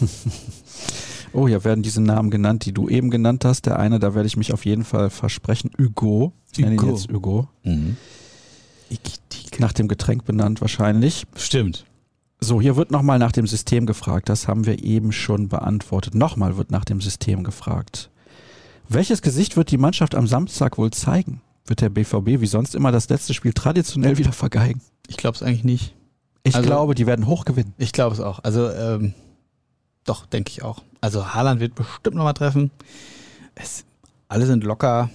oh, 1.32 1.46
ja, 1.46 1.64
werden 1.64 1.82
diese 1.82 2.02
Namen 2.02 2.30
genannt, 2.30 2.64
die 2.64 2.72
du 2.72 2.88
eben 2.88 3.10
genannt 3.10 3.44
hast. 3.44 3.66
Der 3.66 3.78
eine, 3.78 3.98
da 3.98 4.14
werde 4.14 4.26
ich 4.26 4.36
mich 4.36 4.52
auf 4.52 4.64
jeden 4.64 4.84
Fall 4.84 5.10
versprechen. 5.10 5.70
Hugo. 5.78 6.32
Ich 6.52 6.58
nenne 6.58 6.76
ihn 6.76 6.88
jetzt 6.88 7.12
Hugo. 7.12 7.48
Mhm. 7.64 7.96
Nach 9.58 9.72
dem 9.72 9.88
Getränk 9.88 10.24
benannt 10.24 10.60
wahrscheinlich. 10.60 11.26
Stimmt. 11.34 11.86
So, 12.40 12.60
hier 12.60 12.76
wird 12.76 12.90
nochmal 12.90 13.18
nach 13.18 13.32
dem 13.32 13.46
System 13.46 13.86
gefragt. 13.86 14.28
Das 14.28 14.46
haben 14.46 14.66
wir 14.66 14.84
eben 14.84 15.12
schon 15.12 15.48
beantwortet. 15.48 16.14
Nochmal 16.14 16.56
wird 16.56 16.70
nach 16.70 16.84
dem 16.84 17.00
System 17.00 17.42
gefragt. 17.42 18.10
Welches 18.88 19.22
Gesicht 19.22 19.56
wird 19.56 19.70
die 19.70 19.78
Mannschaft 19.78 20.14
am 20.14 20.26
Samstag 20.26 20.78
wohl 20.78 20.90
zeigen? 20.90 21.40
Wird 21.66 21.80
der 21.80 21.88
BVB 21.88 22.40
wie 22.40 22.46
sonst 22.46 22.74
immer 22.74 22.92
das 22.92 23.08
letzte 23.08 23.34
Spiel 23.34 23.52
traditionell 23.52 24.18
wieder 24.18 24.32
vergeigen? 24.32 24.80
Ich 25.08 25.16
glaube 25.16 25.36
es 25.36 25.42
eigentlich 25.42 25.64
nicht. 25.64 25.94
Ich 26.44 26.54
also, 26.54 26.66
glaube, 26.66 26.94
die 26.94 27.06
werden 27.06 27.26
hoch 27.26 27.44
gewinnen. 27.44 27.74
Ich 27.76 27.92
glaube 27.92 28.14
es 28.14 28.20
auch. 28.20 28.38
Also, 28.44 28.70
ähm, 28.70 29.14
doch, 30.04 30.26
denke 30.26 30.50
ich 30.50 30.62
auch. 30.62 30.82
Also, 31.00 31.34
Haaland 31.34 31.60
wird 31.60 31.74
bestimmt 31.74 32.14
nochmal 32.14 32.34
treffen. 32.34 32.70
Es, 33.56 33.84
alle 34.28 34.46
sind 34.46 34.62
locker. 34.62 35.10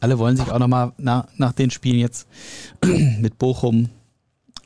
Alle 0.00 0.18
wollen 0.18 0.36
sich 0.36 0.50
auch 0.50 0.58
nochmal 0.58 0.92
nach, 0.98 1.28
nach 1.36 1.52
den 1.52 1.70
Spielen 1.70 2.00
jetzt 2.00 2.26
mit 2.84 3.38
Bochum, 3.38 3.90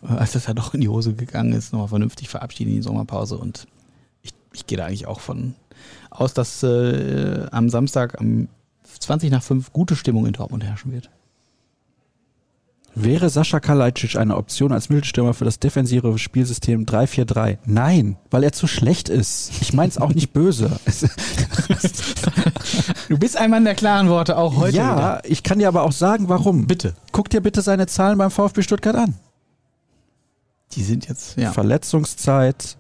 als 0.00 0.32
das 0.32 0.46
ja 0.46 0.54
doch 0.54 0.72
in 0.72 0.80
die 0.80 0.88
Hose 0.88 1.12
gegangen 1.14 1.52
ist, 1.52 1.72
nochmal 1.72 1.88
vernünftig 1.88 2.30
verabschieden 2.30 2.70
in 2.70 2.76
die 2.76 2.82
Sommerpause. 2.82 3.36
Und 3.36 3.66
ich, 4.22 4.32
ich 4.54 4.66
gehe 4.66 4.78
da 4.78 4.86
eigentlich 4.86 5.06
auch 5.06 5.20
von, 5.20 5.54
aus, 6.20 6.34
dass 6.34 6.62
äh, 6.62 7.46
am 7.50 7.68
Samstag 7.68 8.20
um 8.20 8.48
20 8.98 9.30
nach 9.30 9.42
5 9.42 9.72
gute 9.72 9.96
Stimmung 9.96 10.26
in 10.26 10.32
Dortmund 10.32 10.64
herrschen 10.64 10.92
wird. 10.92 11.10
Wäre 12.94 13.30
Sascha 13.30 13.60
Kalajdzic 13.60 14.16
eine 14.16 14.36
Option 14.36 14.72
als 14.72 14.88
Mittelstürmer 14.88 15.32
für 15.32 15.44
das 15.44 15.60
defensive 15.60 16.18
Spielsystem 16.18 16.84
3-4-3? 16.84 17.58
Nein, 17.64 18.16
weil 18.30 18.42
er 18.42 18.52
zu 18.52 18.66
schlecht 18.66 19.08
ist. 19.08 19.52
Ich 19.60 19.72
meine 19.72 19.90
es 19.90 19.98
auch 19.98 20.12
nicht 20.12 20.32
böse. 20.32 20.80
du 23.08 23.18
bist 23.18 23.36
ein 23.36 23.50
Mann 23.50 23.64
der 23.64 23.76
klaren 23.76 24.08
Worte, 24.08 24.36
auch 24.36 24.56
heute. 24.56 24.76
Ja, 24.76 24.96
wieder. 24.96 25.20
ich 25.26 25.44
kann 25.44 25.60
dir 25.60 25.68
aber 25.68 25.82
auch 25.82 25.92
sagen, 25.92 26.28
warum. 26.28 26.66
Bitte. 26.66 26.94
Guck 27.12 27.30
dir 27.30 27.40
bitte 27.40 27.62
seine 27.62 27.86
Zahlen 27.86 28.18
beim 28.18 28.32
VfB 28.32 28.62
Stuttgart 28.62 28.96
an. 28.96 29.14
Die 30.72 30.82
sind 30.82 31.08
jetzt, 31.08 31.36
ja. 31.36 31.52
Verletzungszeit, 31.52 32.78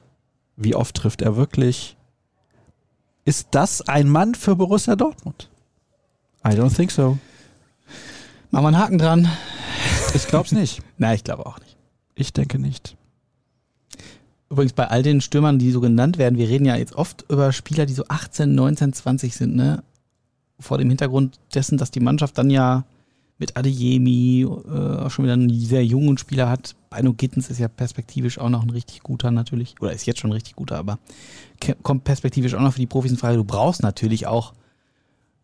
wie 0.56 0.74
oft 0.74 0.96
trifft 0.96 1.22
er 1.22 1.36
wirklich? 1.36 1.97
Ist 3.28 3.48
das 3.50 3.86
ein 3.86 4.08
Mann 4.08 4.34
für 4.34 4.56
Borussia 4.56 4.96
Dortmund? 4.96 5.50
I 6.42 6.52
don't 6.52 6.74
think 6.74 6.90
so. 6.90 7.18
Machen 8.50 8.64
wir 8.64 8.68
einen 8.68 8.78
Haken 8.78 8.96
dran. 8.96 9.28
Ich 10.14 10.28
glaube 10.28 10.46
es 10.46 10.52
nicht. 10.52 10.80
Nein, 10.96 11.16
ich 11.16 11.24
glaube 11.24 11.44
auch 11.44 11.60
nicht. 11.60 11.76
Ich 12.14 12.32
denke 12.32 12.58
nicht. 12.58 12.96
Übrigens 14.48 14.72
bei 14.72 14.88
all 14.88 15.02
den 15.02 15.20
Stürmern, 15.20 15.58
die 15.58 15.72
so 15.72 15.82
genannt 15.82 16.16
werden, 16.16 16.38
wir 16.38 16.48
reden 16.48 16.64
ja 16.64 16.76
jetzt 16.76 16.94
oft 16.94 17.26
über 17.28 17.52
Spieler, 17.52 17.84
die 17.84 17.92
so 17.92 18.04
18, 18.08 18.54
19, 18.54 18.94
20 18.94 19.36
sind, 19.36 19.54
ne? 19.54 19.84
Vor 20.58 20.78
dem 20.78 20.88
Hintergrund 20.88 21.38
dessen, 21.54 21.76
dass 21.76 21.90
die 21.90 22.00
Mannschaft 22.00 22.38
dann 22.38 22.48
ja 22.48 22.86
mit 23.36 23.58
Adeyemi 23.58 24.40
äh, 24.42 24.46
auch 24.46 25.10
schon 25.10 25.26
wieder 25.26 25.34
einen 25.34 25.50
sehr 25.50 25.84
jungen 25.84 26.16
Spieler 26.16 26.48
hat, 26.48 26.74
Beino 26.90 27.12
Gittens 27.12 27.50
ist 27.50 27.58
ja 27.58 27.68
perspektivisch 27.68 28.38
auch 28.38 28.48
noch 28.48 28.62
ein 28.62 28.70
richtig 28.70 29.02
guter 29.02 29.30
natürlich, 29.30 29.74
oder 29.80 29.92
ist 29.92 30.06
jetzt 30.06 30.20
schon 30.20 30.30
ein 30.30 30.34
richtig 30.34 30.56
guter, 30.56 30.78
aber 30.78 30.98
kommt 31.82 32.04
perspektivisch 32.04 32.54
auch 32.54 32.60
noch 32.60 32.72
für 32.72 32.80
die 32.80 32.86
Profis 32.86 33.10
in 33.10 33.16
Frage. 33.18 33.36
Du 33.36 33.44
brauchst 33.44 33.82
natürlich 33.82 34.26
auch 34.26 34.52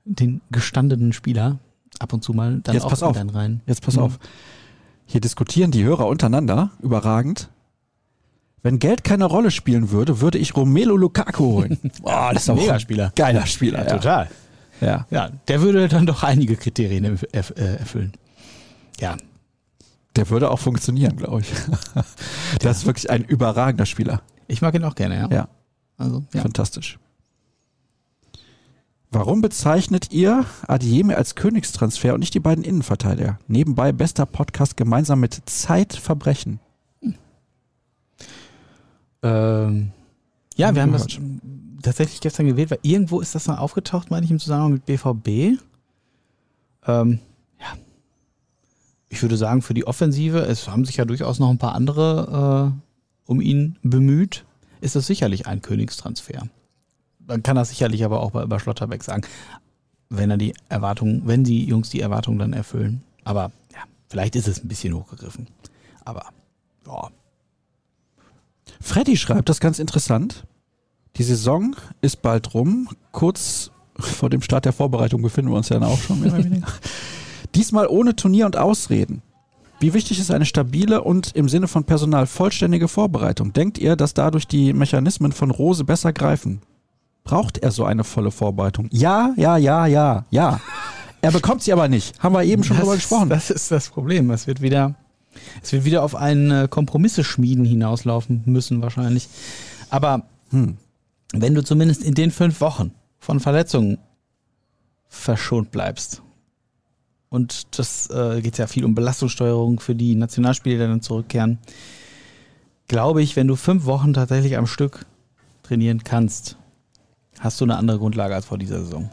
den 0.04 0.40
gestandenen 0.50 1.12
Spieler 1.12 1.58
ab 1.98 2.12
und 2.12 2.22
zu 2.24 2.32
mal 2.32 2.60
dann 2.62 2.74
Jetzt 2.74 2.84
auch 2.84 2.90
pass 2.90 3.02
auf. 3.02 3.16
dann 3.16 3.30
rein. 3.30 3.60
Jetzt 3.66 3.82
pass 3.82 3.96
Mhm. 3.96 4.02
auf. 4.02 4.18
Hier 5.06 5.20
diskutieren 5.20 5.70
die 5.70 5.84
Hörer 5.84 6.06
untereinander, 6.06 6.70
überragend. 6.80 7.50
Wenn 8.62 8.78
Geld 8.78 9.04
keine 9.04 9.26
Rolle 9.26 9.50
spielen 9.50 9.90
würde, 9.90 10.20
würde 10.22 10.38
ich 10.38 10.56
Romelu 10.56 10.96
Lukaku 10.96 11.44
holen. 11.44 11.78
Boah, 12.02 12.30
das 12.32 12.42
ist 12.44 12.48
doch 12.48 12.54
Mega 12.56 12.74
ein 12.74 12.80
Spieler. 12.80 13.12
Geiler 13.14 13.44
Spieler. 13.46 13.84
Ja, 13.86 13.96
total. 13.96 14.30
Ja. 14.80 15.06
Ja, 15.10 15.30
der 15.48 15.60
würde 15.60 15.86
dann 15.88 16.06
doch 16.06 16.22
einige 16.22 16.56
Kriterien 16.56 17.04
äh, 17.04 17.18
erfüllen. 17.32 18.12
Ja, 19.00 19.16
Der 20.16 20.30
würde 20.30 20.50
auch 20.50 20.58
funktionieren, 20.58 21.16
glaube 21.16 21.40
ich. 21.42 21.48
Das 22.60 22.78
ist 22.78 22.86
wirklich 22.86 23.10
ein 23.10 23.24
überragender 23.24 23.84
Spieler. 23.86 24.22
ich 24.48 24.62
mag 24.62 24.74
ihn 24.74 24.84
auch 24.84 24.94
gerne, 24.94 25.16
ja. 25.18 25.28
Ja, 25.30 25.48
Also, 25.96 26.24
ja. 26.32 26.42
fantastisch. 26.42 26.98
Warum 29.10 29.40
bezeichnet 29.40 30.10
ihr 30.10 30.44
Adieme 30.66 31.16
als 31.16 31.36
Königstransfer 31.36 32.14
und 32.14 32.20
nicht 32.20 32.34
die 32.34 32.40
beiden 32.40 32.64
Innenverteidiger? 32.64 33.38
Nebenbei 33.46 33.92
bester 33.92 34.26
Podcast 34.26 34.76
gemeinsam 34.76 35.20
mit 35.20 35.40
Zeitverbrechen. 35.46 36.58
Ähm, 39.22 39.92
ja, 40.56 40.68
wir 40.68 40.74
wir 40.74 40.82
haben 40.82 40.92
das 40.92 41.06
tatsächlich 41.82 42.20
gestern 42.20 42.46
gewählt, 42.46 42.70
weil 42.70 42.80
irgendwo 42.82 43.20
ist 43.20 43.34
das 43.34 43.46
mal 43.46 43.58
aufgetaucht, 43.58 44.10
meine 44.10 44.24
ich, 44.24 44.30
im 44.30 44.40
Zusammenhang 44.40 44.72
mit 44.72 44.86
BVB. 44.86 45.60
Ähm, 46.86 47.20
ja. 47.60 47.66
Ich 49.08 49.22
würde 49.22 49.36
sagen, 49.36 49.62
für 49.62 49.74
die 49.74 49.86
Offensive, 49.86 50.40
es 50.40 50.68
haben 50.68 50.84
sich 50.84 50.96
ja 50.96 51.04
durchaus 51.04 51.38
noch 51.38 51.50
ein 51.50 51.58
paar 51.58 51.74
andere 51.74 52.74
äh, 52.74 53.30
um 53.30 53.40
ihn 53.40 53.78
bemüht, 53.82 54.44
ist 54.84 54.96
das 54.96 55.06
sicherlich 55.06 55.46
ein 55.46 55.62
Königstransfer. 55.62 56.48
Man 57.26 57.42
kann 57.42 57.56
das 57.56 57.70
sicherlich 57.70 58.04
aber 58.04 58.20
auch 58.20 58.32
bei, 58.32 58.42
über 58.42 58.60
Schlotterbeck 58.60 59.02
sagen, 59.02 59.22
wenn 60.10 60.30
er 60.30 60.36
die 60.36 60.54
Erwartungen, 60.68 61.22
wenn 61.24 61.42
die 61.42 61.64
Jungs 61.64 61.88
die 61.88 62.00
Erwartungen 62.00 62.38
dann 62.38 62.52
erfüllen. 62.52 63.02
Aber 63.24 63.50
ja, 63.72 63.80
vielleicht 64.08 64.36
ist 64.36 64.46
es 64.46 64.62
ein 64.62 64.68
bisschen 64.68 64.94
hochgegriffen. 64.94 65.46
Aber 66.04 66.26
ja, 66.86 67.08
Freddy 68.80 69.16
schreibt 69.16 69.48
das 69.48 69.60
ganz 69.60 69.78
interessant. 69.78 70.44
Die 71.16 71.22
Saison 71.22 71.74
ist 72.02 72.20
bald 72.20 72.52
rum. 72.52 72.88
Kurz 73.12 73.70
vor 73.98 74.28
dem 74.28 74.42
Start 74.42 74.66
der 74.66 74.72
Vorbereitung 74.72 75.22
befinden 75.22 75.50
wir 75.50 75.56
uns 75.56 75.70
ja 75.70 75.78
dann 75.78 75.88
auch 75.88 75.98
schon. 75.98 76.62
Diesmal 77.54 77.86
ohne 77.86 78.16
Turnier 78.16 78.44
und 78.44 78.56
Ausreden. 78.56 79.22
Wie 79.84 79.92
wichtig 79.92 80.18
ist 80.18 80.30
eine 80.30 80.46
stabile 80.46 81.02
und 81.02 81.32
im 81.36 81.46
Sinne 81.46 81.68
von 81.68 81.84
Personal 81.84 82.26
vollständige 82.26 82.88
Vorbereitung? 82.88 83.52
Denkt 83.52 83.76
ihr, 83.76 83.96
dass 83.96 84.14
dadurch 84.14 84.48
die 84.48 84.72
Mechanismen 84.72 85.30
von 85.30 85.50
Rose 85.50 85.84
besser 85.84 86.14
greifen? 86.14 86.62
Braucht 87.22 87.58
er 87.58 87.70
so 87.70 87.84
eine 87.84 88.02
volle 88.02 88.30
Vorbereitung? 88.30 88.88
Ja, 88.90 89.34
ja, 89.36 89.58
ja, 89.58 89.84
ja, 89.84 90.24
ja. 90.30 90.58
Er 91.20 91.32
bekommt 91.32 91.64
sie 91.64 91.70
aber 91.70 91.88
nicht. 91.88 92.18
Haben 92.22 92.34
wir 92.34 92.44
eben 92.44 92.64
schon 92.64 92.78
drüber 92.78 92.92
das, 92.92 93.02
gesprochen. 93.02 93.28
Das 93.28 93.50
ist 93.50 93.70
das 93.70 93.90
Problem. 93.90 94.30
Es 94.30 94.46
wird 94.46 94.62
wieder, 94.62 94.94
es 95.62 95.70
wird 95.74 95.84
wieder 95.84 96.02
auf 96.02 96.14
ein 96.14 96.50
äh, 96.50 96.66
Kompromisse 96.70 97.22
schmieden 97.22 97.66
hinauslaufen 97.66 98.40
müssen 98.46 98.80
wahrscheinlich. 98.80 99.28
Aber 99.90 100.22
Hm. 100.48 100.78
wenn 101.34 101.54
du 101.54 101.62
zumindest 101.62 102.02
in 102.02 102.14
den 102.14 102.30
fünf 102.30 102.62
Wochen 102.62 102.92
von 103.18 103.38
Verletzungen 103.38 103.98
verschont 105.10 105.70
bleibst 105.72 106.22
und 107.34 107.76
das 107.76 108.08
äh, 108.10 108.40
geht 108.42 108.58
ja 108.58 108.68
viel 108.68 108.84
um 108.84 108.94
Belastungssteuerung 108.94 109.80
für 109.80 109.96
die 109.96 110.14
Nationalspieler, 110.14 110.84
die 110.84 110.90
dann 110.92 111.02
zurückkehren, 111.02 111.58
glaube 112.86 113.22
ich, 113.22 113.34
wenn 113.34 113.48
du 113.48 113.56
fünf 113.56 113.86
Wochen 113.86 114.14
tatsächlich 114.14 114.56
am 114.56 114.68
Stück 114.68 115.04
trainieren 115.64 116.04
kannst, 116.04 116.56
hast 117.40 117.60
du 117.60 117.64
eine 117.64 117.76
andere 117.76 117.98
Grundlage 117.98 118.36
als 118.36 118.44
vor 118.44 118.56
dieser 118.56 118.78
Saison. 118.84 119.10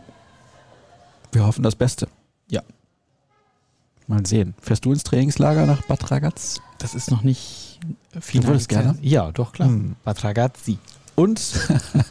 Wir 1.31 1.47
hoffen 1.47 1.63
das 1.63 1.75
Beste. 1.75 2.09
Ja. 2.47 2.61
Mal 4.05 4.23
sehen. 4.23 4.53
Fährst 4.61 4.85
du 4.85 4.91
ins 4.93 5.01
Trainingslager 5.03 5.65
nach 5.65 5.81
Bad 5.87 6.11
Ragaz? 6.11 6.61
Das 6.77 6.93
ist 6.93 7.09
noch 7.09 7.23
nicht 7.23 7.79
final. 8.19 8.49
würdest 8.49 8.69
gerne? 8.69 8.99
Ja, 9.01 9.31
doch, 9.31 9.51
klar. 9.51 9.69
Hm. 9.69 9.95
Bad 10.03 10.23
Ragazzi. 10.23 10.77
Und, 11.15 11.41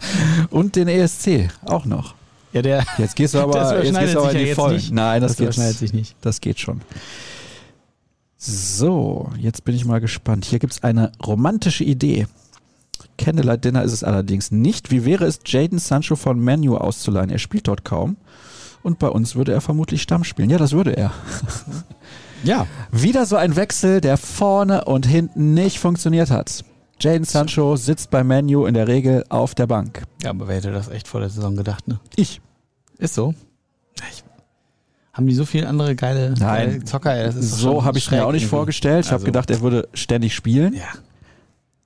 und 0.50 0.74
den 0.74 0.88
ESC 0.88 1.50
auch 1.62 1.84
noch. 1.84 2.16
Ja, 2.52 2.62
der 2.62 2.84
Jetzt 2.98 3.16
gehst 3.16 3.34
du 3.34 3.38
aber, 3.42 3.84
jetzt 3.84 3.98
gehst 3.98 4.14
du 4.14 4.20
aber 4.20 4.32
in 4.32 4.38
die 4.46 4.54
Vollen. 4.54 4.82
Nein, 4.92 5.20
das, 5.20 5.32
das 5.32 5.40
überschneidet 5.40 5.78
geht, 5.78 5.88
sich 5.88 5.92
nicht. 5.92 6.16
das 6.20 6.40
geht 6.40 6.58
schon. 6.58 6.80
So, 8.36 9.30
jetzt 9.38 9.64
bin 9.64 9.74
ich 9.74 9.84
mal 9.84 10.00
gespannt. 10.00 10.46
Hier 10.46 10.58
gibt 10.58 10.72
es 10.72 10.82
eine 10.82 11.12
romantische 11.24 11.84
Idee. 11.84 12.26
Candlelight 13.18 13.64
Dinner 13.64 13.82
ist 13.82 13.92
es 13.92 14.02
allerdings 14.02 14.50
nicht. 14.50 14.90
Wie 14.90 15.04
wäre 15.04 15.26
es, 15.26 15.40
Jaden 15.44 15.78
Sancho 15.78 16.16
von 16.16 16.42
Manu 16.42 16.76
auszuleihen? 16.76 17.28
Er 17.28 17.38
spielt 17.38 17.68
dort 17.68 17.84
kaum. 17.84 18.16
Und 18.82 18.98
bei 18.98 19.08
uns 19.08 19.36
würde 19.36 19.52
er 19.52 19.60
vermutlich 19.60 20.00
Stamm 20.00 20.24
spielen. 20.24 20.48
Ja, 20.48 20.56
das 20.56 20.72
würde 20.72 20.96
er. 20.96 21.12
Ja. 22.42 22.66
Wieder 22.90 23.26
so 23.26 23.36
ein 23.36 23.56
Wechsel, 23.56 24.00
der 24.00 24.16
vorne 24.16 24.86
und 24.86 25.06
hinten 25.06 25.52
nicht 25.52 25.78
funktioniert 25.78 26.30
hat. 26.30 26.64
Jaden 27.00 27.24
Sancho 27.24 27.76
sitzt 27.76 28.10
bei 28.10 28.22
Manu 28.24 28.66
in 28.66 28.74
der 28.74 28.86
Regel 28.88 29.24
auf 29.28 29.54
der 29.54 29.66
Bank. 29.66 30.02
Ja, 30.22 30.30
aber 30.30 30.48
wer 30.48 30.56
hätte 30.56 30.70
das 30.72 30.88
echt 30.88 31.08
vor 31.08 31.20
der 31.20 31.30
Saison 31.30 31.56
gedacht, 31.56 31.88
ne? 31.88 31.98
Ich. 32.16 32.40
Ist 32.98 33.14
so. 33.14 33.34
Ich, 34.10 34.22
haben 35.12 35.26
die 35.26 35.34
so 35.34 35.44
viele 35.44 35.66
andere 35.68 35.96
geile, 35.96 36.30
Nein. 36.38 36.38
geile 36.70 36.84
Zocker? 36.84 37.14
Ey, 37.14 37.32
So 37.32 37.84
habe 37.84 37.98
ich 37.98 38.10
mir 38.10 38.16
schräg 38.18 38.20
auch 38.26 38.32
nicht 38.32 38.42
irgendwie. 38.42 38.50
vorgestellt. 38.56 39.04
Ich 39.06 39.10
habe 39.10 39.16
Also- 39.16 39.26
gedacht, 39.26 39.50
er 39.50 39.60
würde 39.60 39.88
ständig 39.94 40.34
spielen. 40.34 40.74
Ja. 40.74 40.82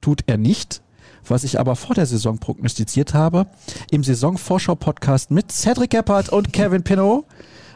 Tut 0.01 0.23
er 0.27 0.37
nicht. 0.37 0.83
Was 1.27 1.43
ich 1.45 1.59
aber 1.59 1.75
vor 1.77 1.95
der 1.95 2.05
Saison 2.05 2.37
prognostiziert 2.39 3.15
habe, 3.15 3.47
im 3.91 4.05
Saisonvorschau-Podcast 4.05 5.31
mit 5.31 5.51
Cedric 5.51 5.91
Gebhardt 5.91 6.29
und 6.29 6.53
Kevin 6.53 6.83
Pinot, 6.83 7.25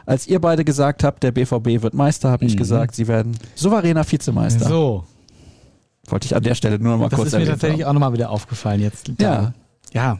als 0.05 0.27
ihr 0.27 0.39
beide 0.39 0.63
gesagt 0.63 1.03
habt, 1.03 1.23
der 1.23 1.31
BVB 1.31 1.81
wird 1.81 1.93
Meister, 1.95 2.29
habe 2.29 2.45
ich 2.45 2.53
Mhm. 2.53 2.57
gesagt, 2.59 2.93
sie 2.95 3.07
werden 3.07 3.37
souveräner 3.55 4.09
Vizemeister. 4.09 4.67
So. 4.69 5.03
Wollte 6.11 6.25
ich 6.25 6.35
an 6.35 6.43
der 6.43 6.55
Stelle 6.55 6.79
nur 6.79 6.93
noch 6.93 6.99
mal 6.99 7.09
Das 7.09 7.17
kurz 7.17 7.33
ist 7.33 7.39
mir 7.39 7.45
tatsächlich 7.45 7.81
haben. 7.81 7.89
auch 7.89 7.93
nochmal 7.93 8.13
wieder 8.13 8.29
aufgefallen 8.29 8.81
jetzt. 8.81 9.11
Ja. 9.19 9.53
Ja. 9.93 10.19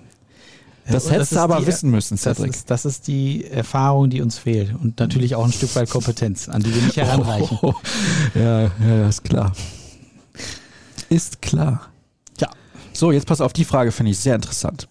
Das 0.88 1.06
Und 1.06 1.12
hättest 1.12 1.32
ist 1.34 1.38
du 1.38 1.42
aber 1.42 1.60
die- 1.60 1.68
wissen 1.68 1.92
müssen, 1.92 2.16
Das 2.16 2.24
Cedric. 2.38 2.52
ist, 2.56 2.72
das 2.72 2.84
ist 2.86 3.08
die 3.08 3.46
Erfahrung, 3.46 4.10
die 4.10 4.22
uns 4.22 4.40
fehlt. 4.40 4.74
Und 4.74 5.00
natürlich 5.00 5.36
auch 5.36 5.46
ein 5.46 5.52
Stück 5.52 5.76
weit 5.76 5.90
Kompetenz, 5.90 6.50
an 6.50 6.64
die 6.64 6.74
wir 6.74 6.82
nicht 6.82 6.98
heranreichen. 6.98 7.60
Oh, 7.62 7.74
ja, 8.34 8.62
ja, 8.64 8.72
ja, 8.88 9.08
ist 9.08 9.24
klar. 9.24 9.52
Ist 11.10 11.42
klar. 11.42 11.82
Ja. 12.40 12.50
So, 12.94 13.12
jetzt 13.12 13.28
pass 13.28 13.42
auf, 13.42 13.54
die 13.54 13.66
Frage 13.66 13.92
finde 13.92 14.12
ich 14.12 14.20
sehr 14.20 14.36
interessant. 14.36 14.88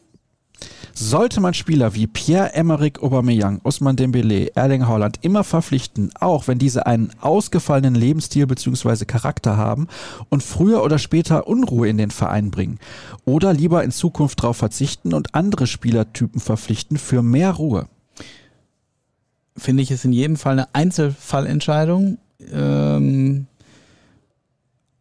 Sollte 1.01 1.41
man 1.41 1.55
Spieler 1.55 1.95
wie 1.95 2.09
Pierre-Emerick 2.09 3.03
Aubameyang, 3.03 3.61
Usman 3.63 3.95
Dembele, 3.95 4.49
Erling 4.57 4.89
Haaland 4.89 5.21
immer 5.23 5.45
verpflichten, 5.45 6.11
auch 6.19 6.49
wenn 6.49 6.59
diese 6.59 6.87
einen 6.87 7.13
ausgefallenen 7.21 7.95
Lebensstil 7.95 8.49
bzw. 8.49 9.05
Charakter 9.05 9.57
haben 9.57 9.87
und 10.29 10.43
früher 10.43 10.83
oder 10.83 10.99
später 10.99 11.47
Unruhe 11.47 11.89
in 11.89 11.99
den 11.99 12.11
Verein 12.11 12.51
bringen? 12.51 12.81
Oder 13.25 13.53
lieber 13.53 13.85
in 13.85 13.93
Zukunft 13.93 14.43
darauf 14.43 14.57
verzichten 14.57 15.15
und 15.15 15.37
andere 15.37 15.69
Spielertypen 15.69 16.41
verpflichten 16.41 16.99
für 16.99 17.23
mehr 17.23 17.53
Ruhe? 17.53 17.87
finde 19.59 19.83
ich 19.83 19.91
es 19.91 20.05
in 20.05 20.13
jedem 20.13 20.37
Fall 20.37 20.53
eine 20.53 20.75
Einzelfallentscheidung. 20.75 22.19
Ähm, 22.53 23.47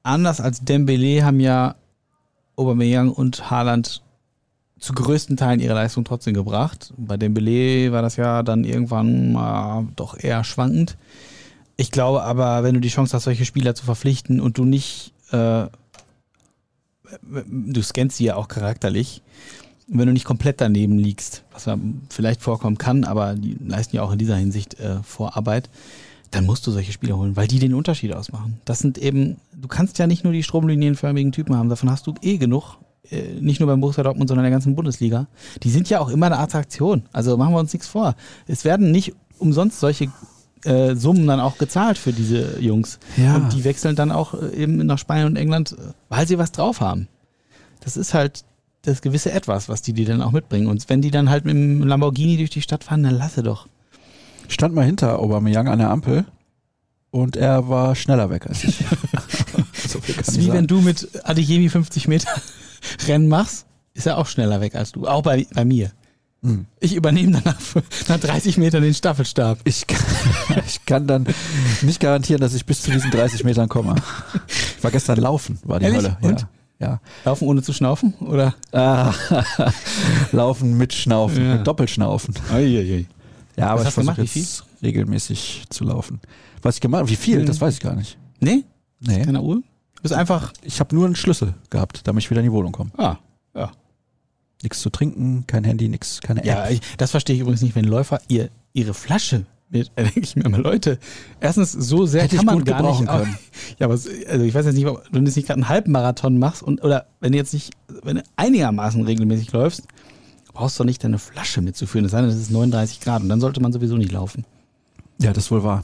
anders 0.03 0.41
als 0.41 0.63
Dembele 0.63 1.23
haben 1.23 1.39
ja 1.39 1.75
Aubameyang 2.55 3.11
und 3.11 3.49
Haaland 3.49 4.01
zu 4.79 4.93
größten 4.93 5.37
Teilen 5.37 5.59
ihre 5.59 5.73
Leistung 5.73 6.03
trotzdem 6.03 6.33
gebracht. 6.33 6.93
Bei 6.97 7.17
Dembele 7.17 7.91
war 7.91 8.01
das 8.01 8.15
ja 8.15 8.43
dann 8.43 8.63
irgendwann 8.63 9.33
mal 9.33 9.87
doch 9.95 10.17
eher 10.17 10.43
schwankend. 10.43 10.97
Ich 11.77 11.91
glaube 11.91 12.23
aber, 12.23 12.63
wenn 12.63 12.73
du 12.73 12.81
die 12.81 12.89
Chance 12.89 13.15
hast, 13.15 13.23
solche 13.23 13.45
Spieler 13.45 13.75
zu 13.75 13.85
verpflichten 13.85 14.39
und 14.39 14.57
du 14.57 14.65
nicht, 14.65 15.13
äh, 15.31 15.67
du 17.31 17.81
scannst 17.81 18.17
sie 18.17 18.25
ja 18.25 18.35
auch 18.35 18.47
charakterlich, 18.47 19.21
wenn 19.87 20.07
du 20.07 20.13
nicht 20.13 20.25
komplett 20.25 20.59
daneben 20.59 20.97
liegst, 20.97 21.43
was 21.51 21.69
vielleicht 22.09 22.41
vorkommen 22.41 22.77
kann, 22.77 23.03
aber 23.03 23.35
die 23.35 23.57
leisten 23.65 23.95
ja 23.95 24.03
auch 24.03 24.11
in 24.11 24.17
dieser 24.17 24.35
Hinsicht 24.35 24.79
äh, 24.79 25.01
Vorarbeit, 25.03 25.69
dann 26.31 26.45
musst 26.45 26.67
du 26.67 26.71
solche 26.71 26.91
Spieler 26.91 27.17
holen, 27.17 27.35
weil 27.35 27.47
die 27.47 27.59
den 27.59 27.73
Unterschied 27.73 28.13
ausmachen. 28.13 28.59
Das 28.65 28.79
sind 28.79 28.97
eben, 28.97 29.37
du 29.55 29.67
kannst 29.67 29.97
ja 29.97 30.07
nicht 30.07 30.23
nur 30.23 30.33
die 30.33 30.43
stromlinienförmigen 30.43 31.31
Typen 31.31 31.55
haben, 31.55 31.69
davon 31.69 31.89
hast 31.89 32.07
du 32.07 32.15
eh 32.21 32.37
genug. 32.37 32.77
Äh, 33.11 33.39
Nicht 33.39 33.59
nur 33.59 33.67
beim 33.67 33.79
Borussia 33.79 34.03
Dortmund, 34.03 34.27
sondern 34.27 34.45
in 34.45 34.51
der 34.51 34.55
ganzen 34.55 34.75
Bundesliga. 34.75 35.27
Die 35.63 35.69
sind 35.69 35.89
ja 35.89 35.99
auch 35.99 36.09
immer 36.09 36.25
eine 36.27 36.39
Attraktion. 36.39 37.03
Also 37.13 37.37
machen 37.37 37.53
wir 37.53 37.59
uns 37.59 37.73
nichts 37.73 37.87
vor. 37.87 38.15
Es 38.47 38.65
werden 38.65 38.91
nicht 38.91 39.13
umsonst 39.39 39.79
solche 39.79 40.11
äh, 40.65 40.95
Summen 40.95 41.27
dann 41.27 41.39
auch 41.39 41.57
gezahlt 41.57 41.97
für 41.97 42.11
diese 42.13 42.59
Jungs. 42.59 42.99
Ja. 43.15 43.35
Und 43.35 43.53
die 43.53 43.63
wechseln 43.63 43.95
dann 43.95 44.11
auch 44.11 44.33
äh, 44.33 44.55
eben 44.55 44.77
nach 44.85 44.97
Spanien 44.97 45.27
und 45.27 45.35
England, 45.35 45.73
äh, 45.73 45.93
weil 46.09 46.27
sie 46.27 46.37
was 46.37 46.51
drauf 46.51 46.81
haben. 46.81 47.07
Das 47.81 47.95
ist 47.97 48.13
halt 48.13 48.43
das 48.81 49.01
gewisse 49.01 49.31
Etwas, 49.31 49.69
was 49.69 49.81
die 49.81 49.93
dir 49.93 50.05
dann 50.05 50.21
auch 50.21 50.31
mitbringen. 50.31 50.67
Und 50.67 50.87
wenn 50.89 51.01
die 51.01 51.11
dann 51.11 51.29
halt 51.29 51.45
mit 51.45 51.53
dem 51.55 51.83
Lamborghini 51.83 52.37
durch 52.37 52.49
die 52.49 52.61
Stadt 52.61 52.83
fahren, 52.83 53.03
dann 53.03 53.15
lasse 53.17 53.43
doch. 53.43 53.67
Ich 54.47 54.53
stand 54.53 54.73
mal 54.73 54.85
hinter 54.85 55.19
Aubameyang 55.19 55.67
an 55.67 55.79
der 55.79 55.89
Ampel 55.91 56.25
und 57.11 57.35
er 57.35 57.67
war 57.69 57.95
schneller 57.95 58.29
weg 58.29 58.47
als 58.47 58.63
ich. 58.63 58.83
So 59.87 60.01
viel 60.01 60.15
kann 60.15 60.23
Das 60.25 60.33
ist 60.33 60.39
wie 60.39 60.45
sagen. 60.47 60.57
wenn 60.57 60.67
du 60.67 60.81
mit 60.81 61.07
Adeyemi 61.23 61.69
50 61.69 62.07
Meter 62.07 62.29
Rennen 63.07 63.27
machst, 63.27 63.65
ist 63.93 64.05
er 64.07 64.17
auch 64.17 64.27
schneller 64.27 64.61
weg 64.61 64.75
als 64.75 64.91
du. 64.91 65.07
Auch 65.07 65.21
bei, 65.23 65.45
bei 65.53 65.65
mir. 65.65 65.91
Hm. 66.43 66.65
Ich 66.79 66.93
übernehme 66.95 67.41
danach 67.43 67.59
nach 68.07 68.19
30 68.19 68.57
Metern 68.57 68.83
den 68.83 68.93
Staffelstab. 68.93 69.59
Ich 69.63 69.87
kann, 69.87 69.99
ich 70.67 70.85
kann 70.85 71.07
dann 71.07 71.25
nicht 71.81 71.99
garantieren, 71.99 72.39
dass 72.41 72.53
ich 72.53 72.65
bis 72.65 72.81
zu 72.83 72.91
diesen 72.91 73.09
30 73.11 73.43
Metern 73.43 73.67
komme. 73.69 73.95
Ich 74.77 74.83
war 74.83 74.91
gestern 74.91 75.17
laufen, 75.19 75.57
war 75.63 75.79
die 75.79 75.85
Ehrlich? 75.85 76.03
Hölle. 76.03 76.17
Und? 76.21 76.41
Ja. 76.41 76.47
Ja. 76.79 77.01
Laufen 77.25 77.47
ohne 77.47 77.63
zu 77.63 77.73
schnaufen? 77.73 78.13
Oder? 78.19 78.53
Ah, 78.71 79.11
laufen 80.31 80.77
mit 80.77 80.93
Schnaufen, 80.93 81.43
Ja. 81.43 81.55
mit 81.55 81.65
Doppelschnaufen. 81.67 82.35
Uiuiui. 82.53 83.07
Ja, 83.55 83.69
aber 83.71 83.81
Was 83.81 83.87
ich 83.87 83.93
versuche 83.95 84.21
jetzt 84.21 84.63
regelmäßig 84.83 85.63
zu 85.69 85.83
laufen. 85.85 86.19
Was 86.61 86.75
ich 86.75 86.81
gemacht 86.81 86.99
habe, 87.01 87.09
wie 87.09 87.15
viel, 87.15 87.39
Mhm. 87.41 87.45
das 87.47 87.59
weiß 87.59 87.73
ich 87.75 87.79
gar 87.79 87.95
nicht. 87.95 88.17
Nee? 88.39 88.63
Nee. 88.99 89.23
Keine 89.25 89.41
Uhr? 89.41 89.63
Du 89.97 90.03
bist 90.03 90.13
einfach. 90.13 90.53
Ich 90.61 90.79
habe 90.79 90.95
nur 90.95 91.05
einen 91.05 91.15
Schlüssel 91.15 91.53
gehabt, 91.69 92.07
damit 92.07 92.23
ich 92.23 92.29
wieder 92.29 92.41
in 92.41 92.45
die 92.45 92.51
Wohnung 92.51 92.71
komme. 92.71 92.91
Ah, 92.97 93.17
ja. 93.55 93.71
Nichts 94.63 94.79
zu 94.81 94.89
trinken, 94.89 95.45
kein 95.45 95.63
Handy, 95.63 95.89
nichts, 95.89 96.21
keine 96.21 96.39
App. 96.39 96.45
Ja, 96.45 96.69
ich, 96.69 96.81
das 96.97 97.11
verstehe 97.11 97.35
ich 97.35 97.41
übrigens 97.41 97.61
nicht, 97.61 97.75
wenn 97.75 97.85
Läufer 97.85 98.19
ihr, 98.27 98.49
ihre 98.73 98.93
Flasche 98.93 99.45
mit, 99.69 99.91
da 99.95 100.03
denke 100.03 100.19
ich 100.21 100.35
mir 100.35 100.45
immer, 100.45 100.59
Leute, 100.59 100.99
erstens, 101.39 101.71
so 101.71 102.05
sehr 102.05 102.23
Hätte 102.23 102.35
ich 102.35 102.39
kann 102.39 102.45
man 102.45 102.57
gut 102.59 102.65
gar 102.65 102.77
gebrauchen 102.77 103.05
nicht. 103.05 103.13
können. 103.17 103.37
Ja, 103.79 103.87
aber 103.87 103.93
also 103.93 104.43
ich 104.43 104.53
weiß 104.53 104.65
jetzt 104.65 104.75
nicht, 104.75 104.87
ob 104.87 105.03
du 105.11 105.19
jetzt 105.19 105.35
nicht 105.35 105.47
gerade 105.47 105.59
einen 105.59 105.69
Halbmarathon 105.69 106.39
machst 106.39 106.63
und 106.63 106.83
oder 106.83 107.07
wenn 107.19 107.31
du 107.31 107.37
jetzt 107.37 107.53
nicht, 107.53 107.73
wenn 108.03 108.17
du 108.17 108.23
einigermaßen 108.35 109.03
regelmäßig 109.03 109.51
läufst, 109.51 109.83
brauchst 110.53 110.79
du 110.79 110.83
doch 110.83 110.87
nicht 110.87 111.03
deine 111.03 111.19
Flasche 111.19 111.61
mitzuführen. 111.61 112.05
Es 112.05 112.11
sei 112.11 112.21
denn, 112.21 112.29
es 112.29 112.37
ist 112.37 112.51
39 112.51 113.01
Grad 113.01 113.21
und 113.21 113.29
dann 113.29 113.41
sollte 113.41 113.61
man 113.61 113.71
sowieso 113.73 113.97
nicht 113.97 114.11
laufen. 114.11 114.45
Ja, 115.19 115.33
das 115.33 115.51
wohl 115.51 115.63
wahr. 115.63 115.83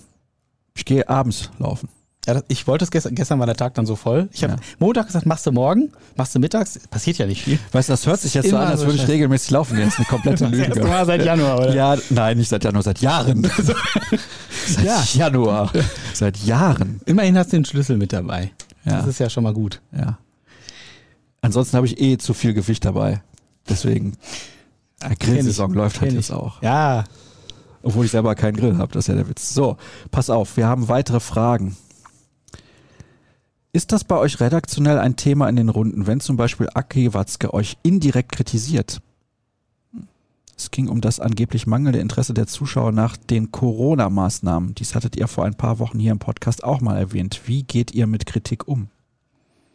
Ich 0.76 0.86
gehe 0.86 1.08
abends 1.08 1.52
laufen. 1.60 1.90
Ja, 2.26 2.36
das, 2.36 2.44
ich 2.48 2.66
wollte 2.68 2.86
es 2.86 2.92
gestern, 2.92 3.16
gestern 3.16 3.40
war 3.40 3.46
der 3.48 3.56
Tag 3.58 3.74
dann 3.74 3.86
so 3.86 3.96
voll. 3.98 4.30
Ich 4.32 4.44
habe 4.44 4.54
Ja. 4.54 4.60
Montag 4.80 5.08
gesagt, 5.08 5.26
machst 5.26 5.46
du 5.46 5.52
morgen, 5.52 5.92
machst 6.16 6.34
du 6.34 6.40
mittags, 6.40 6.80
passiert 6.90 7.18
ja 7.18 7.26
nicht 7.26 7.44
viel. 7.44 7.60
Weißt 7.74 7.90
du, 7.90 7.94
das 7.94 8.06
hört 8.08 8.22
sich 8.22 8.34
jetzt 8.34 8.50
so 8.50 8.56
an, 8.58 8.68
als 8.68 8.80
so 8.80 8.86
würde 8.86 8.98
ich 8.98 9.08
regelmäßig 9.08 9.52
laufen. 9.52 9.78
Das 9.78 9.90
ist 9.90 9.98
eine 9.98 10.06
komplette 10.06 10.44
Das 10.50 10.52
Lüge. 10.76 10.84
Mal 10.88 11.06
seit 11.06 11.26
Januar, 11.26 11.58
oder? 11.60 11.74
Ja, 11.76 11.98
nein, 12.10 12.38
nicht 12.38 12.48
seit 12.50 12.64
Januar, 12.64 12.82
seit 12.84 13.00
Jahren. 13.02 13.44
seit 14.68 14.86
Ja. 14.86 15.04
Januar. 15.14 15.72
Seit 16.14 16.38
Jahren. 16.38 17.02
Immerhin 17.06 17.38
hast 17.38 17.52
du 17.52 17.58
den 17.58 17.66
Schlüssel 17.66 17.98
mit 17.98 18.14
dabei. 18.14 18.52
Ja. 18.86 18.98
Das 19.00 19.08
ist 19.08 19.20
ja 19.20 19.30
schon 19.30 19.44
mal 19.44 19.54
gut. 19.54 19.82
Ja. 19.92 20.18
Ansonsten 21.42 21.76
habe 21.76 21.88
ich 21.88 22.00
eh 22.00 22.18
zu 22.18 22.34
viel 22.34 22.54
Gewicht 22.54 22.86
dabei. 22.86 23.22
Deswegen. 23.68 24.14
Grillsaison 25.20 25.74
läuft 25.74 26.00
halt 26.00 26.14
jetzt 26.14 26.32
auch. 26.32 26.62
Ja, 26.62 27.04
Obwohl 27.82 28.06
ich 28.06 28.12
selber 28.12 28.34
keinen 28.36 28.56
Grill 28.56 28.78
habe, 28.78 28.94
das 28.94 29.04
ist 29.04 29.08
ja 29.10 29.16
der 29.16 29.28
Witz. 29.28 29.54
So, 29.54 29.76
pass 30.12 30.30
auf, 30.30 30.56
wir 30.56 30.68
haben 30.68 30.88
weitere 30.88 31.20
Fragen. 31.20 31.76
Ist 33.76 33.92
das 33.92 34.04
bei 34.04 34.18
euch 34.18 34.40
redaktionell 34.40 35.00
ein 35.00 35.16
Thema 35.16 35.50
in 35.50 35.56
den 35.56 35.70
Runden, 35.70 36.06
wenn 36.06 36.20
zum 36.20 36.38
Beispiel 36.38 36.70
Aki 36.72 37.16
Watzke 37.16 37.56
euch 37.56 37.78
indirekt 37.82 38.32
kritisiert? 38.32 39.02
Es 40.56 40.70
ging 40.70 40.88
um 40.88 41.02
das 41.02 41.20
angeblich 41.20 41.66
mangelnde 41.66 41.98
Interesse 41.98 42.36
der 42.36 42.46
Zuschauer 42.46 42.92
nach 42.92 43.18
den 43.18 43.52
Corona-Maßnahmen. 43.52 44.76
Dies 44.76 44.94
hattet 44.94 45.16
ihr 45.16 45.28
vor 45.28 45.46
ein 45.46 45.56
paar 45.56 45.80
Wochen 45.80 45.98
hier 45.98 46.12
im 46.12 46.20
Podcast 46.20 46.64
auch 46.64 46.82
mal 46.82 47.00
erwähnt. 47.00 47.42
Wie 47.46 47.64
geht 47.64 47.96
ihr 47.96 48.06
mit 48.06 48.28
Kritik 48.28 48.68
um? 48.68 48.90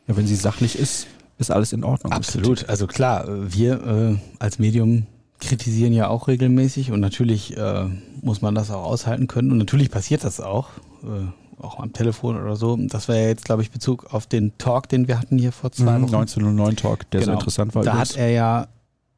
Ja, 0.06 0.16
wenn 0.16 0.28
sie 0.28 0.36
sachlich 0.36 0.78
ist, 0.78 1.08
ist 1.38 1.50
alles 1.50 1.72
in 1.72 1.82
Ordnung. 1.82 2.12
Absolut. 2.12 2.68
Also 2.68 2.86
klar, 2.86 3.26
wir 3.28 3.84
äh, 3.84 4.16
als 4.38 4.60
Medium 4.60 5.06
kritisieren 5.40 5.92
ja 5.92 6.06
auch 6.06 6.28
regelmäßig 6.28 6.92
und 6.92 7.00
natürlich 7.00 7.56
äh, 7.56 7.86
muss 8.22 8.42
man 8.42 8.54
das 8.54 8.70
auch 8.70 8.84
aushalten 8.84 9.26
können 9.26 9.50
und 9.50 9.58
natürlich 9.58 9.90
passiert 9.90 10.22
das 10.22 10.40
auch, 10.40 10.68
äh, 11.02 11.47
auch 11.60 11.78
am 11.80 11.92
Telefon 11.92 12.36
oder 12.40 12.56
so. 12.56 12.76
Das 12.78 13.08
war 13.08 13.16
ja 13.16 13.28
jetzt, 13.28 13.44
glaube 13.44 13.62
ich, 13.62 13.70
Bezug 13.70 14.12
auf 14.12 14.26
den 14.26 14.56
Talk, 14.58 14.88
den 14.88 15.08
wir 15.08 15.18
hatten 15.18 15.38
hier 15.38 15.52
vor 15.52 15.72
zwei 15.72 15.98
Mhm, 15.98 16.02
Wochen. 16.04 16.14
1909 16.14 16.76
Talk, 16.76 17.10
der 17.10 17.20
so 17.20 17.26
Genau. 17.26 17.38
interessant 17.38 17.74
war. 17.74 17.82
Da 17.84 17.92
übrigens. 17.92 18.10
hat 18.10 18.16
er 18.18 18.30
ja, 18.30 18.68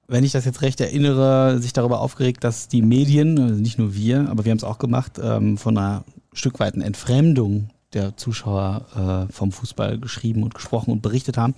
wenn 0.09 0.25
ich 0.25 0.33
das 0.33 0.45
jetzt 0.45 0.63
recht 0.63 0.81
erinnere, 0.81 1.59
sich 1.61 1.73
darüber 1.73 2.01
aufgeregt, 2.01 2.43
dass 2.45 2.69
die 2.69 2.83
Medien, 2.83 3.39
also 3.39 3.61
nicht 3.61 3.79
nur 3.79 3.95
wir, 3.95 4.29
aber 4.31 4.45
wir 4.45 4.51
haben 4.51 4.59
es 4.59 4.65
auch 4.65 4.79
gemacht, 4.79 5.21
ähm, 5.23 5.57
von 5.59 5.77
einer 5.79 6.05
Stück 6.33 6.59
weiten 6.61 6.81
Entfremdung 6.81 7.71
der 7.93 8.17
Zuschauer 8.17 9.27
äh, 9.29 9.33
vom 9.33 9.51
Fußball 9.53 9.99
geschrieben 9.99 10.43
und 10.45 10.55
gesprochen 10.55 10.93
und 10.93 11.03
berichtet 11.03 11.37
haben. 11.37 11.55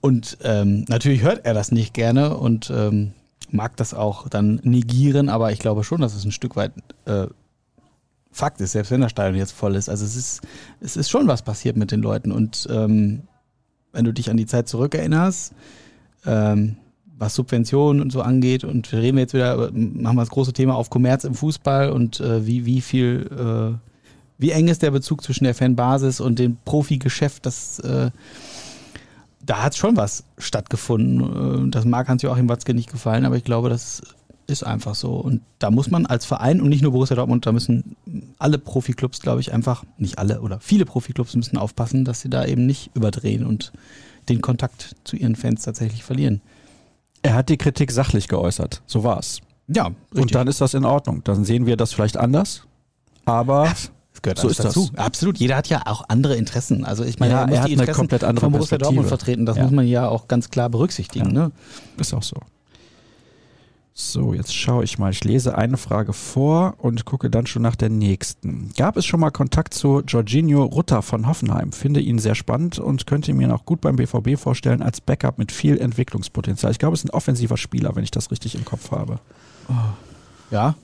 Und 0.00 0.38
ähm, 0.44 0.84
natürlich 0.88 1.22
hört 1.22 1.44
er 1.44 1.54
das 1.54 1.72
nicht 1.72 1.92
gerne 1.92 2.36
und 2.36 2.70
ähm, 2.74 3.12
mag 3.50 3.76
das 3.76 3.92
auch 3.94 4.28
dann 4.28 4.60
negieren, 4.62 5.28
aber 5.28 5.50
ich 5.52 5.58
glaube 5.58 5.82
schon, 5.84 6.00
dass 6.00 6.14
es 6.14 6.24
ein 6.24 6.30
Stück 6.32 6.54
weit 6.56 6.72
äh, 7.04 7.26
Fakt 8.32 8.60
ist, 8.60 8.72
selbst 8.72 8.90
wenn 8.90 9.00
das 9.00 9.10
Stadion 9.10 9.36
jetzt 9.36 9.52
voll 9.52 9.74
ist. 9.74 9.88
Also 9.88 10.04
es 10.04 10.16
ist, 10.16 10.40
es 10.80 10.96
ist 10.96 11.10
schon 11.10 11.26
was 11.26 11.42
passiert 11.42 11.76
mit 11.76 11.90
den 11.90 12.00
Leuten. 12.00 12.32
Und 12.32 12.68
ähm, 12.70 13.22
wenn 13.92 14.04
du 14.04 14.12
dich 14.12 14.30
an 14.30 14.36
die 14.36 14.46
Zeit 14.46 14.68
zurückerinnerst, 14.68 15.52
ähm, 16.26 16.76
was 17.18 17.34
Subventionen 17.34 18.00
und 18.00 18.12
so 18.12 18.22
angeht, 18.22 18.64
und 18.64 18.90
wir 18.92 19.00
reden 19.00 19.18
jetzt 19.18 19.34
wieder, 19.34 19.70
machen 19.72 20.16
wir 20.16 20.22
das 20.22 20.30
große 20.30 20.52
Thema 20.52 20.74
auf 20.76 20.90
Kommerz 20.90 21.24
im 21.24 21.34
Fußball 21.34 21.90
und 21.90 22.20
äh, 22.20 22.46
wie, 22.46 22.64
wie 22.64 22.80
viel, 22.80 23.28
äh, 23.30 23.78
wie 24.38 24.52
eng 24.52 24.68
ist 24.68 24.82
der 24.82 24.90
Bezug 24.90 25.22
zwischen 25.22 25.44
der 25.44 25.54
Fanbasis 25.54 26.20
und 26.20 26.38
dem 26.38 26.56
Profigeschäft, 26.64 27.44
das 27.44 27.78
äh, 27.80 28.10
da 29.44 29.62
hat 29.62 29.76
schon 29.76 29.96
was 29.96 30.24
stattgefunden. 30.38 31.66
Äh, 31.66 31.70
Das 31.70 31.84
mag 31.84 32.08
Hans-Joachim 32.08 32.48
Watzke 32.48 32.74
nicht 32.74 32.90
gefallen, 32.90 33.24
aber 33.24 33.36
ich 33.36 33.44
glaube, 33.44 33.68
das 33.68 34.02
ist 34.50 34.62
einfach 34.64 34.94
so. 34.94 35.12
Und 35.14 35.40
da 35.58 35.70
muss 35.70 35.90
man 35.90 36.04
als 36.06 36.26
Verein 36.26 36.60
und 36.60 36.68
nicht 36.68 36.82
nur 36.82 36.92
Borussia 36.92 37.16
Dortmund, 37.16 37.46
da 37.46 37.52
müssen 37.52 37.96
alle 38.38 38.58
Profiklubs, 38.58 39.20
glaube 39.20 39.40
ich, 39.40 39.52
einfach, 39.52 39.84
nicht 39.96 40.18
alle 40.18 40.40
oder 40.42 40.60
viele 40.60 40.84
Profiklubs 40.84 41.34
müssen 41.36 41.56
aufpassen, 41.56 42.04
dass 42.04 42.20
sie 42.20 42.28
da 42.28 42.44
eben 42.44 42.66
nicht 42.66 42.90
überdrehen 42.94 43.46
und 43.46 43.72
den 44.28 44.40
Kontakt 44.42 44.96
zu 45.04 45.16
ihren 45.16 45.36
Fans 45.36 45.62
tatsächlich 45.62 46.04
verlieren. 46.04 46.40
Er 47.22 47.34
hat 47.34 47.48
die 47.48 47.56
Kritik 47.56 47.90
sachlich 47.92 48.28
geäußert. 48.28 48.82
So 48.86 49.04
war's. 49.04 49.40
Ja, 49.68 49.90
Und 50.14 50.34
dann 50.34 50.48
ist 50.48 50.60
das 50.60 50.74
in 50.74 50.84
Ordnung. 50.84 51.22
Dann 51.24 51.44
sehen 51.44 51.64
wir 51.66 51.76
das 51.76 51.92
vielleicht 51.92 52.16
anders. 52.16 52.64
Aber 53.24 53.64
Das 53.64 54.22
gehört 54.22 54.38
So 54.38 54.48
ist 54.48 54.58
das. 54.58 54.66
dazu. 54.74 54.90
Absolut. 54.96 55.38
Jeder 55.38 55.56
hat 55.56 55.68
ja 55.68 55.82
auch 55.86 56.04
andere 56.08 56.36
Interessen. 56.36 56.84
Also 56.84 57.04
ich 57.04 57.18
meine, 57.20 57.32
Ja, 57.34 57.40
er 57.42 57.46
muss 57.46 57.54
er 57.56 57.60
hat 57.62 57.68
die 57.68 57.72
eine 57.74 57.82
Interessen 57.82 57.98
komplett 58.00 58.24
andere 58.24 58.46
von 58.46 58.52
Borussia. 58.52 58.78
Dortmund 58.78 59.06
vertreten. 59.08 59.46
Das 59.46 59.56
Ja. 59.56 59.62
muss 59.64 59.72
man 59.72 59.86
ja 59.86 60.08
auch 60.08 60.26
ganz 60.28 60.50
klar 60.50 60.68
berücksichtigen. 60.70 61.32
Ne? 61.32 61.52
ist 61.98 62.12
auch 62.14 62.22
so. 62.22 62.36
So, 63.92 64.32
jetzt 64.32 64.54
schaue 64.54 64.84
ich 64.84 64.98
mal. 64.98 65.10
Ich 65.10 65.24
lese 65.24 65.58
eine 65.58 65.76
Frage 65.76 66.12
vor 66.12 66.74
und 66.78 67.04
gucke 67.04 67.28
dann 67.28 67.46
schon 67.46 67.62
nach 67.62 67.76
der 67.76 67.90
nächsten. 67.90 68.72
Gab 68.76 68.96
es 68.96 69.04
schon 69.04 69.20
mal 69.20 69.30
Kontakt 69.30 69.74
zu 69.74 70.00
Jorginho 70.00 70.64
Rutter 70.64 71.02
von 71.02 71.26
Hoffenheim? 71.26 71.72
Finde 71.72 72.00
ihn 72.00 72.18
sehr 72.18 72.34
spannend 72.34 72.78
und 72.78 73.06
könnte 73.06 73.34
mir 73.34 73.48
noch 73.48 73.66
gut 73.66 73.82
beim 73.82 73.96
BVB 73.96 74.38
vorstellen 74.38 74.80
als 74.80 75.00
Backup 75.00 75.38
mit 75.38 75.52
viel 75.52 75.78
Entwicklungspotenzial. 75.78 76.72
Ich 76.72 76.78
glaube, 76.78 76.94
es 76.94 77.04
ist 77.04 77.10
ein 77.10 77.14
offensiver 77.14 77.58
Spieler, 77.58 77.94
wenn 77.94 78.04
ich 78.04 78.10
das 78.10 78.30
richtig 78.30 78.54
im 78.54 78.64
Kopf 78.64 78.90
habe. 78.90 79.18
Ja, 80.50 80.76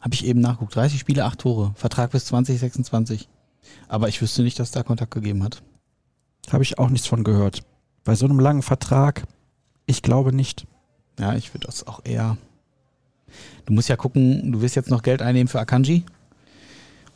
habe 0.00 0.14
ich 0.14 0.26
eben 0.26 0.40
nachgeguckt. 0.40 0.76
30 0.76 1.00
Spiele, 1.00 1.24
8 1.24 1.38
Tore. 1.38 1.72
Vertrag 1.74 2.10
bis 2.10 2.26
2026. 2.26 3.28
Aber 3.88 4.08
ich 4.08 4.20
wüsste 4.20 4.42
nicht, 4.42 4.58
dass 4.58 4.72
da 4.72 4.82
Kontakt 4.82 5.12
gegeben 5.12 5.42
hat. 5.42 5.62
Habe 6.52 6.64
ich 6.64 6.78
auch 6.78 6.90
nichts 6.90 7.06
von 7.06 7.24
gehört. 7.24 7.62
Bei 8.04 8.14
so 8.14 8.26
einem 8.26 8.40
langen 8.40 8.62
Vertrag, 8.62 9.24
ich 9.86 10.02
glaube 10.02 10.32
nicht. 10.34 10.66
Ja, 11.18 11.34
ich 11.34 11.54
würde 11.54 11.66
das 11.66 11.86
auch 11.86 12.00
eher. 12.04 12.36
Du 13.66 13.72
musst 13.72 13.88
ja 13.88 13.96
gucken, 13.96 14.52
du 14.52 14.60
wirst 14.60 14.76
jetzt 14.76 14.90
noch 14.90 15.02
Geld 15.02 15.22
einnehmen 15.22 15.48
für 15.48 15.60
Akanji. 15.60 16.04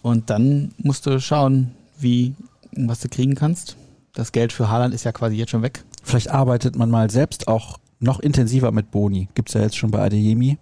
Und 0.03 0.31
dann 0.31 0.73
musst 0.79 1.07
du 1.07 1.21
schauen, 1.21 1.73
wie, 1.99 2.35
was 2.73 3.01
du 3.01 3.09
kriegen 3.09 3.35
kannst. 3.35 3.77
Das 4.15 4.33
Geld 4.33 4.53
für 4.53 4.69
Haaland 4.69 4.93
ist 4.95 5.05
ja 5.05 5.13
quasi 5.13 5.37
jetzt 5.37 5.51
schon 5.51 5.63
weg. 5.63 5.85
Vielleicht 6.03 6.31
arbeitet 6.31 6.77
man 6.77 6.91
mal 6.91 7.11
selbst 7.11 7.49
auch 7.49 7.79
noch 8.01 8.21
intensiver 8.21 8.73
mit 8.73 8.91
Boni. 8.91 9.29
Gibt 9.35 9.49
es 9.49 9.55
ja 9.55 9.63
jetzt 9.63 9.77
schon 9.77 9.91
bei 9.91 10.01
Adeyemi. 10.01 10.59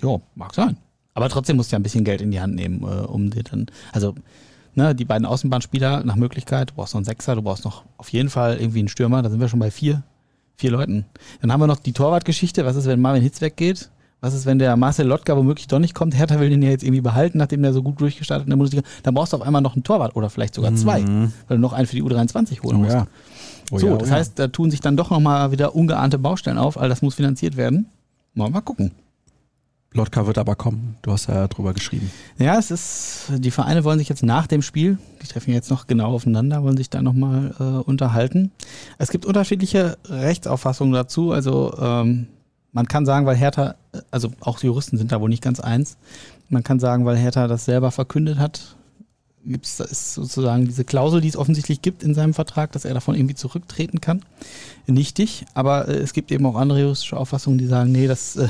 Jo, 0.00 0.20
mag 0.34 0.54
sein. 0.54 0.76
Aber 1.14 1.30
trotzdem 1.30 1.56
musst 1.56 1.72
du 1.72 1.74
ja 1.74 1.80
ein 1.80 1.82
bisschen 1.82 2.04
Geld 2.04 2.20
in 2.20 2.30
die 2.30 2.40
Hand 2.40 2.54
nehmen, 2.54 2.82
äh, 2.82 3.06
um 3.06 3.30
dir 3.30 3.42
dann, 3.42 3.66
also, 3.92 4.14
ne, 4.74 4.94
die 4.94 5.06
beiden 5.06 5.26
Außenbahnspieler 5.26 6.04
nach 6.04 6.16
Möglichkeit, 6.16 6.70
du 6.70 6.74
brauchst 6.74 6.92
noch 6.92 6.98
einen 6.98 7.06
Sechser, 7.06 7.34
du 7.34 7.42
brauchst 7.42 7.64
noch 7.64 7.84
auf 7.96 8.10
jeden 8.10 8.28
Fall 8.28 8.58
irgendwie 8.58 8.80
einen 8.80 8.88
Stürmer, 8.88 9.22
da 9.22 9.30
sind 9.30 9.40
wir 9.40 9.48
schon 9.48 9.58
bei 9.58 9.70
vier, 9.70 10.02
vier 10.56 10.70
Leuten. 10.70 11.06
Dann 11.40 11.50
haben 11.50 11.60
wir 11.60 11.66
noch 11.66 11.78
die 11.78 11.94
Torwartgeschichte, 11.94 12.66
was 12.66 12.76
ist, 12.76 12.84
wenn 12.84 13.00
Marvin 13.00 13.22
Hitz 13.22 13.40
weggeht? 13.40 13.88
Was 14.20 14.32
ist, 14.34 14.46
wenn 14.46 14.58
der 14.58 14.76
Marcel 14.76 15.06
Lotka 15.06 15.36
womöglich 15.36 15.66
doch 15.68 15.78
nicht 15.78 15.94
kommt? 15.94 16.16
Hertha 16.16 16.40
will 16.40 16.48
den 16.50 16.62
ja 16.62 16.70
jetzt 16.70 16.82
irgendwie 16.82 17.02
behalten, 17.02 17.38
nachdem 17.38 17.62
der 17.62 17.72
so 17.72 17.82
gut 17.82 18.00
durchgestartet 18.00 18.46
in 18.46 18.50
der 18.50 18.56
Bundesliga. 18.56 18.86
Dann 19.02 19.14
brauchst 19.14 19.32
du 19.32 19.36
auf 19.36 19.42
einmal 19.42 19.60
noch 19.62 19.74
einen 19.74 19.84
Torwart 19.84 20.16
oder 20.16 20.30
vielleicht 20.30 20.54
sogar 20.54 20.74
zwei, 20.74 21.02
Mhm. 21.02 21.32
weil 21.48 21.58
du 21.58 21.60
noch 21.60 21.72
einen 21.74 21.86
für 21.86 21.96
die 21.96 22.02
U23 22.02 22.62
holen 22.62 22.76
Oh 22.76 22.80
musst. 22.80 22.94
ja. 22.94 23.06
Oh 23.70 23.78
so, 23.78 23.86
ja, 23.88 23.94
oh 23.94 23.96
das 23.98 24.08
ja. 24.08 24.14
heißt, 24.16 24.38
da 24.38 24.48
tun 24.48 24.70
sich 24.70 24.80
dann 24.80 24.96
doch 24.96 25.10
nochmal 25.10 25.52
wieder 25.52 25.74
ungeahnte 25.76 26.18
Baustellen 26.18 26.56
auf, 26.58 26.78
all 26.78 26.88
das 26.88 27.02
muss 27.02 27.14
finanziert 27.16 27.56
werden. 27.56 27.86
Mal, 28.34 28.48
mal 28.50 28.60
gucken. 28.62 28.92
Lotka 29.92 30.26
wird 30.26 30.36
aber 30.38 30.56
kommen. 30.56 30.96
Du 31.02 31.10
hast 31.12 31.28
ja 31.28 31.48
drüber 31.48 31.72
geschrieben. 31.72 32.10
Ja, 32.38 32.58
es 32.58 32.70
ist, 32.70 33.32
die 33.38 33.50
Vereine 33.50 33.82
wollen 33.84 33.98
sich 33.98 34.08
jetzt 34.10 34.22
nach 34.22 34.46
dem 34.46 34.60
Spiel, 34.60 34.98
die 35.22 35.26
treffen 35.26 35.54
jetzt 35.54 35.70
noch 35.70 35.86
genau 35.86 36.12
aufeinander, 36.12 36.62
wollen 36.62 36.76
sich 36.76 36.90
da 36.90 37.00
nochmal 37.00 37.54
äh, 37.58 37.62
unterhalten. 37.62 38.50
Es 38.98 39.10
gibt 39.10 39.24
unterschiedliche 39.24 39.96
Rechtsauffassungen 40.06 40.92
dazu. 40.92 41.32
Also 41.32 41.74
ähm, 41.80 42.26
man 42.76 42.88
kann 42.88 43.06
sagen, 43.06 43.24
weil 43.24 43.36
Hertha, 43.36 43.76
also 44.10 44.32
auch 44.40 44.58
die 44.58 44.66
Juristen 44.66 44.98
sind 44.98 45.10
da 45.10 45.18
wohl 45.22 45.30
nicht 45.30 45.42
ganz 45.42 45.60
eins, 45.60 45.96
man 46.50 46.62
kann 46.62 46.78
sagen, 46.78 47.06
weil 47.06 47.16
Hertha 47.16 47.48
das 47.48 47.64
selber 47.64 47.90
verkündet 47.90 48.38
hat, 48.38 48.76
gibt's, 49.46 49.78
da 49.78 49.84
ist 49.84 50.12
sozusagen 50.12 50.66
diese 50.66 50.84
Klausel, 50.84 51.22
die 51.22 51.28
es 51.28 51.38
offensichtlich 51.38 51.80
gibt 51.80 52.02
in 52.02 52.12
seinem 52.12 52.34
Vertrag, 52.34 52.72
dass 52.72 52.84
er 52.84 52.92
davon 52.92 53.14
irgendwie 53.14 53.34
zurücktreten 53.34 54.02
kann. 54.02 54.20
Nichtig, 54.86 55.46
aber 55.54 55.88
äh, 55.88 55.94
es 55.94 56.12
gibt 56.12 56.30
eben 56.30 56.44
auch 56.44 56.56
andere 56.56 56.82
juristische 56.82 57.16
Auffassungen, 57.16 57.56
die 57.56 57.66
sagen, 57.66 57.92
nee, 57.92 58.08
das 58.08 58.36
äh, 58.36 58.48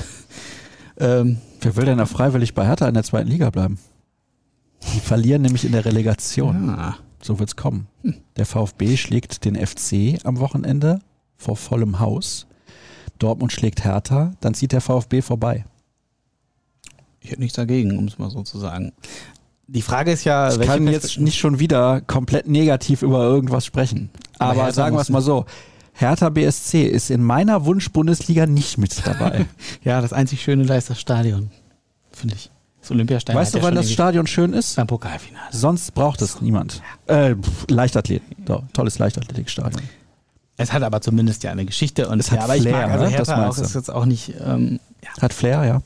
ähm, 0.98 1.38
Wer 1.60 1.76
will 1.76 1.84
denn 1.84 1.98
da 1.98 2.06
freiwillig 2.06 2.52
bei 2.52 2.66
Hertha 2.66 2.88
in 2.88 2.94
der 2.94 3.04
zweiten 3.04 3.28
Liga 3.28 3.50
bleiben? 3.50 3.78
Die 4.92 4.98
verlieren 4.98 5.42
nämlich 5.42 5.64
in 5.64 5.70
der 5.70 5.84
Relegation. 5.84 6.66
ja. 6.66 6.96
So 7.22 7.38
wird's 7.38 7.54
kommen. 7.54 7.86
Der 8.36 8.44
VfB 8.44 8.96
schlägt 8.96 9.44
den 9.44 9.54
FC 9.54 10.18
am 10.24 10.40
Wochenende 10.40 10.98
vor 11.36 11.56
vollem 11.56 12.00
Haus. 12.00 12.48
Dortmund 13.18 13.52
schlägt 13.52 13.84
Hertha, 13.84 14.32
dann 14.40 14.55
zieht 14.55 14.72
der 14.72 14.80
VfB 14.80 15.22
vorbei. 15.22 15.64
Ich 17.20 17.30
hätte 17.30 17.40
nichts 17.40 17.56
dagegen, 17.56 17.98
um 17.98 18.06
es 18.06 18.18
mal 18.18 18.30
so 18.30 18.43
zu 18.43 18.59
sagen. 18.59 18.93
Die 19.68 19.82
Frage 19.82 20.12
ist 20.12 20.24
ja, 20.24 20.52
Ich 20.52 20.60
kann 20.60 20.86
jetzt 20.86 21.18
nicht 21.18 21.38
schon 21.38 21.59
wieder 21.59 22.01
komplett 22.02 22.47
negativ 22.47 23.02
über 23.02 23.24
irgendwas 23.24 23.66
sprechen. 23.66 24.10
Aber 24.38 24.62
Aber 24.62 24.72
sagen 24.72 24.97
wir 24.97 25.01
es 25.01 25.09
mal 25.09 25.22
so. 25.22 25.44
Hertha 25.93 26.28
BSC 26.28 26.84
ist 26.84 27.10
in 27.10 27.24
meiner 27.24 27.64
Wunsch-Bundesliga 27.64 28.47
nicht 28.47 28.78
mit 28.78 29.05
dabei. 29.06 29.47
Ja, 29.82 30.01
das 30.01 30.12
einzig 30.12 30.43
Schöne 30.43 30.66
da 30.66 30.76
ist 30.76 30.90
das 30.90 31.01
Stadion, 31.01 31.51
finde 32.12 32.34
ich. 32.36 32.51
Das 32.80 32.90
Olympiastadion. 32.90 33.40
weißt 33.40 33.55
du, 33.55 33.59
ja 33.59 33.64
wann 33.64 33.74
das 33.74 33.90
Stadion 33.90 34.26
schön 34.28 34.52
ist? 34.52 34.76
Beim 34.76 34.86
Pokalfinale. 34.86 35.47
Sonst 35.51 35.94
braucht 35.94 36.22
es 36.22 36.40
niemand. 36.40 36.82
Äh, 37.06 37.34
pff, 37.34 37.66
Leichtathlet. 37.68 38.22
Tolles 38.72 38.98
Leichtathletikstadion. 39.01 39.82
Es 40.56 40.72
hat 40.72 40.82
aber 40.82 41.00
zumindest 41.00 41.42
ja 41.42 41.50
eine 41.50 41.66
Geschichte 41.66 42.08
und 42.08 42.18
Es 42.18 42.30
hat 42.30 42.40
aber 42.40 42.56
ich 42.56 42.62
Flair, 42.62 42.86
mag 42.86 42.90
also 42.92 43.04
ne? 43.04 43.10
Das 43.16 43.28
Hertha 43.28 43.48
auch, 43.48 43.58
ist 43.58 43.74
jetzt 43.74 43.90
auch 43.90 44.06
nicht, 44.06 44.34
ähm, 44.40 44.80
ja. 45.02 45.22
Hat 45.22 45.32
Flair, 45.32 45.64
ja. 45.64 45.82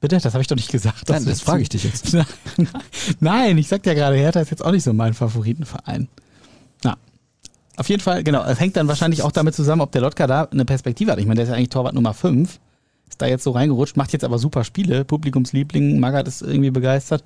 Bitte, 0.00 0.18
das 0.18 0.34
habe 0.34 0.42
ich 0.42 0.48
doch 0.48 0.56
nicht 0.56 0.70
gesagt. 0.70 1.08
Nein, 1.08 1.24
das 1.24 1.40
frage 1.40 1.62
ich 1.62 1.68
dich 1.68 1.84
jetzt. 1.84 2.16
Nein, 3.20 3.56
ich 3.56 3.68
sag 3.68 3.86
ja 3.86 3.94
gerade, 3.94 4.16
Hertha 4.16 4.40
ist 4.40 4.50
jetzt 4.50 4.64
auch 4.64 4.72
nicht 4.72 4.82
so 4.82 4.92
mein 4.92 5.14
Favoritenverein. 5.14 6.08
Na, 6.82 6.96
auf 7.76 7.88
jeden 7.88 8.02
Fall, 8.02 8.22
genau, 8.22 8.44
es 8.44 8.60
hängt 8.60 8.76
dann 8.76 8.88
wahrscheinlich 8.88 9.22
auch 9.22 9.32
damit 9.32 9.54
zusammen, 9.54 9.80
ob 9.80 9.92
der 9.92 10.02
Lotka 10.02 10.26
da 10.26 10.44
eine 10.44 10.64
Perspektive 10.64 11.12
hat. 11.12 11.18
Ich 11.18 11.26
meine, 11.26 11.36
der 11.36 11.44
ist 11.44 11.50
ja 11.50 11.56
eigentlich 11.56 11.70
Torwart 11.70 11.94
Nummer 11.94 12.12
5, 12.12 12.58
ist 13.08 13.22
da 13.22 13.26
jetzt 13.26 13.44
so 13.44 13.52
reingerutscht, 13.52 13.96
macht 13.96 14.12
jetzt 14.12 14.24
aber 14.24 14.38
super 14.38 14.64
Spiele, 14.64 15.04
Publikumsliebling, 15.04 15.98
Magath 15.98 16.28
ist 16.28 16.42
irgendwie 16.42 16.70
begeistert. 16.70 17.24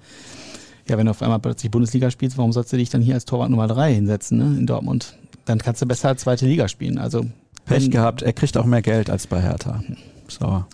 Ja, 0.88 0.96
wenn 0.98 1.06
du 1.06 1.10
auf 1.10 1.22
einmal 1.22 1.40
plötzlich 1.40 1.70
Bundesliga 1.72 2.12
spielst, 2.12 2.38
warum 2.38 2.52
sollst 2.52 2.72
du 2.72 2.76
dich 2.76 2.90
dann 2.90 3.02
hier 3.02 3.14
als 3.14 3.24
Torwart 3.24 3.50
Nummer 3.50 3.66
3 3.66 3.94
hinsetzen, 3.94 4.38
ne, 4.38 4.58
in 4.58 4.66
Dortmund? 4.66 5.16
Dann 5.46 5.58
kannst 5.58 5.80
du 5.80 5.86
besser 5.86 6.16
zweite 6.16 6.46
Liga 6.46 6.68
spielen. 6.68 6.98
Also, 6.98 7.24
Pech 7.64 7.90
gehabt, 7.90 8.22
er 8.22 8.32
kriegt 8.32 8.56
auch 8.56 8.64
mehr 8.64 8.82
Geld 8.82 9.10
als 9.10 9.26
bei 9.26 9.40
Hertha. 9.40 9.82
So. 10.28 10.64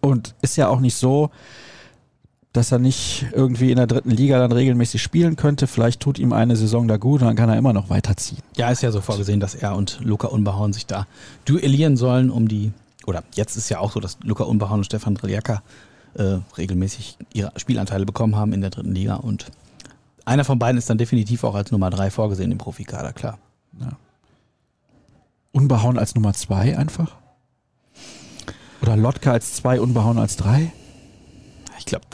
Und 0.00 0.34
ist 0.42 0.56
ja 0.56 0.68
auch 0.68 0.80
nicht 0.80 0.94
so, 0.94 1.30
dass 2.52 2.72
er 2.72 2.78
nicht 2.78 3.26
irgendwie 3.32 3.70
in 3.70 3.76
der 3.76 3.86
dritten 3.86 4.10
Liga 4.10 4.38
dann 4.38 4.50
regelmäßig 4.50 5.02
spielen 5.02 5.36
könnte. 5.36 5.66
Vielleicht 5.66 6.00
tut 6.00 6.18
ihm 6.18 6.32
eine 6.32 6.56
Saison 6.56 6.88
da 6.88 6.96
gut 6.96 7.20
und 7.20 7.28
dann 7.28 7.36
kann 7.36 7.48
er 7.48 7.56
immer 7.56 7.72
noch 7.72 7.90
weiterziehen. 7.90 8.40
Ja, 8.56 8.70
ist 8.70 8.82
ja 8.82 8.90
so 8.90 9.00
vorgesehen, 9.00 9.40
dass 9.40 9.54
er 9.54 9.76
und 9.76 10.00
Luca 10.02 10.28
Unbehauen 10.28 10.72
sich 10.72 10.86
da 10.86 11.06
duellieren 11.44 11.96
sollen 11.96 12.30
um 12.30 12.48
die, 12.48 12.72
oder 13.06 13.22
jetzt 13.34 13.56
ist 13.56 13.68
ja 13.68 13.78
auch 13.78 13.92
so, 13.92 14.00
dass 14.00 14.18
Luca 14.24 14.44
Unbehauen 14.44 14.80
und 14.80 14.84
Stefan 14.84 15.14
Driljaka 15.14 15.62
äh, 16.14 16.38
regelmäßig 16.58 17.16
ihre 17.32 17.52
Spielanteile 17.56 18.04
bekommen 18.04 18.34
haben 18.34 18.52
in 18.52 18.60
der 18.62 18.70
dritten 18.70 18.94
Liga 18.94 19.16
und 19.16 19.46
einer 20.24 20.44
von 20.44 20.58
beiden 20.58 20.78
ist 20.78 20.88
dann 20.90 20.98
definitiv 20.98 21.44
auch 21.44 21.54
als 21.54 21.70
Nummer 21.70 21.90
drei 21.90 22.10
vorgesehen 22.10 22.52
im 22.52 22.58
Profikader, 22.58 23.12
klar. 23.12 23.38
Unbehauen 25.52 25.98
als 25.98 26.14
Nummer 26.14 26.32
zwei 26.32 26.76
einfach? 26.76 27.16
Oder 28.82 28.96
Lotka 28.96 29.32
als 29.32 29.54
zwei, 29.54 29.80
Unbehauen 29.80 30.18
als 30.18 30.36
drei? 30.36 30.72
Ich 31.78 31.86
glaube, 31.86 32.06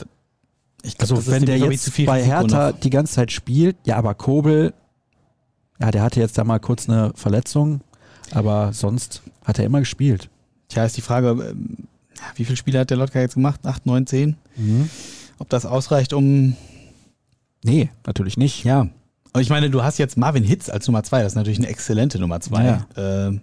ich 0.83 0.97
glaub, 0.97 1.11
Also 1.17 1.31
wenn 1.31 1.45
der 1.45 1.57
jetzt 1.57 1.83
zu 1.83 1.91
viel 1.91 2.05
bei 2.05 2.23
Hertha 2.23 2.71
noch. 2.71 2.79
die 2.79 2.89
ganze 2.89 3.13
Zeit 3.13 3.31
spielt, 3.31 3.77
ja, 3.85 3.97
aber 3.97 4.15
Kobel, 4.15 4.73
ja, 5.79 5.91
der 5.91 6.01
hatte 6.01 6.19
jetzt 6.19 6.37
da 6.37 6.43
mal 6.43 6.59
kurz 6.59 6.89
eine 6.89 7.11
Verletzung, 7.15 7.81
aber 8.31 8.73
sonst 8.73 9.21
hat 9.45 9.59
er 9.59 9.65
immer 9.65 9.79
gespielt. 9.79 10.29
Tja, 10.69 10.83
ist 10.85 10.97
die 10.97 11.01
Frage, 11.01 11.29
ähm, 11.29 11.87
wie 12.35 12.45
viele 12.45 12.57
Spiele 12.57 12.79
hat 12.79 12.89
der 12.89 12.97
Lotka 12.97 13.19
jetzt 13.19 13.35
gemacht? 13.35 13.65
Acht, 13.65 13.85
neun, 13.85 14.07
zehn? 14.07 14.35
Ob 15.37 15.49
das 15.49 15.65
ausreicht, 15.65 16.13
um 16.13 16.55
Nee, 17.67 17.89
natürlich 18.05 18.37
nicht. 18.37 18.63
Ja. 18.63 18.87
Aber 19.33 19.41
ich 19.41 19.49
meine, 19.49 19.69
du 19.69 19.83
hast 19.83 19.97
jetzt 19.97 20.17
Marvin 20.17 20.43
Hitz 20.43 20.69
als 20.69 20.87
Nummer 20.87 21.03
zwei. 21.03 21.21
Das 21.21 21.33
ist 21.33 21.35
natürlich 21.35 21.59
eine 21.59 21.67
exzellente 21.67 22.17
Nummer 22.17 22.39
zwei. 22.39 22.65
Ja. 22.65 22.87
Ähm, 22.95 23.41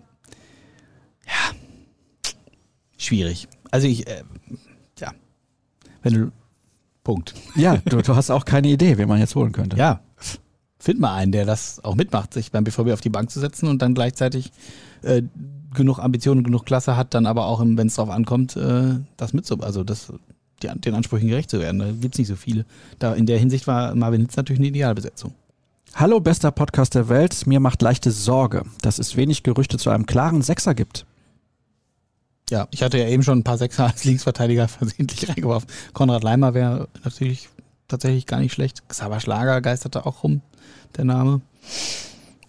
ja. 1.27 1.57
Schwierig. 2.97 3.49
Also 3.71 3.87
ich, 3.87 4.07
äh, 4.07 4.23
ja. 4.99 5.13
Wenn 6.03 6.15
du, 6.15 6.33
Punkt. 7.03 7.35
Ja, 7.55 7.77
du, 7.85 8.01
du 8.01 8.17
hast 8.17 8.31
auch 8.31 8.47
keine 8.47 8.69
Idee, 8.69 8.97
wen 8.97 9.09
man 9.09 9.21
jetzt 9.21 9.35
holen 9.35 9.53
könnte. 9.53 9.77
Ja. 9.77 10.01
Find 10.79 11.01
mal 11.01 11.15
einen, 11.15 11.33
der 11.33 11.45
das 11.45 11.85
auch 11.85 11.95
mitmacht, 11.95 12.33
sich 12.33 12.51
beim 12.51 12.65
BVB 12.65 12.93
auf 12.93 13.01
die 13.01 13.11
Bank 13.11 13.31
zu 13.31 13.41
setzen 13.41 13.69
und 13.69 13.83
dann 13.83 13.95
gleichzeitig 13.95 14.53
äh, 15.03 15.23
genug 15.75 15.99
Ambitionen, 15.99 16.45
genug 16.45 16.65
Klasse 16.65 16.97
hat, 16.97 17.13
dann 17.15 17.27
aber 17.27 17.47
auch, 17.47 17.61
wenn 17.61 17.87
es 17.87 17.95
drauf 17.95 18.11
ankommt, 18.11 18.57
äh, 18.57 19.01
das 19.17 19.35
mitzu, 19.35 19.61
also 19.61 19.85
das, 19.85 20.13
die, 20.73 20.81
den 20.81 20.95
Ansprüchen 20.95 21.29
gerecht 21.29 21.51
zu 21.51 21.61
werden. 21.61 21.79
Da 21.79 21.91
gibt's 21.93 22.19
nicht 22.19 22.29
so 22.29 22.37
viele. 22.37 22.65
Da 22.99 23.15
in 23.15 23.27
der 23.27 23.39
Hinsicht 23.39 23.67
war 23.67 23.95
Marvin 23.95 24.23
Hitz 24.23 24.37
natürlich 24.37 24.61
eine 24.61 24.69
Idealbesetzung. 24.69 25.35
Hallo, 25.95 26.19
bester 26.19 26.51
Podcast 26.51 26.95
der 26.95 27.09
Welt. 27.09 27.47
Mir 27.47 27.61
macht 27.61 27.81
leichte 27.81 28.11
Sorge, 28.11 28.65
dass 28.83 28.99
es 28.99 29.17
wenig 29.17 29.43
Gerüchte 29.45 29.79
zu 29.79 29.91
einem 29.91 30.07
klaren 30.07 30.43
Sechser 30.43 30.75
gibt. 30.75 31.07
Ja, 32.51 32.69
ich 32.73 32.83
hatte 32.83 32.99
ja 32.99 33.09
eben 33.09 33.23
schon 33.23 33.39
ein 33.39 33.45
paar 33.45 33.59
Sechser 33.59 33.87
als 33.87 34.05
Linksverteidiger 34.05 34.69
versehentlich 34.69 35.29
reingeworfen. 35.29 35.69
Konrad 35.93 36.25
Leimer 36.25 36.53
wäre 36.55 36.89
natürlich 37.05 37.49
tatsächlich 37.89 38.27
gar 38.27 38.41
nicht 38.41 38.53
schlecht. 38.53 38.89
Xaver 38.89 39.21
Schlager 39.21 39.61
geisterte 39.61 40.05
auch 40.05 40.25
rum, 40.25 40.41
der 40.97 41.05
Name. 41.05 41.41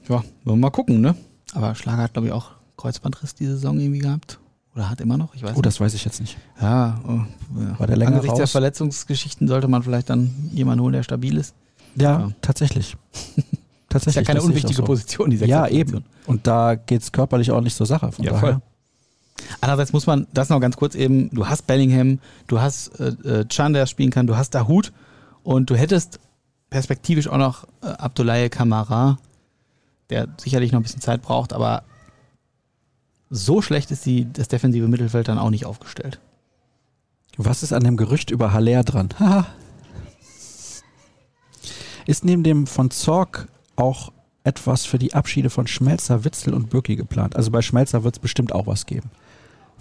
Ja, 0.09 0.15
wollen 0.15 0.25
wir 0.43 0.55
mal 0.55 0.71
gucken, 0.71 1.01
ne? 1.01 1.15
Aber 1.53 1.75
Schlager 1.75 2.03
hat, 2.03 2.13
glaube 2.13 2.27
ich, 2.27 2.33
auch 2.33 2.51
Kreuzbandriss 2.77 3.35
die 3.35 3.45
Saison 3.45 3.79
irgendwie 3.79 3.99
gehabt. 3.99 4.39
Oder 4.75 4.89
hat 4.89 4.99
immer 5.01 5.17
noch, 5.17 5.33
ich 5.35 5.41
weiß 5.43 5.55
Oh, 5.55 5.61
das 5.61 5.79
weiß 5.79 5.93
ich 5.93 6.03
jetzt 6.03 6.19
nicht. 6.19 6.37
nicht. 6.37 6.61
Ja, 6.61 6.99
oh, 7.07 7.21
ja. 7.61 7.79
War 7.79 7.87
der 7.87 7.95
länger 7.95 8.11
Angesichts 8.11 8.35
der 8.35 8.43
raus? 8.43 8.51
Verletzungsgeschichten 8.51 9.47
sollte 9.47 9.67
man 9.69 9.83
vielleicht 9.83 10.09
dann 10.09 10.33
jemanden 10.51 10.83
holen, 10.83 10.93
der 10.93 11.03
stabil 11.03 11.37
ist. 11.37 11.53
Ja, 11.95 12.19
Ja. 12.19 12.31
tatsächlich. 12.41 12.97
Ist 13.95 13.99
tatsächlich. 14.01 14.27
ja 14.27 14.33
keine 14.33 14.45
unwichtige 14.45 14.73
so. 14.73 14.83
Position, 14.83 15.29
die 15.29 15.37
Ja, 15.37 15.67
eben. 15.69 16.03
Und 16.27 16.45
da 16.47 16.75
geht's 16.75 17.13
körperlich 17.13 17.51
auch 17.51 17.61
nicht 17.61 17.77
zur 17.77 17.85
Sache. 17.85 18.11
Von 18.11 18.25
Ja, 18.25 18.31
daher. 18.33 18.41
voll. 18.53 18.61
Andererseits 19.61 19.93
muss 19.93 20.05
man 20.05 20.27
das 20.33 20.49
noch 20.49 20.59
ganz 20.59 20.75
kurz 20.75 20.95
eben, 20.95 21.29
du 21.29 21.47
hast 21.47 21.65
Bellingham, 21.65 22.19
du 22.47 22.59
hast 22.59 22.99
äh, 22.99 23.07
äh, 23.23 23.45
Can, 23.47 23.71
der 23.71 23.85
spielen 23.85 24.09
kann, 24.09 24.27
du 24.27 24.35
hast 24.35 24.49
Dahut 24.53 24.91
und 25.43 25.69
du 25.69 25.75
hättest 25.77 26.19
perspektivisch 26.69 27.29
auch 27.29 27.37
noch 27.37 27.63
äh, 27.83 27.87
Abdoulaye 27.87 28.49
Kamara, 28.49 29.17
der 30.09 30.27
sicherlich 30.37 30.73
noch 30.73 30.81
ein 30.81 30.83
bisschen 30.83 30.99
Zeit 31.01 31.21
braucht, 31.21 31.53
aber 31.53 31.83
so 33.35 33.61
schlecht 33.61 33.91
ist 33.91 34.05
die, 34.05 34.31
das 34.31 34.47
defensive 34.47 34.87
Mittelfeld 34.87 35.27
dann 35.27 35.37
auch 35.37 35.49
nicht 35.49 35.65
aufgestellt. 35.65 36.19
Was 37.37 37.63
ist 37.63 37.73
an 37.73 37.83
dem 37.83 37.97
Gerücht 37.97 38.31
über 38.31 38.53
Haller 38.53 38.83
dran? 38.83 39.09
Haha. 39.19 39.45
ist 42.05 42.23
neben 42.23 42.43
dem 42.43 42.65
von 42.65 42.91
Zorg 42.91 43.47
auch 43.75 44.11
etwas 44.43 44.85
für 44.85 44.99
die 44.99 45.13
Abschiede 45.13 45.49
von 45.49 45.67
Schmelzer, 45.67 46.23
Witzel 46.23 46.53
und 46.53 46.69
Birki 46.69 46.95
geplant? 46.95 47.35
Also 47.35 47.51
bei 47.51 47.61
Schmelzer 47.61 48.03
wird 48.03 48.15
es 48.15 48.19
bestimmt 48.19 48.53
auch 48.53 48.67
was 48.67 48.85
geben. 48.85 49.09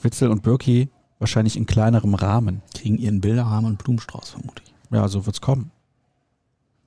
Witzel 0.02 0.30
und 0.30 0.42
Birki 0.42 0.88
wahrscheinlich 1.18 1.56
in 1.56 1.66
kleinerem 1.66 2.14
Rahmen. 2.14 2.62
Kriegen 2.74 2.98
ihren 2.98 3.20
Bilderrahmen 3.20 3.70
und 3.70 3.78
Blumenstrauß, 3.78 4.30
vermute 4.30 4.62
ich. 4.64 4.74
Ja, 4.90 5.06
so 5.08 5.26
wird's 5.26 5.40
kommen. 5.40 5.70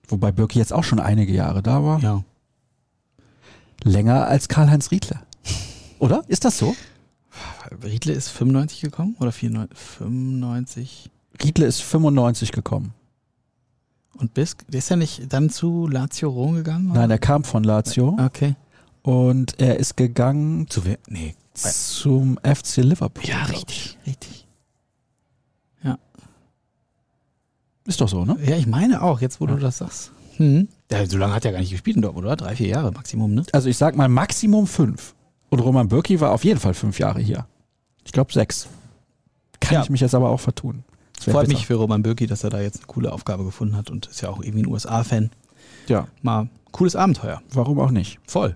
Wobei 0.08 0.32
Birki 0.32 0.60
jetzt 0.60 0.74
auch 0.74 0.84
schon 0.84 1.00
einige 1.00 1.34
Jahre 1.34 1.64
da 1.64 1.84
war. 1.84 2.00
Ja. 2.00 2.24
Länger 3.84 4.28
als 4.28 4.48
Karl-Heinz 4.50 4.92
Riedle. 4.92 5.20
Oder? 6.00 6.24
Ist 6.28 6.46
das 6.46 6.58
so? 6.58 6.76
Riedle 7.84 8.14
ist 8.14 8.30
95 8.30 8.82
gekommen 8.82 9.16
oder 9.20 9.32
94? 9.32 9.78
95 9.78 11.12
Riedle 11.44 11.66
ist 11.66 11.82
95 11.84 12.52
gekommen. 12.52 12.94
und 14.18 14.34
Bisk, 14.34 14.66
der 14.70 14.80
ist 14.80 14.90
ja 14.90 14.96
nicht 14.96 15.32
dann 15.32 15.50
zu 15.50 15.88
Lazio 15.88 16.30
Rom 16.30 16.56
gegangen? 16.56 16.88
Nein, 16.94 17.12
er 17.12 17.20
kam 17.20 17.44
von 17.44 17.64
Lazio 17.64 18.18
Okay. 18.20 18.56
und 19.04 19.60
er 19.60 19.78
ist 19.80 19.96
gegangen 19.98 20.68
Zu 20.70 20.86
wer? 20.86 20.98
Nee. 21.08 21.36
zum 21.54 22.40
FC 22.44 22.78
Liverpool. 22.78 23.24
Ja, 23.26 23.44
richtig, 23.44 23.98
richtig. 24.08 24.48
ich. 25.84 25.98
Ist 27.86 28.02
doch 28.02 28.10
so, 28.10 28.26
ne? 28.26 28.38
Ja, 28.46 28.58
ich 28.58 28.68
meine 28.68 29.02
auch, 29.02 29.22
jetzt 29.22 29.40
wo 29.40 29.46
Ja. 29.46 29.54
du 29.54 29.60
das 29.60 29.78
sagst. 29.78 30.12
Hm. 30.38 30.68
Ja, 30.92 31.06
so 31.06 31.18
lange 31.18 31.34
hat 31.34 31.46
er 31.46 31.52
gar 31.54 31.60
nicht 31.60 31.72
gespielt 31.72 31.96
in 31.96 32.02
Dortmund, 32.02 32.26
oder? 32.26 32.36
Drei, 32.36 32.56
vier 32.56 32.68
Jahre 32.68 32.92
Maximum, 32.92 33.34
ne? 33.34 33.44
Also 33.54 33.70
ich 33.70 33.78
sag 33.78 33.96
mal 33.96 34.10
Maximum 34.10 34.68
fünf. 34.68 35.16
Und 35.50 35.60
Roman 35.60 35.88
Birki 35.88 36.20
war 36.20 36.32
auf 36.32 36.44
jeden 36.44 36.60
Fall 36.60 36.74
fünf 36.74 37.00
Jahre 37.00 37.20
hier. 37.22 37.48
Ich 38.04 38.12
glaube 38.12 38.34
sechs. 38.34 38.68
Kann 39.60 39.76
Ja. 39.76 39.84
ich 39.84 39.90
mich 39.90 40.02
jetzt 40.02 40.16
aber 40.16 40.30
auch 40.30 40.40
vertun. 40.40 40.84
Freut 41.20 41.48
mich 41.48 41.66
für 41.66 41.76
Roman 41.76 42.04
Bürki, 42.04 42.28
dass 42.28 42.44
er 42.44 42.52
da 42.52 42.62
jetzt 42.62 42.78
eine 42.78 42.86
coole 42.86 43.12
Aufgabe 43.12 43.44
gefunden 43.44 43.76
hat 43.76 43.90
und 43.90 44.06
ist 44.08 44.22
ja 44.22 44.30
auch 44.30 44.40
irgendwie 44.42 44.62
ein 44.64 44.68
USA-Fan. 44.68 45.32
Ja, 45.88 46.08
Mal 46.22 46.48
cooles 46.72 46.96
Abenteuer. 46.96 47.42
warum 47.52 47.80
auch 47.80 47.90
nicht? 47.92 48.20
Voll. 48.28 48.56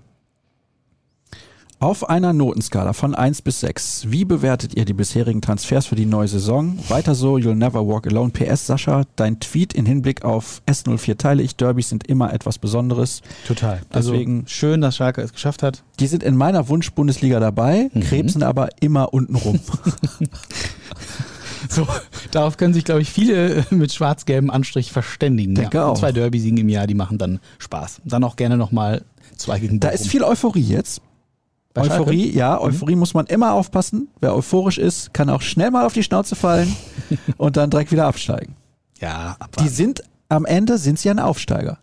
Auf 1.82 2.08
einer 2.08 2.32
Notenskala 2.32 2.92
von 2.92 3.16
1 3.16 3.42
bis 3.42 3.58
6, 3.58 4.12
wie 4.12 4.24
bewertet 4.24 4.76
ihr 4.76 4.84
die 4.84 4.92
bisherigen 4.92 5.42
Transfers 5.42 5.86
für 5.86 5.96
die 5.96 6.06
neue 6.06 6.28
Saison? 6.28 6.78
Weiter 6.88 7.16
so, 7.16 7.38
You'll 7.38 7.56
Never 7.56 7.84
Walk 7.88 8.06
Alone. 8.06 8.30
PS, 8.30 8.68
Sascha, 8.68 9.02
dein 9.16 9.40
Tweet 9.40 9.72
in 9.72 9.84
Hinblick 9.84 10.24
auf 10.24 10.62
S04 10.68 11.18
teile 11.18 11.42
ich. 11.42 11.56
Derbys 11.56 11.88
sind 11.88 12.06
immer 12.06 12.32
etwas 12.32 12.58
Besonderes. 12.58 13.20
Total. 13.48 13.80
Deswegen 13.92 14.42
also 14.42 14.48
schön, 14.48 14.80
dass 14.80 14.94
Schalke 14.94 15.22
es 15.22 15.32
geschafft 15.32 15.64
hat. 15.64 15.82
Die 15.98 16.06
sind 16.06 16.22
in 16.22 16.36
meiner 16.36 16.68
Wunsch-Bundesliga 16.68 17.40
dabei, 17.40 17.90
mhm. 17.92 18.00
krebsen 18.02 18.44
aber 18.44 18.68
immer 18.78 19.12
unten 19.12 19.34
rum. 19.34 19.58
so, 21.68 21.88
darauf 22.30 22.58
können 22.58 22.74
sich, 22.74 22.84
glaube 22.84 23.02
ich, 23.02 23.10
viele 23.10 23.66
mit 23.70 23.92
schwarz-gelbem 23.92 24.50
Anstrich 24.50 24.92
verständigen. 24.92 25.56
Denke 25.56 25.78
ja. 25.78 25.86
auch. 25.86 25.98
Zwei 25.98 26.12
Derby-Siegen 26.12 26.58
im 26.58 26.68
Jahr, 26.68 26.86
die 26.86 26.94
machen 26.94 27.18
dann 27.18 27.40
Spaß. 27.58 28.02
Dann 28.04 28.22
auch 28.22 28.36
gerne 28.36 28.56
nochmal 28.56 29.02
zwei 29.36 29.58
gegen 29.58 29.80
Da 29.80 29.88
ist 29.88 30.06
viel 30.06 30.22
Euphorie 30.22 30.60
jetzt. 30.60 31.02
Bei 31.74 31.82
Euphorie, 31.82 32.24
Schalke? 32.24 32.38
ja, 32.38 32.54
mhm. 32.56 32.62
Euphorie 32.62 32.94
mhm. 32.94 32.98
muss 33.00 33.14
man 33.14 33.26
immer 33.26 33.52
aufpassen. 33.52 34.08
Wer 34.20 34.34
euphorisch 34.34 34.78
ist, 34.78 35.14
kann 35.14 35.30
auch 35.30 35.40
schnell 35.40 35.70
mal 35.70 35.86
auf 35.86 35.92
die 35.92 36.02
Schnauze 36.02 36.36
fallen 36.36 36.74
und 37.38 37.56
dann 37.56 37.70
direkt 37.70 37.92
wieder 37.92 38.06
absteigen. 38.06 38.56
Ja, 39.00 39.36
abwarten. 39.38 39.64
Die 39.64 39.68
sind 39.68 40.02
am 40.32 40.46
Ende 40.46 40.78
sind 40.78 40.98
sie 40.98 41.10
ein 41.10 41.18
Aufsteiger. 41.18 41.78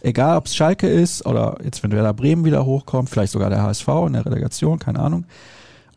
Egal, 0.00 0.36
ob 0.36 0.46
es 0.46 0.54
Schalke 0.54 0.86
ist 0.86 1.26
oder 1.26 1.58
jetzt, 1.64 1.82
wenn 1.82 1.90
Werder 1.90 2.14
Bremen 2.14 2.44
wieder 2.44 2.64
hochkommt, 2.64 3.10
vielleicht 3.10 3.32
sogar 3.32 3.50
der 3.50 3.62
HSV 3.62 3.88
in 4.06 4.12
der 4.12 4.24
Relegation, 4.24 4.78
keine 4.78 5.00
Ahnung. 5.00 5.24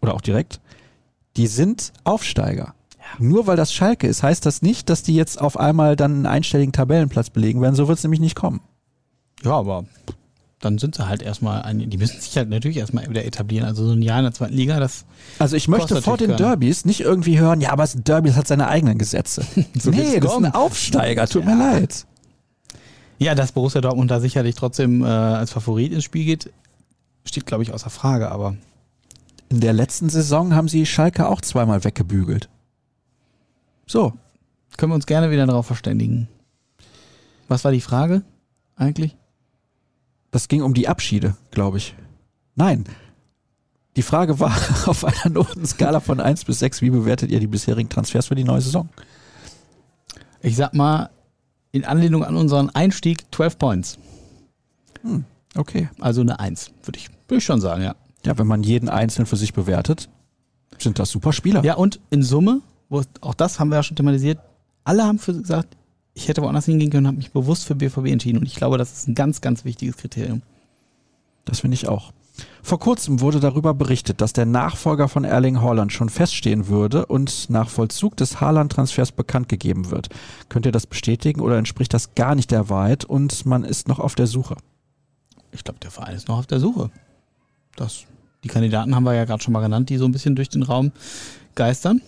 Oder 0.01 0.15
auch 0.15 0.21
direkt. 0.21 0.59
Die 1.35 1.45
sind 1.45 1.93
Aufsteiger. 2.03 2.73
Ja. 2.97 3.05
Nur 3.19 3.45
weil 3.45 3.57
das 3.57 3.73
Schalke 3.73 4.07
ist, 4.07 4.23
heißt 4.23 4.45
das 4.45 4.63
nicht, 4.63 4.89
dass 4.89 5.03
die 5.03 5.13
jetzt 5.13 5.39
auf 5.39 5.59
einmal 5.59 5.95
dann 5.95 6.13
einen 6.13 6.25
einstelligen 6.25 6.73
Tabellenplatz 6.73 7.29
belegen 7.29 7.61
werden. 7.61 7.75
So 7.75 7.87
wird 7.87 7.99
es 7.99 8.03
nämlich 8.03 8.21
nicht 8.21 8.35
kommen. 8.35 8.61
Ja, 9.43 9.51
aber 9.51 9.85
dann 10.59 10.79
sind 10.79 10.95
sie 10.95 11.07
halt 11.07 11.21
erstmal, 11.21 11.61
ein, 11.61 11.89
die 11.89 11.97
müssen 11.97 12.19
sich 12.19 12.35
halt 12.35 12.49
natürlich 12.49 12.77
erstmal 12.77 13.07
wieder 13.07 13.23
etablieren. 13.25 13.65
Also 13.65 13.85
so 13.85 13.93
ein 13.93 14.01
Jahr 14.01 14.19
in 14.19 14.25
der 14.25 14.33
zweiten 14.33 14.55
Liga, 14.55 14.79
das. 14.79 15.05
Also 15.37 15.55
ich 15.55 15.67
möchte 15.67 16.01
vor 16.01 16.17
den 16.17 16.35
Derbys 16.35 16.85
nicht 16.85 17.01
irgendwie 17.01 17.39
hören, 17.39 17.61
ja, 17.61 17.71
aber 17.71 17.83
das 17.83 17.95
Derby 18.03 18.31
hat 18.31 18.47
seine 18.47 18.67
eigenen 18.67 18.97
Gesetze. 18.97 19.45
so 19.79 19.91
nee, 19.91 20.19
das 20.19 20.31
ist 20.31 20.37
ein 20.37 20.53
Aufsteiger, 20.53 21.27
tut 21.27 21.45
ja. 21.45 21.55
mir 21.55 21.57
leid. 21.57 22.05
Ja, 23.19 23.35
dass 23.35 23.51
Borussia 23.51 23.81
Dortmund 23.81 24.09
da 24.09 24.19
sicherlich 24.19 24.55
trotzdem 24.55 25.03
äh, 25.03 25.07
als 25.07 25.51
Favorit 25.51 25.91
ins 25.91 26.03
Spiel 26.03 26.25
geht, 26.25 26.51
steht, 27.25 27.45
glaube 27.45 27.63
ich, 27.63 27.73
außer 27.73 27.89
Frage, 27.89 28.29
aber. 28.31 28.55
In 29.49 29.59
der 29.59 29.73
letzten 29.73 30.09
Saison 30.09 30.53
haben 30.55 30.67
sie 30.67 30.85
Schalke 30.85 31.27
auch 31.27 31.41
zweimal 31.41 31.83
weggebügelt. 31.83 32.49
So. 33.85 34.13
Können 34.75 34.91
wir 34.91 34.95
uns 34.95 35.07
gerne 35.07 35.31
wieder 35.31 35.47
darauf 35.47 35.65
verständigen. 35.65 36.27
Was 37.47 37.63
war 37.63 37.71
die 37.71 37.81
Frage 37.81 38.23
eigentlich? 38.75 39.15
Das 40.37 40.49
ging 40.49 40.61
um 40.61 40.75
die 40.75 40.87
Abschiede, 40.87 41.35
glaube 41.49 41.79
ich. 41.79 41.95
Nein. 42.53 42.83
Die 43.95 44.03
Frage 44.03 44.39
war 44.39 44.55
auf 44.85 45.03
einer 45.03 45.33
Notenskala 45.33 45.99
von 45.99 46.19
1 46.19 46.45
bis 46.45 46.59
6, 46.59 46.83
wie 46.83 46.91
bewertet 46.91 47.31
ihr 47.31 47.39
die 47.39 47.47
bisherigen 47.47 47.89
Transfers 47.89 48.27
für 48.27 48.35
die 48.35 48.43
neue 48.43 48.61
Saison? 48.61 48.87
Ich 50.43 50.55
sag 50.55 50.75
mal, 50.75 51.09
in 51.71 51.85
Anlehnung 51.85 52.23
an 52.23 52.35
unseren 52.35 52.69
Einstieg 52.69 53.25
12 53.33 53.57
Points. 53.57 53.97
Hm, 55.01 55.25
okay. 55.55 55.89
Also 55.99 56.21
eine 56.21 56.39
1, 56.39 56.69
würde 56.83 56.99
ich, 56.99 57.09
würd 57.27 57.39
ich 57.39 57.43
schon 57.43 57.59
sagen, 57.59 57.81
ja. 57.81 57.95
Ja, 58.23 58.37
wenn 58.37 58.45
man 58.45 58.61
jeden 58.61 58.89
einzeln 58.89 59.25
für 59.25 59.37
sich 59.37 59.53
bewertet, 59.53 60.07
sind 60.77 60.99
das 60.99 61.09
super 61.09 61.33
Spieler. 61.33 61.63
Ja, 61.63 61.77
und 61.77 61.99
in 62.11 62.21
Summe, 62.21 62.61
wo, 62.89 63.01
auch 63.21 63.33
das 63.33 63.59
haben 63.59 63.69
wir 63.69 63.77
ja 63.77 63.83
schon 63.83 63.97
thematisiert, 63.97 64.37
alle 64.83 65.03
haben 65.03 65.17
für 65.17 65.33
gesagt, 65.33 65.75
ich 66.17 66.27
hätte 66.27 66.41
woanders 66.41 66.65
hingehen 66.65 66.89
können, 66.89 67.05
habe 67.05 67.17
mich 67.17 67.31
bewusst 67.31 67.65
für 67.65 67.75
BVB 67.75 68.07
entschieden. 68.07 68.39
Und 68.39 68.47
ich 68.47 68.55
glaube, 68.55 68.79
das 68.79 68.91
ist 68.91 69.07
ein 69.07 69.13
ganz, 69.13 69.39
ganz 69.39 69.65
wichtiges 69.65 69.97
Kriterium. 69.97 70.41
Das 71.45 71.59
finde 71.59 71.75
ich 71.75 71.87
auch. 71.87 72.11
Vor 72.63 72.79
kurzem 72.79 73.21
wurde 73.21 73.39
darüber 73.39 73.75
berichtet, 73.75 74.19
dass 74.19 74.33
der 74.33 74.47
Nachfolger 74.47 75.09
von 75.09 75.23
Erling 75.23 75.61
Haaland 75.61 75.93
schon 75.93 76.09
feststehen 76.09 76.67
würde 76.67 77.05
und 77.05 77.51
nach 77.51 77.69
Vollzug 77.69 78.17
des 78.17 78.41
Haaland-Transfers 78.41 79.11
bekannt 79.11 79.47
gegeben 79.47 79.91
wird. 79.91 80.09
Könnt 80.49 80.65
ihr 80.65 80.71
das 80.71 80.87
bestätigen 80.87 81.39
oder 81.39 81.57
entspricht 81.57 81.93
das 81.93 82.15
gar 82.15 82.33
nicht 82.33 82.49
der 82.49 82.67
Wahrheit 82.67 83.05
und 83.05 83.45
man 83.45 83.63
ist 83.63 83.87
noch 83.87 83.99
auf 83.99 84.15
der 84.15 84.27
Suche? 84.27 84.57
Ich 85.51 85.63
glaube, 85.63 85.79
der 85.79 85.91
Verein 85.91 86.15
ist 86.15 86.27
noch 86.27 86.39
auf 86.39 86.47
der 86.47 86.59
Suche. 86.59 86.89
Das, 87.75 88.05
die 88.43 88.49
Kandidaten 88.49 88.95
haben 88.95 89.03
wir 89.03 89.13
ja 89.13 89.25
gerade 89.25 89.43
schon 89.43 89.53
mal 89.53 89.61
genannt, 89.61 89.89
die 89.89 89.97
so 89.97 90.05
ein 90.05 90.11
bisschen 90.11 90.35
durch 90.35 90.49
den 90.49 90.63
Raum 90.63 90.91
geistern. 91.53 92.01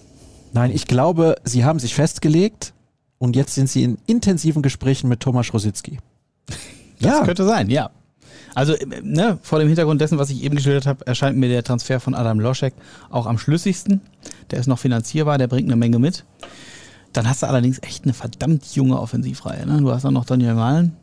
Nein, 0.52 0.72
ich 0.72 0.88
glaube, 0.88 1.36
sie 1.44 1.64
haben 1.64 1.78
sich 1.80 1.94
festgelegt, 1.94 2.74
und 3.20 3.36
jetzt 3.36 3.54
sind 3.54 3.70
sie 3.70 3.84
in 3.84 3.98
intensiven 4.08 4.62
Gesprächen 4.62 5.08
mit 5.10 5.20
Thomas 5.20 5.54
Rositzky. 5.54 6.00
Das 7.00 7.20
ja. 7.20 7.24
könnte 7.24 7.46
sein, 7.46 7.70
ja. 7.70 7.92
Also 8.56 8.74
ne, 9.04 9.38
vor 9.42 9.60
dem 9.60 9.68
Hintergrund 9.68 10.02
dessen, 10.02 10.18
was 10.18 10.30
ich 10.30 10.44
eben 10.44 10.56
geschildert 10.56 10.88
habe, 10.88 11.06
erscheint 11.06 11.38
mir 11.38 11.50
der 11.50 11.64
Transfer 11.64 12.00
von 12.00 12.16
Adam 12.16 12.40
Loschek 12.40 12.74
auch 13.10 13.26
am 13.26 13.38
schlüssigsten. 13.38 14.02
Der 14.52 14.60
ist 14.60 14.68
noch 14.68 14.80
finanzierbar, 14.80 15.38
der 15.38 15.48
bringt 15.48 15.68
eine 15.68 15.76
Menge 15.76 16.00
mit. 16.00 16.26
Dann 17.14 17.28
hast 17.30 17.44
du 17.44 17.48
allerdings 17.48 17.80
echt 17.82 18.04
eine 18.04 18.14
verdammt 18.14 18.76
junge 18.76 19.00
Offensivreihe. 19.00 19.66
Ne? 19.66 19.78
Du 19.80 19.92
hast 19.92 20.04
dann 20.04 20.14
noch 20.14 20.26
Daniel 20.26 20.56
Malen. 20.56 20.96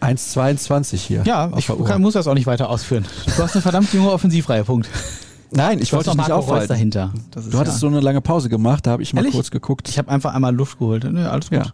1,22 0.00 0.96
hier. 0.96 1.22
Ja, 1.24 1.50
ich 1.56 1.66
kann, 1.66 2.02
muss 2.02 2.14
das 2.14 2.26
auch 2.26 2.34
nicht 2.34 2.46
weiter 2.46 2.68
ausführen. 2.68 3.06
Du 3.36 3.42
hast 3.42 3.54
eine 3.54 3.62
verdammt 3.62 3.92
junge 3.92 4.10
Offensivreihe, 4.10 4.64
Punkt. 4.64 4.88
Nein, 5.56 5.78
ich 5.80 5.92
wollte 5.92 6.10
dich 6.10 6.18
nicht 6.18 6.30
aufhalten. 6.30 6.68
dahinter. 6.68 7.12
du 7.30 7.58
hattest 7.58 7.76
ja. 7.76 7.80
so 7.80 7.86
eine 7.86 8.00
lange 8.00 8.20
Pause 8.20 8.48
gemacht, 8.48 8.86
da 8.86 8.92
habe 8.92 9.02
ich 9.02 9.14
mal 9.14 9.20
Ehrlich? 9.20 9.34
kurz 9.34 9.50
geguckt. 9.50 9.88
Ich 9.88 9.98
habe 9.98 10.10
einfach 10.10 10.34
einmal 10.34 10.54
Luft 10.54 10.78
geholt. 10.78 11.04
Ne, 11.04 11.30
alles 11.30 11.50
gut. 11.50 11.58
Ja. 11.58 11.72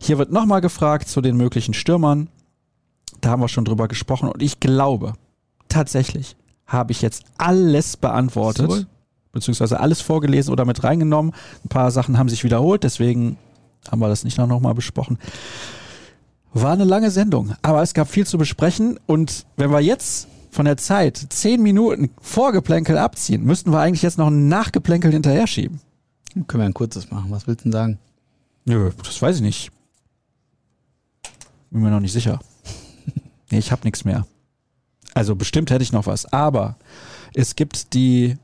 Hier 0.00 0.18
wird 0.18 0.32
nochmal 0.32 0.60
gefragt 0.60 1.08
zu 1.08 1.20
den 1.20 1.36
möglichen 1.36 1.74
Stürmern. 1.74 2.28
Da 3.20 3.30
haben 3.30 3.42
wir 3.42 3.48
schon 3.48 3.64
drüber 3.64 3.88
gesprochen 3.88 4.28
und 4.30 4.42
ich 4.42 4.60
glaube, 4.60 5.12
tatsächlich 5.68 6.36
habe 6.66 6.92
ich 6.92 7.02
jetzt 7.02 7.24
alles 7.36 7.96
beantwortet, 7.96 8.70
so. 8.70 8.84
beziehungsweise 9.32 9.80
alles 9.80 10.00
vorgelesen 10.00 10.52
oder 10.52 10.64
mit 10.64 10.82
reingenommen. 10.82 11.32
Ein 11.64 11.68
paar 11.68 11.90
Sachen 11.90 12.16
haben 12.16 12.28
sich 12.28 12.44
wiederholt, 12.44 12.84
deswegen 12.84 13.36
haben 13.90 14.00
wir 14.00 14.08
das 14.08 14.24
nicht 14.24 14.38
nochmal 14.38 14.74
besprochen. 14.74 15.18
War 16.54 16.72
eine 16.72 16.84
lange 16.84 17.10
Sendung, 17.10 17.54
aber 17.62 17.82
es 17.82 17.92
gab 17.92 18.08
viel 18.08 18.26
zu 18.26 18.38
besprechen 18.38 18.98
und 19.06 19.44
wenn 19.56 19.70
wir 19.70 19.80
jetzt 19.80 20.28
von 20.50 20.64
der 20.64 20.76
Zeit 20.76 21.16
zehn 21.30 21.62
Minuten 21.62 22.10
Vorgeplänkel 22.20 22.98
abziehen, 22.98 23.44
müssten 23.44 23.72
wir 23.72 23.80
eigentlich 23.80 24.02
jetzt 24.02 24.18
noch 24.18 24.28
ein 24.28 24.48
Nachgeplänkel 24.48 25.12
hinterher 25.12 25.46
schieben. 25.46 25.80
Können 26.46 26.62
wir 26.62 26.66
ein 26.66 26.74
kurzes 26.74 27.10
machen. 27.10 27.30
Was 27.30 27.46
willst 27.46 27.60
du 27.60 27.70
denn 27.70 27.72
sagen? 27.72 27.98
Nö, 28.64 28.90
das 29.02 29.20
weiß 29.20 29.36
ich 29.36 29.42
nicht. 29.42 29.72
Bin 31.70 31.82
mir 31.82 31.90
noch 31.90 32.00
nicht 32.00 32.12
sicher. 32.12 32.40
nee, 33.50 33.58
ich 33.58 33.72
habe 33.72 33.82
nichts 33.84 34.04
mehr. 34.04 34.26
Also 35.14 35.34
bestimmt 35.34 35.70
hätte 35.70 35.82
ich 35.82 35.92
noch 35.92 36.06
was. 36.06 36.32
Aber 36.32 36.76
es 37.34 37.56
gibt 37.56 37.94
die 37.94 38.36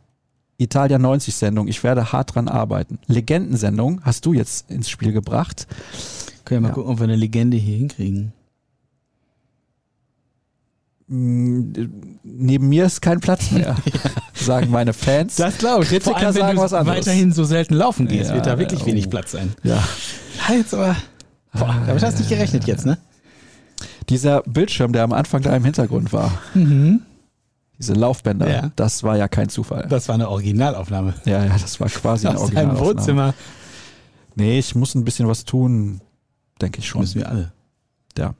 Italia 0.59 0.99
90 0.99 1.35
Sendung. 1.35 1.69
Ich 1.69 1.83
werde 1.85 2.12
hart 2.12 2.35
dran 2.35 2.49
arbeiten. 2.49 2.99
Legendensendung 3.07 4.01
hast 4.05 4.27
du 4.27 4.33
jetzt 4.33 4.70
ins 4.70 4.89
Spiel 4.89 5.12
gebracht. 5.12 5.66
Können 6.45 6.62
wir 6.62 6.62
mal 6.62 6.69
ja. 6.69 6.74
gucken, 6.74 6.93
ob 6.93 6.99
wir 6.99 7.05
eine 7.05 7.16
Legende 7.16 7.57
hier 7.57 7.77
hinkriegen. 7.77 8.33
Neben 11.09 12.69
mir 12.69 12.87
ist 12.87 13.01
kein 13.01 13.20
Platz 13.20 13.53
mehr, 13.53 13.77
sagen 14.35 14.70
meine 14.70 14.93
Fans. 14.93 15.37
Das 15.37 15.59
glaube 15.59 15.85
ich. 15.85 15.91
Kritiker 15.91 16.11
Vor 16.11 16.16
allem, 16.19 16.35
sagen 16.35 16.59
was 16.59 16.73
anderes. 16.73 16.99
weiterhin 16.99 17.33
so 17.33 17.45
selten 17.45 17.74
laufen 17.74 18.09
gehst, 18.09 18.31
ja, 18.31 18.37
wird 18.37 18.47
da 18.47 18.59
wirklich 18.59 18.83
oh. 18.83 18.87
wenig 18.87 19.09
Platz 19.09 19.33
sein. 19.33 19.55
Ja. 19.62 19.83
Jetzt 20.49 20.74
aber, 20.74 20.97
boah, 21.53 21.77
damit 21.87 22.03
hast 22.03 22.15
du 22.15 22.20
nicht 22.20 22.28
gerechnet 22.28 22.65
jetzt, 22.65 22.87
ne? 22.87 22.99
Dieser 24.09 24.43
Bildschirm, 24.43 24.93
der 24.93 25.05
am 25.05 25.12
Anfang 25.12 25.43
da 25.43 25.55
im 25.55 25.65
Hintergrund 25.65 26.12
war, 26.12 26.33
mhm. 26.55 27.03
diese 27.78 27.95
Laufbänder, 27.95 28.51
ja. 28.51 28.73
das 28.77 29.03
war 29.03 29.16
ja 29.16 29.28
kein 29.28 29.49
Zufall. 29.49 29.87
Das 29.89 30.09
war 30.09 30.15
eine 30.16 30.28
Originalaufnahme. 30.28 31.15
Ja, 31.24 31.45
ja, 31.45 31.57
das 31.57 31.78
war 31.81 31.89
quasi 31.89 32.27
eine 32.27 32.41
Originalaufnahme. 32.41 32.81
Aus 32.81 32.97
Wohnzimmer. 32.97 33.35
Nee, 34.35 34.59
ich 34.59 34.74
muss 34.74 34.95
ein 34.95 35.05
bisschen 35.05 35.28
was 35.28 35.45
tun, 35.45 36.01
denke 36.61 36.81
ich 36.81 36.89
schon. 36.89 37.03
Müssen 37.03 37.20
wir 37.20 37.28
alle. 37.28 37.53
Ja. 38.19 38.35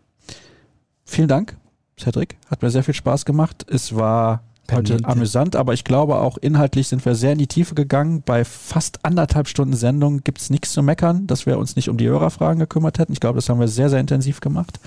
Vielen 1.05 1.29
Dank 1.29 1.57
Cedric. 1.99 2.37
Hat 2.51 2.63
mir 2.63 2.71
sehr 2.71 2.85
viel 2.85 2.95
Spaß 2.95 3.25
gemacht. 3.25 3.67
Es 3.71 3.95
war 3.95 4.43
heute 4.71 4.99
amüsant, 5.05 5.57
aber 5.57 5.73
ich 5.73 5.85
glaube 5.85 6.17
auch 6.17 6.37
inhaltlich 6.37 6.89
sind 6.89 7.05
wir 7.05 7.15
sehr 7.15 7.33
in 7.33 7.39
die 7.39 7.47
Tiefe 7.47 7.75
gegangen. 7.75 8.23
Bei 8.25 8.45
fast 8.45 9.05
anderthalb 9.05 9.49
Stunden 9.49 9.75
Sendung 9.75 10.23
gibt 10.23 10.41
es 10.41 10.51
nichts 10.51 10.73
zu 10.73 10.83
meckern, 10.83 11.27
dass 11.27 11.47
wir 11.47 11.59
uns 11.59 11.77
nicht 11.77 11.89
um 11.89 11.97
die 11.97 12.09
Hörerfragen 12.09 12.61
gekümmert 12.61 12.99
hätten. 12.99 13.13
Ich 13.13 13.21
glaube, 13.21 13.37
das 13.37 13.49
haben 13.49 13.61
wir 13.61 13.69
sehr, 13.69 13.89
sehr 13.89 14.01
intensiv 14.01 14.41
gemacht. 14.41 14.79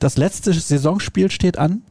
Das 0.00 0.16
letzte 0.16 0.52
Saisonspiel 0.52 1.30
steht 1.30 1.58
an. 1.58 1.82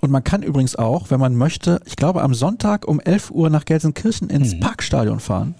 Und 0.00 0.10
man 0.10 0.24
kann 0.24 0.42
übrigens 0.42 0.76
auch, 0.76 1.10
wenn 1.10 1.20
man 1.20 1.36
möchte, 1.36 1.80
ich 1.86 1.96
glaube 1.96 2.22
am 2.22 2.34
Sonntag 2.34 2.86
um 2.86 3.00
11 3.00 3.30
Uhr 3.30 3.48
nach 3.48 3.64
Gelsenkirchen 3.64 4.28
ins 4.28 4.54
mhm. 4.54 4.60
Parkstadion 4.60 5.20
fahren 5.20 5.54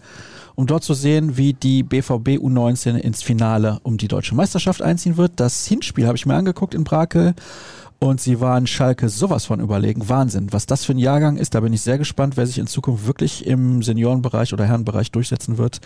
um 0.57 0.67
dort 0.67 0.83
zu 0.83 0.95
sehen, 0.95 1.37
wie 1.37 1.53
die 1.53 1.83
BVB 1.83 2.41
U19 2.41 2.97
ins 2.97 3.23
Finale 3.23 3.79
um 3.83 3.99
die 3.99 4.09
deutsche 4.09 4.35
Meisterschaft 4.35 4.83
einziehen 4.83 5.17
wird. 5.17 5.33
Das 5.37 5.67
Hinspiel 5.67 6.07
habe 6.07 6.17
ich 6.17 6.27
mir 6.27 6.35
angeguckt 6.35 6.75
in 6.75 6.83
Brakel. 6.83 7.35
Und 7.99 8.21
sie 8.21 8.41
waren 8.41 8.67
Schalke 8.67 9.09
sowas 9.09 9.47
von 9.47 9.59
überlegen. 9.59 10.09
Wahnsinn. 10.09 10.53
Was 10.53 10.67
das 10.67 10.85
für 10.85 10.93
ein 10.93 10.99
Jahrgang 10.99 11.39
ist, 11.39 11.55
da 11.55 11.61
bin 11.61 11.73
ich 11.73 11.81
sehr 11.81 11.97
gespannt, 11.97 12.37
wer 12.37 12.47
sich 12.47 12.59
in 12.59 12.67
Zukunft 12.67 13.07
wirklich 13.07 13.47
im 13.47 13.83
Seniorenbereich 13.83 14.53
oder 14.53 14.67
Herrenbereich 14.67 15.11
durchsetzen 15.13 15.57
wird. 15.57 15.81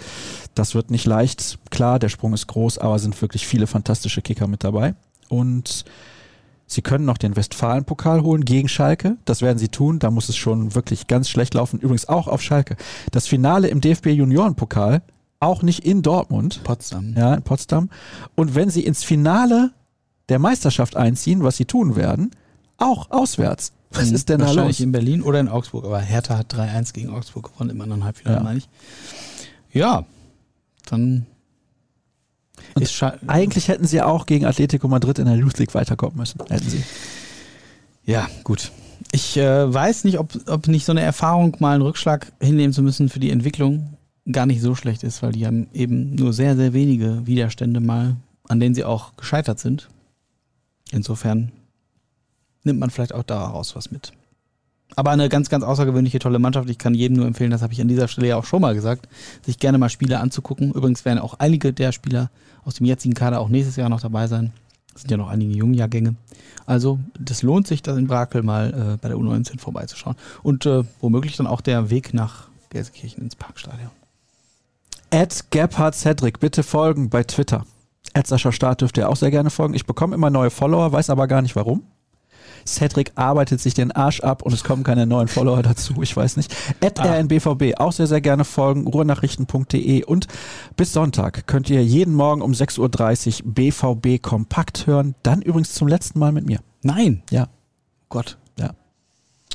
Das 0.54 0.74
wird 0.74 0.90
nicht 0.90 1.06
leicht. 1.06 1.58
Klar, 1.70 2.00
der 2.00 2.08
Sprung 2.08 2.34
ist 2.34 2.48
groß, 2.48 2.78
aber 2.78 2.98
sind 2.98 3.20
wirklich 3.22 3.46
viele 3.46 3.68
fantastische 3.68 4.22
Kicker 4.22 4.48
mit 4.48 4.64
dabei. 4.64 4.94
Und 5.28 5.84
Sie 6.72 6.82
können 6.82 7.04
noch 7.04 7.18
den 7.18 7.34
Westfalen-Pokal 7.34 8.22
holen 8.22 8.44
gegen 8.44 8.68
Schalke. 8.68 9.16
Das 9.24 9.42
werden 9.42 9.58
sie 9.58 9.68
tun. 9.68 9.98
Da 9.98 10.12
muss 10.12 10.28
es 10.28 10.36
schon 10.36 10.76
wirklich 10.76 11.08
ganz 11.08 11.28
schlecht 11.28 11.54
laufen. 11.54 11.80
Übrigens 11.80 12.08
auch 12.08 12.28
auf 12.28 12.40
Schalke. 12.42 12.76
Das 13.10 13.26
Finale 13.26 13.66
im 13.66 13.80
DFB 13.80 14.06
Juniorenpokal 14.10 15.02
auch 15.40 15.62
nicht 15.64 15.84
in 15.84 16.02
Dortmund. 16.02 16.60
Potsdam. 16.62 17.14
Ja, 17.16 17.34
in 17.34 17.42
Potsdam. 17.42 17.90
Und 18.36 18.54
wenn 18.54 18.70
sie 18.70 18.84
ins 18.84 19.02
Finale 19.02 19.72
der 20.28 20.38
Meisterschaft 20.38 20.94
einziehen, 20.96 21.42
was 21.42 21.56
sie 21.56 21.64
tun 21.64 21.96
werden, 21.96 22.30
auch 22.76 23.10
auswärts. 23.10 23.72
Was 23.90 24.12
ist 24.12 24.28
denn 24.28 24.38
da 24.38 24.46
Wahrscheinlich 24.46 24.78
los? 24.78 24.84
in 24.84 24.92
Berlin 24.92 25.22
oder 25.22 25.40
in 25.40 25.48
Augsburg. 25.48 25.84
Aber 25.84 25.98
Hertha 25.98 26.38
hat 26.38 26.54
3-1 26.54 26.92
gegen 26.92 27.10
Augsburg 27.10 27.50
gewonnen 27.52 27.70
im 27.70 27.80
anderen 27.80 28.04
Halbfinale, 28.04 28.36
Ja. 28.36 28.42
meine 28.44 28.58
ich. 28.58 28.68
Ja, 29.72 30.04
dann 30.88 31.26
Und 32.74 33.14
Eigentlich 33.26 33.68
hätten 33.68 33.86
sie 33.86 34.00
auch 34.02 34.26
gegen 34.26 34.46
Atletico 34.46 34.88
Madrid 34.88 35.18
in 35.18 35.26
der 35.26 35.36
Youth 35.36 35.58
League 35.58 35.74
weiterkommen 35.74 36.16
müssen. 36.16 36.40
Hätten 36.48 36.68
sie. 36.68 36.82
Ja, 38.04 38.28
gut. 38.44 38.70
Ich 39.12 39.36
äh, 39.36 39.72
weiß 39.72 40.04
nicht, 40.04 40.18
ob, 40.18 40.32
ob 40.46 40.68
nicht 40.68 40.84
so 40.84 40.92
eine 40.92 41.02
Erfahrung, 41.02 41.56
mal 41.58 41.74
einen 41.74 41.82
Rückschlag 41.82 42.32
hinnehmen 42.40 42.72
zu 42.72 42.82
müssen 42.82 43.08
für 43.08 43.20
die 43.20 43.30
Entwicklung, 43.30 43.96
gar 44.30 44.46
nicht 44.46 44.60
so 44.60 44.74
schlecht 44.74 45.02
ist, 45.02 45.22
weil 45.22 45.32
die 45.32 45.46
haben 45.46 45.68
eben 45.72 46.14
nur 46.14 46.32
sehr, 46.32 46.56
sehr 46.56 46.72
wenige 46.72 47.26
Widerstände 47.26 47.80
mal, 47.80 48.16
an 48.48 48.60
denen 48.60 48.74
sie 48.74 48.84
auch 48.84 49.16
gescheitert 49.16 49.58
sind. 49.58 49.88
Insofern 50.92 51.52
nimmt 52.64 52.78
man 52.78 52.90
vielleicht 52.90 53.14
auch 53.14 53.22
daraus 53.22 53.74
was 53.74 53.90
mit. 53.90 54.12
Aber 54.96 55.10
eine 55.10 55.28
ganz, 55.28 55.48
ganz 55.48 55.64
außergewöhnliche, 55.64 56.18
tolle 56.18 56.38
Mannschaft. 56.38 56.68
Ich 56.68 56.78
kann 56.78 56.94
jedem 56.94 57.16
nur 57.16 57.26
empfehlen, 57.26 57.50
das 57.50 57.62
habe 57.62 57.72
ich 57.72 57.80
an 57.80 57.88
dieser 57.88 58.08
Stelle 58.08 58.28
ja 58.28 58.36
auch 58.36 58.44
schon 58.44 58.60
mal 58.60 58.74
gesagt, 58.74 59.08
sich 59.44 59.58
gerne 59.58 59.78
mal 59.78 59.88
Spiele 59.88 60.20
anzugucken. 60.20 60.72
Übrigens 60.72 61.04
werden 61.04 61.18
auch 61.18 61.34
einige 61.38 61.72
der 61.72 61.92
Spieler 61.92 62.30
aus 62.64 62.74
dem 62.74 62.86
jetzigen 62.86 63.14
Kader 63.14 63.40
auch 63.40 63.48
nächstes 63.48 63.76
Jahr 63.76 63.88
noch 63.88 64.00
dabei 64.00 64.26
sein. 64.26 64.52
Es 64.94 65.02
sind 65.02 65.10
ja 65.10 65.16
noch 65.16 65.28
einige 65.28 65.52
Jungjahrgänge. 65.52 66.16
Also, 66.66 66.98
das 67.18 67.42
lohnt 67.42 67.66
sich, 67.66 67.82
da 67.82 67.96
in 67.96 68.06
Brakel 68.06 68.42
mal 68.42 68.94
äh, 68.94 68.96
bei 69.00 69.08
der 69.08 69.16
U19 69.16 69.58
vorbeizuschauen. 69.58 70.16
Und 70.42 70.66
äh, 70.66 70.84
womöglich 71.00 71.36
dann 71.36 71.46
auch 71.46 71.60
der 71.60 71.90
Weg 71.90 72.12
nach 72.12 72.48
Gelsenkirchen 72.70 73.22
ins 73.22 73.36
Parkstadion. 73.36 73.90
Ed 75.10 75.46
Gebhard 75.50 75.94
Cedric, 75.94 76.38
bitte 76.38 76.62
folgen 76.62 77.10
bei 77.10 77.24
Twitter. 77.24 77.64
Ed 78.14 78.26
Sascha 78.26 78.52
Staat 78.52 78.80
dürft 78.80 78.96
ihr 78.98 79.08
auch 79.08 79.16
sehr 79.16 79.30
gerne 79.30 79.50
folgen. 79.50 79.74
Ich 79.74 79.86
bekomme 79.86 80.14
immer 80.14 80.30
neue 80.30 80.50
Follower, 80.50 80.92
weiß 80.92 81.10
aber 81.10 81.26
gar 81.26 81.42
nicht 81.42 81.56
warum. 81.56 81.82
Cedric 82.74 83.12
arbeitet 83.14 83.60
sich 83.60 83.74
den 83.74 83.92
Arsch 83.92 84.20
ab 84.20 84.42
und 84.42 84.52
es 84.52 84.64
kommen 84.64 84.82
keine 84.82 85.06
neuen 85.06 85.28
Follower 85.28 85.62
dazu, 85.62 86.02
ich 86.02 86.16
weiß 86.16 86.36
nicht. 86.36 86.54
Ed 86.80 86.98
Ah. 87.00 87.04
rnbvb, 87.14 87.76
auch 87.78 87.92
sehr, 87.92 88.06
sehr 88.06 88.20
gerne 88.20 88.44
folgen, 88.44 88.86
ruhrnachrichten.de 88.86 90.04
und 90.04 90.26
bis 90.76 90.92
Sonntag 90.92 91.46
könnt 91.46 91.68
ihr 91.70 91.84
jeden 91.84 92.14
Morgen 92.14 92.42
um 92.42 92.52
6.30 92.52 93.44
Uhr 93.44 93.52
BVB 93.52 94.22
kompakt 94.22 94.86
hören. 94.86 95.14
Dann 95.22 95.42
übrigens 95.42 95.72
zum 95.74 95.88
letzten 95.88 96.18
Mal 96.18 96.32
mit 96.32 96.46
mir. 96.46 96.60
Nein! 96.82 97.22
Ja. 97.30 97.48
Gott. 98.08 98.36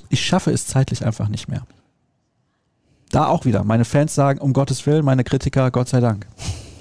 Ich 0.09 0.23
schaffe 0.23 0.51
es 0.51 0.67
zeitlich 0.67 1.05
einfach 1.05 1.29
nicht 1.29 1.47
mehr. 1.47 1.63
Da 3.11 3.27
auch 3.27 3.45
wieder. 3.45 3.63
Meine 3.63 3.85
Fans 3.85 4.13
sagen, 4.13 4.39
um 4.39 4.53
Gottes 4.53 4.85
Willen, 4.85 5.03
meine 5.03 5.23
Kritiker, 5.23 5.71
Gott 5.71 5.89
sei 5.89 5.99
Dank. 5.99 6.27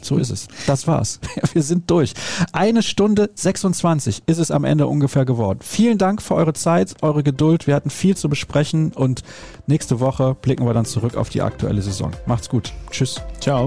So 0.04 0.18
ist 0.18 0.30
es. 0.30 0.48
Das 0.66 0.86
war's. 0.86 1.20
Wir 1.52 1.62
sind 1.62 1.90
durch. 1.90 2.14
Eine 2.52 2.82
Stunde 2.82 3.30
26 3.34 4.22
ist 4.26 4.38
es 4.38 4.50
am 4.50 4.64
Ende 4.64 4.86
ungefähr 4.86 5.24
geworden. 5.24 5.60
Vielen 5.62 5.98
Dank 5.98 6.22
für 6.22 6.34
eure 6.34 6.52
Zeit, 6.52 6.94
eure 7.02 7.22
Geduld. 7.22 7.66
Wir 7.66 7.74
hatten 7.74 7.90
viel 7.90 8.16
zu 8.16 8.28
besprechen 8.28 8.92
und 8.92 9.22
nächste 9.66 10.00
Woche 10.00 10.36
blicken 10.40 10.66
wir 10.66 10.74
dann 10.74 10.84
zurück 10.84 11.16
auf 11.16 11.30
die 11.30 11.42
aktuelle 11.42 11.82
Saison. 11.82 12.10
Macht's 12.26 12.48
gut. 12.48 12.72
Tschüss. 12.90 13.20
Ciao. 13.40 13.66